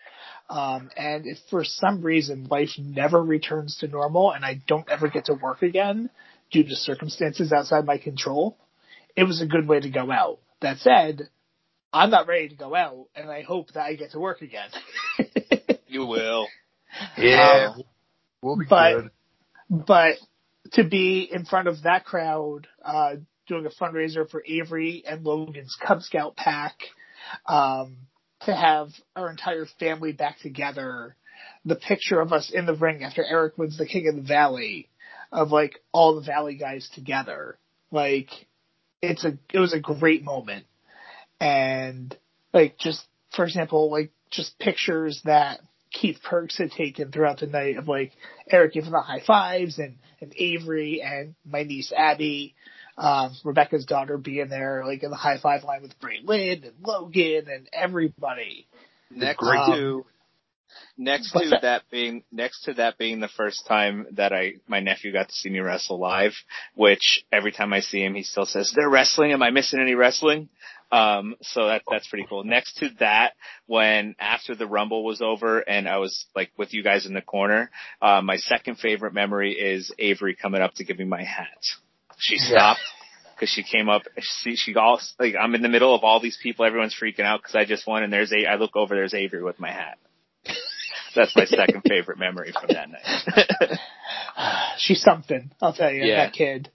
Um, 0.48 0.90
and 0.96 1.26
if 1.26 1.38
for 1.50 1.64
some 1.64 2.02
reason 2.02 2.48
life 2.50 2.70
never 2.78 3.22
returns 3.22 3.78
to 3.78 3.88
normal 3.88 4.32
and 4.32 4.44
I 4.44 4.60
don't 4.66 4.88
ever 4.88 5.08
get 5.08 5.26
to 5.26 5.34
work 5.34 5.62
again 5.62 6.10
due 6.50 6.64
to 6.64 6.76
circumstances 6.76 7.52
outside 7.52 7.86
my 7.86 7.98
control, 7.98 8.56
it 9.16 9.24
was 9.24 9.40
a 9.40 9.46
good 9.46 9.66
way 9.66 9.80
to 9.80 9.90
go 9.90 10.10
out. 10.10 10.38
That 10.60 10.78
said, 10.78 11.28
I'm 11.92 12.10
not 12.10 12.26
ready 12.26 12.48
to 12.48 12.56
go 12.56 12.74
out, 12.74 13.06
and 13.14 13.30
I 13.30 13.42
hope 13.42 13.72
that 13.72 13.84
I 13.84 13.94
get 13.94 14.10
to 14.12 14.18
work 14.18 14.42
again. 14.42 14.68
you 15.86 16.06
will. 16.06 16.48
Yeah. 17.16 17.72
Um, 17.76 17.82
we'll 18.42 18.56
be 18.56 18.66
but- 18.68 18.94
good. 18.94 19.10
but 19.86 20.16
to 20.72 20.84
be 20.84 21.28
in 21.30 21.44
front 21.44 21.68
of 21.68 21.82
that 21.82 22.04
crowd, 22.04 22.66
uh, 22.84 23.16
doing 23.46 23.66
a 23.66 23.70
fundraiser 23.70 24.28
for 24.28 24.42
Avery 24.46 25.04
and 25.06 25.24
Logan's 25.24 25.76
Cub 25.80 26.02
Scout 26.02 26.36
pack, 26.36 26.74
um, 27.46 27.96
to 28.46 28.54
have 28.54 28.88
our 29.16 29.30
entire 29.30 29.66
family 29.78 30.12
back 30.12 30.38
together, 30.40 31.16
the 31.64 31.76
picture 31.76 32.20
of 32.20 32.32
us 32.32 32.50
in 32.50 32.66
the 32.66 32.74
ring 32.74 33.02
after 33.02 33.24
Eric 33.24 33.58
wins 33.58 33.78
the 33.78 33.86
King 33.86 34.08
of 34.08 34.16
the 34.16 34.22
Valley, 34.22 34.88
of 35.32 35.50
like 35.50 35.80
all 35.92 36.14
the 36.14 36.26
Valley 36.26 36.56
guys 36.56 36.88
together, 36.94 37.58
like 37.90 38.28
it's 39.02 39.24
a 39.24 39.38
it 39.52 39.58
was 39.58 39.72
a 39.72 39.80
great 39.80 40.22
moment, 40.22 40.66
and 41.40 42.16
like 42.52 42.78
just 42.78 43.04
for 43.34 43.44
example, 43.44 43.90
like 43.90 44.12
just 44.30 44.58
pictures 44.58 45.20
that 45.24 45.60
Keith 45.92 46.18
Perks 46.22 46.58
had 46.58 46.72
taken 46.72 47.10
throughout 47.10 47.40
the 47.40 47.46
night 47.46 47.76
of 47.76 47.88
like 47.88 48.12
Eric 48.50 48.74
giving 48.74 48.90
the 48.90 49.00
high 49.00 49.22
fives 49.24 49.78
and, 49.78 49.96
and 50.20 50.34
Avery 50.36 51.02
and 51.02 51.34
my 51.44 51.62
niece 51.62 51.92
Abby, 51.96 52.54
um, 52.96 53.36
Rebecca's 53.44 53.84
daughter 53.84 54.16
being 54.18 54.48
there, 54.48 54.84
like 54.84 55.02
in 55.02 55.10
the 55.10 55.16
high 55.16 55.38
five 55.38 55.64
line 55.64 55.82
with 55.82 55.98
Braylon 55.98 56.64
and 56.64 56.72
Logan 56.84 57.46
and 57.48 57.68
everybody. 57.72 58.66
Next 59.10 59.38
Great. 59.38 59.66
to 59.66 60.04
next 60.96 61.32
to 61.32 61.50
that? 61.50 61.62
that 61.62 61.82
being 61.90 62.22
next 62.30 62.62
to 62.64 62.74
that 62.74 62.98
being 62.98 63.20
the 63.20 63.28
first 63.28 63.66
time 63.66 64.06
that 64.12 64.32
I 64.32 64.54
my 64.66 64.80
nephew 64.80 65.12
got 65.12 65.28
to 65.28 65.34
see 65.34 65.50
me 65.50 65.60
wrestle 65.60 65.98
live, 65.98 66.34
which 66.74 67.24
every 67.32 67.52
time 67.52 67.72
I 67.72 67.80
see 67.80 68.02
him 68.02 68.14
he 68.14 68.22
still 68.22 68.46
says, 68.46 68.72
They're 68.74 68.88
wrestling, 68.88 69.32
am 69.32 69.42
I 69.42 69.50
missing 69.50 69.80
any 69.80 69.94
wrestling? 69.94 70.48
Um 70.92 71.36
so 71.42 71.66
that 71.66 71.82
that's 71.90 72.08
pretty 72.08 72.26
cool. 72.28 72.44
Next 72.44 72.76
to 72.78 72.90
that, 73.00 73.34
when 73.66 74.14
after 74.18 74.54
the 74.54 74.66
rumble 74.66 75.04
was 75.04 75.20
over 75.20 75.60
and 75.60 75.88
I 75.88 75.98
was 75.98 76.26
like 76.34 76.50
with 76.56 76.74
you 76.74 76.82
guys 76.82 77.06
in 77.06 77.14
the 77.14 77.22
corner, 77.22 77.70
uh, 78.00 78.20
my 78.22 78.36
second 78.36 78.76
favorite 78.76 79.14
memory 79.14 79.52
is 79.52 79.92
Avery 79.98 80.36
coming 80.36 80.60
up 80.60 80.74
to 80.74 80.84
give 80.84 80.98
me 80.98 81.04
my 81.04 81.22
hat. 81.22 81.58
She 82.18 82.38
stopped 82.38 82.80
because 83.34 83.48
she 83.50 83.62
came 83.62 83.88
up. 83.88 84.02
She 84.20 84.56
she 84.56 84.74
all 84.74 85.00
like 85.18 85.34
I'm 85.40 85.54
in 85.54 85.62
the 85.62 85.68
middle 85.68 85.94
of 85.94 86.04
all 86.04 86.20
these 86.20 86.38
people. 86.42 86.64
Everyone's 86.64 86.94
freaking 87.00 87.24
out 87.24 87.40
because 87.42 87.54
I 87.54 87.64
just 87.64 87.86
won, 87.86 88.02
and 88.02 88.12
there's 88.12 88.32
a. 88.32 88.46
I 88.46 88.56
look 88.56 88.76
over. 88.76 88.94
There's 88.94 89.14
Avery 89.14 89.42
with 89.42 89.58
my 89.60 89.70
hat. 89.70 89.98
That's 91.14 91.34
my 91.36 91.44
second 91.44 91.82
favorite 91.88 92.18
memory 92.18 92.52
from 92.52 92.70
that 92.74 92.88
night. 92.90 93.78
She's 94.78 95.00
something, 95.00 95.52
I'll 95.60 95.72
tell 95.72 95.92
you, 95.92 96.04
Yeah. 96.04 96.24
that 96.26 96.32
kid. 96.32 96.70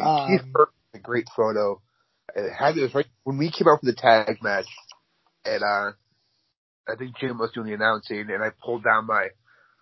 Um, 0.00 0.50
Perks, 0.52 0.72
a 0.94 0.98
great 0.98 1.28
photo. 1.36 1.80
It 2.34 2.52
had 2.52 2.76
it 2.76 2.82
was 2.82 2.94
right 2.94 3.06
when 3.24 3.38
we 3.38 3.50
came 3.50 3.68
out 3.68 3.80
for 3.80 3.86
the 3.86 3.94
tag 3.94 4.42
match, 4.42 4.66
and 5.44 5.62
uh, 5.62 5.92
I 6.88 6.96
think 6.98 7.16
Jim 7.18 7.38
was 7.38 7.50
doing 7.52 7.68
the 7.68 7.74
announcing, 7.74 8.26
and 8.30 8.42
I 8.42 8.50
pulled 8.64 8.84
down 8.84 9.06
my 9.06 9.28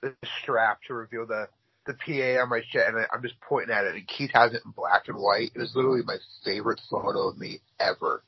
the 0.03 0.15
strap 0.43 0.81
to 0.89 0.95
reveal 0.95 1.27
the 1.27 1.49
the 1.87 1.95
PA 1.95 2.43
on 2.43 2.51
my 2.51 2.61
shit, 2.71 2.87
and 2.87 2.97
I, 2.99 3.05
I'm 3.13 3.23
just 3.23 3.41
pointing 3.41 3.75
at 3.75 3.85
it, 3.85 3.95
and 3.95 4.07
Keith 4.07 4.31
has 4.35 4.53
it 4.53 4.63
in 4.65 4.73
black 4.73 5.09
and 5.09 5.17
white. 5.17 5.53
It 5.55 5.59
was 5.59 5.75
literally 5.75 6.03
my 6.05 6.17
favorite 6.45 6.81
photo 6.91 7.29
of 7.29 7.39
me 7.39 7.61
ever. 7.81 8.23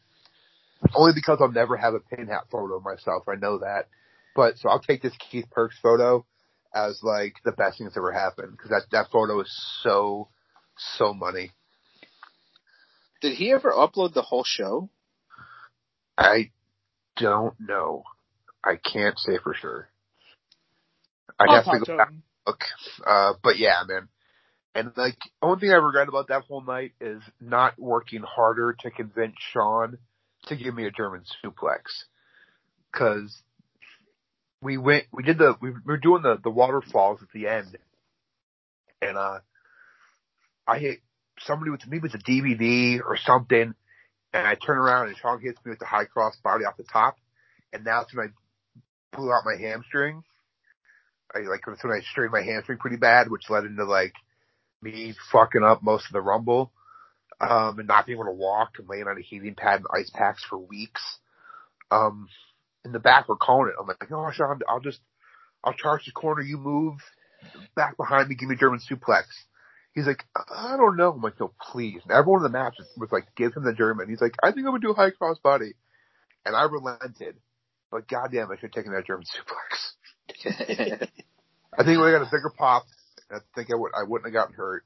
Only 0.94 1.12
because 1.14 1.38
I'll 1.40 1.50
never 1.50 1.76
have 1.76 1.94
a 1.94 2.00
pin 2.00 2.28
hat 2.28 2.44
photo 2.50 2.76
of 2.76 2.84
myself. 2.84 3.24
I 3.28 3.34
know 3.34 3.58
that, 3.58 3.88
but 4.36 4.58
so 4.58 4.68
I'll 4.68 4.80
take 4.80 5.02
this 5.02 5.16
Keith 5.18 5.46
Perks 5.50 5.76
photo 5.82 6.24
as 6.72 7.00
like 7.02 7.34
the 7.44 7.52
best 7.52 7.78
thing 7.78 7.86
that's 7.86 7.96
ever 7.96 8.12
happened 8.12 8.52
because 8.52 8.70
that 8.70 8.82
that 8.92 9.10
photo 9.10 9.40
is 9.40 9.80
so 9.82 10.28
so 10.96 11.12
money. 11.12 11.50
Did 13.20 13.34
he 13.34 13.50
ever 13.52 13.72
upload 13.72 14.14
the 14.14 14.22
whole 14.22 14.44
show? 14.44 14.88
I 16.16 16.50
don't 17.16 17.54
know. 17.58 18.04
I 18.64 18.76
can't 18.76 19.18
say 19.18 19.38
for 19.42 19.54
sure. 19.54 19.88
I 21.38 21.44
I'll 21.48 21.62
have 21.62 21.64
to 21.64 21.78
go 21.84 21.96
back 21.96 22.10
him. 22.10 22.22
Uh, 23.06 23.34
but 23.42 23.58
yeah, 23.58 23.82
man. 23.86 24.08
And 24.74 24.92
like, 24.96 25.16
only 25.42 25.60
thing 25.60 25.70
I 25.70 25.76
regret 25.76 26.08
about 26.08 26.28
that 26.28 26.42
whole 26.42 26.62
night 26.62 26.92
is 27.00 27.22
not 27.40 27.78
working 27.78 28.22
harder 28.22 28.76
to 28.80 28.90
convince 28.90 29.34
Sean 29.52 29.98
to 30.46 30.56
give 30.56 30.74
me 30.74 30.86
a 30.86 30.90
German 30.90 31.22
suplex. 31.44 32.04
Cause 32.94 33.42
we 34.62 34.76
went, 34.76 35.04
we 35.12 35.22
did 35.22 35.38
the, 35.38 35.54
we 35.60 35.72
were 35.84 35.96
doing 35.96 36.22
the, 36.22 36.38
the 36.42 36.50
waterfalls 36.50 37.20
at 37.22 37.28
the 37.32 37.48
end. 37.48 37.76
And, 39.02 39.16
uh, 39.16 39.38
I 40.66 40.78
hit 40.78 40.98
somebody 41.40 41.70
with, 41.70 41.86
maybe 41.86 42.02
with 42.02 42.14
a 42.14 42.18
DVD 42.18 43.00
or 43.04 43.16
something 43.16 43.74
and 44.32 44.46
I 44.46 44.54
turn 44.54 44.78
around 44.78 45.08
and 45.08 45.16
Sean 45.16 45.40
hits 45.40 45.58
me 45.64 45.70
with 45.70 45.78
the 45.78 45.86
high 45.86 46.04
cross 46.04 46.36
body 46.42 46.64
off 46.64 46.76
the 46.76 46.84
top, 46.84 47.16
and 47.72 47.84
that's 47.84 48.14
when 48.14 48.28
I 48.28 49.16
blew 49.16 49.32
out 49.32 49.42
my 49.44 49.56
hamstring. 49.56 50.22
I 51.34 51.40
like 51.40 51.60
that's 51.66 51.82
when 51.84 51.92
I 51.92 52.00
strained 52.00 52.32
my 52.32 52.42
hamstring 52.42 52.78
pretty 52.78 52.96
bad, 52.96 53.30
which 53.30 53.50
led 53.50 53.64
into 53.64 53.84
like 53.84 54.14
me 54.82 55.14
fucking 55.32 55.62
up 55.62 55.82
most 55.82 56.06
of 56.06 56.12
the 56.12 56.20
rumble, 56.20 56.72
um, 57.40 57.78
and 57.78 57.88
not 57.88 58.06
being 58.06 58.16
able 58.16 58.26
to 58.26 58.32
walk 58.32 58.72
and 58.78 58.88
laying 58.88 59.06
on 59.06 59.18
a 59.18 59.22
heating 59.22 59.54
pad 59.54 59.80
and 59.80 59.86
ice 59.94 60.10
packs 60.10 60.44
for 60.48 60.58
weeks. 60.58 61.02
Um, 61.90 62.28
in 62.84 62.92
the 62.92 62.98
back 62.98 63.28
we're 63.28 63.36
calling 63.36 63.68
it. 63.70 63.80
I'm 63.80 63.86
like, 63.86 64.10
oh 64.10 64.30
Sean, 64.32 64.60
I'll 64.68 64.80
just 64.80 65.00
I'll 65.62 65.74
charge 65.74 66.04
the 66.06 66.12
corner, 66.12 66.42
you 66.42 66.56
move 66.56 66.94
back 67.74 67.96
behind 67.96 68.28
me, 68.28 68.34
give 68.34 68.48
me 68.48 68.56
German 68.56 68.80
suplex. 68.80 69.24
He's 69.94 70.06
like, 70.06 70.24
I 70.36 70.76
don't 70.76 70.96
know. 70.96 71.10
I'm 71.12 71.22
like, 71.22 71.40
no, 71.40 71.52
please. 71.72 72.00
And 72.04 72.12
everyone 72.12 72.44
in 72.44 72.52
the 72.52 72.56
match 72.56 72.76
was, 72.96 73.10
like, 73.10 73.34
give 73.36 73.54
him 73.54 73.64
the 73.64 73.72
German. 73.72 74.08
He's 74.08 74.20
like, 74.20 74.34
I 74.42 74.52
think 74.52 74.58
I'm 74.58 74.72
gonna 74.72 74.80
do 74.80 74.92
a 74.92 74.94
high 74.94 75.10
cross 75.10 75.38
body. 75.38 75.74
And 76.46 76.54
I 76.54 76.64
relented. 76.64 77.36
But 77.90 78.06
goddamn, 78.06 78.50
I 78.50 78.56
should 78.56 78.64
have 78.64 78.70
taken 78.72 78.92
that 78.92 79.06
German 79.06 79.24
suplex. 79.36 79.92
I 80.46 81.84
think 81.84 82.00
we 82.00 82.10
got 82.10 82.22
a 82.22 82.30
bigger 82.30 82.52
pop. 82.56 82.84
I 83.30 83.38
think 83.54 83.70
I 83.70 83.74
would 83.74 83.92
I 83.94 84.04
wouldn't 84.04 84.26
have 84.26 84.34
gotten 84.34 84.54
hurt. 84.54 84.84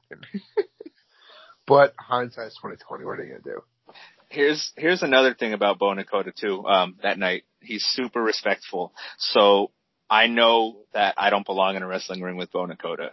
but 1.67 1.93
hindsight's 1.97 2.57
twenty 2.59 2.77
twenty. 2.87 3.05
What 3.05 3.19
are 3.19 3.23
you 3.23 3.39
gonna 3.39 3.55
do? 3.55 3.61
here's 4.33 4.71
here's 4.75 5.03
another 5.03 5.33
thing 5.33 5.53
about 5.53 5.79
Bo 5.79 5.93
Nakota 5.93 6.35
too. 6.35 6.65
Um, 6.65 6.97
that 7.03 7.17
night 7.17 7.43
he's 7.61 7.85
super 7.85 8.21
respectful. 8.21 8.93
So 9.17 9.71
I 10.09 10.27
know 10.27 10.81
that 10.93 11.15
I 11.17 11.29
don't 11.29 11.45
belong 11.45 11.75
in 11.75 11.83
a 11.83 11.87
wrestling 11.87 12.21
ring 12.21 12.35
with 12.35 12.51
Bo 12.51 12.67
Nakota, 12.67 13.11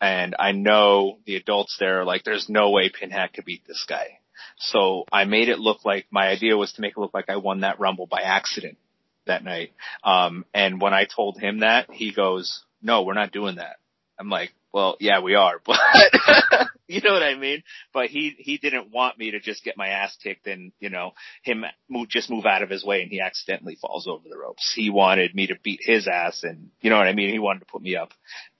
and 0.00 0.34
I 0.38 0.52
know 0.52 1.18
the 1.26 1.36
adults 1.36 1.76
there 1.78 2.00
are 2.00 2.04
like, 2.04 2.24
there's 2.24 2.48
no 2.48 2.70
way 2.70 2.90
Pinhat 2.90 3.34
could 3.34 3.44
beat 3.44 3.66
this 3.66 3.84
guy. 3.88 4.18
So 4.58 5.04
I 5.12 5.24
made 5.24 5.48
it 5.48 5.58
look 5.58 5.84
like 5.84 6.06
my 6.10 6.28
idea 6.28 6.56
was 6.56 6.72
to 6.72 6.80
make 6.80 6.92
it 6.92 7.00
look 7.00 7.14
like 7.14 7.28
I 7.28 7.36
won 7.36 7.60
that 7.60 7.80
rumble 7.80 8.06
by 8.06 8.20
accident. 8.22 8.78
That 9.26 9.44
night. 9.44 9.72
Um, 10.04 10.44
and 10.54 10.80
when 10.80 10.94
I 10.94 11.04
told 11.04 11.38
him 11.38 11.60
that, 11.60 11.90
he 11.92 12.12
goes, 12.12 12.64
"No, 12.82 13.02
we're 13.02 13.14
not 13.14 13.32
doing 13.32 13.56
that." 13.56 13.76
I'm 14.18 14.30
like, 14.30 14.52
"Well, 14.72 14.96
yeah, 15.00 15.20
we 15.20 15.34
are, 15.34 15.60
but 15.64 15.78
you 16.88 17.00
know 17.02 17.12
what 17.12 17.22
I 17.22 17.34
mean." 17.34 17.62
But 17.92 18.06
he 18.06 18.34
he 18.38 18.58
didn't 18.58 18.90
want 18.90 19.18
me 19.18 19.32
to 19.32 19.40
just 19.40 19.64
get 19.64 19.76
my 19.76 19.88
ass 19.88 20.16
kicked 20.22 20.46
and 20.46 20.72
you 20.80 20.90
know 20.90 21.12
him 21.42 21.64
move, 21.88 22.08
just 22.08 22.30
move 22.30 22.46
out 22.46 22.62
of 22.62 22.70
his 22.70 22.84
way 22.84 23.02
and 23.02 23.10
he 23.10 23.20
accidentally 23.20 23.76
falls 23.80 24.06
over 24.06 24.28
the 24.28 24.38
ropes. 24.38 24.72
He 24.74 24.90
wanted 24.90 25.34
me 25.34 25.48
to 25.48 25.58
beat 25.62 25.80
his 25.82 26.08
ass 26.08 26.42
and 26.42 26.70
you 26.80 26.90
know 26.90 26.96
what 26.96 27.08
I 27.08 27.14
mean. 27.14 27.30
He 27.30 27.38
wanted 27.38 27.60
to 27.60 27.66
put 27.66 27.82
me 27.82 27.96
up, 27.96 28.12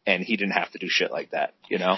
and 0.06 0.22
he 0.22 0.36
didn't 0.36 0.52
have 0.52 0.70
to 0.72 0.78
do 0.78 0.88
shit 0.88 1.10
like 1.10 1.30
that. 1.30 1.54
You 1.68 1.78
know. 1.78 1.96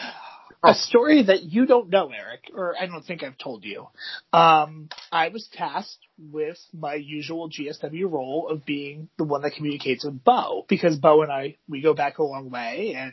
A 0.65 0.75
story 0.75 1.23
that 1.23 1.45
you 1.45 1.67
don't 1.67 1.89
know, 1.89 2.11
Eric, 2.11 2.51
or 2.53 2.75
I 2.79 2.87
don't 2.87 3.05
think 3.05 3.23
I've 3.23 3.39
told 3.39 3.65
you. 3.65 3.87
Um, 4.33 4.89
I 5.13 5.29
was 5.29 5.49
tasked 5.53 6.05
with 6.19 6.59
my 6.77 6.95
usual 6.95 7.49
GSW 7.49 8.11
role 8.11 8.49
of 8.51 8.67
being 8.67 9.09
the 9.19 9.25
one 9.25 9.43
that 9.43 9.55
communicates 9.55 10.05
with 10.05 10.25
Bo, 10.25 10.67
because 10.69 10.97
Bo 10.97 11.23
and 11.23 11.31
I, 11.31 11.57
we 11.69 11.81
go 11.81 11.95
back 11.95 12.19
a 12.19 12.25
long 12.25 12.51
way, 12.51 12.95
and 12.97 13.13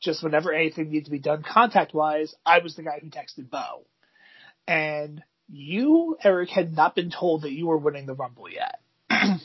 just 0.00 0.22
whenever 0.22 0.52
anything 0.52 0.90
needs 0.90 1.06
to 1.06 1.10
be 1.10 1.18
done 1.18 1.42
contact 1.42 1.94
wise, 1.94 2.32
I 2.46 2.60
was 2.60 2.76
the 2.76 2.84
guy 2.84 3.00
who 3.02 3.08
texted 3.08 3.50
Bo. 3.50 3.84
And 4.68 5.22
you, 5.48 6.16
Eric, 6.22 6.50
had 6.50 6.72
not 6.72 6.94
been 6.94 7.10
told 7.10 7.42
that 7.42 7.52
you 7.52 7.66
were 7.66 7.78
winning 7.78 8.06
the 8.06 8.14
Rumble 8.14 8.48
yet. 8.48 8.80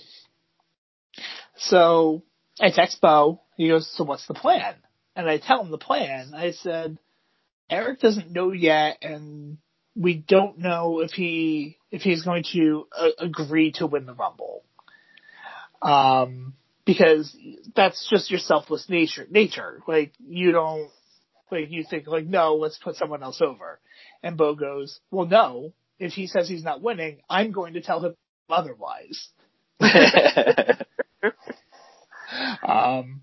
so 1.55 2.21
I 2.59 2.69
text 2.69 3.01
Bo, 3.01 3.41
he 3.57 3.69
goes, 3.69 3.89
so 3.95 4.03
what's 4.03 4.27
the 4.27 4.33
plan? 4.33 4.75
And 5.15 5.29
I 5.29 5.37
tell 5.37 5.61
him 5.61 5.71
the 5.71 5.77
plan. 5.77 6.33
I 6.35 6.51
said, 6.51 6.97
Eric 7.73 7.99
doesn't 7.99 8.31
know 8.31 8.51
yet, 8.51 8.99
and 9.01 9.57
we 9.95 10.13
don't 10.13 10.59
know 10.59 10.99
if 10.99 11.11
he 11.11 11.79
if 11.91 12.03
he's 12.03 12.23
going 12.23 12.43
to 12.53 12.87
uh, 12.95 13.09
agree 13.17 13.71
to 13.73 13.87
win 13.87 14.05
the 14.05 14.13
Rumble. 14.13 14.63
Um, 15.81 16.53
because 16.85 17.35
that's 17.75 18.07
just 18.09 18.29
your 18.29 18.39
selfless 18.39 18.87
nature. 18.89 19.25
Nature, 19.27 19.81
like 19.87 20.13
you 20.19 20.51
don't 20.51 20.91
like 21.51 21.71
you 21.71 21.83
think 21.89 22.05
like 22.05 22.27
no, 22.27 22.53
let's 22.55 22.77
put 22.77 22.95
someone 22.95 23.23
else 23.23 23.41
over. 23.41 23.79
And 24.21 24.37
Bo 24.37 24.53
goes, 24.53 24.99
well, 25.09 25.25
no. 25.25 25.73
If 25.99 26.13
he 26.13 26.27
says 26.27 26.49
he's 26.49 26.63
not 26.63 26.81
winning, 26.81 27.21
I'm 27.29 27.51
going 27.51 27.73
to 27.73 27.81
tell 27.81 28.01
him 28.01 28.15
otherwise. 28.49 29.29
um, 32.67 33.21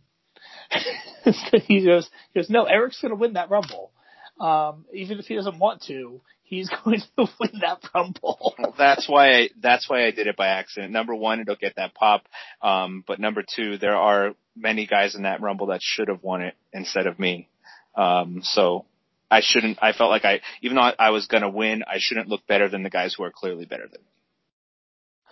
he 1.67 1.85
goes, 1.85 2.09
he 2.33 2.41
goes, 2.41 2.51
no, 2.51 2.65
Eric's 2.65 3.01
going 3.01 3.11
to 3.11 3.17
win 3.17 3.35
that 3.35 3.51
Rumble. 3.51 3.93
Um, 4.41 4.87
even 4.93 5.19
if 5.19 5.27
he 5.27 5.35
doesn't 5.35 5.59
want 5.59 5.83
to, 5.89 6.21
he's 6.43 6.71
going 6.85 7.01
to 7.19 7.29
win 7.39 7.61
that 7.61 7.81
rumble. 7.95 8.55
that's 8.79 9.09
why 9.09 9.35
I, 9.35 9.49
that's 9.61 9.89
why 9.89 10.07
I 10.07 10.11
did 10.11 10.27
it 10.27 10.37
by 10.37 10.49
accident. 10.49 10.93
Number 10.93 11.15
one, 11.15 11.41
it'll 11.41 11.57
get 11.57 11.77
that 11.77 11.95
pop. 11.95 12.23
Um, 12.63 13.05
but 13.07 13.21
number 13.21 13.43
two, 13.43 13.79
there 13.79 13.97
are 13.97 14.35
many 14.57 14.87
guys 14.87 15.15
in 15.15 15.23
that 15.23 15.41
rumble 15.41 15.67
that 15.67 15.81
should 15.83 16.09
have 16.09 16.23
won 16.23 16.43
it 16.43 16.55
instead 16.73 17.07
of 17.07 17.19
me. 17.19 17.49
Um, 17.95 18.41
so 18.43 18.87
I 19.31 19.41
shouldn't. 19.43 19.79
I 19.83 19.93
felt 19.93 20.11
like 20.11 20.25
I, 20.25 20.41
even 20.63 20.77
though 20.77 20.91
I 20.99 21.11
was 21.11 21.27
going 21.27 21.43
to 21.43 21.49
win, 21.49 21.85
I 21.87 21.97
shouldn't 21.99 22.29
look 22.29 22.47
better 22.47 22.69
than 22.69 22.83
the 22.83 22.91
guys 22.91 23.15
who 23.15 23.25
are 23.25 23.31
clearly 23.31 23.65
better 23.65 23.85
than 23.85 24.01
me. 24.01 24.09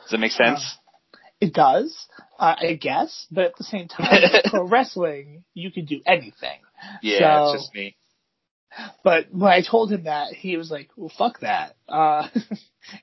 Does 0.03 0.11
that 0.13 0.19
make 0.19 0.33
sense? 0.33 0.61
Uh, 0.61 1.19
it 1.41 1.53
does, 1.55 2.07
uh, 2.39 2.55
I 2.59 2.75
guess. 2.75 3.27
But 3.31 3.45
at 3.47 3.57
the 3.57 3.65
same 3.65 3.89
time, 3.89 4.23
pro 4.47 4.67
wrestling, 4.67 5.45
you 5.55 5.71
can 5.71 5.85
do 5.85 6.01
anything. 6.07 6.61
Yeah, 7.03 7.19
So- 7.47 7.55
it's 7.55 7.63
just 7.65 7.75
me. 7.75 7.97
But 9.03 9.27
when 9.33 9.51
I 9.51 9.63
told 9.63 9.91
him 9.91 10.05
that, 10.05 10.33
he 10.35 10.57
was 10.57 10.71
like, 10.71 10.91
"Well, 10.97 11.13
fuck 11.17 11.41
that." 11.41 11.77
Uh, 11.89 12.29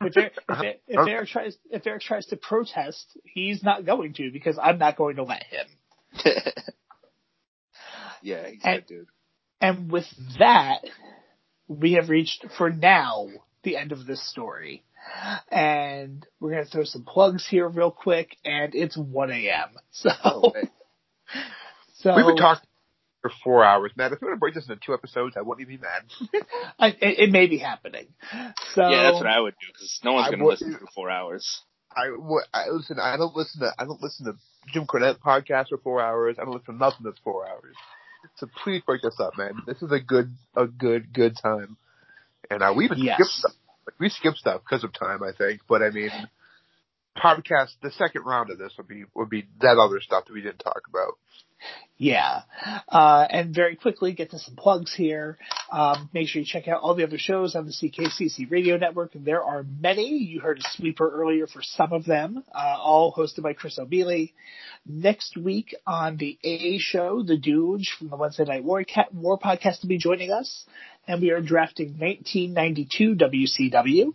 if, 0.02 0.16
Eric, 0.18 0.34
if, 0.50 0.76
if 0.88 1.08
Eric 1.08 1.30
tries, 1.30 1.58
if 1.72 1.86
Eric 1.88 2.02
tries 2.02 2.26
to 2.28 2.38
protest, 2.38 3.18
he's 3.24 3.64
not 3.64 3.86
going 3.86 4.14
to 4.14 4.32
because 4.32 4.60
I'm 4.62 4.78
not 4.78 4.96
going 4.96 5.16
to 5.18 5.24
let 5.24 5.44
him. 5.44 5.66
yeah, 8.22 8.48
he's 8.50 8.62
And- 8.64 8.86
good 8.86 8.88
dude. 8.88 9.08
And 9.62 9.92
with 9.92 10.06
that, 10.38 10.82
we 11.68 11.94
have 11.94 12.10
reached, 12.10 12.46
for 12.58 12.70
now, 12.70 13.30
the 13.64 13.78
end 13.78 13.92
of 13.94 14.06
this 14.06 14.22
story. 14.30 14.84
And 15.50 16.26
we're 16.40 16.52
going 16.52 16.66
to 16.66 16.70
throw 16.70 16.84
some 16.84 17.04
plugs 17.04 17.48
here 17.48 17.68
real 17.68 17.90
quick, 17.90 18.36
and 18.44 18.76
it's 18.76 18.98
1 18.98 19.32
a.m. 19.32 19.70
So, 19.92 20.10
Oh, 20.24 20.54
so 21.96 22.16
We've 22.16 22.26
been 22.26 22.38
talking 22.38 22.68
for 23.26 23.31
four 23.43 23.64
hours, 23.64 23.91
Matt. 23.95 24.11
If 24.11 24.22
you 24.22 24.27
want 24.27 24.38
to 24.38 24.39
break 24.39 24.53
this 24.53 24.69
into 24.69 24.80
two 24.85 24.93
episodes, 24.93 25.35
I 25.35 25.41
wouldn't 25.41 25.68
even 25.68 25.77
be 25.77 25.81
mad. 25.81 26.43
I, 26.80 26.88
it, 26.89 27.19
it 27.19 27.31
may 27.31 27.47
be 27.47 27.57
happening. 27.57 28.07
So, 28.76 28.88
yeah, 28.88 29.03
that's 29.03 29.19
what 29.19 29.27
I 29.27 29.39
would 29.39 29.56
do 29.60 29.68
because 29.73 29.99
no 30.03 30.14
one's 30.14 30.27
going 30.27 30.39
to 30.39 30.45
listen 30.45 30.77
for 30.80 30.85
four 30.93 31.10
hours. 31.10 31.61
I, 31.95 32.10
what, 32.10 32.45
I 32.53 32.69
listen. 32.69 32.99
I 33.02 33.18
don't 33.18 33.35
listen 33.35 33.61
to. 33.61 33.72
I 33.80 33.85
don't 33.85 34.02
listen 34.02 34.27
to 34.27 34.34
Jim 34.72 34.85
Cornette 34.85 35.18
podcast 35.19 35.69
for 35.69 35.77
four 35.80 36.02
hours. 36.02 36.35
I 36.39 36.43
don't 36.43 36.53
listen 36.53 36.76
to 36.76 36.80
nothing 36.80 37.02
that's 37.03 37.19
four 37.23 37.47
hours. 37.47 37.76
So 38.35 38.47
please 38.64 38.84
break 38.85 39.02
this 39.02 39.19
up, 39.19 39.38
man. 39.38 39.53
This 39.65 39.81
is 39.81 39.91
a 39.91 39.99
good, 39.99 40.31
a 40.56 40.68
good, 40.68 41.11
good 41.14 41.35
time. 41.41 41.77
And 42.52 42.61
uh, 42.61 42.73
we 42.76 42.85
even 42.85 42.99
Yes. 42.99 43.15
skipped 43.15 43.31
stuff. 43.31 43.52
Like, 43.88 43.99
we 43.99 44.10
skipped 44.10 44.38
stuff 44.38 44.61
because 44.69 44.84
of 44.84 44.93
time, 44.93 45.23
I 45.23 45.31
think. 45.35 45.61
But 45.68 45.81
I 45.81 45.89
mean, 45.89 46.11
podcast. 47.18 47.74
The 47.82 47.92
second 47.92 48.24
round 48.26 48.50
of 48.52 48.58
this 48.58 48.74
would 48.78 48.88
be 48.88 49.04
would 49.14 49.30
be 49.30 49.46
that 49.62 49.78
other 49.78 50.00
stuff 50.02 50.26
that 50.26 50.34
we 50.34 50.42
didn't 50.42 50.60
talk 50.60 50.82
about. 50.90 51.14
Yeah. 51.98 52.42
Uh, 52.90 53.26
and 53.30 53.56
very 53.56 53.78
quickly, 53.78 54.12
get 54.12 54.32
to 54.32 54.40
some 54.40 54.56
plugs 54.56 54.94
here. 54.94 55.38
Um, 55.72 56.10
make 56.14 56.28
sure 56.28 56.42
you 56.42 56.46
check 56.46 56.68
out 56.68 56.82
all 56.82 56.94
the 56.94 57.04
other 57.06 57.18
shows 57.18 57.56
on 57.56 57.66
the 57.66 57.72
CKCC 57.72 58.52
radio 58.52 58.78
network. 58.78 59.16
and 59.16 59.24
There 59.26 59.42
are 59.42 59.64
many. 59.64 60.18
You 60.18 60.42
heard 60.42 60.60
a 60.60 60.64
sweeper 60.76 61.10
earlier 61.10 61.48
for 61.48 61.62
some 61.64 61.94
of 61.94 62.04
them, 62.06 62.44
uh, 62.54 62.76
all 62.78 63.14
hosted 63.14 63.42
by 63.44 63.54
Chris 63.54 63.80
O'Beely. 63.80 64.34
Next 64.86 65.38
week 65.38 65.74
on 65.88 66.18
the 66.18 66.38
AA 66.44 66.78
show, 66.80 67.24
the 67.24 67.38
Dude 67.38 67.86
from 67.98 68.10
the 68.10 68.18
Wednesday 68.18 68.44
Night 68.44 68.66
War, 68.66 68.84
Cat, 68.84 69.14
War 69.14 69.40
podcast 69.40 69.82
will 69.82 69.90
be 69.90 69.98
joining 69.98 70.32
us. 70.32 70.66
And 71.08 71.22
we 71.22 71.32
are 71.32 71.42
drafting 71.42 71.98
1992 71.98 73.16
WCW 73.16 74.14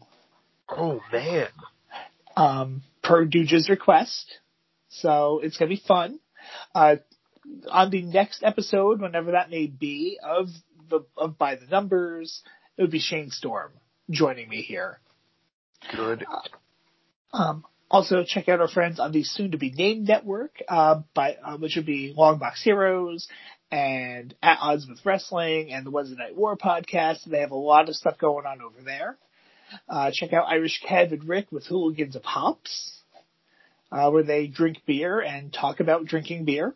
Oh 0.69 1.01
man. 1.11 1.49
um, 2.37 2.83
per 3.03 3.27
Dooge's 3.27 3.69
request. 3.69 4.39
So 4.89 5.41
it's 5.43 5.57
going 5.57 5.71
to 5.71 5.77
be 5.77 5.83
fun. 5.87 6.21
Uh, 6.75 6.97
on 7.71 7.91
the 7.91 8.03
next 8.03 8.43
episode, 8.43 9.01
whenever 9.01 9.33
that 9.33 9.51
may 9.51 9.67
be, 9.67 10.19
of 10.23 10.49
the 10.89 11.05
of 11.17 11.39
by 11.39 11.55
the 11.55 11.67
numbers, 11.67 12.43
it 12.77 12.83
would 12.83 12.91
be 12.91 12.99
Shane 12.99 13.31
Storm 13.31 13.73
joining 14.11 14.49
me 14.49 14.63
here. 14.63 15.01
Good. 15.95 16.25
Um, 17.33 17.65
also, 17.91 18.25
check 18.25 18.49
out 18.49 18.61
our 18.61 18.69
friends 18.69 19.01
on 19.01 19.13
the 19.13 19.25
soon-to-be 19.25 19.71
named 19.71 20.07
network, 20.07 20.63
uh, 20.69 21.01
by 21.15 21.37
uh, 21.45 21.57
which 21.57 21.77
would 21.77 21.87
be 21.87 22.15
Longbox 22.17 22.63
Heroes 22.63 23.29
and 23.71 24.35
At 24.43 24.59
Odds 24.61 24.87
with 24.89 25.05
Wrestling 25.05 25.73
and 25.73 25.87
the 25.87 25.91
Wednesday 25.91 26.17
Night 26.17 26.37
War 26.37 26.57
podcast. 26.57 27.25
They 27.25 27.41
have 27.41 27.53
a 27.53 27.57
lot 27.57 27.89
of 27.89 27.97
stuff 27.97 28.19
going 28.19 28.47
on 28.47 28.61
over 28.61 28.83
there. 28.85 29.17
Uh, 29.89 30.11
check 30.13 30.33
out 30.33 30.47
Irish 30.49 30.83
Kev 30.87 31.13
and 31.13 31.25
Rick 31.25 31.53
with 31.53 31.67
Hooligans 31.67 32.17
of 32.17 32.25
Hops, 32.25 33.03
uh, 33.93 34.11
where 34.11 34.23
they 34.23 34.47
drink 34.47 34.79
beer 34.87 35.21
and 35.21 35.53
talk 35.53 35.81
about 35.81 36.07
drinking 36.07 36.45
beer. 36.45 36.75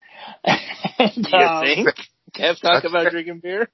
and, 0.44 1.12
You 1.16 1.38
um, 1.38 1.64
think? 1.64 1.88
Kev 2.34 2.60
talk 2.60 2.84
about 2.84 3.10
drinking 3.10 3.40
beer? 3.40 3.68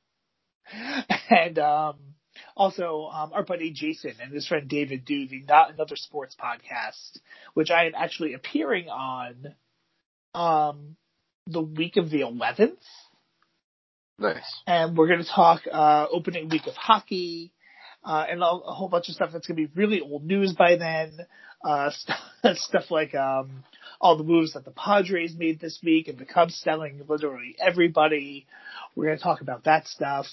and 1.30 1.58
um, 1.58 1.96
also 2.56 3.08
um, 3.12 3.32
our 3.32 3.44
buddy 3.44 3.72
Jason 3.72 4.14
and 4.22 4.32
his 4.32 4.46
friend 4.46 4.68
David 4.68 5.04
do 5.04 5.26
the 5.26 5.42
Not 5.48 5.72
Another 5.72 5.96
Sports 5.96 6.36
podcast, 6.40 7.18
which 7.54 7.70
I 7.70 7.86
am 7.86 7.92
actually 7.96 8.34
appearing 8.34 8.88
on 8.88 9.54
um, 10.34 10.96
the 11.46 11.62
week 11.62 11.96
of 11.96 12.10
the 12.10 12.20
11th. 12.20 12.76
Nice. 14.18 14.62
And 14.66 14.96
we're 14.96 15.08
going 15.08 15.22
to 15.24 15.28
talk 15.28 15.62
uh, 15.70 16.06
opening 16.10 16.48
week 16.48 16.66
of 16.66 16.74
hockey 16.74 17.52
uh, 18.04 18.26
and 18.28 18.42
a, 18.42 18.46
a 18.46 18.74
whole 18.74 18.88
bunch 18.88 19.08
of 19.08 19.14
stuff 19.14 19.30
that's 19.32 19.46
going 19.46 19.56
to 19.56 19.68
be 19.68 19.80
really 19.80 20.00
old 20.00 20.24
news 20.24 20.52
by 20.52 20.76
then. 20.76 21.18
Uh, 21.64 21.90
st- 22.42 22.58
stuff 22.58 22.90
like 22.90 23.14
um, 23.14 23.62
all 24.00 24.16
the 24.16 24.24
moves 24.24 24.54
that 24.54 24.64
the 24.64 24.72
Padres 24.72 25.36
made 25.36 25.60
this 25.60 25.78
week 25.82 26.08
and 26.08 26.18
the 26.18 26.24
Cubs 26.24 26.56
selling 26.56 27.00
literally 27.08 27.54
everybody. 27.60 28.46
We're 28.96 29.06
going 29.06 29.18
to 29.18 29.22
talk 29.22 29.40
about 29.40 29.64
that 29.64 29.86
stuff. 29.86 30.26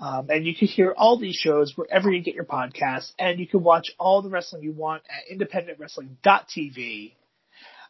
Um, 0.00 0.28
and 0.28 0.46
you 0.46 0.54
can 0.54 0.68
hear 0.68 0.94
all 0.96 1.18
these 1.18 1.36
shows 1.36 1.72
wherever 1.76 2.10
you 2.10 2.22
get 2.22 2.34
your 2.34 2.44
podcasts, 2.44 3.12
and 3.18 3.38
you 3.38 3.46
can 3.46 3.62
watch 3.62 3.92
all 3.98 4.20
the 4.20 4.28
wrestling 4.28 4.62
you 4.62 4.72
want 4.72 5.02
at 5.08 5.34
independentwrestling.tv. 5.34 7.12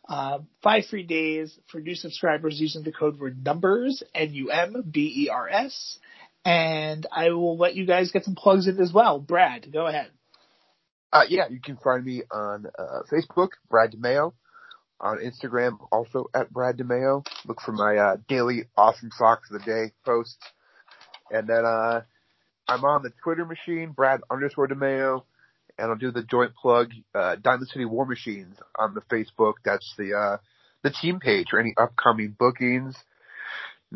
Uh, 0.09 0.39
five 0.63 0.85
free 0.87 1.03
days 1.03 1.59
for 1.71 1.81
new 1.81 1.97
subscribers 1.97 2.61
using 2.61 2.85
the 2.85 2.93
code 2.93 3.19
word 3.19 3.45
numbers, 3.45 4.05
N-U-M-B-E-R-S. 4.15 5.99
And 6.47 7.07
I 7.11 7.31
will 7.31 7.59
let 7.59 7.75
you 7.75 7.87
guys 7.87 8.13
get 8.13 8.25
some 8.25 8.37
plugs 8.37 8.69
in 8.69 8.79
as 8.79 8.93
well. 8.93 9.19
Brad, 9.19 9.67
go 9.73 9.87
ahead. 9.89 10.11
Uh, 11.13 11.25
yeah, 11.29 11.49
you 11.51 11.61
can 11.61 11.77
find 11.77 12.05
me 12.05 12.23
on 12.31 12.67
uh, 12.79 13.01
Facebook, 13.13 13.49
Brad 13.69 13.93
DeMayo. 13.93 14.33
On 14.99 15.19
Instagram, 15.19 15.77
also 15.93 16.27
at 16.33 16.51
Brad 16.51 16.79
DeMayo. 16.79 17.27
Look 17.47 17.61
for 17.61 17.73
my 17.73 17.97
uh, 17.97 18.17
daily 18.29 18.65
awesome 18.77 19.11
socks 19.19 19.51
of 19.51 19.61
the 19.61 19.67
day 19.67 19.93
posts. 20.07 20.39
And 21.31 21.49
then 21.49 21.65
uh, 21.67 22.03
I'm 22.69 22.85
on 22.85 23.03
the 23.03 23.11
Twitter 23.23 23.45
machine, 23.45 23.91
Brad 23.91 24.21
underscore 24.31 24.69
DeMayo. 24.69 25.25
and 25.79 25.91
I'll 25.91 25.97
do 25.97 26.11
the 26.11 26.23
joint 26.23 26.55
plug, 26.55 26.93
uh, 27.15 27.37
Diamond 27.37 27.69
City 27.69 27.85
War 27.85 28.07
Machines 28.07 28.57
on 28.79 28.95
the 28.95 29.03
Facebook. 29.03 29.55
That's 29.65 29.93
the, 29.99 30.15
uh, 30.15 30.37
the 30.83 30.91
team 30.91 31.21
page 31.21 31.49
for 31.51 31.59
any 31.61 31.75
upcoming 31.77 32.35
bookings. 32.39 32.97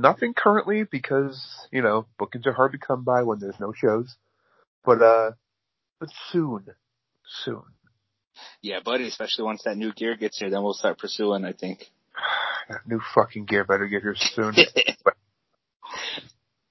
Nothing 0.00 0.32
currently 0.34 0.84
because, 0.84 1.38
you 1.70 1.82
know, 1.82 2.06
bookings 2.18 2.46
are 2.46 2.52
hard 2.52 2.72
to 2.72 2.78
come 2.78 3.04
by 3.04 3.22
when 3.22 3.38
there's 3.38 3.60
no 3.60 3.72
shows. 3.74 4.16
But, 4.84 5.02
uh, 5.02 5.32
but 5.98 6.08
soon, 6.30 6.66
soon. 7.44 7.62
Yeah, 8.62 8.80
buddy, 8.82 9.06
especially 9.06 9.44
once 9.44 9.62
that 9.64 9.76
new 9.76 9.92
gear 9.92 10.16
gets 10.16 10.38
here, 10.38 10.48
then 10.48 10.62
we'll 10.62 10.72
start 10.72 10.98
pursuing, 10.98 11.44
I 11.44 11.52
think. 11.52 11.84
that 12.70 12.86
new 12.86 13.00
fucking 13.14 13.44
gear 13.44 13.64
better 13.64 13.86
get 13.86 14.02
here 14.02 14.16
soon. 14.16 14.54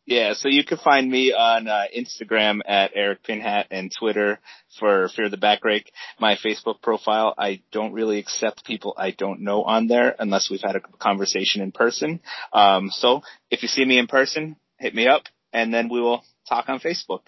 Yeah, 0.10 0.34
so 0.34 0.50
you 0.50 0.64
can 0.64 0.80
find 0.80 1.08
me 1.08 1.34
on 1.34 1.68
uh, 1.68 1.84
Instagram 1.96 2.62
at 2.66 2.94
Eric 2.96 3.22
Pinhat 3.22 3.66
and 3.70 3.92
Twitter 3.96 4.40
for 4.80 5.08
Fear 5.10 5.30
the 5.30 5.38
Backrake. 5.38 5.86
My 6.20 6.36
Facebook 6.36 6.82
profile, 6.82 7.36
I 7.38 7.62
don't 7.72 7.94
really 7.94 8.18
accept 8.18 8.66
people 8.66 8.96
I 8.98 9.12
don't 9.12 9.42
know 9.42 9.62
on 9.62 9.86
there 9.88 10.16
unless 10.18 10.50
we've 10.50 10.64
had 10.64 10.76
a 10.76 10.80
conversation 10.80 11.62
in 11.62 11.72
person. 11.72 12.22
Um, 12.52 12.90
so 12.90 13.22
if 13.52 13.62
you 13.62 13.68
see 13.68 13.86
me 13.86 14.00
in 14.00 14.08
person, 14.08 14.56
hit 14.80 14.96
me 14.96 15.08
up 15.08 15.26
and 15.54 15.72
then 15.72 15.90
we 15.90 16.02
will 16.02 16.24
talk 16.48 16.70
on 16.70 16.80
Facebook. 16.80 17.22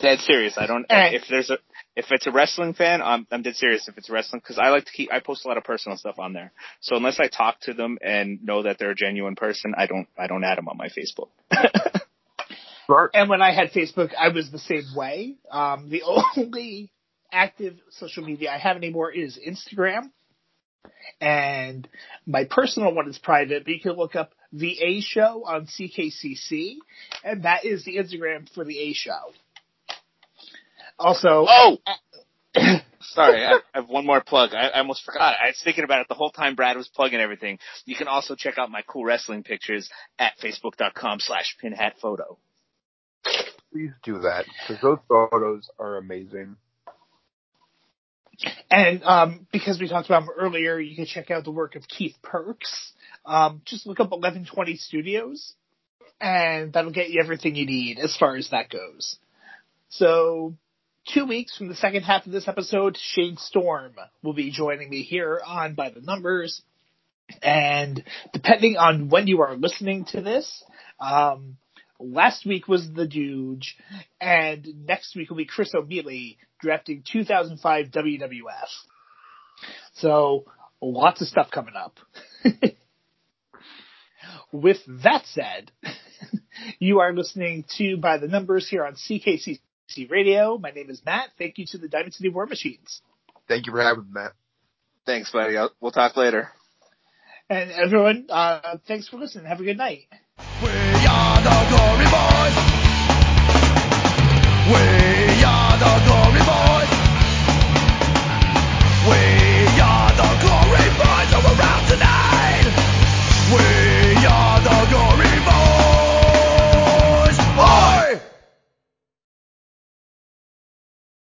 Dead 0.00 0.20
serious. 0.20 0.56
I 0.56 0.66
don't. 0.66 0.90
Alright. 0.90 1.12
If 1.12 1.24
there's 1.28 1.50
a 1.50 1.58
if 1.96 2.06
it's 2.10 2.26
a 2.26 2.30
wrestling 2.30 2.74
fan, 2.74 3.00
I'm 3.00 3.26
I'm 3.32 3.42
dead 3.42 3.56
serious. 3.56 3.88
If 3.88 3.96
it's 3.96 4.10
wrestling, 4.10 4.40
because 4.40 4.58
I 4.58 4.68
like 4.68 4.84
to 4.84 4.92
keep 4.92 5.12
I 5.12 5.20
post 5.20 5.44
a 5.44 5.48
lot 5.48 5.56
of 5.56 5.64
personal 5.64 5.96
stuff 5.96 6.18
on 6.18 6.34
there. 6.34 6.52
So 6.80 6.94
unless 6.94 7.18
I 7.18 7.28
talk 7.28 7.58
to 7.62 7.72
them 7.72 7.98
and 8.02 8.44
know 8.44 8.62
that 8.64 8.78
they're 8.78 8.90
a 8.90 8.94
genuine 8.94 9.34
person, 9.34 9.74
I 9.76 9.86
don't 9.86 10.06
I 10.18 10.26
don't 10.26 10.44
add 10.44 10.58
them 10.58 10.68
on 10.68 10.76
my 10.76 10.88
Facebook. 10.88 11.28
Smart. 12.86 13.12
And 13.14 13.28
when 13.28 13.42
I 13.42 13.52
had 13.52 13.72
Facebook, 13.72 14.10
I 14.14 14.28
was 14.28 14.50
the 14.50 14.58
same 14.58 14.94
way. 14.94 15.36
Um, 15.50 15.88
the 15.88 16.02
only 16.36 16.92
active 17.32 17.78
social 17.90 18.24
media 18.24 18.50
I 18.52 18.58
have 18.58 18.76
anymore 18.76 19.10
is 19.10 19.38
Instagram. 19.38 20.10
And 21.20 21.88
my 22.26 22.44
personal 22.44 22.94
one 22.94 23.08
is 23.08 23.18
private, 23.18 23.64
but 23.64 23.72
you 23.72 23.80
can 23.80 23.92
look 23.92 24.14
up 24.14 24.32
the 24.52 24.78
A 24.80 25.00
Show 25.00 25.44
on 25.44 25.66
CKCC, 25.66 26.76
and 27.24 27.42
that 27.42 27.64
is 27.64 27.84
the 27.84 27.96
Instagram 27.96 28.48
for 28.54 28.64
the 28.64 28.78
A 28.78 28.92
Show. 28.92 29.32
Also, 30.98 31.46
Oh, 31.48 31.78
sorry. 33.00 33.44
I, 33.44 33.54
I 33.54 33.80
have 33.80 33.88
one 33.88 34.06
more 34.06 34.22
plug. 34.22 34.50
I, 34.54 34.68
I 34.68 34.78
almost 34.78 35.04
forgot. 35.04 35.36
I 35.42 35.48
was 35.48 35.60
thinking 35.62 35.84
about 35.84 36.00
it 36.00 36.08
the 36.08 36.14
whole 36.14 36.30
time 36.30 36.54
Brad 36.54 36.76
was 36.76 36.88
plugging 36.88 37.20
everything. 37.20 37.58
You 37.84 37.96
can 37.96 38.08
also 38.08 38.34
check 38.34 38.58
out 38.58 38.70
my 38.70 38.82
cool 38.86 39.04
wrestling 39.04 39.42
pictures 39.42 39.88
at 40.18 40.32
facebook.com 40.42 41.20
slash 41.20 41.56
pinhatphoto. 41.62 42.36
Please 43.72 43.90
do 44.02 44.20
that 44.20 44.46
because 44.66 44.80
those 44.82 44.98
photos 45.08 45.68
are 45.78 45.96
amazing. 45.96 46.56
And 48.70 49.02
um, 49.04 49.46
because 49.52 49.80
we 49.80 49.88
talked 49.88 50.06
about 50.06 50.22
him 50.24 50.28
earlier, 50.38 50.78
you 50.78 50.94
can 50.94 51.06
check 51.06 51.30
out 51.30 51.44
the 51.44 51.50
work 51.50 51.74
of 51.74 51.88
Keith 51.88 52.14
Perks. 52.22 52.92
Um, 53.24 53.62
just 53.64 53.86
look 53.86 53.98
up 53.98 54.10
1120 54.10 54.76
Studios, 54.76 55.54
and 56.20 56.72
that'll 56.72 56.92
get 56.92 57.10
you 57.10 57.20
everything 57.20 57.54
you 57.54 57.66
need 57.66 57.98
as 57.98 58.16
far 58.16 58.36
as 58.36 58.50
that 58.50 58.68
goes. 58.68 59.16
So, 59.88 60.54
two 61.12 61.24
weeks 61.24 61.56
from 61.56 61.68
the 61.68 61.74
second 61.74 62.02
half 62.02 62.26
of 62.26 62.32
this 62.32 62.48
episode, 62.48 62.96
Shane 62.98 63.36
Storm 63.36 63.94
will 64.22 64.32
be 64.32 64.50
joining 64.50 64.90
me 64.90 65.02
here 65.02 65.40
on 65.44 65.74
By 65.74 65.90
the 65.90 66.00
Numbers. 66.00 66.62
And 67.42 68.04
depending 68.32 68.76
on 68.76 69.08
when 69.08 69.26
you 69.26 69.42
are 69.42 69.56
listening 69.56 70.04
to 70.06 70.20
this, 70.20 70.64
um, 71.00 71.56
last 71.98 72.46
week 72.46 72.68
was 72.68 72.90
the 72.92 73.06
Duge, 73.06 73.76
and 74.20 74.86
next 74.86 75.16
week 75.16 75.30
will 75.30 75.36
be 75.36 75.44
Chris 75.44 75.72
O'Mealy 75.74 76.38
drafting 76.60 77.02
2005 77.10 77.86
WWF. 77.86 78.68
So, 79.94 80.44
lots 80.80 81.20
of 81.20 81.28
stuff 81.28 81.50
coming 81.50 81.74
up. 81.74 81.98
With 84.52 84.78
that 85.02 85.24
said, 85.26 85.72
you 86.78 87.00
are 87.00 87.12
listening 87.12 87.64
to 87.78 87.96
By 87.96 88.18
the 88.18 88.28
Numbers 88.28 88.68
here 88.68 88.84
on 88.84 88.94
CKCC 88.94 89.58
Radio. 90.10 90.58
My 90.58 90.70
name 90.70 90.90
is 90.90 91.00
Matt. 91.04 91.30
Thank 91.38 91.58
you 91.58 91.66
to 91.66 91.78
the 91.78 91.88
Diamond 91.88 92.14
City 92.14 92.28
War 92.28 92.46
Machines. 92.46 93.02
Thank 93.48 93.66
you 93.66 93.72
for 93.72 93.80
having 93.80 94.04
me, 94.04 94.10
Matt. 94.12 94.32
Thanks, 95.06 95.30
buddy. 95.30 95.56
I'll, 95.56 95.70
we'll 95.80 95.92
talk 95.92 96.16
later. 96.16 96.50
And 97.48 97.70
everyone, 97.70 98.26
uh, 98.28 98.78
thanks 98.88 99.08
for 99.08 99.18
listening. 99.18 99.46
Have 99.46 99.60
a 99.60 99.64
good 99.64 99.78
night. 99.78 100.06
We 100.10 100.16
are 100.16 100.18
the 100.18 100.25